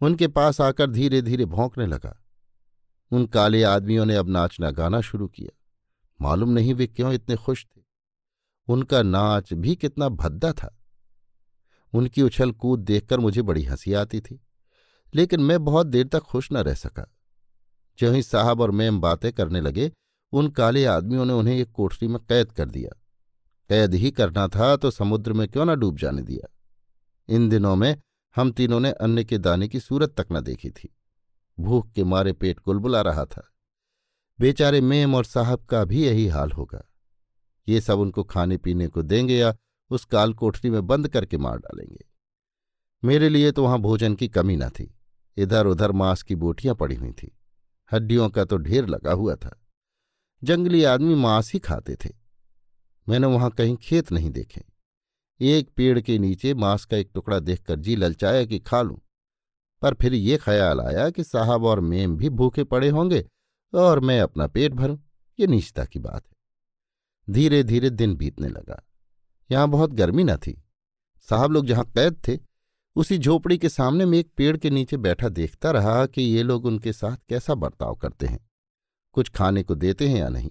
उनके 0.00 0.28
पास 0.28 0.60
आकर 0.60 0.90
धीरे 0.90 1.22
धीरे 1.22 1.44
भौंकने 1.44 1.86
लगा। 1.86 2.24
उन 3.10 3.26
काले 3.26 3.62
आदमियों 3.62 4.06
ने 4.06 4.16
अब 4.16 4.28
नाचना 4.28 4.70
गाना 4.70 5.00
शुरू 5.00 5.28
किया। 5.28 5.58
मालूम 6.20 6.48
नहीं 6.48 6.74
वे 6.74 6.86
क्यों 6.86 7.12
इतने 7.12 7.36
खुश 7.36 7.66
थे। 7.66 7.80
उनका 8.68 9.02
नाच 9.02 9.52
भी 9.52 9.76
कितना 9.76 10.08
भद्दा 10.08 10.52
था। 10.52 10.78
उनकी 11.94 12.22
उछल 12.22 12.52
कूद 12.52 12.80
देखकर 12.80 13.20
मुझे 13.20 13.42
बड़ी 13.42 13.64
हँसी 13.64 13.92
आती 13.92 14.20
थी। 14.20 14.46
लेकिन 15.14 15.40
मैं 15.40 15.64
बहुत 15.64 15.86
देर 15.86 16.08
तक 16.08 16.20
खुश 16.20 16.52
न 16.52 16.56
रह 16.56 16.74
सका। 16.74 17.13
जो 17.98 18.12
ही 18.12 18.22
साहब 18.22 18.60
और 18.60 18.70
मैम 18.70 19.00
बातें 19.00 19.32
करने 19.32 19.60
लगे, 19.60 19.92
उन 20.32 20.48
काले 20.48 20.84
आदमियों 20.84 21.24
ने 21.24 21.32
उन्हें 21.32 21.56
एक 21.56 21.72
कोठरी 21.72 22.08
में 22.08 22.18
कैद 22.18 22.52
कर 22.52 22.68
दिया। 22.68 23.00
कैद 23.68 23.94
ही 23.94 24.10
करना 24.10 24.48
था 24.48 24.76
तो 24.76 24.90
समुद्र 24.90 25.32
में 25.32 25.48
क्यों 25.48 25.64
ना 25.64 25.74
डूब 25.74 25.98
जाने 25.98 26.22
दिया? 26.22 26.48
इन 27.28 27.48
दिनों 27.48 27.76
में 27.76 28.00
हम 28.36 28.50
तीनों 28.50 28.80
ने 28.80 28.92
अन्न 28.92 29.24
के 29.24 29.38
दाने 29.38 29.68
की 29.68 29.80
सूरत 29.80 30.20
तक 30.20 30.26
न 30.32 30.40
देखी 30.40 30.70
थी। 30.70 30.96
भूख 31.60 31.90
के 31.90 32.04
मारे 32.04 32.32
पेट 32.32 32.58
कुलबुला 32.58 33.00
रहा 33.00 33.24
था। 33.24 33.52
बेचारे 34.40 34.80
मेम 34.80 35.14
और 35.14 35.24
साहब 35.24 35.64
का 35.64 35.84
भी 35.84 36.06
यही 36.06 36.26
हाल 36.26 36.52
होगा। 36.52 36.90
ये 37.68 37.80
सब 37.80 37.98
उनको 37.98 38.24
खाने 38.24 38.56
पीने 38.56 38.88
को 38.88 39.02
देंगे 39.02 39.36
या 39.36 39.56
उस 39.90 40.04
काल 40.04 40.34
कोठरी 40.34 40.70
में 40.70 40.86
बंद 40.86 41.08
करके 41.08 41.38
मार 41.38 41.58
डालेंगे। 41.58 42.04
मेरे 43.04 43.28
लिए 43.28 43.52
तो 43.52 43.62
वहाँ 43.62 43.78
भोजन 43.78 44.14
की 44.14 44.28
कमी 44.28 44.56
न 44.56 44.68
थी। 44.68 44.98
इधर 45.36 45.66
उधर 45.66 45.92
मांस 45.92 46.22
की 46.22 46.34
बोटियाँ 46.34 46.74
पड़ी 46.74 46.94
हुई 46.94 47.12
थी। 47.12 47.38
हड्डियों 47.92 48.28
का 48.30 48.44
तो 48.44 48.56
ढेर 48.56 48.86
लगा 48.86 49.12
हुआ 49.12 49.36
था। 49.36 49.60
जंगली 50.44 50.84
आदमी 50.84 51.14
मांस 51.14 51.52
ही 51.52 51.58
खाते 51.58 51.96
थे। 51.96 52.10
मैंने 53.08 53.26
वहाँ 53.26 53.50
कहीं 53.50 53.76
खेत 53.76 54.12
नहीं 54.12 54.30
देखे। 54.30 54.64
एक 55.40 55.70
पेड़ 55.76 56.00
के 56.00 56.18
नीचे 56.18 56.54
मांस 56.54 56.84
का 56.84 56.96
एक 56.96 57.10
टुकड़ा 57.14 57.38
देखकर 57.38 57.76
जी 57.76 57.96
ललचाया 57.96 58.44
कि 58.44 58.58
खा 58.58 58.82
लूँ। 58.82 59.00
पर 59.82 59.94
फिर 59.94 60.14
ये 60.14 60.36
ख्याल 60.36 60.80
आया 60.80 61.10
कि 61.10 61.24
साहब 61.24 61.64
और 61.64 61.80
मेम 61.80 62.16
भी 62.16 62.28
भूखे 62.28 62.64
पड़े 62.64 62.88
होंगे 62.88 63.26
और 63.74 64.00
मैं 64.00 64.20
अपना 64.20 64.46
पेट 64.46 64.72
भरूं। 64.72 64.98
ये 65.40 65.46
नीचता 65.46 65.84
की 65.84 65.98
बात 65.98 66.28
है। 66.28 66.34
धीरे 67.30 67.62
धीरे 67.62 67.90
दिन 67.90 68.14
बीतने 68.16 68.48
लगा। 68.48 68.82
यहाँ 69.50 69.68
बहुत 69.68 69.90
गर्मी 69.90 70.24
न 70.24 70.36
थी। 70.36 70.64
साहब 71.20 71.52
लोग 71.52 71.66
जहाँ 71.66 71.84
कैद 71.84 72.22
थे 72.28 72.38
उसी 72.96 73.18
झोपड़ी 73.18 73.58
के 73.58 73.68
सामने 73.68 74.04
में 74.06 74.18
एक 74.18 74.30
पेड़ 74.36 74.56
के 74.56 74.70
नीचे 74.70 74.96
बैठा 74.96 75.28
देखता 75.28 75.70
रहा 75.70 76.06
कि 76.06 76.22
ये 76.22 76.42
लोग 76.42 76.64
उनके 76.64 76.92
साथ 76.92 77.16
कैसा 77.28 77.54
बर्ताव 77.54 77.94
करते 77.94 78.26
हैं। 78.26 78.50
कुछ 79.12 79.28
खाने 79.28 79.62
को 79.62 79.74
देते 79.74 80.08
हैं 80.08 80.18
या 80.18 80.28
नहीं? 80.28 80.50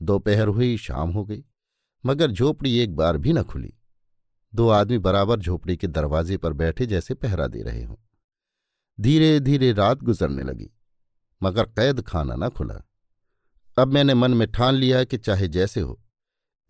दोपहर 0.00 0.48
हुई, 0.48 0.76
शाम 0.76 1.10
हो 1.10 1.24
गई, 1.24 1.44
मगर 2.06 2.30
झोपड़ी 2.30 2.78
एक 2.78 2.94
बार 2.96 3.18
भी 3.18 3.32
न 3.32 3.42
खुली। 3.42 3.72
दो 4.54 4.68
आदमी 4.68 4.98
बराबर 4.98 5.40
झोपड़ी 5.40 5.76
के 5.76 5.86
दरवाजे 5.86 6.36
पर 6.36 6.52
बैठे 6.52 6.86
जैसे 6.86 7.14
पहरा 7.14 7.46
दे 7.46 7.62
रहे 7.62 7.84
हों। 7.84 7.96
धीरे 8.98 9.40
धीरे 9.40 9.72
रात 9.72 10.02
गुजरने 10.02 10.42
लगी, 10.42 10.70
मगर 11.42 11.64
कैद 11.64 12.00
खाना 12.00 12.34
न 12.34 12.48
खुला। 12.48 12.82
अब 13.78 13.88
मैंने 13.88 14.14
मन 14.14 14.34
में 14.34 14.50
ठान 14.52 14.74
लिया 14.74 15.04
कि 15.04 15.18
चाहे 15.18 15.48
जैसे 15.48 15.80
हो, 15.80 16.00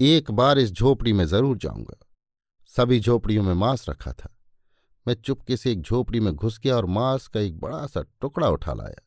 एक 0.00 0.30
बार 0.30 0.58
इस 0.58 0.72
झोपड़ी 0.72 1.12
में 1.12 1.24
ज़रूर 1.24 1.58
जाऊँगा। 1.58 1.98
सभी 2.76 3.00
झोपड़ियों 3.00 3.42
में 3.42 3.54
मांस 3.54 3.88
रखा 3.88 4.12
था। 4.12 4.35
मैं 5.06 5.14
चुपके 5.14 5.56
से 5.56 5.72
एक 5.72 5.80
झोपड़ी 5.80 6.20
में 6.20 6.32
घुस 6.34 6.58
गया 6.58 6.76
और 6.76 6.86
मांस 6.86 7.26
का 7.28 7.40
एक 7.40 7.58
बड़ा 7.58 7.86
सा 7.86 8.02
टुकड़ा 8.20 8.48
उठा 8.48 8.74
लाया। 8.74 9.02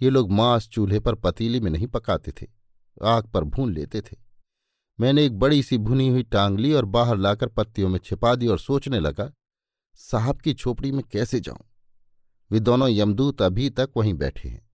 ये 0.00 0.10
लोग 0.10 0.30
मांस 0.30 0.68
चूल्हे 0.68 1.00
पर 1.00 1.14
पतीली 1.14 1.60
में 1.60 1.70
नहीं 1.70 1.86
पकाते 1.86 2.32
थे, 2.32 2.46
आग 3.02 3.26
पर 3.26 3.44
भून 3.44 3.72
लेते 3.72 4.00
थे। 4.00 4.16
मैंने 4.98 5.24
एक 5.26 5.38
बड़ी 5.38 5.62
सी 5.62 5.78
भुनी 5.78 6.08
हुई 6.08 6.22
टांग 6.22 6.58
ली 6.58 6.72
और 6.72 6.84
बाहर 6.84 7.16
लाकर 7.16 7.48
पत्तियों 7.48 7.88
में 7.88 7.98
छिपा 7.98 8.34
दी 8.34 8.46
और 8.46 8.58
सोचने 8.58 9.00
लगा, 9.00 9.30
साहब 9.94 10.40
की 10.40 10.54
झोपड़ी 10.54 10.92
में 10.92 11.02
कैसे 11.04 11.40
जाऊँ? 11.40 11.64
वे 12.50 12.60
दोनों 12.60 12.88
यमदूत 12.88 13.42
अभी 13.42 13.70
तक 13.70 13.90
वहीं 13.96 14.14
बैठे 14.14 14.48
हैं। 14.48 14.70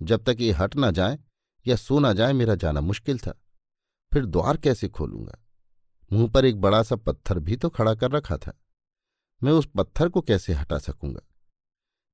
जब 0.00 0.24
तक 0.24 0.36
ये 0.40 0.52
हट 0.52 0.76
ना 0.76 0.90
जाए 0.90 1.18
या 1.66 1.76
सो 1.76 1.98
ना 1.98 2.12
जाए 2.12 2.32
मेरा 2.32 2.54
जाना 2.54 2.80
मुश्किल 2.80 3.18
था। 3.18 3.40
फिर 4.12 4.26
द्वार 4.26 4.56
कैसे 4.56 4.88
खोलूँगा? 4.88 5.38
मुँह 6.12 6.28
पर 6.30 6.44
एक 6.44 6.60
बड़ा 6.60 6.82
सा 6.82 6.96
पत्थर 6.96 7.38
भी 7.38 7.56
तो 7.56 7.68
खड़ा 7.68 7.94
कर 7.94 8.10
रखा 8.10 8.36
था। 8.36 8.52
मैं 9.42 9.52
उस 9.52 9.68
पत्थर 9.76 10.08
को 10.08 10.20
कैसे 10.20 10.52
हटा 10.52 10.78
सकूँगा? 10.78 11.20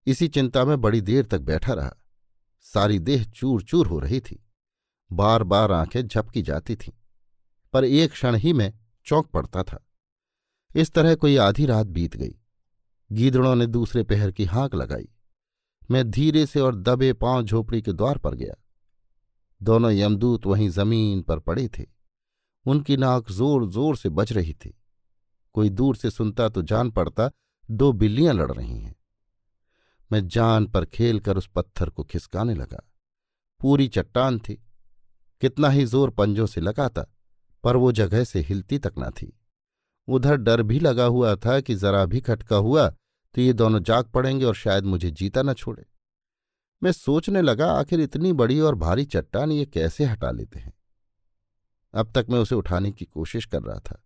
इसी 0.07 0.29
चिंता 0.29 0.65
में 0.65 0.81
बड़ी 0.81 1.01
देर 1.01 1.27
तक 1.27 1.41
बैठा 1.41 1.73
रहा। 1.73 1.93
सारी 2.67 2.99
देह 2.99 3.25
चूर 3.25 3.63
चूर 3.63 3.87
हो 3.87 3.99
रही 3.99 4.21
थी। 4.21 4.43
बार 5.11 5.43
बार 5.43 5.73
आँखें 5.73 6.07
झपकी 6.07 6.43
जाती 6.43 6.77
थीं, 6.77 6.93
पर 7.75 7.85
एक 7.85 8.11
क्षण 8.11 8.35
ही 8.35 8.53
में 8.53 8.73
चौंक 9.07 9.27
पड़ता 9.27 9.63
था। 9.63 9.85
इस 10.75 10.93
तरह 10.93 11.15
कोई 11.15 11.37
आधी 11.37 11.67
रात 11.67 11.87
बीत 11.87 12.17
गई। 12.17 12.35
गीदड़ों 13.11 13.55
ने 13.55 13.67
दूसरे 13.67 14.03
पहर 14.03 14.31
की 14.33 14.45
हाँक 14.45 14.75
लगाई। 14.75 15.09
मैं 15.91 16.11
धीरे 16.11 16.47
से 16.47 16.61
और 16.61 16.77
दबे 16.77 17.13
पाँव 17.13 17.43
झोपड़ी 17.43 17.83
के 17.83 17.93
द्वार 17.93 18.19
पर 18.19 18.35
गया। 18.35 18.55
दोनों 19.61 19.91
यमदूत 19.91 20.47
वहीं 20.47 20.69
ज़मीन 20.69 21.23
पर 21.23 21.39
पड़े 21.39 21.69
थे। 21.69 21.87
उनकी 22.67 22.97
नाक 22.97 23.31
ज़ोर 23.31 23.69
ज़ोर 23.71 23.97
से 23.97 24.09
बज 24.09 24.33
रही 24.33 24.55
थी। 24.55 24.75
कोई 25.55 25.69
दूर 25.71 25.97
से 25.97 26.11
सुनता 26.11 26.49
तो 26.49 26.63
जान 26.63 26.91
पड़ता, 26.91 27.31
दो 27.69 27.93
बिल्लियाँ 27.93 28.35
लड़ 28.35 28.51
रही 28.53 28.79
हैं। 28.79 28.95
मैं 30.11 30.27
जान 30.29 30.67
पर 30.67 30.85
खेलकर 30.85 31.37
उस 31.37 31.47
पत्थर 31.47 31.91
को 31.91 32.05
खिसकाने 32.05 32.55
लगा। 32.55 32.83
पूरी 33.61 33.89
चट्टान 33.89 34.39
थी। 34.39 34.55
कितना 35.43 35.69
ही 35.69 35.85
ज़ोर 35.85 36.11
पंजों 36.11 36.47
से 36.47 36.61
लगाता, 36.61 37.07
पर 37.65 37.77
वो 37.77 37.93
जगह 37.93 38.25
से 38.25 38.41
हिलती 38.41 38.79
तक 38.79 38.95
न 38.99 39.11
थी। 39.13 39.33
उधर 40.09 40.37
डर 40.37 40.63
भी 40.63 40.79
लगा 40.81 41.05
हुआ 41.07 41.35
था 41.37 41.59
कि 41.61 41.75
जरा 41.75 42.05
भी 42.05 42.21
खटका 42.21 42.57
हुआ 42.59 42.89
तो 43.35 43.41
ये 43.41 43.53
दोनों 43.53 43.83
जाग 43.83 44.05
पड़ेंगे 44.05 44.45
और 44.45 44.55
शायद 44.55 44.85
मुझे 44.85 45.11
जीता 45.11 45.43
न 45.43 45.53
छोड़े। 45.55 45.85
मैं 46.83 46.93
सोचने 46.93 47.43
लगा, 47.43 47.71
आखिर 47.73 48.01
इतनी 48.01 48.33
बड़ी 48.33 48.59
और 48.61 48.75
भारी 48.75 49.05
चट्टान 49.05 49.53
ये 49.53 49.67
कैसे 49.67 50.05
हटा 50.05 50.31
लेते 50.31 50.59
हैं? 50.59 50.73
अब 51.95 52.13
तक 52.15 52.27
मैं 52.31 52.39
उसे 52.39 52.55
उठाने 52.55 52.91
की 52.93 53.05
कोशिश 53.05 53.45
कर 53.45 53.63
रहा 53.63 53.79
था। 53.81 54.03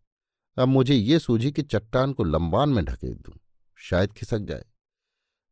अब 0.59 0.69
मुझे 0.69 0.95
ये 0.95 1.19
सूझी 1.19 1.53
कि 1.53 1.62
चट्टान 1.62 2.12
को 2.12 2.24
लंबान 2.24 2.69
में 2.69 2.85
ढकेल 2.85 3.15
दूँ। 3.15 3.35
शायद 3.77 4.12
खिसक 4.12 4.39
जाए। 4.39 4.65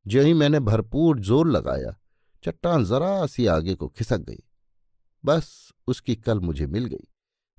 जो 0.07 0.23
ही 0.23 0.33
मैंने 0.33 0.61
भरपूर 0.61 1.21
ज़ोर 1.21 1.51
लगाया, 1.51 2.01
चट्टान 2.45 2.85
जरा 2.85 3.27
सी 3.27 3.47
आगे 3.47 3.75
को 3.75 3.89
खिसक 3.89 4.19
गई। 4.19 4.43
बस 5.25 5.73
उसकी 5.87 6.17
कल 6.17 6.41
मुझे 6.41 6.67
मिल 6.67 6.85
गई। 6.85 7.09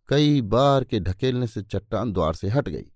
कई 0.08 0.42
बार 0.42 0.84
के 0.84 1.00
ढकेलने 1.00 1.48
से 1.48 1.62
चट्टान 1.62 2.14
द्वार 2.14 2.34
से 2.34 2.50
हट 2.50 2.70
गई। 2.70 2.92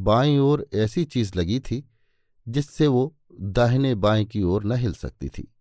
बाईं 0.00 0.38
ओर 0.38 0.68
ऐसी 0.74 1.04
चीज़ 1.04 1.38
लगी 1.38 1.60
थी, 1.60 1.90
जिससे 2.48 2.86
वो 2.86 3.16
दाहिने 3.40 3.94
बाएँ 3.94 4.24
की 4.24 4.42
ओर 4.42 4.64
न 4.64 4.72
हिल 4.72 4.92
सकती 4.92 5.28
थी। 5.28 5.54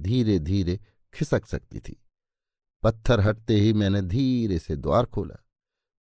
धीरे 0.00 0.38
धीरे 0.38 0.80
खिसक 1.14 1.46
सकती 1.46 1.80
थी। 1.80 2.02
पत्थर 2.82 3.20
हटते 3.20 3.54
ही 3.54 3.72
मैंने 3.72 4.02
धीरे 4.02 4.58
से 4.58 4.76
द्वार 4.76 5.06
खोला। 5.06 5.43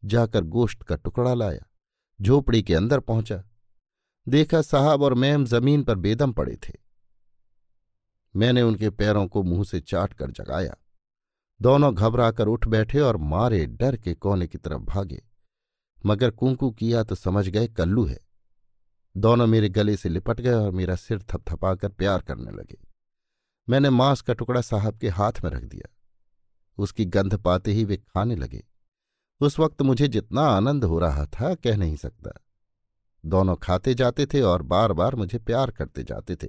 जाकर 0.06 0.44
गोश्त 0.44 0.84
का 0.84 0.96
टुकड़ा 0.96 1.34
लाया, 1.34 1.66
झोपड़ी 2.22 2.64
के 2.64 2.76
अंदर 2.76 3.00
पहुँचा। 3.00 3.44
देखा 4.28 4.62
साहब 4.62 5.02
और 5.02 5.14
मैम 5.14 5.46
ज़मीन 5.46 5.84
पर 5.84 5.96
बेदम 5.96 6.34
पड़े 6.34 6.56
थे। 6.56 6.74
मैंने 8.36 8.62
उनके 8.62 8.90
पैरों 8.90 9.28
को 9.28 9.44
मुँह 9.44 9.64
से 9.64 9.80
चाट 9.80 10.14
कर 10.14 10.32
जगाया। 10.32 10.76
दोनों 11.62 11.96
घबराकर 11.96 12.48
उठ 12.48 12.68
बैठे 12.68 13.00
और 13.00 13.18
मारे 13.18 13.66
डर 13.66 13.98
के 13.98 14.14
कोने 14.14 14.48
की 14.48 14.58
तरफ़ 14.58 14.82
भागे। 14.82 15.24
मगर 16.06 16.32
कुंकू 16.32 16.72
किया 16.72 17.04
तो 17.04 17.16
समझ 17.16 17.50
गए 17.50 17.68
कल्लू 17.68 18.06
है। 18.06 18.20
दोनों 19.18 19.48
मेरे 19.48 19.70
गले 19.70 19.98
से 19.98 20.10
लिपट 20.10 20.42
गए 20.42 20.54
और 20.54 20.72
मेरा 20.72 20.96
सिर 20.96 21.22
थपथपाकर 21.22 21.90
प्यार 21.90 22.22
करने 22.22 22.52
लगे। 22.52 22.78
मैंने 23.70 23.90
मांस 23.90 24.22
का 24.22 24.34
टुकड़ा 24.34 24.62
साहब 24.62 24.98
के 24.98 25.10
हाथ 25.10 25.34
में 25.44 25.52
रख 25.52 25.64
दिया। 25.64 25.96
उसकी 26.78 27.06
गंध 27.06 27.38
पाते 27.38 27.72
ही 27.72 27.86
वे 27.86 27.98
खाने 27.98 28.36
लगे। 28.36 28.68
उस 29.44 29.60
वक्त 29.60 29.82
मुझे 29.82 30.08
जितना 30.08 30.42
आनंद 30.42 30.84
हो 30.84 31.00
रहा 31.00 31.26
था, 31.26 31.56
कह 31.56 31.78
नहीं 31.78 31.96
सकता। 31.96 32.32
दोनों 33.26 33.56
खाते 33.56 33.94
जाते 33.94 34.26
थे 34.26 34.42
और 34.42 34.62
बार 34.62 34.94
बार 34.94 35.16
मुझे 35.16 35.38
प्यार 35.38 35.72
करते 35.72 36.04
जाते 36.04 36.36
थे। 36.36 36.48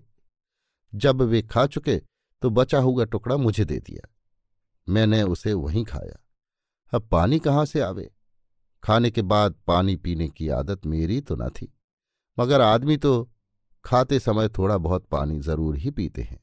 जब 0.92 1.22
वे 1.22 1.42
खा 1.42 1.66
चुके 1.66 1.96
तो 2.42 2.50
बचा 2.50 2.78
हुआ 2.78 3.04
टुकड़ा 3.04 3.36
मुझे 3.36 3.64
दे 3.64 3.78
दिया। 3.78 4.08
मैंने 4.88 5.22
उसे 5.22 5.52
वहीं 5.52 5.84
खाया। 5.84 6.18
अब 6.92 7.08
पानी 7.08 7.38
कहाँ 7.38 7.64
से 7.64 7.80
आवे? 7.80 8.10
खाने 8.82 9.10
के 9.10 9.22
बाद 9.22 9.54
पानी 9.66 9.96
पीने 9.96 10.28
की 10.28 10.48
आदत 10.48 10.86
मेरी 10.86 11.20
तो 11.20 11.36
न 11.36 11.48
थी। 11.48 11.72
मगर 12.38 12.60
आदमी 12.60 12.96
तो 12.96 13.30
खाते 13.84 14.18
समय 14.18 14.48
थोड़ा 14.48 14.78
बहुत 14.78 15.06
पानी 15.06 15.40
ज़रूर 15.40 15.76
ही 15.76 15.90
पीते 15.90 16.22
हैं। 16.22 16.40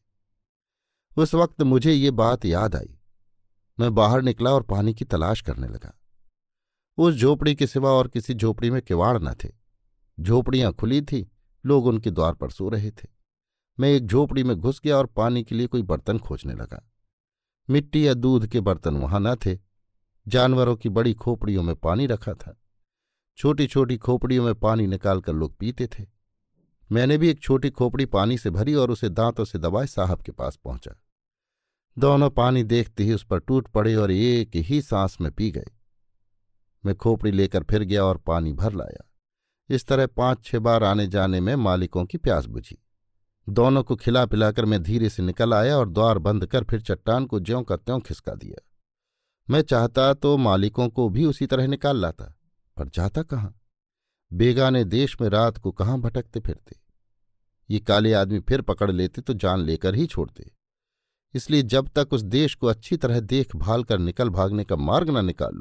उस 1.17 1.33
वक्त 1.35 1.61
मुझे 1.61 1.93
ये 1.93 2.11
बात 2.11 2.45
याद 2.45 2.75
आई। 2.75 2.97
मैं 3.79 3.93
बाहर 3.95 4.21
निकला 4.21 4.51
और 4.51 4.63
पानी 4.63 4.93
की 4.93 5.05
तलाश 5.05 5.41
करने 5.41 5.67
लगा। 5.67 5.97
उस 7.01 7.15
झोपड़ी 7.15 7.55
के 7.55 7.67
सिवा 7.67 7.89
और 7.89 8.07
किसी 8.07 8.33
झोपड़ी 8.33 8.69
में 8.69 8.81
किवाड़ 8.81 9.17
न 9.17 9.33
थे। 9.33 9.49
झोपड़ियाँ 10.19 10.73
खुली 10.73 11.01
थी, 11.01 11.31
लोग 11.65 11.85
उनके 11.85 12.11
द्वार 12.11 12.33
पर 12.33 12.49
सो 12.49 12.69
रहे 12.69 12.91
थे। 12.91 13.07
मैं 13.79 13.89
एक 13.89 14.07
झोपड़ी 14.07 14.43
में 14.43 14.57
घुस 14.57 14.81
गया 14.83 14.97
और 14.97 15.05
पानी 15.05 15.43
के 15.43 15.55
लिए 15.55 15.67
कोई 15.67 15.81
बर्तन 15.81 16.19
खोजने 16.19 16.53
लगा। 16.53 16.91
मिट्टी 17.69 18.07
या 18.07 18.13
दूध 18.13 18.47
के 18.47 18.59
बर्तन 18.59 18.97
वहाँ 18.97 19.19
न 19.19 19.35
थे। 19.35 19.59
जानवरों 20.27 20.75
की 20.75 20.89
बड़ी 20.89 21.13
खोपड़ियों 21.13 21.63
में 21.63 21.75
पानी 21.75 22.05
रखा 22.05 22.33
था। 22.33 22.61
छोटी 23.37 23.67
छोटी 23.67 23.97
खोपड़ियों 23.97 24.45
में 24.45 24.55
पानी 24.55 24.87
निकालकर 24.87 25.33
लोग 25.33 25.57
पीते 25.57 25.87
थे। 25.87 26.05
मैंने 26.91 27.17
भी 27.17 27.29
एक 27.29 27.39
छोटी 27.39 27.69
खोपड़ी 27.69 28.05
पानी 28.05 28.37
से 28.37 28.49
भरी 28.49 28.73
और 28.73 28.91
उसे 28.91 29.09
दांतों 29.09 29.45
से 29.45 29.59
दबाए 29.59 29.87
साहब 29.87 30.21
के 30.21 30.31
पास 30.31 30.55
पहुँचा। 30.55 31.01
दोनों 31.99 32.29
पानी 32.29 32.63
देखते 32.63 33.03
ही 33.03 33.13
उस 33.13 33.23
पर 33.23 33.39
टूट 33.39 33.67
पड़े 33.67 33.95
और 33.95 34.11
एक 34.11 34.51
ही 34.55 34.81
सांस 34.81 35.17
में 35.21 35.31
पी 35.31 35.51
गए। 35.51 35.67
मैं 36.83 36.95
खोपड़ी 36.95 37.31
लेकर 37.31 37.63
फिर 37.63 37.83
गया 37.83 38.03
और 38.03 38.17
पानी 38.17 38.53
भर 38.53 38.73
लाया। 38.73 39.07
इस 39.69 39.85
तरह 39.85 40.07
पाँच 40.07 40.43
छह 40.45 40.59
बार 40.59 40.83
आने 40.83 41.07
जाने 41.07 41.39
में 41.41 41.55
मालिकों 41.55 42.05
की 42.05 42.17
प्यास 42.17 42.45
बुझी। 42.45 42.77
दोनों 43.47 43.83
को 43.83 43.95
खिला 43.95 44.25
पिलाकर 44.25 44.65
मैं 44.65 44.81
धीरे 44.83 45.09
से 45.09 45.23
निकल 45.23 45.53
आया 45.53 45.77
और 45.77 45.89
द्वार 45.89 46.17
बंद 46.17 46.45
कर 46.45 46.63
फिर 46.63 46.81
चट्टान 46.81 47.25
को 47.25 47.39
ज्यों 47.39 47.63
का 47.63 47.75
त्यों 47.75 47.99
खिसका 47.99 48.33
दिया। 48.33 48.61
मैं 49.49 49.61
चाहता 49.61 50.13
तो 50.13 50.35
मालिकों 50.37 50.87
को 50.89 51.09
भी 51.09 51.25
उसी 51.25 51.45
तरह 51.45 51.67
निकाल 51.67 51.97
लाता, 51.97 52.25
पर 52.77 52.89
जाता 52.89 53.21
कहाँ? 53.23 53.53
बेगाने 54.31 54.83
देश 54.83 55.15
में 55.21 55.27
रात 55.29 55.57
को 55.57 55.71
कहाँ 55.71 55.99
भटकते 55.99 56.39
फिरते? 56.39 56.75
ये 57.69 57.79
काले 57.79 58.13
आदमी 58.13 58.39
फिर 58.39 58.61
पकड़ 58.61 58.91
लेते 58.91 59.21
तो 59.21 59.33
जान 59.33 59.59
लेकर 59.59 59.95
ही 59.95 60.05
छोड़ते। 60.05 60.51
इसलिए 61.33 61.61
जब 61.63 61.89
तक 61.89 62.13
उस 62.13 62.21
देश 62.21 62.55
को 62.55 62.67
अच्छी 62.67 62.97
तरह 62.97 63.19
देखभाल 63.19 63.83
कर 63.83 63.99
निकल 63.99 64.29
भागने 64.29 64.63
का 64.63 64.75
मार्ग 64.75 65.09
न 65.09 65.25
निकाल 65.25 65.55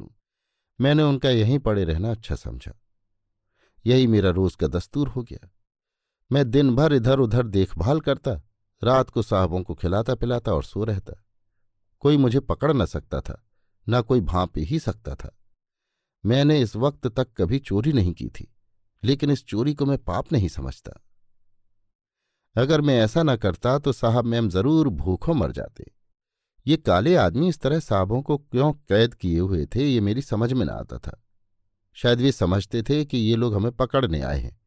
मैंने 0.81 1.02
उनका 1.02 1.31
यहीं 1.31 1.59
पड़े 1.59 1.85
रहना 1.85 2.11
अच्छा 2.11 2.35
समझा। 2.35 2.73
यही 3.85 4.07
मेरा 4.07 4.31
रोज 4.31 4.55
का 4.55 4.66
दस्तूर 4.66 5.09
हो 5.09 5.23
गया। 5.23 5.48
मैं 6.31 6.51
दिन 6.51 6.74
भर 6.77 6.93
इधर 6.93 7.19
उधर 7.19 7.47
देखभाल 7.47 8.01
करता, 8.01 8.32
रात 8.82 9.11
को 9.11 9.23
साहबों 9.23 9.62
को 9.62 9.74
खिलाता 9.74 10.15
पिलाता 10.15 10.52
और 10.52 10.65
सो 10.65 10.85
रहता। 10.85 11.12
कोई 12.02 12.16
मुझे 12.16 12.40
पकड़ 12.40 12.73
न 12.73 12.86
सकता 12.86 13.20
था, 13.20 13.43
न 13.86 14.01
कोई 14.02 14.20
भांप 14.20 14.59
ही 14.59 14.78
सकता 14.78 15.15
था। 15.15 15.36
मैंने 16.24 16.61
इस 16.61 16.77
वक्त 16.77 17.07
तक 17.07 17.32
कभी 17.36 17.59
चोरी 17.59 17.93
नहीं 17.93 18.12
की 18.12 18.28
थी, 18.31 18.47
लेकिन 19.02 19.31
इस 19.31 19.44
चोरी 19.44 19.74
को 19.74 19.86
मैं 19.86 19.98
पाप 19.98 20.32
नहीं 20.32 20.48
समझता। 20.48 21.01
अगर 22.57 22.81
मैं 22.81 22.98
ऐसा 23.01 23.23
न 23.23 23.36
करता 23.36 23.78
तो 23.78 23.93
साहब 23.93 24.24
मैम 24.24 24.48
ज़रूर 24.48 24.89
भूखों 24.89 25.35
मर 25.35 25.52
जाते। 25.52 25.90
ये 26.66 26.77
काले 26.77 27.15
आदमी 27.15 27.49
इस 27.49 27.59
तरह 27.61 27.81
साहबों 27.81 28.20
को 28.23 28.37
क्यों 28.37 28.73
कैद 28.73 29.15
किए 29.15 29.39
हुए 29.39 29.66
थे, 29.66 29.85
ये 29.85 30.01
मेरी 30.01 30.23
समझ 30.23 30.53
में 30.53 30.65
ना 30.66 30.73
आता 30.73 30.99
था। 30.99 31.20
शायद 31.97 32.20
वे 32.20 32.32
समझते 32.32 32.82
थे 32.82 33.05
कि 33.05 33.19
ये 33.19 33.37
लोग 33.37 33.55
हमें 33.55 33.73
पकड़ने 33.73 34.20
आए 34.20 34.39
हैं, 34.41 34.59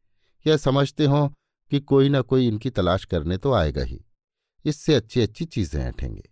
या 0.45 0.57
समझते 0.57 1.05
हों 1.05 1.27
कि 1.71 1.79
कोई 1.79 2.09
ना 2.09 2.21
कोई 2.21 2.47
इनकी 2.47 2.69
तलाश 2.69 3.05
करने 3.05 3.37
तो 3.37 3.53
आएगा 3.53 3.83
ही। 3.83 3.99
इससे 4.65 4.95
अच्छी 4.95 5.21
अच्छी 5.21 5.45
चीज़ें 5.45 5.81
ऐठेंगे। 5.81 6.29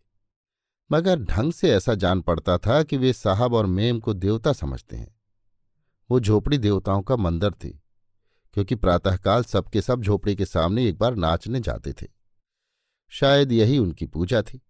मगर 0.89 1.19
ढंग 1.19 1.51
से 1.53 1.71
ऐसा 1.71 1.93
जान 1.95 2.21
पड़ता 2.21 2.57
था 2.57 2.81
कि 2.83 2.97
वे 2.97 3.13
साहब 3.13 3.53
और 3.53 3.65
मेम 3.65 3.99
को 3.99 4.13
देवता 4.13 4.53
समझते 4.53 4.95
हैं। 4.95 5.15
वो 6.09 6.19
झोपड़ी 6.19 6.57
देवताओं 6.57 7.01
का 7.01 7.15
मंदिर 7.15 7.51
थी, 7.53 7.69
क्योंकि 8.55 8.75
प्रातःकाल 8.75 9.43
सबके 9.43 9.81
सब 9.81 10.01
झोपड़ी 10.01 10.35
के 10.35 10.45
सामने 10.45 10.87
एक 10.87 10.97
बार 10.97 11.15
नाचने 11.15 11.59
जाते 11.59 11.93
थे। 11.93 12.07
शायद 13.11 13.51
यही 13.51 13.77
उनकी 13.77 14.05
पूजा 14.05 14.41
थी। 14.41 14.61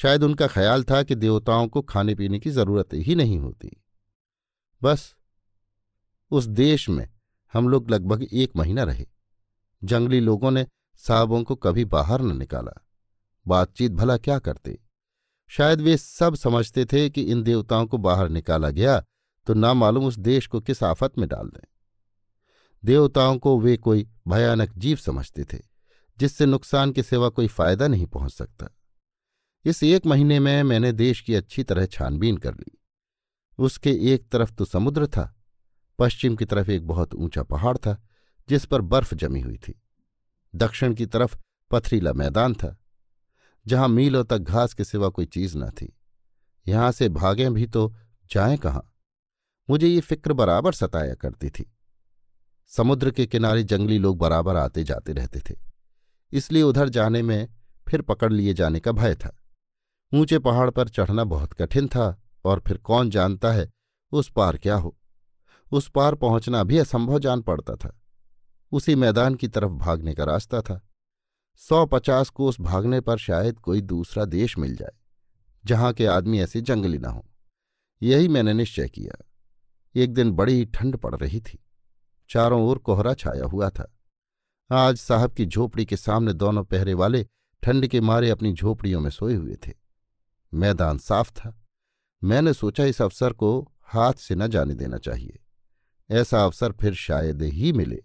शायद 0.00 0.24
उनका 0.24 0.46
ख्याल 0.46 0.84
था 0.84 1.02
कि 1.02 1.14
देवताओं 1.14 1.66
को 1.68 1.82
खाने 1.82 2.14
पीने 2.14 2.38
की 2.38 2.50
ज़रूरत 2.50 2.88
ही 2.94 3.14
नहीं 3.14 3.38
होती। 3.38 3.70
बस, 4.82 5.14
उस 6.30 6.44
देश 6.44 6.88
में 6.88 7.08
हम 7.52 7.68
लोग 7.68 7.90
लगभग 7.90 8.22
एक 8.22 8.56
महीना 8.56 8.82
रहे। 8.82 9.06
जंगली 9.84 10.20
लोगों 10.20 10.50
ने 10.50 10.66
साहबों 10.96 11.42
को 11.42 11.56
कभी 11.56 11.84
बाहर 11.84 12.22
न 12.22 12.36
निकाला। 12.36 12.72
बातचीत 13.46 13.92
भला 13.92 14.16
क्या 14.16 14.38
करते? 14.38 14.78
शायद 15.50 15.80
वे 15.80 15.96
सब 15.96 16.34
समझते 16.34 16.84
थे 16.84 17.08
कि 17.10 17.22
इन 17.22 17.42
देवताओं 17.42 17.86
को 17.86 17.98
बाहर 17.98 18.28
निकाला 18.28 18.70
गया 18.70 19.02
तो 19.46 19.54
ना 19.54 19.74
मालूम 19.74 20.04
उस 20.04 20.18
देश 20.18 20.46
को 20.46 20.60
किस 20.60 20.82
आफत 20.82 21.18
में 21.18 21.28
डाल 21.28 21.48
दें। 21.48 21.66
देवताओं 22.84 23.38
को 23.38 23.58
वे 23.60 23.76
कोई 23.76 24.08
भयानक 24.28 24.72
जीव 24.76 24.96
समझते 24.96 25.44
थे, 25.44 25.58
जिससे 26.18 26.46
नुकसान 26.46 26.92
के 26.92 27.02
सिवा 27.02 27.28
कोई 27.28 27.48
फ़ायदा 27.48 27.88
नहीं 27.88 28.06
पहुँच 28.06 28.32
सकता। 28.32 28.68
इस 29.64 29.82
एक 29.82 30.06
महीने 30.06 30.38
में 30.40 30.62
मैंने 30.62 30.92
देश 30.92 31.20
की 31.20 31.34
अच्छी 31.34 31.62
तरह 31.62 31.86
छानबीन 31.86 32.36
कर 32.36 32.54
ली। 32.54 32.78
उसके 33.58 33.90
एक 34.12 34.28
तरफ़ 34.28 34.52
तो 34.52 34.64
समुद्र 34.64 35.06
था, 35.06 35.34
पश्चिम 35.98 36.36
की 36.36 36.44
तरफ़ 36.44 36.70
एक 36.70 36.86
बहुत 36.86 37.14
ऊँचा 37.14 37.42
पहाड़ 37.42 37.76
था, 37.76 37.96
जिस 38.48 38.64
पर 38.64 38.80
बर्फ़ 38.82 39.14
जमी 39.14 39.40
हुई 39.40 39.56
थी। 39.58 39.80
दक्षिण 40.54 40.94
की 40.94 41.06
तरफ़ 41.06 41.36
पथरीला 41.70 42.12
मैदान 42.12 42.54
था, 42.54 42.76
जहाँ 43.66 43.88
मीलों 43.88 44.24
तक 44.24 44.38
घास 44.38 44.74
के 44.74 44.84
सिवा 44.84 45.08
कोई 45.08 45.26
चीज़ 45.26 45.56
न 45.58 45.68
थी। 45.70 45.92
यहाँ 46.66 46.90
से 46.92 47.08
भागें 47.08 47.52
भी 47.54 47.66
तो 47.66 47.92
जाएँ 48.30 48.56
कहाँ? 48.56 48.86
मुझे 49.68 49.88
ये 49.88 50.00
फ़िक्र 50.00 50.32
बराबर 50.32 50.72
सताया 50.72 51.14
करती 51.14 51.50
थी। 51.50 51.70
समुद्र 52.70 53.10
के 53.10 53.26
किनारे 53.26 53.62
जंगली 53.64 53.98
लोग 53.98 54.18
बराबर 54.18 54.56
आते 54.56 54.84
जाते 54.84 55.12
रहते 55.12 55.40
थे, 55.40 55.54
इसलिए 56.32 56.62
उधर 56.62 56.88
जाने 56.88 57.22
में 57.22 57.48
फिर 57.86 58.02
पकड़ 58.02 58.32
लिए 58.32 58.54
जाने 58.54 58.80
का 58.80 58.92
भय 58.92 59.14
था। 59.14 59.36
ऊँचे 60.12 60.38
पहाड़ 60.38 60.68
पर 60.70 60.88
चढ़ना 60.88 61.24
बहुत 61.24 61.52
कठिन 61.52 61.88
था, 61.88 62.22
और 62.44 62.60
फिर 62.60 62.78
कौन 62.78 63.10
जानता 63.10 63.52
है 63.52 63.70
उस 64.12 64.30
पार 64.30 64.56
क्या 64.56 64.76
हो। 64.76 64.96
उस 65.72 65.88
पार 65.90 66.14
पहुँचना 66.14 66.62
भी 66.64 66.78
असंभव 66.78 67.18
जान 67.18 67.42
पड़ता 67.42 67.74
था। 67.76 67.96
उसी 68.72 68.94
मैदान 68.94 69.34
की 69.34 69.48
तरफ़ 69.48 69.70
भागने 69.70 70.14
का 70.14 70.24
रास्ता 70.24 70.60
था। 70.60 70.80
सौ 71.60 71.84
पचास 71.86 72.30
कोस 72.30 72.60
भागने 72.60 73.00
पर 73.00 73.18
शायद 73.18 73.58
कोई 73.58 73.80
दूसरा 73.80 74.24
देश 74.24 74.58
मिल 74.58 74.76
जाए, 74.76 74.92
जहाँ 75.64 75.92
के 75.92 76.06
आदमी 76.06 76.40
ऐसे 76.40 76.60
जंगली 76.60 76.98
न 76.98 77.04
हो। 77.04 77.24
यही 78.02 78.28
मैंने 78.28 78.52
निश्चय 78.52 78.88
किया। 78.88 79.24
एक 79.94 80.12
दिन 80.14 80.30
बड़ी 80.32 80.64
ठंड 80.64 80.96
पड़ 80.96 81.14
रही 81.14 81.40
थी। 81.40 81.58
चारों 82.30 82.62
ओर 82.62 82.78
कोहरा 82.78 83.14
छाया 83.14 83.44
हुआ 83.44 83.68
था। 83.70 83.92
आज 84.70 84.96
साहब 84.96 85.32
की 85.32 85.46
झोपड़ी 85.46 85.84
के 85.84 85.96
सामने 85.96 86.32
दोनों 86.32 86.64
पहरे 86.64 86.94
वाले 86.94 87.26
ठंड 87.62 87.86
के 87.86 88.00
मारे 88.00 88.30
अपनी 88.30 88.52
झोपड़ियों 88.52 89.00
में 89.00 89.10
सोए 89.10 89.34
हुए 89.34 89.56
थे। 89.66 89.72
मैदान 90.54 90.98
साफ़ 90.98 91.30
था। 91.32 91.66
मैंने 92.24 92.52
सोचा 92.52 92.84
इस 92.84 93.02
अवसर 93.02 93.32
को 93.32 93.72
हाथ 93.82 94.12
से 94.12 94.34
न 94.34 94.46
जाने 94.46 94.74
देना 94.74 94.98
चाहिए। 94.98 95.44
ऐसा 96.10 96.44
अवसर 96.44 96.72
फिर 96.72 96.94
शायद 96.94 97.42
ही 97.42 97.72
मिले। 97.72 98.04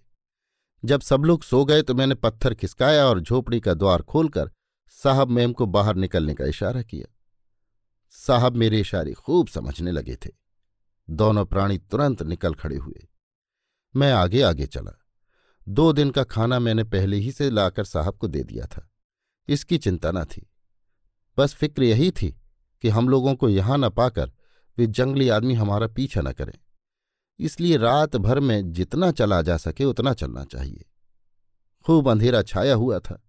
जब 0.86 1.02
सब 1.02 1.22
लोग 1.22 1.44
सो 1.44 1.66
गए 1.66 1.82
तो 1.82 1.96
मैंने 1.96 2.16
पत्थर 2.16 2.56
खिसकाया 2.56 3.06
और 3.06 3.20
झोपड़ी 3.20 3.60
का 3.60 3.74
द्वार 3.74 4.02
खोलकर 4.02 4.52
साहब 4.90 5.28
मैम 5.28 5.54
को 5.54 5.66
बाहर 5.66 5.96
निकलने 5.96 6.34
का 6.34 6.46
इशारा 6.46 6.82
किया। 6.82 7.16
साहब 8.10 8.56
मेरे 8.56 8.80
इशारे 8.80 9.14
खूब 9.14 9.48
समझने 9.48 9.92
लगे 9.92 10.16
थे। 10.16 10.30
दोनों 11.10 11.46
प्राणी 11.46 11.78
तुरंत 11.78 12.24
निकल 12.24 12.54
खड़े 12.54 12.76
हुए। 12.76 13.08
मैं 13.96 14.14
आगे 14.14 14.42
आगे 14.42 14.68
चला। 14.68 15.06
दो 15.70 15.94
दिन 15.94 16.12
का 16.12 16.24
खाना 16.24 16.60
मैंने 16.60 16.84
पहले 16.84 17.18
ही 17.18 17.32
से 17.32 17.50
लाकर 17.50 17.84
साहब 17.84 18.18
को 18.18 18.28
दे 18.28 18.44
दिया 18.44 18.66
था। 18.66 18.90
इसकी 19.48 19.78
चिंता 19.78 20.12
न 20.12 20.26
थी। 20.26 20.52
बस 21.38 21.54
फ़िक्र 21.54 21.84
यही 21.84 22.10
थी 22.12 22.30
कि 22.84 22.90
हम 22.90 23.10
लोगों 23.10 23.36
को 23.36 23.50
यहाँ 23.50 23.78
न 23.78 23.90
पाकर 23.90 24.32
वे 24.78 24.88
जंगली 24.88 25.30
आदमी 25.30 25.54
हमारा 25.54 25.88
पीछा 25.88 26.22
न 26.22 26.32
करें। 26.32 26.58
इसलिए 27.40 27.78
रात 27.78 28.16
भर 28.16 28.40
में 28.40 28.72
जितना 28.72 29.12
चला 29.12 29.42
जा 29.42 29.58
सके 29.58 29.86
उतना 29.86 30.14
चलना 30.14 30.44
चाहिए। 30.44 30.86
खूब 31.86 32.10
अंधेरा 32.10 32.42
छाया 32.42 32.74
हुआ 32.76 33.00
था। 33.00 33.22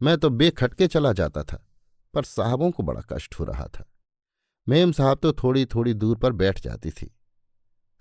मैं 0.00 0.16
तो 0.18 0.30
बेखटके 0.30 0.86
चला 0.86 1.12
जाता 1.12 1.42
था, 1.42 1.64
पर 2.14 2.24
साहबों 2.24 2.70
को 2.70 2.82
बड़ा 2.82 3.00
कष्ट 3.10 3.34
हो 3.34 3.44
रहा 3.44 3.66
था। 3.68 3.84
मेम 4.66 4.92
साहब 4.92 5.18
तो 5.18 5.32
थोड़ी 5.32 5.64
थोड़ी 5.66 5.94
दूर 5.94 6.16
पर 6.16 6.32
बैठ 6.32 6.60
जाती 6.60 6.90
थी। 6.90 7.14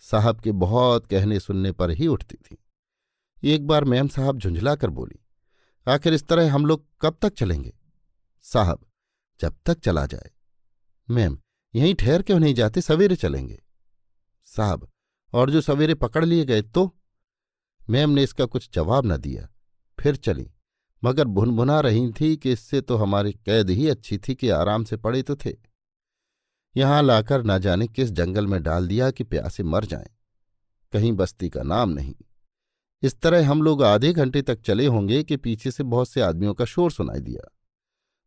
साहब 0.04 0.40
के 0.42 0.52
बहुत 0.54 1.06
कहने 1.06 1.40
सुनने 1.40 1.72
पर 1.72 1.92
ही 1.92 2.08
उठती 2.08 2.36
थी। 2.38 2.58
एक 3.44 3.68
बार 3.68 3.84
मैम 3.86 4.08
साहब 4.08 4.38
झुंझलाकर 4.38 4.90
बोली, 4.90 5.20
आखिर 5.88 6.14
इस 6.14 6.28
तरह 6.28 6.54
हम 6.54 6.66
लोग 6.66 6.86
कब 7.02 7.18
तक 7.22 7.34
चलेंगे? 7.34 7.74
साहब 8.46 8.86
जब 9.42 9.56
तक 9.66 9.80
चला 9.80 10.06
जाए। 10.06 10.32
मैम, 11.10 11.40
यहीं 11.76 11.96
ठहर 11.96 12.22
क्यों 12.22 12.40
नहीं 12.40 12.54
जाते? 12.54 12.82
सवेरे 12.82 13.16
चलेंगे। 13.16 13.64
साहब, 14.46 14.90
और 15.34 15.52
जो 15.52 15.62
सवेरे 15.62 15.96
पकड़ 15.96 16.26
लिए 16.26 16.46
गए 16.46 16.62
तो? 16.62 16.96
मैम 17.90 18.10
ने 18.10 18.24
इसका 18.24 18.46
कुछ 18.46 18.70
जवाब 18.74 19.06
न 19.06 19.18
दिया। 19.18 19.50
फिर 20.00 20.16
चली। 20.16 20.52
मगर 21.04 21.26
भुनभुना 21.26 21.80
रही 21.80 22.12
थी 22.22 22.38
कि 22.38 22.52
इससे 22.52 22.82
तो 22.82 22.96
हमारी 22.96 23.34
कैद 23.34 23.70
ही 23.70 23.90
अच्छी 23.90 24.18
थी 24.18 24.36
कि 24.36 24.50
आराम 24.50 24.84
से 24.84 24.98
पड़े 24.98 25.22
तो 25.22 25.36
थे। 25.36 25.54
यहाँ 26.78 27.04
लाकर 27.04 27.44
न 27.44 27.60
जाने 27.60 27.88
किस 27.88 28.12
जंगल 28.12 28.48
में 28.48 28.64
डाल 28.64 28.88
दिया 28.88 29.12
कि 29.12 29.24
प्यासे 29.24 29.64
मर 29.64 29.86
जाएँ। 29.86 30.10
कहीं 30.92 31.14
बस्ती 31.14 31.50
का 31.50 31.64
नाम 31.64 31.90
नहीं। 31.90 32.16
इस 33.02 33.20
तरह 33.20 33.50
हम 33.50 33.62
लोग 33.62 33.84
आधे 33.84 34.14
घंटे 34.14 34.42
तक 34.42 34.62
चले 34.62 34.86
होंगे 34.86 35.24
कि 35.24 35.38
पीछे 35.38 35.72
से 35.72 35.84
बहुत 35.84 36.10
से 36.10 36.22
आदमियों 36.22 36.54
का 36.54 36.66
शोर 36.66 36.92
सुनाई 36.92 37.20
दिया। 37.20 37.56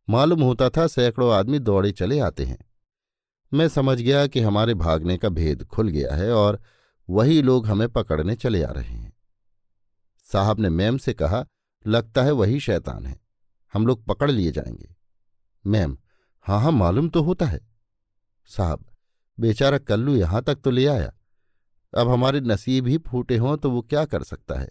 मालूम 0.09 0.41
होता 0.41 0.69
था 0.69 0.87
सैकड़ों 0.87 1.33
आदमी 1.33 1.59
दौड़े 1.59 1.91
चले 1.91 2.19
आते 2.19 2.45
हैं। 2.45 2.57
मैं 3.53 3.67
समझ 3.67 4.01
गया 4.01 4.27
कि 4.27 4.39
हमारे 4.39 4.73
भागने 4.73 5.17
का 5.17 5.29
भेद 5.29 5.63
खुल 5.63 5.87
गया 5.87 6.15
है 6.15 6.33
और 6.33 6.61
वही 7.09 7.41
लोग 7.41 7.67
हमें 7.67 7.89
पकड़ने 7.89 8.35
चले 8.35 8.63
आ 8.63 8.71
रहे 8.71 8.93
हैं। 8.93 9.13
साहब 10.23 10.59
ने 10.59 10.69
मैम 10.69 10.97
से 10.97 11.13
कहा, 11.13 11.45
लगता 11.87 12.23
है 12.23 12.31
वही 12.31 12.59
शैतान 12.59 13.05
है। 13.05 13.21
हम 13.73 13.87
लोग 13.87 14.05
पकड़ 14.05 14.31
लिए 14.31 14.51
जाएँगे। 14.51 14.95
मैम 15.67 15.97
हाँ 16.41 16.61
हाँ 16.61 16.71
मालूम 16.71 17.09
तो 17.09 17.21
होता 17.21 17.45
है। 17.45 17.67
साहब, 18.45 18.85
बेचारा 19.39 19.77
कल्लू 19.77 20.15
यहाँ 20.15 20.43
तक 20.43 20.55
तो 20.55 20.69
ले 20.69 20.87
आया। 20.87 21.13
अब 21.97 22.09
हमारे 22.09 22.41
नसीब 22.41 22.87
ही 22.87 22.97
फूटे 22.97 23.37
हों 23.37 23.57
तो 23.57 23.71
वो 23.71 23.81
क्या 23.81 24.05
कर 24.05 24.23
सकता 24.23 24.59
है? 24.59 24.69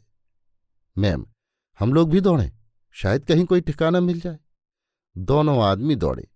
मैम, 0.98 1.26
हम 1.78 1.92
लोग 1.92 2.10
भी 2.10 2.20
दौड़ें। 2.20 2.52
शायद 2.92 3.24
कहीं 3.24 3.44
कोई 3.44 3.60
ठिकाना 3.60 4.00
मिल 4.00 4.20
जाए। 4.20 4.38
दोनों 5.16 5.62
आदमी 5.62 5.96
दौड़े। 5.96 6.28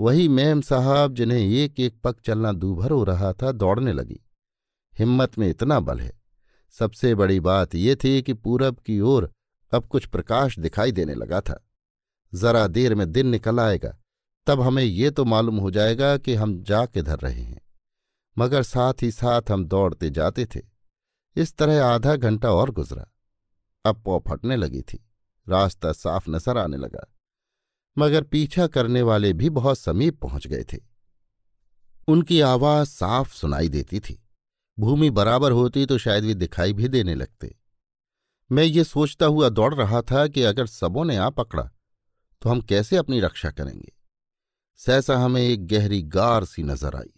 वही 0.00 0.28
मैम 0.28 0.60
साहब, 0.60 1.14
जिन्हें 1.14 1.40
एक 1.40 1.80
एक 1.80 2.00
पग 2.04 2.16
चलना 2.24 2.52
दूभर 2.52 2.90
हो 2.90 3.04
रहा 3.04 3.32
था, 3.32 3.52
दौड़ने 3.52 3.92
लगी। 3.92 4.20
हिम्मत 4.98 5.38
में 5.38 5.48
इतना 5.48 5.80
बल 5.80 6.00
है। 6.00 6.12
सबसे 6.70 7.14
बड़ी 7.14 7.40
बात 7.40 7.74
ये 7.74 7.96
थी 7.96 8.22
कि 8.22 8.34
पूरब 8.34 8.78
की 8.78 9.00
ओर 9.00 9.30
अब 9.72 9.86
कुछ 9.86 10.06
प्रकाश 10.06 10.58
दिखाई 10.58 10.92
देने 10.92 11.14
लगा 11.14 11.40
था। 11.40 11.66
जरा 12.34 12.66
देर 12.66 12.94
में 12.94 13.12
दिन 13.12 13.26
निकल 13.26 13.60
आएगा, 13.60 13.96
तब 14.46 14.60
हमें 14.60 14.82
ये 14.82 15.10
तो 15.10 15.24
मालूम 15.24 15.56
हो 15.56 15.70
जाएगा 15.70 16.16
कि 16.16 16.34
हम 16.34 16.62
जा 16.62 16.86
किधर 16.86 17.18
रहे 17.18 17.42
हैं। 17.42 17.60
मगर 18.38 18.62
साथ 18.62 19.02
ही 19.02 19.10
साथ 19.10 19.42
हम 19.50 19.64
दौड़ते 19.64 20.10
जाते 20.10 20.46
थे। 20.46 20.60
इस 21.36 21.56
तरह 21.56 21.84
आधा 21.84 22.16
घंटा 22.16 22.50
और 22.50 22.70
गुजरा। 22.70 23.06
अब 23.84 24.02
पौ 24.02 24.18
फटने 24.28 24.56
लगी 24.56 24.82
थी। 24.82 25.04
रास्ता 25.48 25.92
साफ़ 25.92 26.30
नज़र 26.30 26.58
आने 26.58 26.76
लगा। 26.76 27.12
मगर 27.96 28.22
पीछा 28.22 28.66
करने 28.66 29.02
वाले 29.02 29.32
भी 29.32 29.50
बहुत 29.50 29.78
समीप 29.78 30.20
पहुँच 30.20 30.46
गए 30.46 30.64
थे। 30.72 30.78
उनकी 32.08 32.40
आवाज़ 32.40 32.88
साफ़ 32.88 33.34
सुनाई 33.34 33.68
देती 33.68 34.00
थी। 34.00 34.18
भूमि 34.78 35.10
बराबर 35.10 35.52
होती 35.52 35.84
तो 35.86 35.98
शायद 35.98 36.24
वे 36.24 36.34
दिखाई 36.34 36.72
भी 36.72 36.88
देने 36.88 37.14
लगते। 37.14 37.54
मैं 38.50 38.64
ये 38.64 38.84
सोचता 38.84 39.26
हुआ 39.26 39.48
दौड़ 39.48 39.74
रहा 39.74 40.00
था 40.02 40.26
कि 40.26 40.42
अगर 40.42 40.66
सबों 40.66 41.04
ने 41.04 41.16
आ 41.16 41.28
पकड़ा 41.30 41.62
तो 42.42 42.50
हम 42.50 42.60
कैसे 42.60 42.96
अपनी 42.96 43.20
रक्षा 43.20 43.50
करेंगे? 43.50 43.92
सहसा 44.80 45.16
हमें 45.18 45.40
एक 45.42 45.66
गहरी 45.66 46.02
गार 46.02 46.44
सी 46.44 46.62
नज़र 46.62 46.96
आई। 46.96 47.12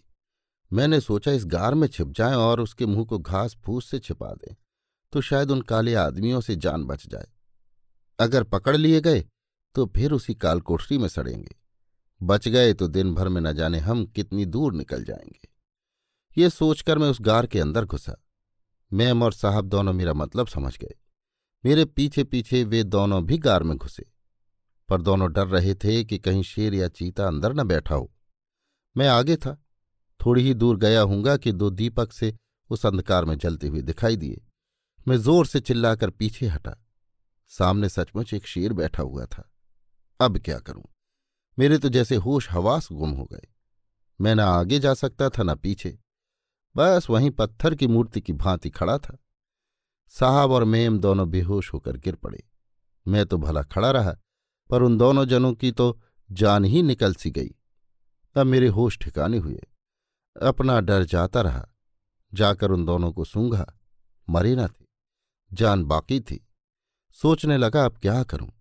मैंने 0.71 1.01
सोचा, 1.01 1.33
इस 1.33 1.45
गार 1.47 1.75
में 1.75 1.87
छिप 1.89 2.09
जाएँ 2.09 2.35
और 2.35 2.61
उसके 2.61 2.87
मुँह 2.87 3.05
को 3.05 3.19
घास 3.19 3.57
फूस 3.57 3.91
से 3.91 3.99
छिपा 3.99 4.33
दें 4.35 4.55
तो 5.13 5.21
शायद 5.21 5.51
उन 5.51 5.61
काले 5.63 5.95
आदमियों 5.95 6.41
से 6.41 6.57
जान 6.57 6.85
बच 6.85 7.07
जाए। 7.07 7.27
अगर 8.19 8.45
पकड़ 8.45 8.77
लिए 8.77 9.01
गए 9.01 9.25
तो 9.74 9.86
फिर 9.86 10.12
उसी 10.12 10.35
काल 10.35 10.61
कोठरी 10.61 10.99
में 10.99 11.09
सड़ेंगे। 11.09 11.57
बच 12.23 12.49
गए 12.49 12.74
तो 12.74 12.89
दिन 12.89 13.15
भर 13.15 13.28
में 13.28 13.40
न 13.40 13.53
जाने 13.53 13.78
हम 13.78 14.07
कितनी 14.07 14.47
दूर 14.47 14.74
निकल 14.74 15.05
जाएँगे। 15.05 15.49
ये 16.40 16.51
सोचकर 16.51 16.99
मैं 16.99 17.09
उस 17.09 17.19
गार 17.20 17.47
के 17.47 17.61
अंदर 17.61 17.85
घुसा। 17.85 18.24
मैम 18.93 19.23
और 19.23 19.32
साहब 19.32 19.65
दोनों 19.65 19.93
मेरा 19.93 20.12
मतलब 20.12 20.47
समझ 20.47 20.78
गए। 20.78 20.95
मेरे 21.65 21.85
पीछे 21.85 22.24
पीछे 22.24 22.65
वे 22.65 22.82
दोनों 22.82 23.27
भी 23.27 23.39
गार 23.39 23.62
में 23.62 23.77
घुसे। 23.77 24.12
पर 24.89 25.03
दोनों 25.03 25.32
डर 25.32 25.47
रहे 25.47 25.74
थे 25.74 26.05
कि 26.05 26.19
कहीं 26.19 26.43
शेर 26.43 26.74
या 26.74 26.89
चीता 26.89 27.27
अंदर 27.27 27.53
न 27.53 27.65
बैठा 27.65 27.95
हो। 27.95 28.12
मैं 28.97 29.09
आगे 29.09 29.36
था। 29.36 29.65
थोड़ी 30.27 30.43
ही 30.43 30.55
दूर 30.55 30.77
गया 30.77 31.01
हूँगा 31.01 31.36
कि 31.36 31.53
दो 31.53 31.70
दीपक 31.70 32.12
से 32.12 32.36
उस 32.70 32.86
अंधकार 32.86 33.24
में 33.24 33.39
जलते 33.39 33.66
हुए 33.69 33.82
दिखाई 33.82 34.16
दिए। 34.16 34.40
मैं 35.09 35.16
ज़ोर 35.16 35.47
से 35.47 35.61
चिल्लाकर 35.61 36.11
पीछे 36.11 36.47
हटा। 36.47 36.86
सामने 37.49 37.89
सचमुच 37.89 38.35
एक 38.35 38.47
शेर 38.47 38.73
बैठा 38.73 39.03
हुआ 39.03 39.27
था। 39.27 39.51
अब 40.20 40.39
क्या 40.39 40.59
करूँ? 40.59 40.85
मेरे 41.59 41.78
तो 41.78 41.89
जैसे 41.89 42.16
होश 42.16 42.51
हवास 42.51 42.89
गुम 42.93 43.11
हो 43.11 43.24
गए। 43.24 43.47
मैं 44.20 44.35
न 44.35 44.40
आगे 44.40 44.78
जा 44.78 44.95
सकता 44.95 45.28
था, 45.28 45.43
न 45.43 45.55
पीछे। 45.55 45.99
बस 46.77 47.07
वहीं 47.11 47.31
पत्थर 47.31 47.74
की 47.74 47.86
मूर्ति 47.86 48.20
की 48.20 48.32
भांति 48.32 48.70
खड़ा 48.70 48.99
था। 48.99 49.16
साहब 50.09 50.51
और 50.51 50.65
मेम 50.65 50.99
दोनों 50.99 51.31
बेहोश 51.31 51.73
होकर 51.73 51.97
गिर 51.97 52.16
पड़े। 52.16 52.49
मैं 53.09 53.27
तो 53.27 53.39
भला 53.39 53.62
खड़ा 53.62 53.90
रहा, 53.90 54.16
पर 54.70 54.82
उन 54.82 54.99
दोनों 54.99 55.24
जनों 55.24 55.55
की 55.55 55.73
तो 55.73 56.01
जान 56.32 56.65
ही 56.65 56.82
निकल 56.82 57.15
सी 57.15 57.31
गई। 57.31 57.55
अब 58.36 58.47
मेरे 58.47 58.69
होश 58.69 58.99
ठिकाने 58.99 59.39
हुए। 59.39 59.62
अपना 60.43 60.81
डर 60.81 61.05
जाता 61.05 61.40
रहा। 61.40 61.69
जाकर 62.35 62.70
उन 62.70 62.86
दोनों 62.86 63.12
को 63.12 63.24
सूंघा। 63.24 63.78
मरे 64.31 64.57
न 64.57 64.69
थे। 64.69 64.85
जान 65.53 65.85
बाकी 65.85 66.20
थी। 66.20 66.49
सोचने 67.12 67.57
लगा, 67.57 67.85
अब 67.85 67.99
क्या 67.99 68.23
करूँ? 68.23 68.53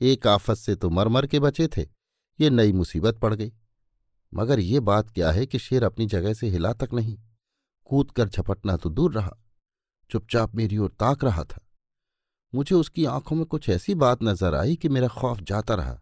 एक 0.00 0.26
आफत 0.26 0.54
से 0.54 0.74
तो 0.74 0.90
मर 0.90 1.08
मर 1.08 1.26
के 1.26 1.40
बचे 1.40 1.68
थे, 1.68 1.82
ये 2.38 2.50
नई 2.50 2.72
मुसीबत 2.72 3.18
पड़ 3.18 3.34
गई। 3.34 3.52
मगर 4.32 4.60
ये 4.60 4.80
बात 4.82 5.10
क्या 5.10 5.30
है 5.32 5.46
कि 5.46 5.58
शेर 5.58 5.84
अपनी 5.84 6.06
जगह 6.06 6.34
से 6.34 6.48
हिला 6.48 6.72
तक 6.72 6.92
नहीं, 6.92 7.16
कूद 7.90 8.10
कर 8.10 8.28
झपटना 8.28 8.76
तो 8.76 8.90
दूर 8.90 9.12
रहा, 9.12 9.36
चुपचाप 10.10 10.54
मेरी 10.54 10.78
ओर 10.78 10.90
ताक 10.90 11.24
रहा 11.24 11.44
था। 11.44 11.64
मुझे 12.52 12.74
उसकी 12.74 13.04
आँखों 13.06 13.36
में 13.36 13.44
कुछ 13.46 13.68
ऐसी 13.68 13.94
बात 13.96 14.22
नज़र 14.22 14.54
आई 14.54 14.76
कि 14.76 14.88
मेरा 14.88 15.08
खौफ 15.10 15.40
जाता 15.42 15.74
रहा। 15.74 16.00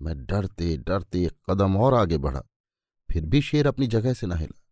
मैं 0.00 0.16
डरते 0.18 0.76
डरते 0.78 1.24
एक 1.24 1.36
कदम 1.50 1.76
और 1.76 1.94
आगे 1.94 2.18
बढ़ा, 2.18 2.42
फिर 3.08 3.24
भी 3.24 3.40
शेर 3.42 3.66
अपनी 3.66 3.86
जगह 3.88 4.14
से 4.14 4.26
न 4.26 4.32
हिला। 4.32 4.62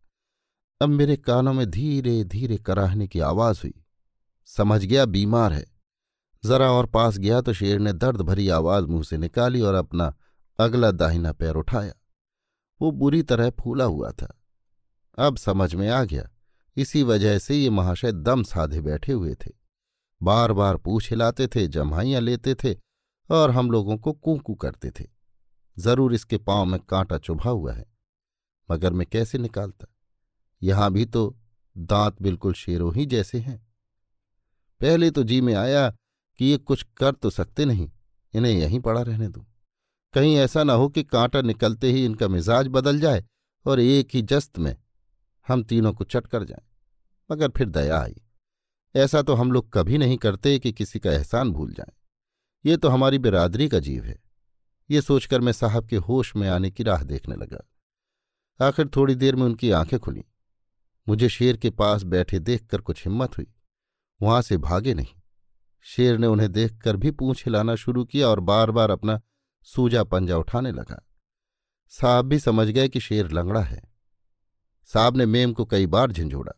अब 0.80 0.88
मेरे 0.88 1.16
कानों 1.16 1.52
में 1.52 1.68
धीरे 1.70 2.22
धीरे 2.26 2.56
कराहने 2.58 3.06
की 3.08 3.20
आवाज़ 3.22 3.60
हुई। 3.62 3.74
समझ 4.48 4.84
गया, 4.84 5.04
बीमार 5.06 5.52
है। 5.52 5.64
जरा 6.44 6.70
और 6.70 6.86
पास 6.86 7.18
गया 7.18 7.40
तो 7.40 7.52
शेर 7.52 7.78
ने 7.78 7.92
दर्द 7.92 8.20
भरी 8.20 8.48
आवाज़ 8.48 8.84
मुँह 8.84 9.02
से 9.02 9.16
निकाली 9.18 9.60
और 9.60 9.74
अपना 9.74 10.14
अगला 10.58 10.90
दाहिना 10.90 11.32
पैर 11.32 11.54
उठाया। 11.54 11.92
वो 12.80 12.90
बुरी 12.90 13.22
तरह 13.22 13.50
फूला 13.50 13.84
हुआ 13.84 14.10
था। 14.10 14.40
अब 15.18 15.36
समझ 15.36 15.74
में 15.74 15.88
आ 15.88 16.04
गया। 16.04 16.30
इसी 16.76 17.02
वजह 17.02 17.38
से 17.38 17.56
ये 17.56 17.70
महाशय 17.70 18.12
दम 18.12 18.42
साधे 18.42 18.80
बैठे 18.80 19.12
हुए 19.12 19.34
थे। 19.34 19.50
बार 20.22 20.52
बार 20.52 20.76
पूछ 20.76 21.10
हिलाते 21.10 21.46
थे, 21.46 21.66
जम्हाइयाँ 21.68 22.20
लेते 22.20 22.54
थे 22.54 22.76
और 23.30 23.50
हम 23.50 23.70
लोगों 23.70 23.96
को 23.96 24.12
कूकू 24.12 24.54
करते 24.54 24.90
थे। 24.90 25.04
ज़रूर 25.78 26.14
इसके 26.14 26.38
पाँव 26.38 26.64
में 26.64 26.80
कांटा 26.80 27.18
चुभा 27.18 27.50
हुआ 27.50 27.72
है। 27.72 27.86
मगर 28.70 28.92
मैं 28.92 29.06
कैसे 29.06 29.38
निकालता? 29.38 29.86
यहाँ 30.62 30.92
भी 30.92 31.04
तो 31.04 31.36
दांत 31.76 32.22
बिल्कुल 32.22 32.52
शेरों 32.52 32.94
ही 32.94 33.06
जैसे 33.06 33.38
हैं। 33.38 33.66
पहले 34.80 35.10
तो 35.10 35.22
जी 35.22 35.40
में 35.40 35.54
आया 35.54 35.94
कि 36.38 36.44
ये 36.44 36.56
कुछ 36.56 36.86
कर 36.96 37.12
तो 37.12 37.30
सकते 37.30 37.64
नहीं, 37.64 37.90
इन्हें 38.34 38.52
यहीं 38.52 38.80
पड़ा 38.80 39.02
रहने 39.02 39.28
दो। 39.28 39.46
कहीं 40.12 40.36
ऐसा 40.36 40.64
ना 40.64 40.72
हो 40.72 40.88
कि 40.88 41.04
कांटा 41.04 41.42
निकलते 41.42 41.92
ही 41.92 42.04
इनका 42.04 42.28
मिजाज 42.28 42.68
बदल 42.68 43.00
जाए 43.00 43.24
और 43.66 43.80
एक 43.80 44.08
ही 44.14 44.22
जस्त 44.22 44.58
में 44.58 44.76
हम 45.48 45.62
तीनों 45.62 45.92
को 45.92 46.04
चट 46.04 46.26
कर 46.26 46.44
जाए। 46.44 46.62
मगर 47.32 47.48
फिर 47.48 47.68
दया 47.68 48.00
आई। 48.00 48.16
ऐसा 48.96 49.22
तो 49.22 49.34
हम 49.34 49.52
लोग 49.52 49.70
कभी 49.72 49.98
नहीं 49.98 50.16
करते 50.16 50.58
कि 50.58 50.72
किसी 50.72 50.98
का 50.98 51.12
एहसान 51.12 51.50
भूल 51.50 51.72
जाए। 51.72 51.92
ये 52.66 52.76
तो 52.76 52.88
हमारी 52.88 53.18
बिरादरी 53.18 53.68
का 53.68 53.78
जीव 53.78 54.04
है। 54.04 54.22
ये 54.90 55.02
सोचकर 55.02 55.40
मैं 55.40 55.52
साहब 55.52 55.86
के 55.86 55.96
होश 55.96 56.36
में 56.36 56.48
आने 56.48 56.70
की 56.70 56.82
राह 56.82 57.02
देखने 57.02 57.36
लगा। 57.36 57.68
आखिर 58.66 58.90
थोड़ी 58.96 59.14
देर 59.14 59.36
में 59.36 59.42
उनकी 59.42 59.70
आँखें 59.70 60.00
खुली। 60.00 60.24
मुझे 61.08 61.28
शेर 61.28 61.56
के 61.56 61.70
पास 61.70 62.02
बैठे 62.02 62.38
देखकर 62.38 62.80
कुछ 62.80 63.06
हिम्मत 63.06 63.38
हुई। 63.38 63.46
वहाँ 64.22 64.42
से 64.42 64.56
भागे 64.56 64.94
नहीं। 64.94 65.20
शेर 65.86 66.18
ने 66.18 66.26
उन्हें 66.26 66.50
देखकर 66.52 66.96
भी 66.96 67.10
पूछ 67.10 67.44
हिलाना 67.46 67.74
शुरू 67.74 68.04
किया 68.04 68.28
और 68.28 68.40
बार 68.40 68.70
बार 68.70 68.90
अपना 68.90 69.20
सूजा 69.62 70.04
पंजा 70.04 70.36
उठाने 70.36 70.72
लगा। 70.72 71.00
साहब 71.92 72.24
भी 72.24 72.38
समझ 72.38 72.66
गए 72.68 72.88
कि 72.88 73.00
शेर 73.00 73.30
लंगड़ा 73.30 73.60
है। 73.60 73.82
साहब 74.88 75.16
ने 75.16 75.26
मेम 75.26 75.52
को 75.52 75.64
कई 75.64 75.86
बार 75.86 76.12
झंझोड़ा। 76.12 76.52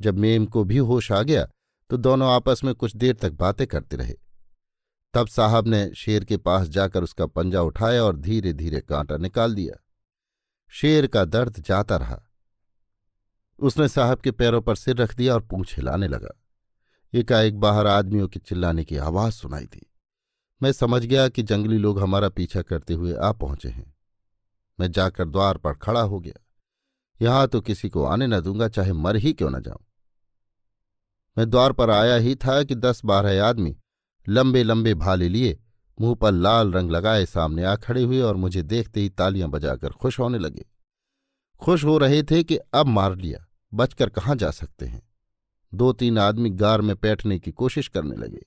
जब 0.00 0.18
मेम 0.18 0.46
को 0.46 0.64
भी 0.64 0.78
होश 0.78 1.12
आ 1.12 1.22
गया 1.22 1.46
तो 1.90 1.96
दोनों 1.96 2.32
आपस 2.32 2.60
में 2.64 2.74
कुछ 2.74 2.96
देर 2.96 3.14
तक 3.14 3.32
बातें 3.32 3.66
करते 3.66 3.96
रहे। 3.96 4.14
तब 5.14 5.26
साहब 5.26 5.68
ने 5.68 5.90
शेर 5.94 6.24
के 6.24 6.36
पास 6.36 6.68
जाकर 6.68 7.02
उसका 7.02 7.26
पंजा 7.26 7.62
उठाया 7.62 8.02
और 8.04 8.16
धीरे 8.16 8.52
धीरे 8.52 8.80
कांटा 8.80 9.16
निकाल 9.16 9.54
दिया। 9.54 9.82
शेर 10.70 11.06
का 11.06 11.24
दर्द 11.24 11.60
जाता 11.60 11.96
रहा। 11.96 12.20
उसने 13.58 13.88
साहब 13.88 14.20
के 14.20 14.30
पैरों 14.30 14.62
पर 14.62 14.76
सिर 14.76 14.96
रख 14.96 15.14
दिया 15.14 15.34
और 15.34 15.42
पूछ 15.42 15.76
हिलाने 15.76 16.08
लगा। 16.08 16.34
एकाएक 17.14 17.60
बाहर 17.60 17.86
आदमियों 17.86 18.28
के 18.28 18.40
चिल्लाने 18.40 18.84
की 18.84 18.96
आवाज़ 18.96 19.34
सुनाई 19.34 19.64
दी। 19.64 19.92
मैं 20.62 20.72
समझ 20.72 21.04
गया 21.04 21.28
कि 21.28 21.42
जंगली 21.42 21.78
लोग 21.78 22.00
हमारा 22.00 22.28
पीछा 22.28 22.62
करते 22.62 22.94
हुए 22.94 23.14
आ 23.14 23.32
पहुँचे 23.32 23.68
हैं। 23.68 23.96
मैं 24.80 24.92
जाकर 24.92 25.28
द्वार 25.28 25.56
पर 25.56 25.74
खड़ा 25.74 26.00
हो 26.00 26.20
गया। 26.20 26.44
यहाँ 27.22 27.48
तो 27.48 27.60
किसी 27.60 27.88
को 27.88 28.04
आने 28.04 28.26
न 28.26 28.40
दूँगा, 28.40 28.68
चाहे 28.68 28.92
मर 28.92 29.16
ही 29.16 29.32
क्यों 29.32 29.50
न 29.50 29.62
जाऊँ। 29.62 29.86
मैं 31.38 31.50
द्वार 31.50 31.72
पर 31.72 31.90
आया 31.90 32.16
ही 32.16 32.34
था 32.34 32.62
कि 32.62 32.74
दस 32.74 33.04
बारह 33.04 33.44
आदमी 33.44 33.76
लंबे 34.28 34.62
लंबे 34.62 34.94
भाले 34.94 35.28
लिए 35.28 35.58
मुँह 36.00 36.14
पर 36.14 36.32
लाल 36.32 36.72
रंग 36.72 36.90
लगाए 36.90 37.26
सामने 37.26 37.64
आ 37.64 37.76
खड़े 37.76 38.02
हुए 38.02 38.20
और 38.20 38.36
मुझे 38.36 38.62
देखते 38.62 39.00
ही 39.00 39.08
तालियाँ 39.08 39.48
बजाकर 39.50 39.88
खुश 39.88 40.18
होने 40.18 40.38
लगे। 40.38 40.64
खुश 41.60 41.84
हो 41.84 41.98
रहे 41.98 42.22
थे 42.22 42.44
कि 42.44 42.56
अब 42.56 42.86
मार 42.86 43.16
लिया, 43.16 43.46
बचकर 43.74 44.08
कहाँ 44.08 44.36
जा 44.36 44.50
सकते 44.50 44.86
हैं? 44.86 45.07
दो 45.74 45.92
तीन 45.92 46.18
आदमी 46.18 46.50
गार 46.50 46.80
में 46.80 46.96
बैठने 46.96 47.38
की 47.38 47.52
कोशिश 47.52 47.88
करने 47.88 48.16
लगे। 48.16 48.46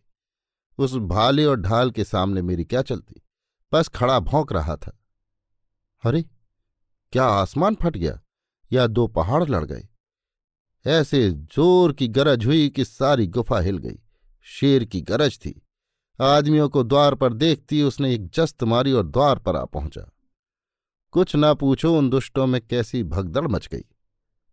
उस 0.77 0.95
भाले 0.95 1.45
और 1.45 1.61
ढाल 1.61 1.91
के 1.91 2.03
सामने 2.03 2.41
मेरी 2.41 2.65
क्या 2.65 2.81
चलती? 2.81 3.22
बस 3.73 3.88
खड़ा 3.88 4.19
भौंक 4.19 4.53
रहा 4.53 4.76
था। 4.76 4.99
अरे, 6.06 6.22
क्या 7.11 7.26
आसमान 7.26 7.76
फट 7.76 7.98
गया? 7.98 8.22
या 8.73 8.88
दो 8.88 9.07
पहाड़ 9.07 9.49
लड़ 9.49 9.65
गए? 9.65 9.88
ऐसे 10.85 11.31
ज़ोर 11.31 11.93
की 11.93 12.07
गरज 12.07 12.45
हुई 12.45 12.69
कि 12.69 12.85
सारी 12.85 13.27
गुफा 13.27 13.60
हिल 13.60 13.77
गई। 13.77 13.99
शेर 14.41 14.85
की 14.85 15.02
गरज 15.02 15.39
थी। 15.39 15.61
आदमियों 16.22 16.69
को 16.69 16.84
द्वार 16.84 17.15
पर 17.15 17.34
देखती 17.34 17.84
उसने 17.84 18.14
एक 18.14 18.30
जस्त 18.30 18.64
मारी 18.64 18.91
और 18.91 19.07
द्वार 19.07 19.39
पर 19.39 19.56
आ 19.56 19.65
पहुँचा। 19.65 20.11
कुछ 21.11 21.35
ना 21.35 21.53
पूछो 21.53 21.98
उन 21.98 22.10
दुष्टों 22.10 22.48
में 22.48 22.68
कैसी 22.68 23.03
भगदड़ 23.03 23.48
मच 23.48 23.68
गई। 23.68 23.85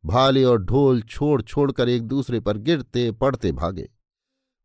भाले 0.08 0.44
और 0.44 0.62
ढोल 0.62 1.00
छोड़ 1.02 1.42
छोड़कर 1.42 1.88
एक 1.88 2.02
दूसरे 2.02 2.40
पर 2.40 2.58
गिरते, 2.58 3.10
पड़ते 3.12 3.52
भागे। 3.52 3.88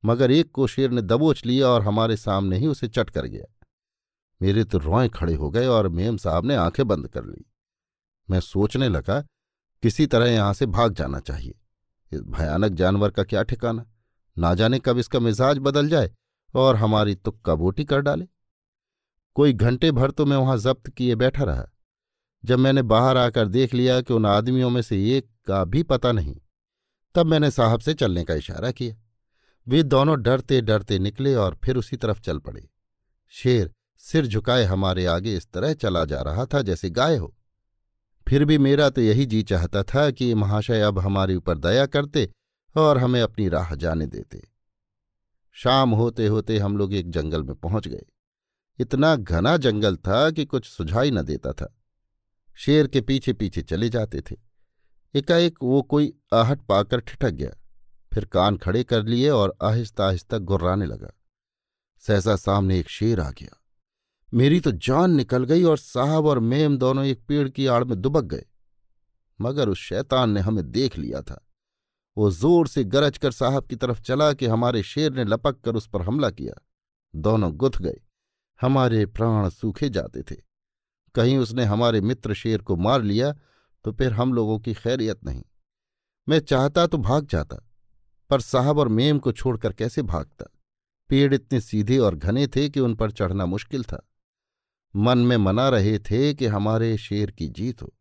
मगर 0.04 0.32
एक 0.32 0.52
को 0.52 0.68
शेर 0.68 0.92
ने 0.92 1.02
दबोच 1.02 1.46
लिया 1.46 1.68
और 1.68 1.82
हमारे 1.82 2.18
सामने 2.18 2.58
ही 2.58 2.68
उसे 2.68 2.88
चट 2.88 3.10
कर 3.10 3.26
गया। 3.26 3.46
मेरे 4.42 4.64
तो 4.64 4.78
रोए 4.78 5.10
खड़े 5.10 5.34
हो 5.34 5.50
गए 5.50 5.68
और 5.68 5.88
मेम 5.88 6.18
साहब 6.18 6.46
ने 6.46 6.56
आँखें 6.56 6.88
बंद 6.88 7.08
कर 7.08 7.26
ली। 7.26 7.46
मैं 8.30 8.40
सोचने 8.40 8.90
लगा, 8.90 9.20
किसी 9.84 10.06
तरह 10.08 10.26
यहाँ 10.26 10.54
से 10.54 10.66
भाग 10.66 10.94
जाना 10.94 11.20
चाहिए। 11.20 11.56
इस 12.12 12.22
भयानक 12.22 12.72
जानवर 12.72 13.12
का 13.12 13.24
क्या 13.24 13.44
ठिकाना? 13.44 13.86
ना 14.38 14.54
जाने 14.54 14.80
कब 14.80 14.98
इसका 14.98 15.20
मिजाज 15.20 15.58
बदल 15.58 15.90
जाए 15.90 16.12
और 16.56 16.76
हमारी 16.76 17.16
तुक्का 17.16 17.56
बोटी 17.56 17.86
कर 17.86 18.02
डाले। 18.02 18.28
कोई 19.36 19.54
घंटे 19.54 19.92
भर 19.92 20.12
तो 20.12 20.26
मैं 20.26 20.38
वहाँ 20.38 20.58
जब्त 20.58 20.90
किए 20.90 21.16
बैठा 21.16 21.44
रहा। 21.44 21.66
जब 22.46 22.60
मैंने 22.60 22.82
बाहर 22.82 23.18
आकर 23.18 23.48
देख 23.48 23.74
लिया 23.74 24.02
कि 24.02 24.14
उन 24.14 24.26
आदमियों 24.26 24.70
में 24.70 24.82
से 24.82 25.18
एक 25.18 25.28
का 25.48 25.64
भी 25.64 25.84
पता 25.84 26.12
नहीं, 26.12 26.36
तब 27.16 27.26
मैंने 27.26 27.52
साहब 27.52 27.80
से 27.80 27.94
चलने 27.94 28.24
का 28.24 28.34
इशारा 28.34 28.72
किया। 28.72 28.96
वे 29.68 29.84
दोनों 29.84 30.22
डरते 30.22 30.62
डरते 30.62 31.00
निकले 31.00 31.36
और 31.36 31.58
फिर 31.64 31.78
उसी 31.78 31.98
तरफ़ 31.98 32.20
चल 32.20 32.40
पड़े। 32.40 32.68
शेर 33.34 33.72
सिर 33.98 34.26
झुकाए 34.26 34.64
हमारे 34.64 35.06
आगे 35.06 35.36
इस 35.36 35.48
तरह 35.52 35.74
चला 35.74 36.06
जा 36.06 36.22
रहा 36.22 36.46
था 36.46 36.62
जैसे 36.62 36.90
गाय 36.90 37.16
हो। 37.18 37.34
फिर 38.28 38.46
भी 38.46 38.58
मेरा 38.58 38.90
तो 38.90 39.02
यही 39.02 39.26
जी 39.26 39.44
चाहता 39.44 39.84
था 39.84 40.10
कि 40.12 40.34
महाशय 40.34 40.82
अब 40.82 41.00
हमारे 41.00 41.36
ऊपर 41.36 41.58
दया 41.58 41.86
करते 41.86 42.30
और 42.76 42.98
हमें 42.98 43.22
अपनी 43.22 43.48
राह 43.50 43.74
जाने 43.76 44.06
देते। 44.06 44.42
शाम 45.56 45.92
होते 45.92 46.28
होते 46.28 46.58
हम 46.58 46.78
लोग 46.78 46.94
एक 46.94 47.10
जंगल 47.10 47.44
में 47.44 47.56
पहुँच 47.56 47.88
गए। 47.88 48.06
इतना 48.80 49.16
घना 49.16 49.56
जंगल 49.58 49.96
था 49.96 50.30
कि 50.32 50.46
कुछ 50.46 50.66
सुझाई 50.66 51.12
न 51.12 51.22
देता 51.22 51.52
था। 51.54 51.74
शेर 52.58 52.88
के 52.88 53.02
पीछे 53.02 53.34
पीछे 53.34 53.62
चले 53.62 53.90
जाते 53.90 54.22
थे। 54.22 54.36
एकाएक 55.14 55.58
वो 55.64 55.82
कोई 55.82 56.14
आहट 56.34 56.62
पाकर 56.62 57.00
ठिठक 57.00 57.32
गया, 57.32 57.50
फिर 58.12 58.26
कान 58.26 58.58
खड़े 58.58 58.84
कर 58.84 59.04
लिए 59.04 59.30
और 59.30 59.56
आहिस्ता 59.64 60.08
आहिस्ता 60.08 60.38
गुर्राने 60.40 60.86
लगा। 60.86 61.12
सहसा 62.04 62.36
सामने 62.36 62.80
एक 62.80 62.90
शेर 62.90 63.20
आ 63.20 63.30
गया। 63.32 63.60
मेरी 64.34 64.60
तो 64.60 64.72
जान 64.72 65.12
निकल 65.12 65.44
गई 65.44 65.64
और 65.64 65.78
साहब 65.78 66.26
और 66.26 66.40
मेम 66.40 66.78
दोनों 66.78 67.06
एक 67.06 67.26
पेड़ 67.28 67.48
की 67.50 67.66
आड़ 67.68 67.84
में 67.84 68.00
दुबक 68.02 68.24
गए। 68.24 68.46
मगर 69.40 69.70
उस 69.70 69.80
शैतान 69.80 70.30
ने 70.30 70.40
हमें 70.40 70.70
देख 70.72 70.98
लिया 70.98 71.22
था। 71.22 71.40
वो 72.18 72.30
ज़ोर 72.32 72.68
से 72.68 72.84
गरज 72.84 73.18
कर 73.18 73.32
साहब 73.32 73.66
की 73.68 73.76
तरफ़ 73.76 74.02
चला 74.02 74.32
कि 74.34 74.46
हमारे 74.46 74.82
शेर 74.84 75.14
ने 75.14 75.24
लपक 75.24 75.60
कर 75.62 75.76
उस 75.76 75.88
पर 75.88 76.02
हमला 76.02 76.30
किया। 76.30 76.54
दोनों 77.14 77.52
गुथ 77.54 77.82
गए। 77.82 78.00
हमारे 78.60 79.06
प्राण 79.06 79.50
सूखे 79.50 79.90
जाते 79.90 80.22
थे। 80.22 80.36
कहीं 81.16 81.38
उसने 81.38 81.66
हमारे 81.66 82.02
मित्र 82.02 82.34
शेर 82.34 82.62
को 82.62 82.76
मार 82.76 83.02
लिया 83.02 83.34
तो 83.86 83.92
फिर 83.92 84.14
हम 84.14 84.34
लोगों 84.34 84.60
की 84.60 84.74
खैरियत 84.74 85.24
नहीं। 85.24 85.44
मैं 86.28 86.40
चाहता 86.40 86.88
तो 86.88 86.98
भाग 86.98 87.28
जाता, 87.28 87.58
पर 88.30 88.42
साहब 88.42 88.78
और 88.78 88.88
मेम 88.88 89.20
को 89.20 89.32
छोड़कर 89.32 89.74
कैसे 89.74 90.02
भागता? 90.02 90.46
पेड़ 91.10 91.34
इतने 91.34 91.60
सीधे 91.62 91.98
और 91.98 92.16
घने 92.16 92.48
थे 92.48 92.70
कि 92.70 92.80
उन 92.80 92.96
पर 92.96 93.12
चढ़ना 93.12 93.46
मुश्किल 93.46 93.84
था। 93.84 94.08
मन 94.96 95.18
में 95.18 95.38
मना 95.38 95.70
रहे 95.70 96.00
थे 96.00 96.34
कि 96.34 96.46
हमारे 96.46 96.98
शेर 96.98 97.32
की 97.32 97.48
जीत 97.48 97.82
हो। 97.82 97.94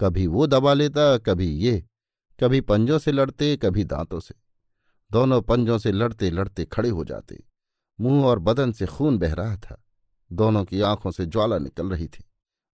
कभी 0.00 0.26
वो 0.26 0.46
दबा 0.46 0.74
लेता, 0.74 1.16
कभी 1.18 1.48
ये, 1.48 1.84
कभी 2.40 2.60
पंजों 2.60 2.98
से 2.98 3.12
लड़ते, 3.12 3.56
कभी 3.56 3.84
दांतों 3.84 4.20
से। 4.20 4.34
दोनों 5.12 5.40
पंजों 5.42 5.78
से 5.78 5.92
लड़ते 5.92 6.30
लड़ते 6.30 6.64
खड़े 6.64 6.88
हो 6.88 7.04
जाते। 7.04 7.42
मुँह 8.00 8.26
और 8.26 8.38
बदन 8.38 8.72
से 8.72 8.86
खून 8.86 9.18
बह 9.18 9.34
रहा 9.34 9.56
था। 9.56 9.82
दोनों 10.32 10.64
की 10.64 10.80
आँखों 10.80 11.10
से 11.10 11.26
ज्वाला 11.26 11.58
निकल 11.58 11.90
रही 11.90 12.08
थी। 12.08 12.24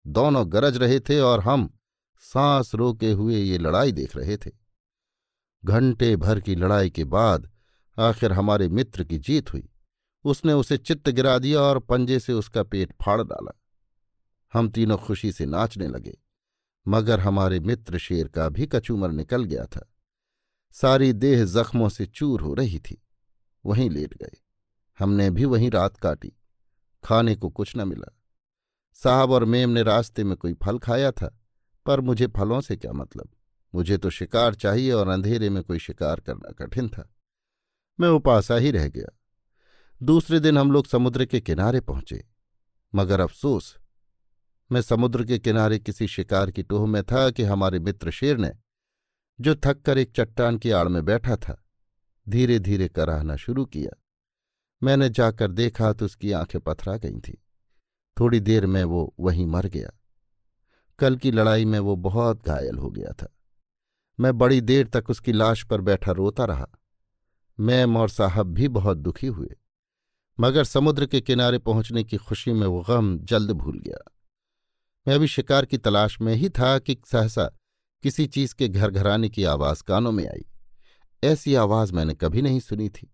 दोनों 0.05 0.51
गरज 0.53 0.77
रहे 0.77 0.99
थे 0.99 1.19
और 1.19 1.39
हम 1.39 1.69
सांस 2.23 2.73
रोके 2.75 3.11
हुए 3.11 3.37
ये 3.37 3.57
लड़ाई 3.57 3.91
देख 3.91 4.15
रहे 4.15 4.37
थे। 4.37 4.51
घंटे 5.63 6.15
भर 6.15 6.39
की 6.39 6.55
लड़ाई 6.55 6.89
के 6.89 7.03
बाद 7.05 7.49
आखिर 7.97 8.31
हमारे 8.31 8.67
मित्र 8.69 9.03
की 9.03 9.17
जीत 9.17 9.53
हुई। 9.53 9.69
उसने 10.25 10.53
उसे 10.53 10.77
चित्त 10.77 11.09
गिरा 11.09 11.37
दिया 11.37 11.61
और 11.61 11.79
पंजे 11.79 12.19
से 12.19 12.33
उसका 12.33 12.63
पेट 12.63 12.93
फाड़ 13.01 13.21
डाला। 13.21 13.59
हम 14.53 14.69
तीनों 14.69 14.97
खुशी 14.97 15.31
से 15.31 15.45
नाचने 15.45 15.87
लगे, 15.87 16.17
मगर 16.85 17.19
हमारे 17.19 17.59
मित्र 17.59 17.97
शेर 17.97 18.27
का 18.27 18.47
भी 18.49 18.65
कचूमर 18.65 19.11
निकल 19.11 19.43
गया 19.43 19.65
था। 19.65 19.89
सारी 20.75 21.11
देह 21.13 21.43
जख्मों 21.45 21.89
से 21.89 22.05
चूर 22.05 22.41
हो 22.41 22.53
रही 22.53 22.79
थी, 22.79 23.01
वहीं 23.65 23.89
लेट 23.89 24.13
गए। 24.13 24.37
हमने 24.99 25.29
भी 25.29 25.45
वहीं 25.45 25.69
रात 25.71 25.97
काटी, 25.97 26.33
खाने 27.03 27.35
को 27.35 27.49
कुछ 27.49 27.75
न 27.77 27.87
मिला। 27.87 28.11
साहब 28.93 29.31
और 29.31 29.45
मेम 29.45 29.69
ने 29.69 29.83
रास्ते 29.83 30.23
में 30.23 30.37
कोई 30.37 30.53
फल 30.53 30.79
खाया 30.79 31.11
था, 31.11 31.39
पर 31.85 32.01
मुझे 32.01 32.27
फलों 32.27 32.61
से 32.61 32.75
क्या 32.75 32.93
मतलब? 32.93 33.29
मुझे 33.75 33.97
तो 33.97 34.09
शिकार 34.09 34.55
चाहिए 34.55 34.91
और 34.91 35.07
अंधेरे 35.07 35.49
में 35.49 35.63
कोई 35.63 35.79
शिकार 35.79 36.19
करना 36.19 36.51
कठिन 36.51 36.89
था। 36.89 37.13
मैं 37.99 38.09
उपासा 38.09 38.55
ही 38.55 38.71
रह 38.71 38.87
गया। 38.87 39.19
दूसरे 40.03 40.39
दिन 40.39 40.57
हम 40.57 40.71
लोग 40.71 40.85
समुद्र 40.85 41.25
के 41.25 41.41
किनारे 41.41 41.81
पहुँचे। 41.81 42.27
मगर 42.95 43.19
अफसोस, 43.19 43.77
मैं 44.71 44.81
समुद्र 44.81 45.25
के 45.25 45.39
किनारे 45.39 45.79
किसी 45.79 46.07
शिकार 46.07 46.51
की 46.51 46.63
टोह 46.63 46.87
में 46.87 47.03
था 47.03 47.29
कि 47.29 47.43
हमारे 47.43 47.79
मित्र 47.79 48.11
शेर 48.11 48.37
ने, 48.37 48.51
जो 49.41 49.55
थक 49.55 49.81
कर 49.81 49.97
एक 49.97 50.11
चट्टान 50.15 50.57
की 50.57 50.71
आड़ 50.71 50.87
में 50.87 51.05
बैठा 51.05 51.35
था 51.35 51.65
धीरे 52.29 52.59
धीरे 52.59 52.87
कराहना 52.87 53.35
शुरू 53.35 53.65
किया। 53.65 54.01
मैंने 54.83 55.09
जाकर 55.09 55.51
देखा 55.51 55.93
तो 55.93 56.05
उसकी 56.05 56.31
आँखें 56.31 56.61
पथरा 56.61 56.97
गई 56.97 57.19
थीं। 57.19 57.35
थोड़ी 58.19 58.39
देर 58.39 58.65
में 58.65 58.83
वो 58.83 59.13
वहीं 59.19 59.45
मर 59.45 59.65
गया। 59.65 59.89
कल 60.99 61.15
की 61.15 61.31
लड़ाई 61.31 61.65
में 61.65 61.79
वो 61.79 61.95
बहुत 61.95 62.45
घायल 62.45 62.77
हो 62.77 62.89
गया 62.89 63.13
था। 63.13 63.33
मैं 64.19 64.37
बड़ी 64.37 64.61
देर 64.61 64.87
तक 64.87 65.09
उसकी 65.09 65.31
लाश 65.31 65.63
पर 65.63 65.81
बैठा 65.81 66.11
रोता 66.11 66.45
रहा। 66.45 66.67
मैम 67.59 67.97
और 67.97 68.09
साहब 68.09 68.47
भी 68.47 68.67
बहुत 68.67 68.97
दुखी 68.97 69.27
हुए, 69.27 69.55
मगर 70.39 70.63
समुद्र 70.63 71.05
के 71.05 71.21
किनारे 71.21 71.59
पहुँचने 71.59 72.03
की 72.03 72.17
खुशी 72.17 72.53
में 72.53 72.67
वो 72.67 72.81
गम 72.81 73.17
जल्द 73.19 73.51
भूल 73.51 73.79
गया। 73.79 74.11
मैं 75.07 75.15
अभी 75.15 75.27
शिकार 75.27 75.65
की 75.65 75.77
तलाश 75.77 76.21
में 76.21 76.33
ही 76.35 76.49
था 76.49 76.77
कि 76.79 76.97
सहसा 77.07 77.45
किसी 78.03 78.27
चीज़ 78.27 78.55
के 78.55 78.67
घर 78.67 78.91
घराने 78.91 79.29
की 79.29 79.43
आवाज़ 79.43 79.83
कानों 79.83 80.11
में 80.11 80.27
आई। 80.27 80.45
ऐसी 81.23 81.55
आवाज़ 81.55 81.93
मैंने 81.93 82.13
कभी 82.13 82.41
नहीं 82.41 82.59
सुनी 82.59 82.89
थी। 82.89 83.11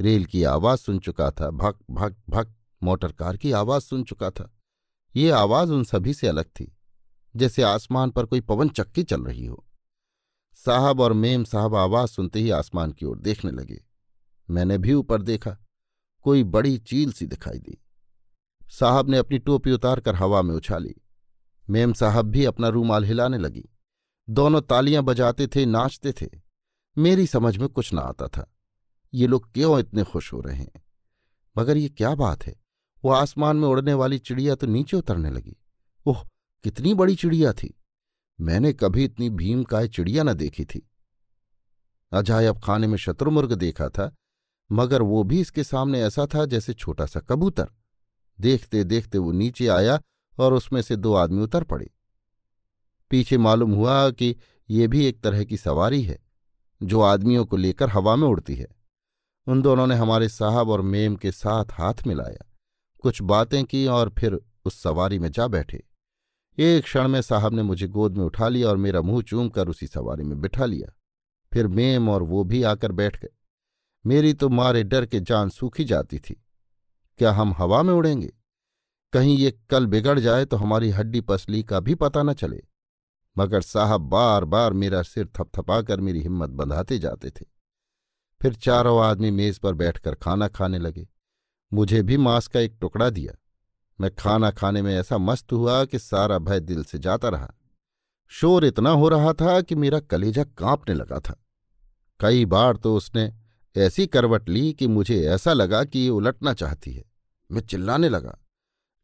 रेल 0.00 0.24
की 0.24 0.42
आवाज़ 0.44 0.80
सुन 0.80 0.98
चुका 0.98 1.30
था, 1.30 1.50
भक 1.50 1.78
भक 1.90 2.16
भक। 2.30 2.54
मोटर 2.82 3.12
कार 3.12 3.36
की 3.36 3.52
आवाज़ 3.52 3.82
सुन 3.82 4.04
चुका 4.04 4.30
था। 4.30 4.56
ये 5.16 5.30
आवाज़ 5.30 5.72
उन 5.72 5.84
सभी 5.84 6.14
से 6.14 6.28
अलग 6.28 6.44
थी, 6.44 6.76
जैसे 7.36 7.62
आसमान 7.62 8.10
पर 8.10 8.26
कोई 8.26 8.40
पवन 8.40 8.68
चक्की 8.68 9.02
चल 9.02 9.24
रही 9.24 9.46
हो। 9.46 9.66
साहब 10.54 11.00
और 11.00 11.12
मेम 11.12 11.44
साहब 11.44 11.74
आवाज़ 11.74 12.10
सुनते 12.10 12.40
ही 12.40 12.50
आसमान 12.50 12.92
की 12.92 13.06
ओर 13.06 13.18
देखने 13.18 13.50
लगे। 13.50 13.84
मैंने 14.50 14.78
भी 14.78 14.94
ऊपर 14.94 15.22
देखा, 15.22 15.56
कोई 16.22 16.44
बड़ी 16.44 16.78
चील 16.78 17.12
सी 17.12 17.26
दिखाई 17.26 17.58
दी। 17.58 17.84
साहब 18.64 19.10
ने 19.10 19.18
अपनी 19.18 19.38
टोपी 19.38 19.72
उतारकर 19.72 20.14
हवा 20.14 20.42
में 20.42 20.54
उछाली। 20.54 20.94
मेम 21.70 21.92
साहब 21.92 22.26
भी 22.26 22.44
अपना 22.44 22.68
रूमाल 22.68 23.04
हिलाने 23.04 23.38
लगी। 23.38 23.68
दोनों 24.30 24.60
तालियाँ 24.60 25.02
बजाते 25.02 25.46
थे, 25.46 25.66
नाचते 25.66 26.12
थे। 26.12 26.26
मेरी 26.98 27.26
समझ 27.26 27.56
में 27.56 27.68
कुछ 27.68 27.92
ना 27.92 28.00
आता 28.00 28.28
था। 28.28 28.54
ये 29.14 29.26
लोग 29.26 29.52
क्यों 29.52 29.78
इतने 29.78 30.04
खुश 30.04 30.32
हो 30.32 30.40
रहे 30.40 30.56
हैं? 30.56 30.82
मगर 31.58 31.76
ये 31.76 31.88
क्या 31.88 32.14
बात 32.14 32.46
है? 32.46 32.59
वो 33.04 33.10
आसमान 33.10 33.56
में 33.56 33.68
उड़ने 33.68 33.94
वाली 33.94 34.18
चिड़िया 34.18 34.54
तो 34.54 34.66
नीचे 34.66 34.96
उतरने 34.96 35.30
लगी। 35.30 35.56
ओह, 36.06 36.24
कितनी 36.64 36.94
बड़ी 36.94 37.14
चिड़िया 37.14 37.52
थी। 37.52 37.74
मैंने 38.40 38.72
कभी 38.72 39.04
इतनी 39.04 39.30
भीमकाय 39.30 39.88
चिड़िया 39.88 40.22
न 40.22 40.34
देखी 40.34 40.64
थी। 40.64 40.90
अजायब 42.12 42.58
खाने 42.58 42.86
में 42.86 42.96
शत्रुमुर्ग 42.96 43.52
देखा 43.52 43.88
था, 43.88 44.14
मगर 44.72 45.02
वो 45.02 45.22
भी 45.22 45.40
इसके 45.40 45.64
सामने 45.64 46.02
ऐसा 46.02 46.26
था 46.26 46.44
जैसे 46.44 46.74
छोटा 46.74 47.06
सा 47.06 47.20
कबूतर। 47.20 47.68
देखते 48.40 48.84
देखते 48.84 49.18
वो 49.18 49.32
नीचे 49.32 49.66
आया 49.66 50.00
और 50.38 50.54
उसमें 50.54 50.82
से 50.82 50.96
दो 50.96 51.14
आदमी 51.14 51.42
उतर 51.42 51.64
पड़े। 51.64 51.90
पीछे 53.10 53.38
मालूम 53.38 53.72
हुआ 53.72 54.10
कि 54.10 54.36
ये 54.70 54.88
भी 54.88 55.06
एक 55.06 55.20
तरह 55.20 55.44
की 55.44 55.56
सवारी 55.56 56.02
है, 56.02 56.18
जो 56.82 57.00
आदमियों 57.00 57.44
को 57.44 57.56
लेकर 57.56 57.88
हवा 57.88 58.16
में 58.16 58.28
उड़ती 58.28 58.54
है। 58.54 58.68
उन 59.46 59.62
दोनों 59.62 59.86
ने 59.86 59.94
हमारे 59.94 60.28
साहब 60.28 60.68
और 60.68 60.80
मेम 60.80 61.16
के 61.16 61.32
साथ 61.32 61.64
हाथ 61.72 61.94
मिलाया। 62.06 62.49
कुछ 63.02 63.22
बातें 63.22 63.64
की 63.64 63.86
और 63.86 64.14
फिर 64.18 64.40
उस 64.64 64.82
सवारी 64.82 65.18
में 65.18 65.30
जा 65.32 65.48
बैठे। 65.48 65.84
एक 66.58 66.84
क्षण 66.84 67.08
में 67.08 67.22
साहब 67.22 67.54
ने 67.54 67.62
मुझे 67.62 67.88
गोद 67.88 68.16
में 68.16 68.24
उठा 68.24 68.48
लिया 68.48 68.68
और 68.68 68.76
मेरा 68.76 69.00
मुँह 69.00 69.22
चूम 69.22 69.48
कर 69.48 69.68
उसी 69.68 69.86
सवारी 69.86 70.24
में 70.24 70.40
बिठा 70.40 70.64
लिया। 70.64 70.92
फिर 71.52 71.66
मेम 71.66 72.08
और 72.08 72.22
वो 72.22 72.44
भी 72.44 72.62
आकर 72.62 72.92
बैठ 72.92 73.20
गए। 73.22 73.28
मेरी 74.06 74.34
तो 74.34 74.48
मारे 74.48 74.82
डर 74.82 75.06
के 75.06 75.20
जान 75.20 75.48
सूखी 75.48 75.84
जाती 75.84 76.18
थी। 76.18 76.44
क्या 77.18 77.32
हम 77.32 77.52
हवा 77.52 77.82
में 77.82 77.94
उड़ेंगे? 77.94 78.32
कहीं 79.12 79.36
ये 79.38 79.50
कल 79.70 79.86
बिगड़ 79.86 80.18
जाए 80.18 80.44
तो 80.44 80.56
हमारी 80.56 80.90
हड्डी 80.90 81.20
पसली 81.20 81.62
का 81.62 81.80
भी 81.80 81.94
पता 81.94 82.22
न 82.22 82.32
चले। 82.32 82.62
मगर 83.38 83.60
साहब 83.60 84.00
बार 84.00 84.44
बार 84.44 84.72
मेरा 84.72 85.02
सिर 85.02 85.26
थपथपाकर 85.26 86.00
मेरी 86.00 86.20
हिम्मत 86.20 86.50
बंधाते 86.50 86.98
जाते 86.98 87.30
थे। 87.30 87.44
फिर 88.42 88.54
चारों 88.54 89.04
आदमी 89.04 89.30
मेज 89.30 89.58
पर 89.58 89.74
बैठकर 89.74 90.14
खाना 90.14 90.48
खाने 90.48 90.78
लगे। 90.78 91.08
मुझे 91.72 92.02
भी 92.02 92.16
मांस 92.16 92.46
का 92.46 92.60
एक 92.60 92.76
टुकड़ा 92.80 93.08
दिया। 93.10 93.32
मैं 93.98 94.14
खाना 94.14 94.50
खाने 94.50 94.82
में 94.82 94.94
ऐसा 94.94 95.18
मस्त 95.18 95.52
हुआ 95.52 95.84
कि 95.84 95.98
सारा 95.98 96.38
भय 96.38 96.60
दिल 96.60 96.84
से 96.84 96.98
जाता 96.98 97.28
रहा। 97.28 97.52
शोर 98.32 98.64
इतना 98.64 98.90
हो 98.90 99.08
रहा 99.08 99.32
था 99.32 99.60
कि 99.60 99.74
मेरा 99.74 100.00
कलेजा 100.00 100.44
कांपने 100.44 100.94
लगा 100.94 101.20
था। 101.20 101.36
कई 102.20 102.44
बार 102.44 102.76
तो 102.76 102.94
उसने 102.96 103.32
ऐसी 103.76 104.06
करवट 104.06 104.48
ली 104.48 104.72
कि 104.72 104.86
मुझे 104.88 105.20
ऐसा 105.24 105.52
लगा 105.52 105.84
कि 105.84 105.98
ये 105.98 106.08
उलटना 106.08 106.54
चाहती 106.54 106.92
है। 106.92 107.04
मैं 107.50 107.60
चिल्लाने 107.60 108.08
लगा, 108.08 108.38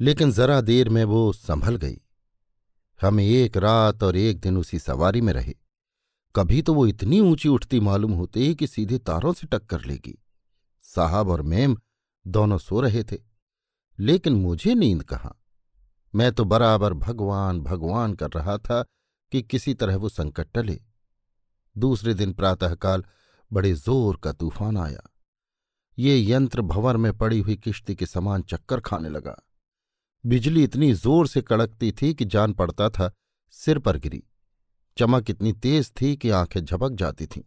लेकिन 0.00 0.32
जरा 0.32 0.60
देर 0.60 0.88
में 0.88 1.04
वो 1.04 1.32
संभल 1.32 1.76
गई। 1.76 2.00
हम 3.00 3.20
एक 3.20 3.56
रात 3.56 4.02
और 4.02 4.16
एक 4.16 4.40
दिन 4.40 4.56
उसी 4.56 4.78
सवारी 4.78 5.20
में 5.20 5.32
रहे। 5.32 5.54
कभी 6.34 6.60
तो 6.62 6.74
वो 6.74 6.86
इतनी 6.86 7.20
ऊँची 7.20 7.48
उठती 7.48 7.80
मालूम 7.80 8.12
होती 8.12 8.54
कि 8.54 8.66
सीधे 8.66 8.98
तारों 8.98 9.32
से 9.32 9.46
टक्कर 9.46 9.84
लेगी। 9.84 10.18
साहब 10.84 11.28
और 11.28 11.42
मेम 11.42 11.76
दोनों 12.26 12.58
सो 12.58 12.80
रहे 12.80 13.04
थे। 13.04 13.16
लेकिन 13.98 14.32
मुझे 14.32 14.74
नींद 14.74 15.02
कहाँ? 15.02 15.42
मैं 16.14 16.32
तो 16.32 16.44
बराबर 16.44 16.94
भगवान 16.94 17.60
भगवान 17.60 18.14
कर 18.14 18.30
रहा 18.30 18.58
था 18.58 18.84
कि 19.32 19.42
किसी 19.42 19.74
तरह 19.74 19.96
वो 19.96 20.08
संकट 20.08 20.48
टले। 20.54 20.80
दूसरे 21.78 22.14
दिन 22.14 22.32
प्रातःकाल 22.32 23.04
बड़े 23.52 23.72
ज़ोर 23.72 24.16
का 24.16 24.32
तूफ़ान 24.32 24.76
आया। 24.76 25.12
ये 25.98 26.32
यंत्र 26.32 26.62
भंवर 26.62 26.96
में 26.96 27.18
पड़ी 27.18 27.40
हुई 27.40 27.56
किश्ती 27.56 27.94
के 27.94 28.06
समान 28.06 28.42
चक्कर 28.42 28.80
खाने 28.80 29.08
लगा। 29.08 29.42
बिजली 30.26 30.64
इतनी 30.64 30.92
ज़ोर 30.92 31.26
से 31.26 31.42
कड़कती 31.42 31.92
थी 31.92 32.14
कि 32.14 32.24
जान 32.24 32.52
पड़ता 32.52 32.88
था, 32.88 33.12
सिर 33.50 33.78
पर 33.78 33.98
गिरी। 33.98 34.22
चमक 34.96 35.30
इतनी 35.30 35.52
तेज 35.52 35.92
थी 36.00 36.16
कि 36.16 36.30
आँखें 36.30 36.64
झपक 36.64 36.92
जाती 36.92 37.26
थीं। 37.26 37.42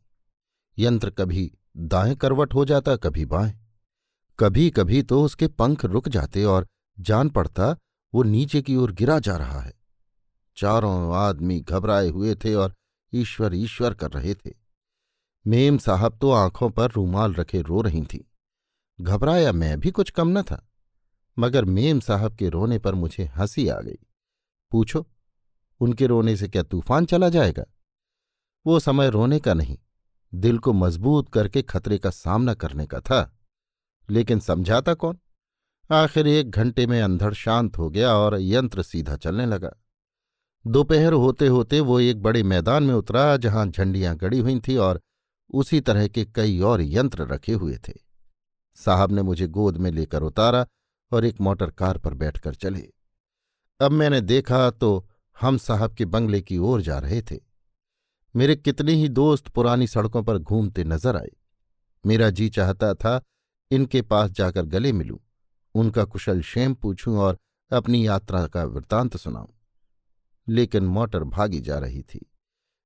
यंत्र 0.77 1.09
कभी 1.09 1.51
दाएँ 1.77 2.15
करवट 2.15 2.53
हो 2.53 2.65
जाता, 2.65 2.95
कभी 2.95 3.25
बाएँ। 3.25 3.58
कभी 4.39 4.69
कभी 4.69 5.01
तो 5.03 5.21
उसके 5.23 5.47
पंख 5.49 5.83
रुक 5.85 6.07
जाते 6.09 6.43
और 6.43 6.67
जान 6.97 7.29
पड़ता, 7.29 7.75
वो 8.13 8.23
नीचे 8.23 8.61
की 8.61 8.75
ओर 8.75 8.91
गिरा 8.91 9.19
जा 9.19 9.35
रहा 9.37 9.59
है। 9.59 9.73
चारों 10.57 11.15
आदमी 11.15 11.59
घबराए 11.59 12.07
हुए 12.07 12.35
थे 12.35 12.53
और 12.53 12.73
ईश्वर 13.13 13.55
ईश्वर 13.55 13.93
कर 13.93 14.11
रहे 14.11 14.33
थे। 14.35 14.53
मेम 15.45 15.77
साहब 15.77 16.17
तो 16.17 16.31
आँखों 16.31 16.69
पर 16.69 16.91
रूमाल 16.91 17.33
रखे 17.33 17.61
रो 17.61 17.81
रही 17.81 18.01
थीं। 18.03 18.19
घबराया 18.99 19.51
मैं 19.51 19.79
भी 19.79 19.91
कुछ 19.91 20.09
कम 20.09 20.37
न 20.37 20.41
था, 20.41 20.65
मगर 21.37 21.65
मेम 21.65 21.99
साहब 21.99 22.35
के 22.35 22.49
रोने 22.49 22.77
पर 22.79 22.95
मुझे 22.95 23.25
हँसी 23.25 23.67
आ 23.67 23.79
गई। 23.79 23.97
पूछो, 24.71 25.05
उनके 25.81 26.07
रोने 26.07 26.35
से 26.35 26.47
क्या 26.47 26.63
तूफ़ान 26.63 27.05
चला 27.05 27.29
जाएगा? 27.29 27.63
वो 28.65 28.79
समय 28.79 29.09
रोने 29.09 29.39
का 29.39 29.53
नहीं, 29.53 29.77
दिल 30.33 30.57
को 30.59 30.73
मज़बूत 30.73 31.29
करके 31.29 31.61
खतरे 31.61 31.97
का 31.97 32.09
सामना 32.09 32.53
करने 32.53 32.85
का 32.87 32.99
था। 32.99 33.21
लेकिन 34.09 34.39
समझाता 34.39 34.93
कौन? 34.93 35.17
आखिर 35.89 36.27
एक 36.27 36.49
घंटे 36.49 36.85
में 36.87 37.01
अंधड़ 37.01 37.33
शांत 37.33 37.77
हो 37.77 37.89
गया 37.89 38.13
और 38.13 38.37
यंत्र 38.39 38.81
सीधा 38.81 39.15
चलने 39.15 39.45
लगा। 39.45 39.71
दोपहर 40.65 41.13
होते 41.13 41.47
होते 41.47 41.79
वो 41.79 41.99
एक 41.99 42.21
बड़े 42.21 42.43
मैदान 42.43 42.83
में 42.83 42.93
उतरा, 42.93 43.37
जहाँ 43.37 43.65
झंडियाँ 43.67 44.15
गड़ी 44.15 44.39
हुई 44.39 44.59
थीं 44.59 44.77
और 44.77 45.01
उसी 45.53 45.79
तरह 45.81 46.07
के 46.07 46.25
कई 46.25 46.59
और 46.59 46.81
यंत्र 46.81 47.27
रखे 47.27 47.53
हुए 47.53 47.77
थे। 47.87 47.93
साहब 48.77 49.11
ने 49.11 49.21
मुझे 49.21 49.47
गोद 49.47 49.77
में 49.77 49.91
लेकर 49.91 50.23
उतारा 50.23 50.65
और 51.11 51.25
एक 51.25 51.41
मोटर 51.41 51.69
कार 51.71 51.97
पर 51.97 52.13
बैठकर 52.13 52.55
चले। 52.55 52.87
अब 53.79 53.91
मैंने 53.91 54.21
देखा 54.21 54.69
तो 54.69 55.07
हम 55.37 55.57
साहब 55.57 55.93
के 55.93 56.05
बंगले 56.05 56.41
की 56.41 56.57
ओर 56.57 56.81
जा 56.81 56.97
रहे 56.99 57.21
थे। 57.21 57.39
मेरे 58.35 58.55
कितने 58.55 58.93
ही 58.93 59.09
दोस्त 59.09 59.47
पुरानी 59.47 59.87
सड़कों 59.87 60.23
पर 60.23 60.37
घूमते 60.37 60.83
नज़र 60.83 61.17
आए। 61.17 61.31
मेरा 62.05 62.29
जी 62.29 62.49
चाहता 62.49 62.93
था 62.93 63.21
इनके 63.71 64.01
पास 64.01 64.31
जाकर 64.31 64.65
गले 64.65 64.91
मिलूं, 64.91 65.17
उनका 65.73 66.03
कुशल 66.03 66.41
क्षेम 66.41 66.73
पूछूँ 66.73 67.17
और 67.17 67.37
अपनी 67.71 68.07
यात्रा 68.07 68.47
का 68.47 68.63
वृतांत 68.63 69.17
सुनाऊं। 69.17 69.47
लेकिन 70.47 70.83
मोटर 70.83 71.23
भागी 71.23 71.59
जा 71.59 71.79
रही 71.79 72.01
थी। 72.01 72.31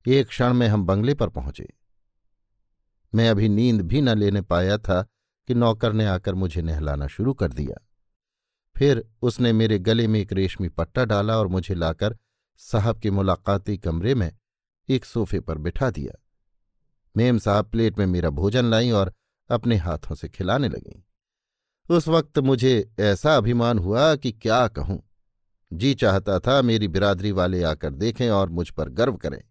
एक 0.08 0.28
क्षण 0.28 0.54
में 0.54 0.68
हम 0.68 0.86
बंगले 0.86 1.14
पर 1.14 1.30
पहुँचे। 1.30 1.74
मैं 3.16 3.30
अभी 3.30 3.50
नींद 3.50 3.82
भी 3.82 4.02
न 4.02 4.10
लेने 4.10 4.42
पाया 4.42 4.78
था 4.78 5.08
कि 5.48 5.54
नौकर 5.54 5.94
ने 5.94 6.06
आकर 6.06 6.34
मुझे 6.34 6.62
नहलाना 6.62 7.08
शुरू 7.08 7.34
कर 7.34 7.54
दिया। 7.54 7.88
फिर 8.78 9.10
उसने 9.22 9.54
मेरे 9.54 9.80
गले 9.80 10.08
में 10.08 10.20
एक 10.20 10.34
रेशमी 10.34 10.70
पट्टा 10.70 11.06
डाला 11.06 11.38
और 11.38 11.48
मुझे 11.48 11.74
लाकर 11.74 12.18
साहब 12.58 13.00
के 13.00 13.12
मुलाकाती 13.12 13.78
कमरे 13.78 14.16
में 14.16 14.38
एक 14.90 15.06
सोफे 15.06 15.40
पर 15.40 15.58
बिठा 15.58 15.90
दिया। 15.90 16.24
मेम 17.18 17.38
साहब 17.38 17.66
प्लेट 17.66 17.98
में 17.98 18.06
मेरा 18.06 18.30
भोजन 18.30 18.66
लाई 18.66 18.92
और 18.92 19.14
अपने 19.50 19.78
हाथों 19.78 20.16
से 20.16 20.30
खिलाने 20.30 20.70
लगीं। 20.70 21.02
उस 21.90 22.08
वक्त 22.08 22.40
मुझे 22.40 22.94
ऐसा 23.00 23.38
अभिमान 23.38 23.80
हुआ 23.80 24.16
कि 24.16 24.32
क्या 24.32 24.68
कहूँ। 24.68 25.02
जी 25.74 25.94
चाहता 25.94 26.40
था 26.40 26.62
मेरी 26.62 26.88
बिरादरी 26.88 27.32
वाले 27.32 27.64
आकर 27.64 27.94
देखें 27.94 28.30
और 28.30 28.50
मुझ 28.50 28.70
पर 28.70 28.90
गर्व 28.90 29.16
करें। 29.18 29.42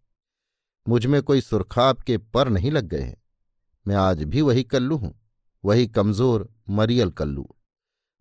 मुझमें 0.89 1.23
कोई 1.23 1.41
सुरखाब 1.41 2.01
के 2.01 2.19
पर 2.19 2.49
नहीं 2.49 2.71
लग 2.71 2.85
गए 2.85 3.01
हैं। 3.01 3.23
मैं 3.87 3.97
आज 3.97 4.23
भी 4.25 4.41
वही 4.41 4.63
कल्लू 4.65 4.97
हूँ, 4.97 5.15
वही 5.65 5.87
कमज़ोर, 5.87 6.55
मरियल 6.71 7.11
कल्लू। 7.11 7.49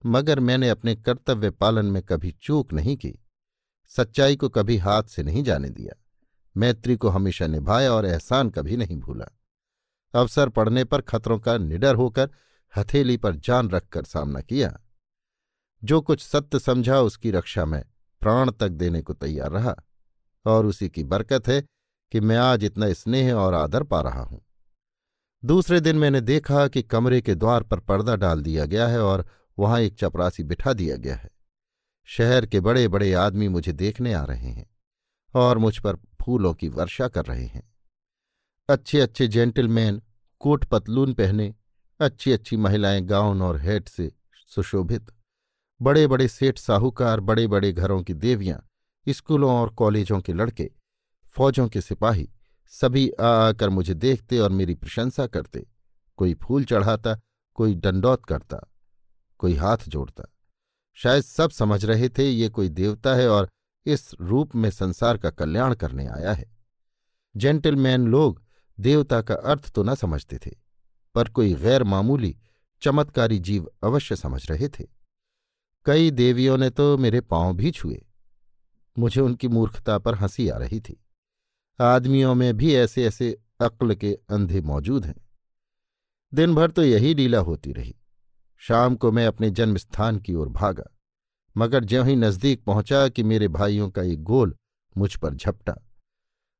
मगर 0.05 0.39
मैंने 0.39 0.69
अपने 0.69 0.95
कर्तव्य 0.95 1.49
पालन 1.49 1.85
में 1.85 2.03
कभी 2.03 2.31
चूक 2.31 2.73
नहीं 2.73 2.97
की। 2.97 3.13
सच्चाई 3.87 4.35
को 4.35 4.49
कभी 4.49 4.77
हाथ 4.77 5.03
से 5.03 5.23
नहीं 5.23 5.43
जाने 5.43 5.69
दिया। 5.69 5.95
मैत्री 6.55 6.95
को 6.95 7.09
हमेशा 7.09 7.47
निभाया 7.47 7.93
और 7.93 8.05
एहसान 8.05 8.49
कभी 8.49 8.77
नहीं 8.77 8.97
भूला। 8.97 9.25
अवसर 10.13 10.49
पड़ने 10.49 10.83
पर 10.83 11.01
खतरों 11.01 11.39
का 11.39 11.57
निडर 11.57 11.95
होकर 11.95 12.29
हथेली 12.77 13.17
पर 13.17 13.35
जान 13.35 13.69
रखकर 13.69 14.03
सामना 14.03 14.41
किया। 14.41 14.79
जो 15.83 16.01
कुछ 16.01 16.21
सत्य 16.21 16.59
समझा, 16.59 16.99
उसकी 16.99 17.31
रक्षा 17.31 17.65
में 17.65 17.85
प्राण 18.21 18.51
तक 18.51 18.69
देने 18.69 19.01
को 19.01 19.13
तैयार 19.13 19.51
रहा 19.51 19.75
और 20.45 20.65
उसी 20.65 20.89
की 20.89 21.03
बरकत 21.03 21.47
है 21.47 21.61
कि 22.11 22.19
मैं 22.19 22.37
आज 22.37 22.63
इतना 22.63 22.93
स्नेह 22.93 23.33
और 23.33 23.53
आदर 23.53 23.83
पा 23.83 24.01
रहा 24.01 24.21
हूँ। 24.21 24.45
दूसरे 25.45 25.79
दिन 25.79 25.95
मैंने 25.95 26.21
देखा 26.21 26.67
कि 26.67 26.81
कमरे 26.81 27.21
के 27.21 27.35
द्वार 27.35 27.63
पर 27.63 27.79
पर्दा 27.79 28.15
डाल 28.15 28.41
दिया 28.41 28.65
गया 28.65 28.87
है 28.87 29.01
और 29.01 29.25
वहाँ 29.59 29.79
एक 29.79 29.95
चपरासी 29.95 30.43
बिठा 30.43 30.73
दिया 30.73 30.95
गया 30.95 31.15
है। 31.15 31.29
शहर 32.05 32.45
के 32.45 32.59
बड़े 32.59 32.87
बड़े 32.87 33.13
आदमी 33.13 33.47
मुझे 33.47 33.71
देखने 33.71 34.13
आ 34.13 34.23
रहे 34.23 34.49
हैं 34.49 34.75
और 35.33 35.57
मुझ 35.57 35.77
पर 35.79 35.95
फूलों 35.95 36.53
की 36.53 36.69
वर्षा 36.69 37.07
कर 37.07 37.25
रहे 37.25 37.45
हैं। 37.45 37.70
अच्छे 38.71 38.99
अच्छे 38.99 39.27
जेंटलमैन 39.27 40.01
कोट 40.39 40.65
पतलून 40.65 41.13
पहने 41.13 41.53
अच्छी 41.99 42.31
अच्छी 42.31 42.57
महिलाएँ 42.57 43.01
गाउन 43.01 43.41
और 43.41 43.59
हेट 43.59 43.89
से 43.89 44.11
सुशोभित 44.47 45.11
बड़े 45.81 46.07
बड़े 46.07 46.27
सेठ 46.27 46.57
साहूकार 46.57 47.19
बड़े 47.19 47.47
बड़े 47.47 47.71
घरों 47.71 48.03
की 48.03 48.13
देवियाँ, 48.13 48.65
स्कूलों 49.09 49.51
और 49.51 49.69
कॉलेजों 49.69 50.19
के 50.19 50.33
लड़के, 50.33 50.71
फौजों 51.35 51.67
के 51.67 51.81
सिपाही, 51.81 52.29
सभी 52.67 53.09
आ 53.09 53.27
आकर 53.27 53.69
मुझे 53.69 53.93
देखते 53.93 54.39
और 54.39 54.49
मेरी 54.49 54.75
प्रशंसा 54.75 55.27
करते। 55.27 55.67
कोई 56.17 56.33
फूल 56.33 56.63
चढ़ाता, 56.63 57.19
कोई 57.55 57.75
डंडौत 57.75 58.25
करता, 58.25 58.59
कोई 59.37 59.55
हाथ 59.55 59.77
जोड़ता। 59.87 60.23
शायद 60.93 61.23
सब 61.23 61.49
समझ 61.49 61.85
रहे 61.85 62.09
थे 62.09 62.29
ये 62.29 62.49
कोई 62.49 62.69
देवता 62.69 63.15
है 63.15 63.29
और 63.29 63.49
इस 63.85 64.11
रूप 64.21 64.55
में 64.55 64.69
संसार 64.71 65.17
का 65.17 65.29
कल्याण 65.29 65.73
करने 65.73 66.07
आया 66.07 66.33
है। 66.33 66.51
जेंटलमैन 67.37 68.07
लोग 68.07 68.41
देवता 68.81 69.21
का 69.21 69.35
अर्थ 69.35 69.71
तो 69.71 69.83
न 69.83 69.95
समझते 69.95 70.37
थे, 70.37 70.51
पर 71.15 71.29
कोई 71.29 71.53
गैर 71.55 71.83
मामूली, 71.83 72.35
चमत्कारी 72.81 73.39
जीव 73.39 73.69
अवश्य 73.83 74.15
समझ 74.15 74.49
रहे 74.51 74.69
थे। 74.69 74.85
कई 75.85 76.11
देवियों 76.11 76.57
ने 76.57 76.69
तो 76.69 76.97
मेरे 76.97 77.21
पाँव 77.21 77.53
भी 77.53 77.71
छुए। 77.71 78.01
मुझे 78.97 79.21
उनकी 79.21 79.47
मूर्खता 79.47 79.97
पर 79.97 80.15
हँसी 80.15 80.47
आ 80.49 80.57
रही 80.57 80.79
थी। 80.79 80.99
आदमियों 81.79 82.33
में 82.35 82.53
भी 82.57 82.73
ऐसे 82.75 83.05
ऐसे 83.05 83.31
अक्ल 83.59 83.95
के 83.95 84.13
अंधे 84.29 84.61
मौजूद 84.61 85.05
हैं। 85.05 85.15
दिन 86.33 86.55
भर 86.55 86.71
तो 86.71 86.83
यही 86.83 87.13
लीला 87.13 87.39
होती 87.39 87.71
रही। 87.71 87.95
शाम 88.61 88.95
को 88.95 89.11
मैं 89.11 89.25
अपने 89.27 89.49
जन्म 89.49 89.77
स्थान 89.77 90.19
की 90.19 90.33
ओर 90.33 90.49
भागा, 90.49 90.83
मगर 91.55 91.83
ज्यों 91.83 92.05
ही 92.07 92.15
नज़दीक 92.15 92.63
पहुँचा 92.63 93.07
कि 93.07 93.23
मेरे 93.23 93.47
भाइयों 93.47 93.89
का 93.89 94.03
एक 94.03 94.23
गोल 94.23 94.55
मुझ 94.95 95.15
पर 95.15 95.33
झपटा। 95.33 95.75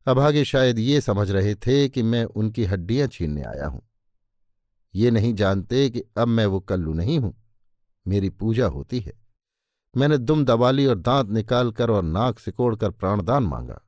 अभागे 0.07 0.43
शायद 0.45 0.79
ये 0.79 1.01
समझ 1.01 1.29
रहे 1.31 1.55
थे 1.55 1.87
कि 1.89 2.03
मैं 2.03 2.23
उनकी 2.25 2.65
हड्डियाँ 2.65 3.07
छीनने 3.07 3.43
आया 3.43 3.67
हूँ। 3.67 3.81
ये 4.93 5.11
नहीं 5.11 5.33
जानते 5.33 5.89
कि 5.89 6.03
अब 6.17 6.27
मैं 6.27 6.45
वो 6.45 6.59
कल्लू 6.59 6.93
नहीं 6.93 7.19
हूँ। 7.19 7.33
मेरी 8.05 8.29
पूजा 8.29 8.67
होती 8.67 8.99
है। 8.99 9.13
मैंने 9.95 10.17
दुम 10.17 10.43
दबाली 10.45 10.85
और 10.85 10.95
दांत 10.95 11.29
निकालकर 11.29 11.89
और 11.89 12.03
नाक 12.03 12.39
सिकोड़कर 12.39 12.91
प्राणदान 12.91 13.43
मांगा, 13.43 13.79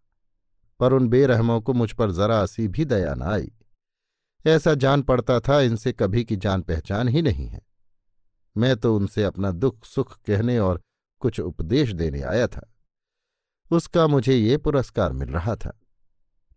पर 0.80 0.94
उन 0.94 1.08
बेरहमों 1.08 1.60
को 1.62 1.74
मुझ 1.74 1.92
पर 1.92 2.12
जरा 2.12 2.46
सी 2.46 2.68
भी 2.68 2.86
दया 2.86 3.14
न 3.14 3.22
आई। 3.24 3.52
ऐसा 4.46 4.74
जान 4.74 5.02
पड़ता 5.02 5.40
था, 5.40 5.60
इनसे 5.62 5.94
कभी 5.94 6.24
की 6.24 6.36
जान 6.36 6.62
पहचान 6.62 7.08
ही 7.08 7.22
नहीं 7.22 7.48
है। 7.48 7.62
मैं 8.56 8.76
तो 8.78 8.96
उनसे 8.96 9.24
अपना 9.24 9.52
दुख 9.52 9.86
सुख 9.86 10.18
कहने 10.18 10.60
और 10.60 10.82
कुछ 11.22 11.40
उपदेश 11.40 11.92
देने 11.92 12.22
आया 12.22 12.48
था। 12.48 12.70
उसका 13.72 14.08
मुझे 14.08 14.36
ये 14.36 14.58
पुरस्कार 14.58 15.12
मिल 15.12 15.30
रहा 15.30 15.56
था। 15.56 15.80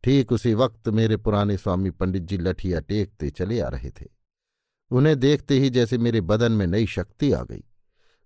ठीक 0.07 0.33
उसी 0.33 0.53
वक्त 0.55 0.89
मेरे 0.89 1.17
पुराने 1.17 1.57
स्वामी 1.57 1.91
पंडित 1.91 2.23
जी 2.23 2.37
लठिया 2.39 2.81
टेकते 2.81 3.31
चले 3.31 3.61
आ 3.61 3.69
रहे 3.69 3.91
थे। 3.91 4.07
उन्हें 4.91 5.19
देखते 5.21 5.59
ही 5.61 5.71
जैसे 5.71 5.99
मेरे 5.99 6.21
बदन 6.21 6.53
में 6.53 6.67
नई 6.67 6.87
शक्ति 6.87 7.33
आ 7.33 7.43
गई। 7.43 7.65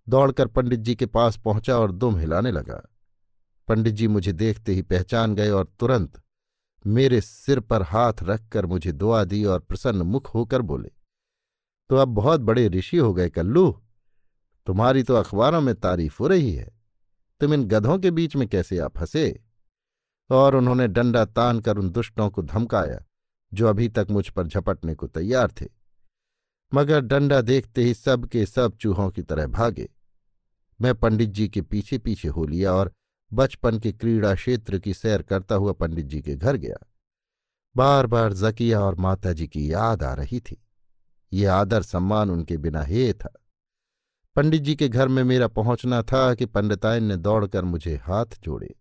दौड़कर 0.09 0.47
पंडित 0.47 0.81
जी 0.81 0.95
के 0.95 1.07
पास 1.07 1.37
पहुँचा 1.37 1.79
और 1.79 1.93
दुम 1.93 2.19
हिलाने 2.19 2.53
लगा। 2.53 2.95
पंडित 3.69 3.95
जी 3.95 4.09
मुझे 4.09 4.33
देखते 4.33 4.75
ही 4.75 4.83
पहचान 4.83 5.35
गए 5.35 5.51
और 5.51 5.73
तुरंत 5.81 6.23
मेरे 6.85 7.21
सिर 7.21 7.61
पर 7.61 7.83
हाथ 7.83 8.23
रखकर 8.23 8.67
मुझे 8.67 8.93
दुआ 8.93 9.25
दी 9.25 9.45
और 9.45 9.61
प्रसन्न 9.61 10.03
मुख 10.03 10.35
होकर 10.35 10.63
बोले 10.63 10.91
तो 11.91 11.97
अब 11.97 12.09
बहुत 12.09 12.41
बड़े 12.41 12.69
ऋषि 12.69 12.97
हो 12.97 13.15
गए 13.15 13.31
कल्लू। 13.31 13.71
तुम्हारी 14.67 15.03
तो 15.03 15.15
अखबारों 15.15 15.61
में 15.61 15.75
तारीफ़ 15.75 16.17
हो 16.21 16.27
रही 16.27 16.55
है। 16.55 16.73
तुम 17.41 17.55
इन 17.55 17.65
गधों 17.65 17.99
के 17.99 18.11
बीच 18.11 18.37
में 18.37 18.49
कैसे 18.49 18.79
आप 18.79 18.99
फंसे? 18.99 19.41
और 20.31 20.55
उन्होंने 20.55 20.89
डंडा 20.89 21.25
तान 21.25 21.61
कर 21.61 21.79
उन 21.79 21.91
दुष्टों 21.91 22.31
को 22.31 22.43
धमकाया, 22.43 23.05
जो 23.55 23.69
अभी 23.69 23.89
तक 23.89 24.07
मुझ 24.11 24.29
पर 24.29 24.47
झपटने 24.47 24.95
को 24.95 25.07
तैयार 25.07 25.53
थे। 25.61 25.67
मगर 26.75 27.01
डंडा 27.01 27.41
देखते 27.41 27.83
ही 27.83 27.95
सब 27.95 28.27
के 28.27 28.47
सब 28.47 28.77
चूहों 28.77 29.11
की 29.11 29.23
तरह 29.23 29.47
भागे। 29.47 29.89
मैं 30.81 30.95
पंडित 30.95 31.31
जी 31.31 31.49
के 31.49 31.63
पीछे 31.63 31.99
पीछे 31.99 32.29
हो 32.29 32.47
लिया 32.47 32.73
और 32.73 32.93
बचपन 33.33 33.79
के 33.79 33.93
क्रीड़ा 33.93 34.35
क्षेत्र 34.35 34.79
की 34.79 34.95
सैर 34.95 35.23
करता 35.23 35.55
हुआ 35.55 35.73
पंडित 35.73 36.07
जी 36.07 36.23
के 36.23 36.35
घर 36.35 36.57
गया। 36.57 36.77
बार 37.77 38.07
बार 38.07 38.33
जकिया 38.33 38.81
और 38.81 38.95
माता 38.95 39.33
जी 39.33 39.49
की 39.49 39.73
याद 39.73 40.03
आ 40.03 40.15
रही 40.15 40.41
थी। 40.41 40.67
ये 41.33 41.47
आदर 41.47 41.83
सम्मान 41.83 42.31
उनके 42.31 42.57
बिना 42.57 42.83
हे 42.83 43.13
था। 43.13 43.33
पंडित 44.37 44.63
जी 44.63 44.77
के 44.77 44.89
घर 44.89 45.09
में 45.09 45.25
मेरा 45.25 45.49
पहुँचना 45.49 46.03
था 46.03 46.35
कि 46.35 46.47
पंडितायन 46.47 47.05
ने 47.05 47.17
दौड़कर 47.17 47.65
मुझे 47.65 47.97
हाथ 47.97 48.27
जोड़े। 48.43 48.75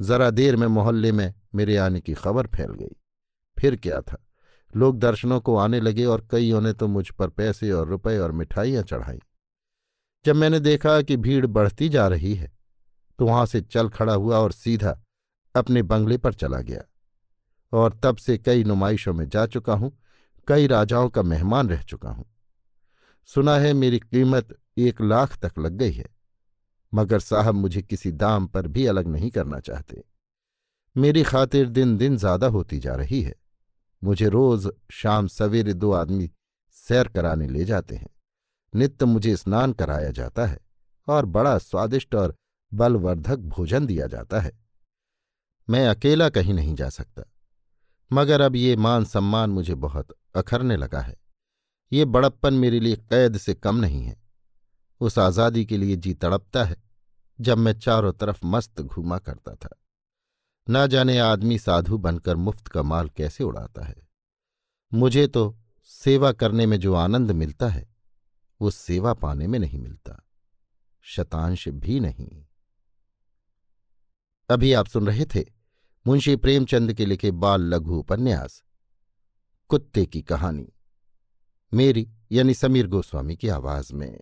जरा 0.00 0.30
देर 0.30 0.56
में 0.56 0.66
मोहल्ले 0.66 1.12
में 1.12 1.32
मेरे 1.54 1.76
आने 1.76 2.00
की 2.00 2.14
खबर 2.14 2.46
फैल 2.46 2.72
गई। 2.72 2.96
फिर 3.56 3.76
क्या 3.76 4.00
था? 4.00 4.16
लोग 4.76 4.98
दर्शनों 4.98 5.40
को 5.40 5.56
आने 5.56 5.80
लगे 5.80 6.04
और 6.04 6.26
कईयों 6.30 6.60
ने 6.60 6.72
तो 6.72 6.88
मुझ 6.88 7.08
पर 7.10 7.28
पैसे 7.28 7.70
और 7.72 7.88
रुपए 7.88 8.16
और 8.18 8.32
मिठाइयाँ 8.32 8.82
चढ़ाई। 8.82 9.20
जब 10.24 10.36
मैंने 10.36 10.60
देखा 10.60 11.00
कि 11.02 11.16
भीड़ 11.16 11.46
बढ़ती 11.46 11.88
जा 11.88 12.06
रही 12.08 12.34
है 12.34 12.52
तो 13.18 13.26
वहाँ 13.26 13.46
से 13.46 13.60
चल 13.60 13.88
खड़ा 13.88 14.12
हुआ 14.12 14.38
और 14.38 14.52
सीधा 14.52 14.96
अपने 15.54 15.82
बंगले 15.82 16.16
पर 16.18 16.34
चला 16.34 16.60
गया। 16.60 16.82
और 17.72 17.98
तब 18.02 18.16
से 18.16 18.36
कई 18.38 18.64
नुमाइशों 18.64 19.12
में 19.14 19.28
जा 19.28 19.44
चुका 19.46 19.72
हूँ, 19.72 19.92
कई 20.48 20.66
राजाओं 20.66 21.08
का 21.08 21.22
मेहमान 21.22 21.68
रह 21.68 21.82
चुका 21.82 22.10
हूँ। 22.10 22.24
सुना 23.28 23.56
है 23.56 23.72
मेरी 23.72 23.98
कीमत 23.98 24.56
एक 24.78 25.00
लाख 25.02 25.36
तक 25.38 25.58
लग 25.58 25.72
गई 25.72 25.92
है। 25.92 26.06
मगर 26.92 27.20
साहब 27.20 27.54
मुझे 27.54 27.82
किसी 27.82 28.12
दाम 28.12 28.46
पर 28.46 28.66
भी 28.66 28.86
अलग 28.86 29.06
नहीं 29.06 29.30
करना 29.30 29.60
चाहते। 29.60 30.02
मेरी 30.96 31.22
खातिर 31.22 31.68
दिन 31.68 31.96
दिन 31.96 32.16
ज़्यादा 32.16 32.46
होती 32.46 32.78
जा 32.78 32.94
रही 32.94 33.22
है। 33.22 33.34
मुझे 34.02 34.28
रोज 34.28 34.68
शाम 34.92 35.26
सवेरे 35.26 35.74
दो 35.74 35.92
आदमी 35.92 36.30
सैर 36.76 37.08
कराने 37.08 37.48
ले 37.48 37.64
जाते 37.64 37.96
हैं। 37.96 38.08
नित्य 38.74 39.06
मुझे 39.06 39.36
स्नान 39.36 39.72
कराया 39.72 40.10
जाता 40.10 40.46
है 40.46 40.58
और 41.08 41.26
बड़ा 41.26 41.56
स्वादिष्ट 41.58 42.14
और 42.14 42.34
बलवर्धक 42.72 43.38
भोजन 43.48 43.86
दिया 43.86 44.06
जाता 44.06 44.40
है। 44.40 44.52
मैं 45.68 45.86
अकेला 45.88 46.28
कहीं 46.28 46.54
नहीं 46.54 46.74
जा 46.74 46.88
सकता। 46.88 47.22
मगर 48.10 48.40
अब 48.40 48.56
ये 48.56 48.76
मान 48.76 49.04
सम्मान 49.04 49.50
मुझे 49.50 49.74
बहुत 49.74 50.16
अखरने 50.34 50.76
लगा 50.76 51.00
है। 51.00 51.16
ये 51.92 52.04
बड़प्पन 52.04 52.54
मेरे 52.54 52.80
लिए 52.80 52.96
कैद 52.96 53.36
से 53.36 53.54
कम 53.54 53.76
नहीं 53.76 54.02
है। 54.04 54.16
उस 55.00 55.18
आज़ादी 55.18 55.64
के 55.66 55.76
लिए 55.76 55.96
जी 55.96 56.14
तड़पता 56.14 56.64
है, 56.64 56.82
जब 57.40 57.58
मैं 57.58 57.78
चारों 57.78 58.12
तरफ़ 58.12 58.40
मस्त 58.44 58.80
घूमा 58.80 59.18
करता 59.18 59.54
था। 59.54 59.76
न 60.70 60.86
जाने 60.86 61.18
आदमी 61.18 61.58
साधु 61.58 61.98
बनकर 61.98 62.36
मुफ़्त 62.36 62.68
का 62.68 62.82
माल 62.82 63.08
कैसे 63.08 63.44
उड़ाता 63.44 63.84
है। 63.84 64.08
मुझे 64.94 65.26
तो 65.26 65.58
सेवा 65.84 66.32
करने 66.32 66.66
में 66.66 66.80
जो 66.80 66.94
आनंद 66.94 67.30
मिलता 67.30 67.68
है, 67.68 67.88
वो 68.60 68.70
सेवा 68.70 69.14
पाने 69.14 69.46
में 69.46 69.58
नहीं 69.58 69.78
मिलता। 69.78 70.26
शतांश 71.02 71.68
भी 71.68 72.00
नहीं। 72.00 72.44
अभी 74.50 74.72
आप 74.72 74.86
सुन 74.86 75.06
रहे 75.06 75.24
थे 75.24 75.44
मुंशी 76.06 76.36
प्रेमचंद 76.36 76.92
के 76.92 77.06
लिखे 77.06 77.30
बाल 77.30 77.62
लघु 77.62 77.96
उपन्यास, 77.96 78.62
कुत्ते 79.68 80.06
की 80.06 80.22
कहानी। 80.22 80.72
मेरी 81.72 82.08
यानी 82.32 82.54
समीर 82.54 82.86
गोस्वामी 82.86 83.36
की 83.36 83.48
आवाज़ 83.48 83.92
में। 83.94 84.20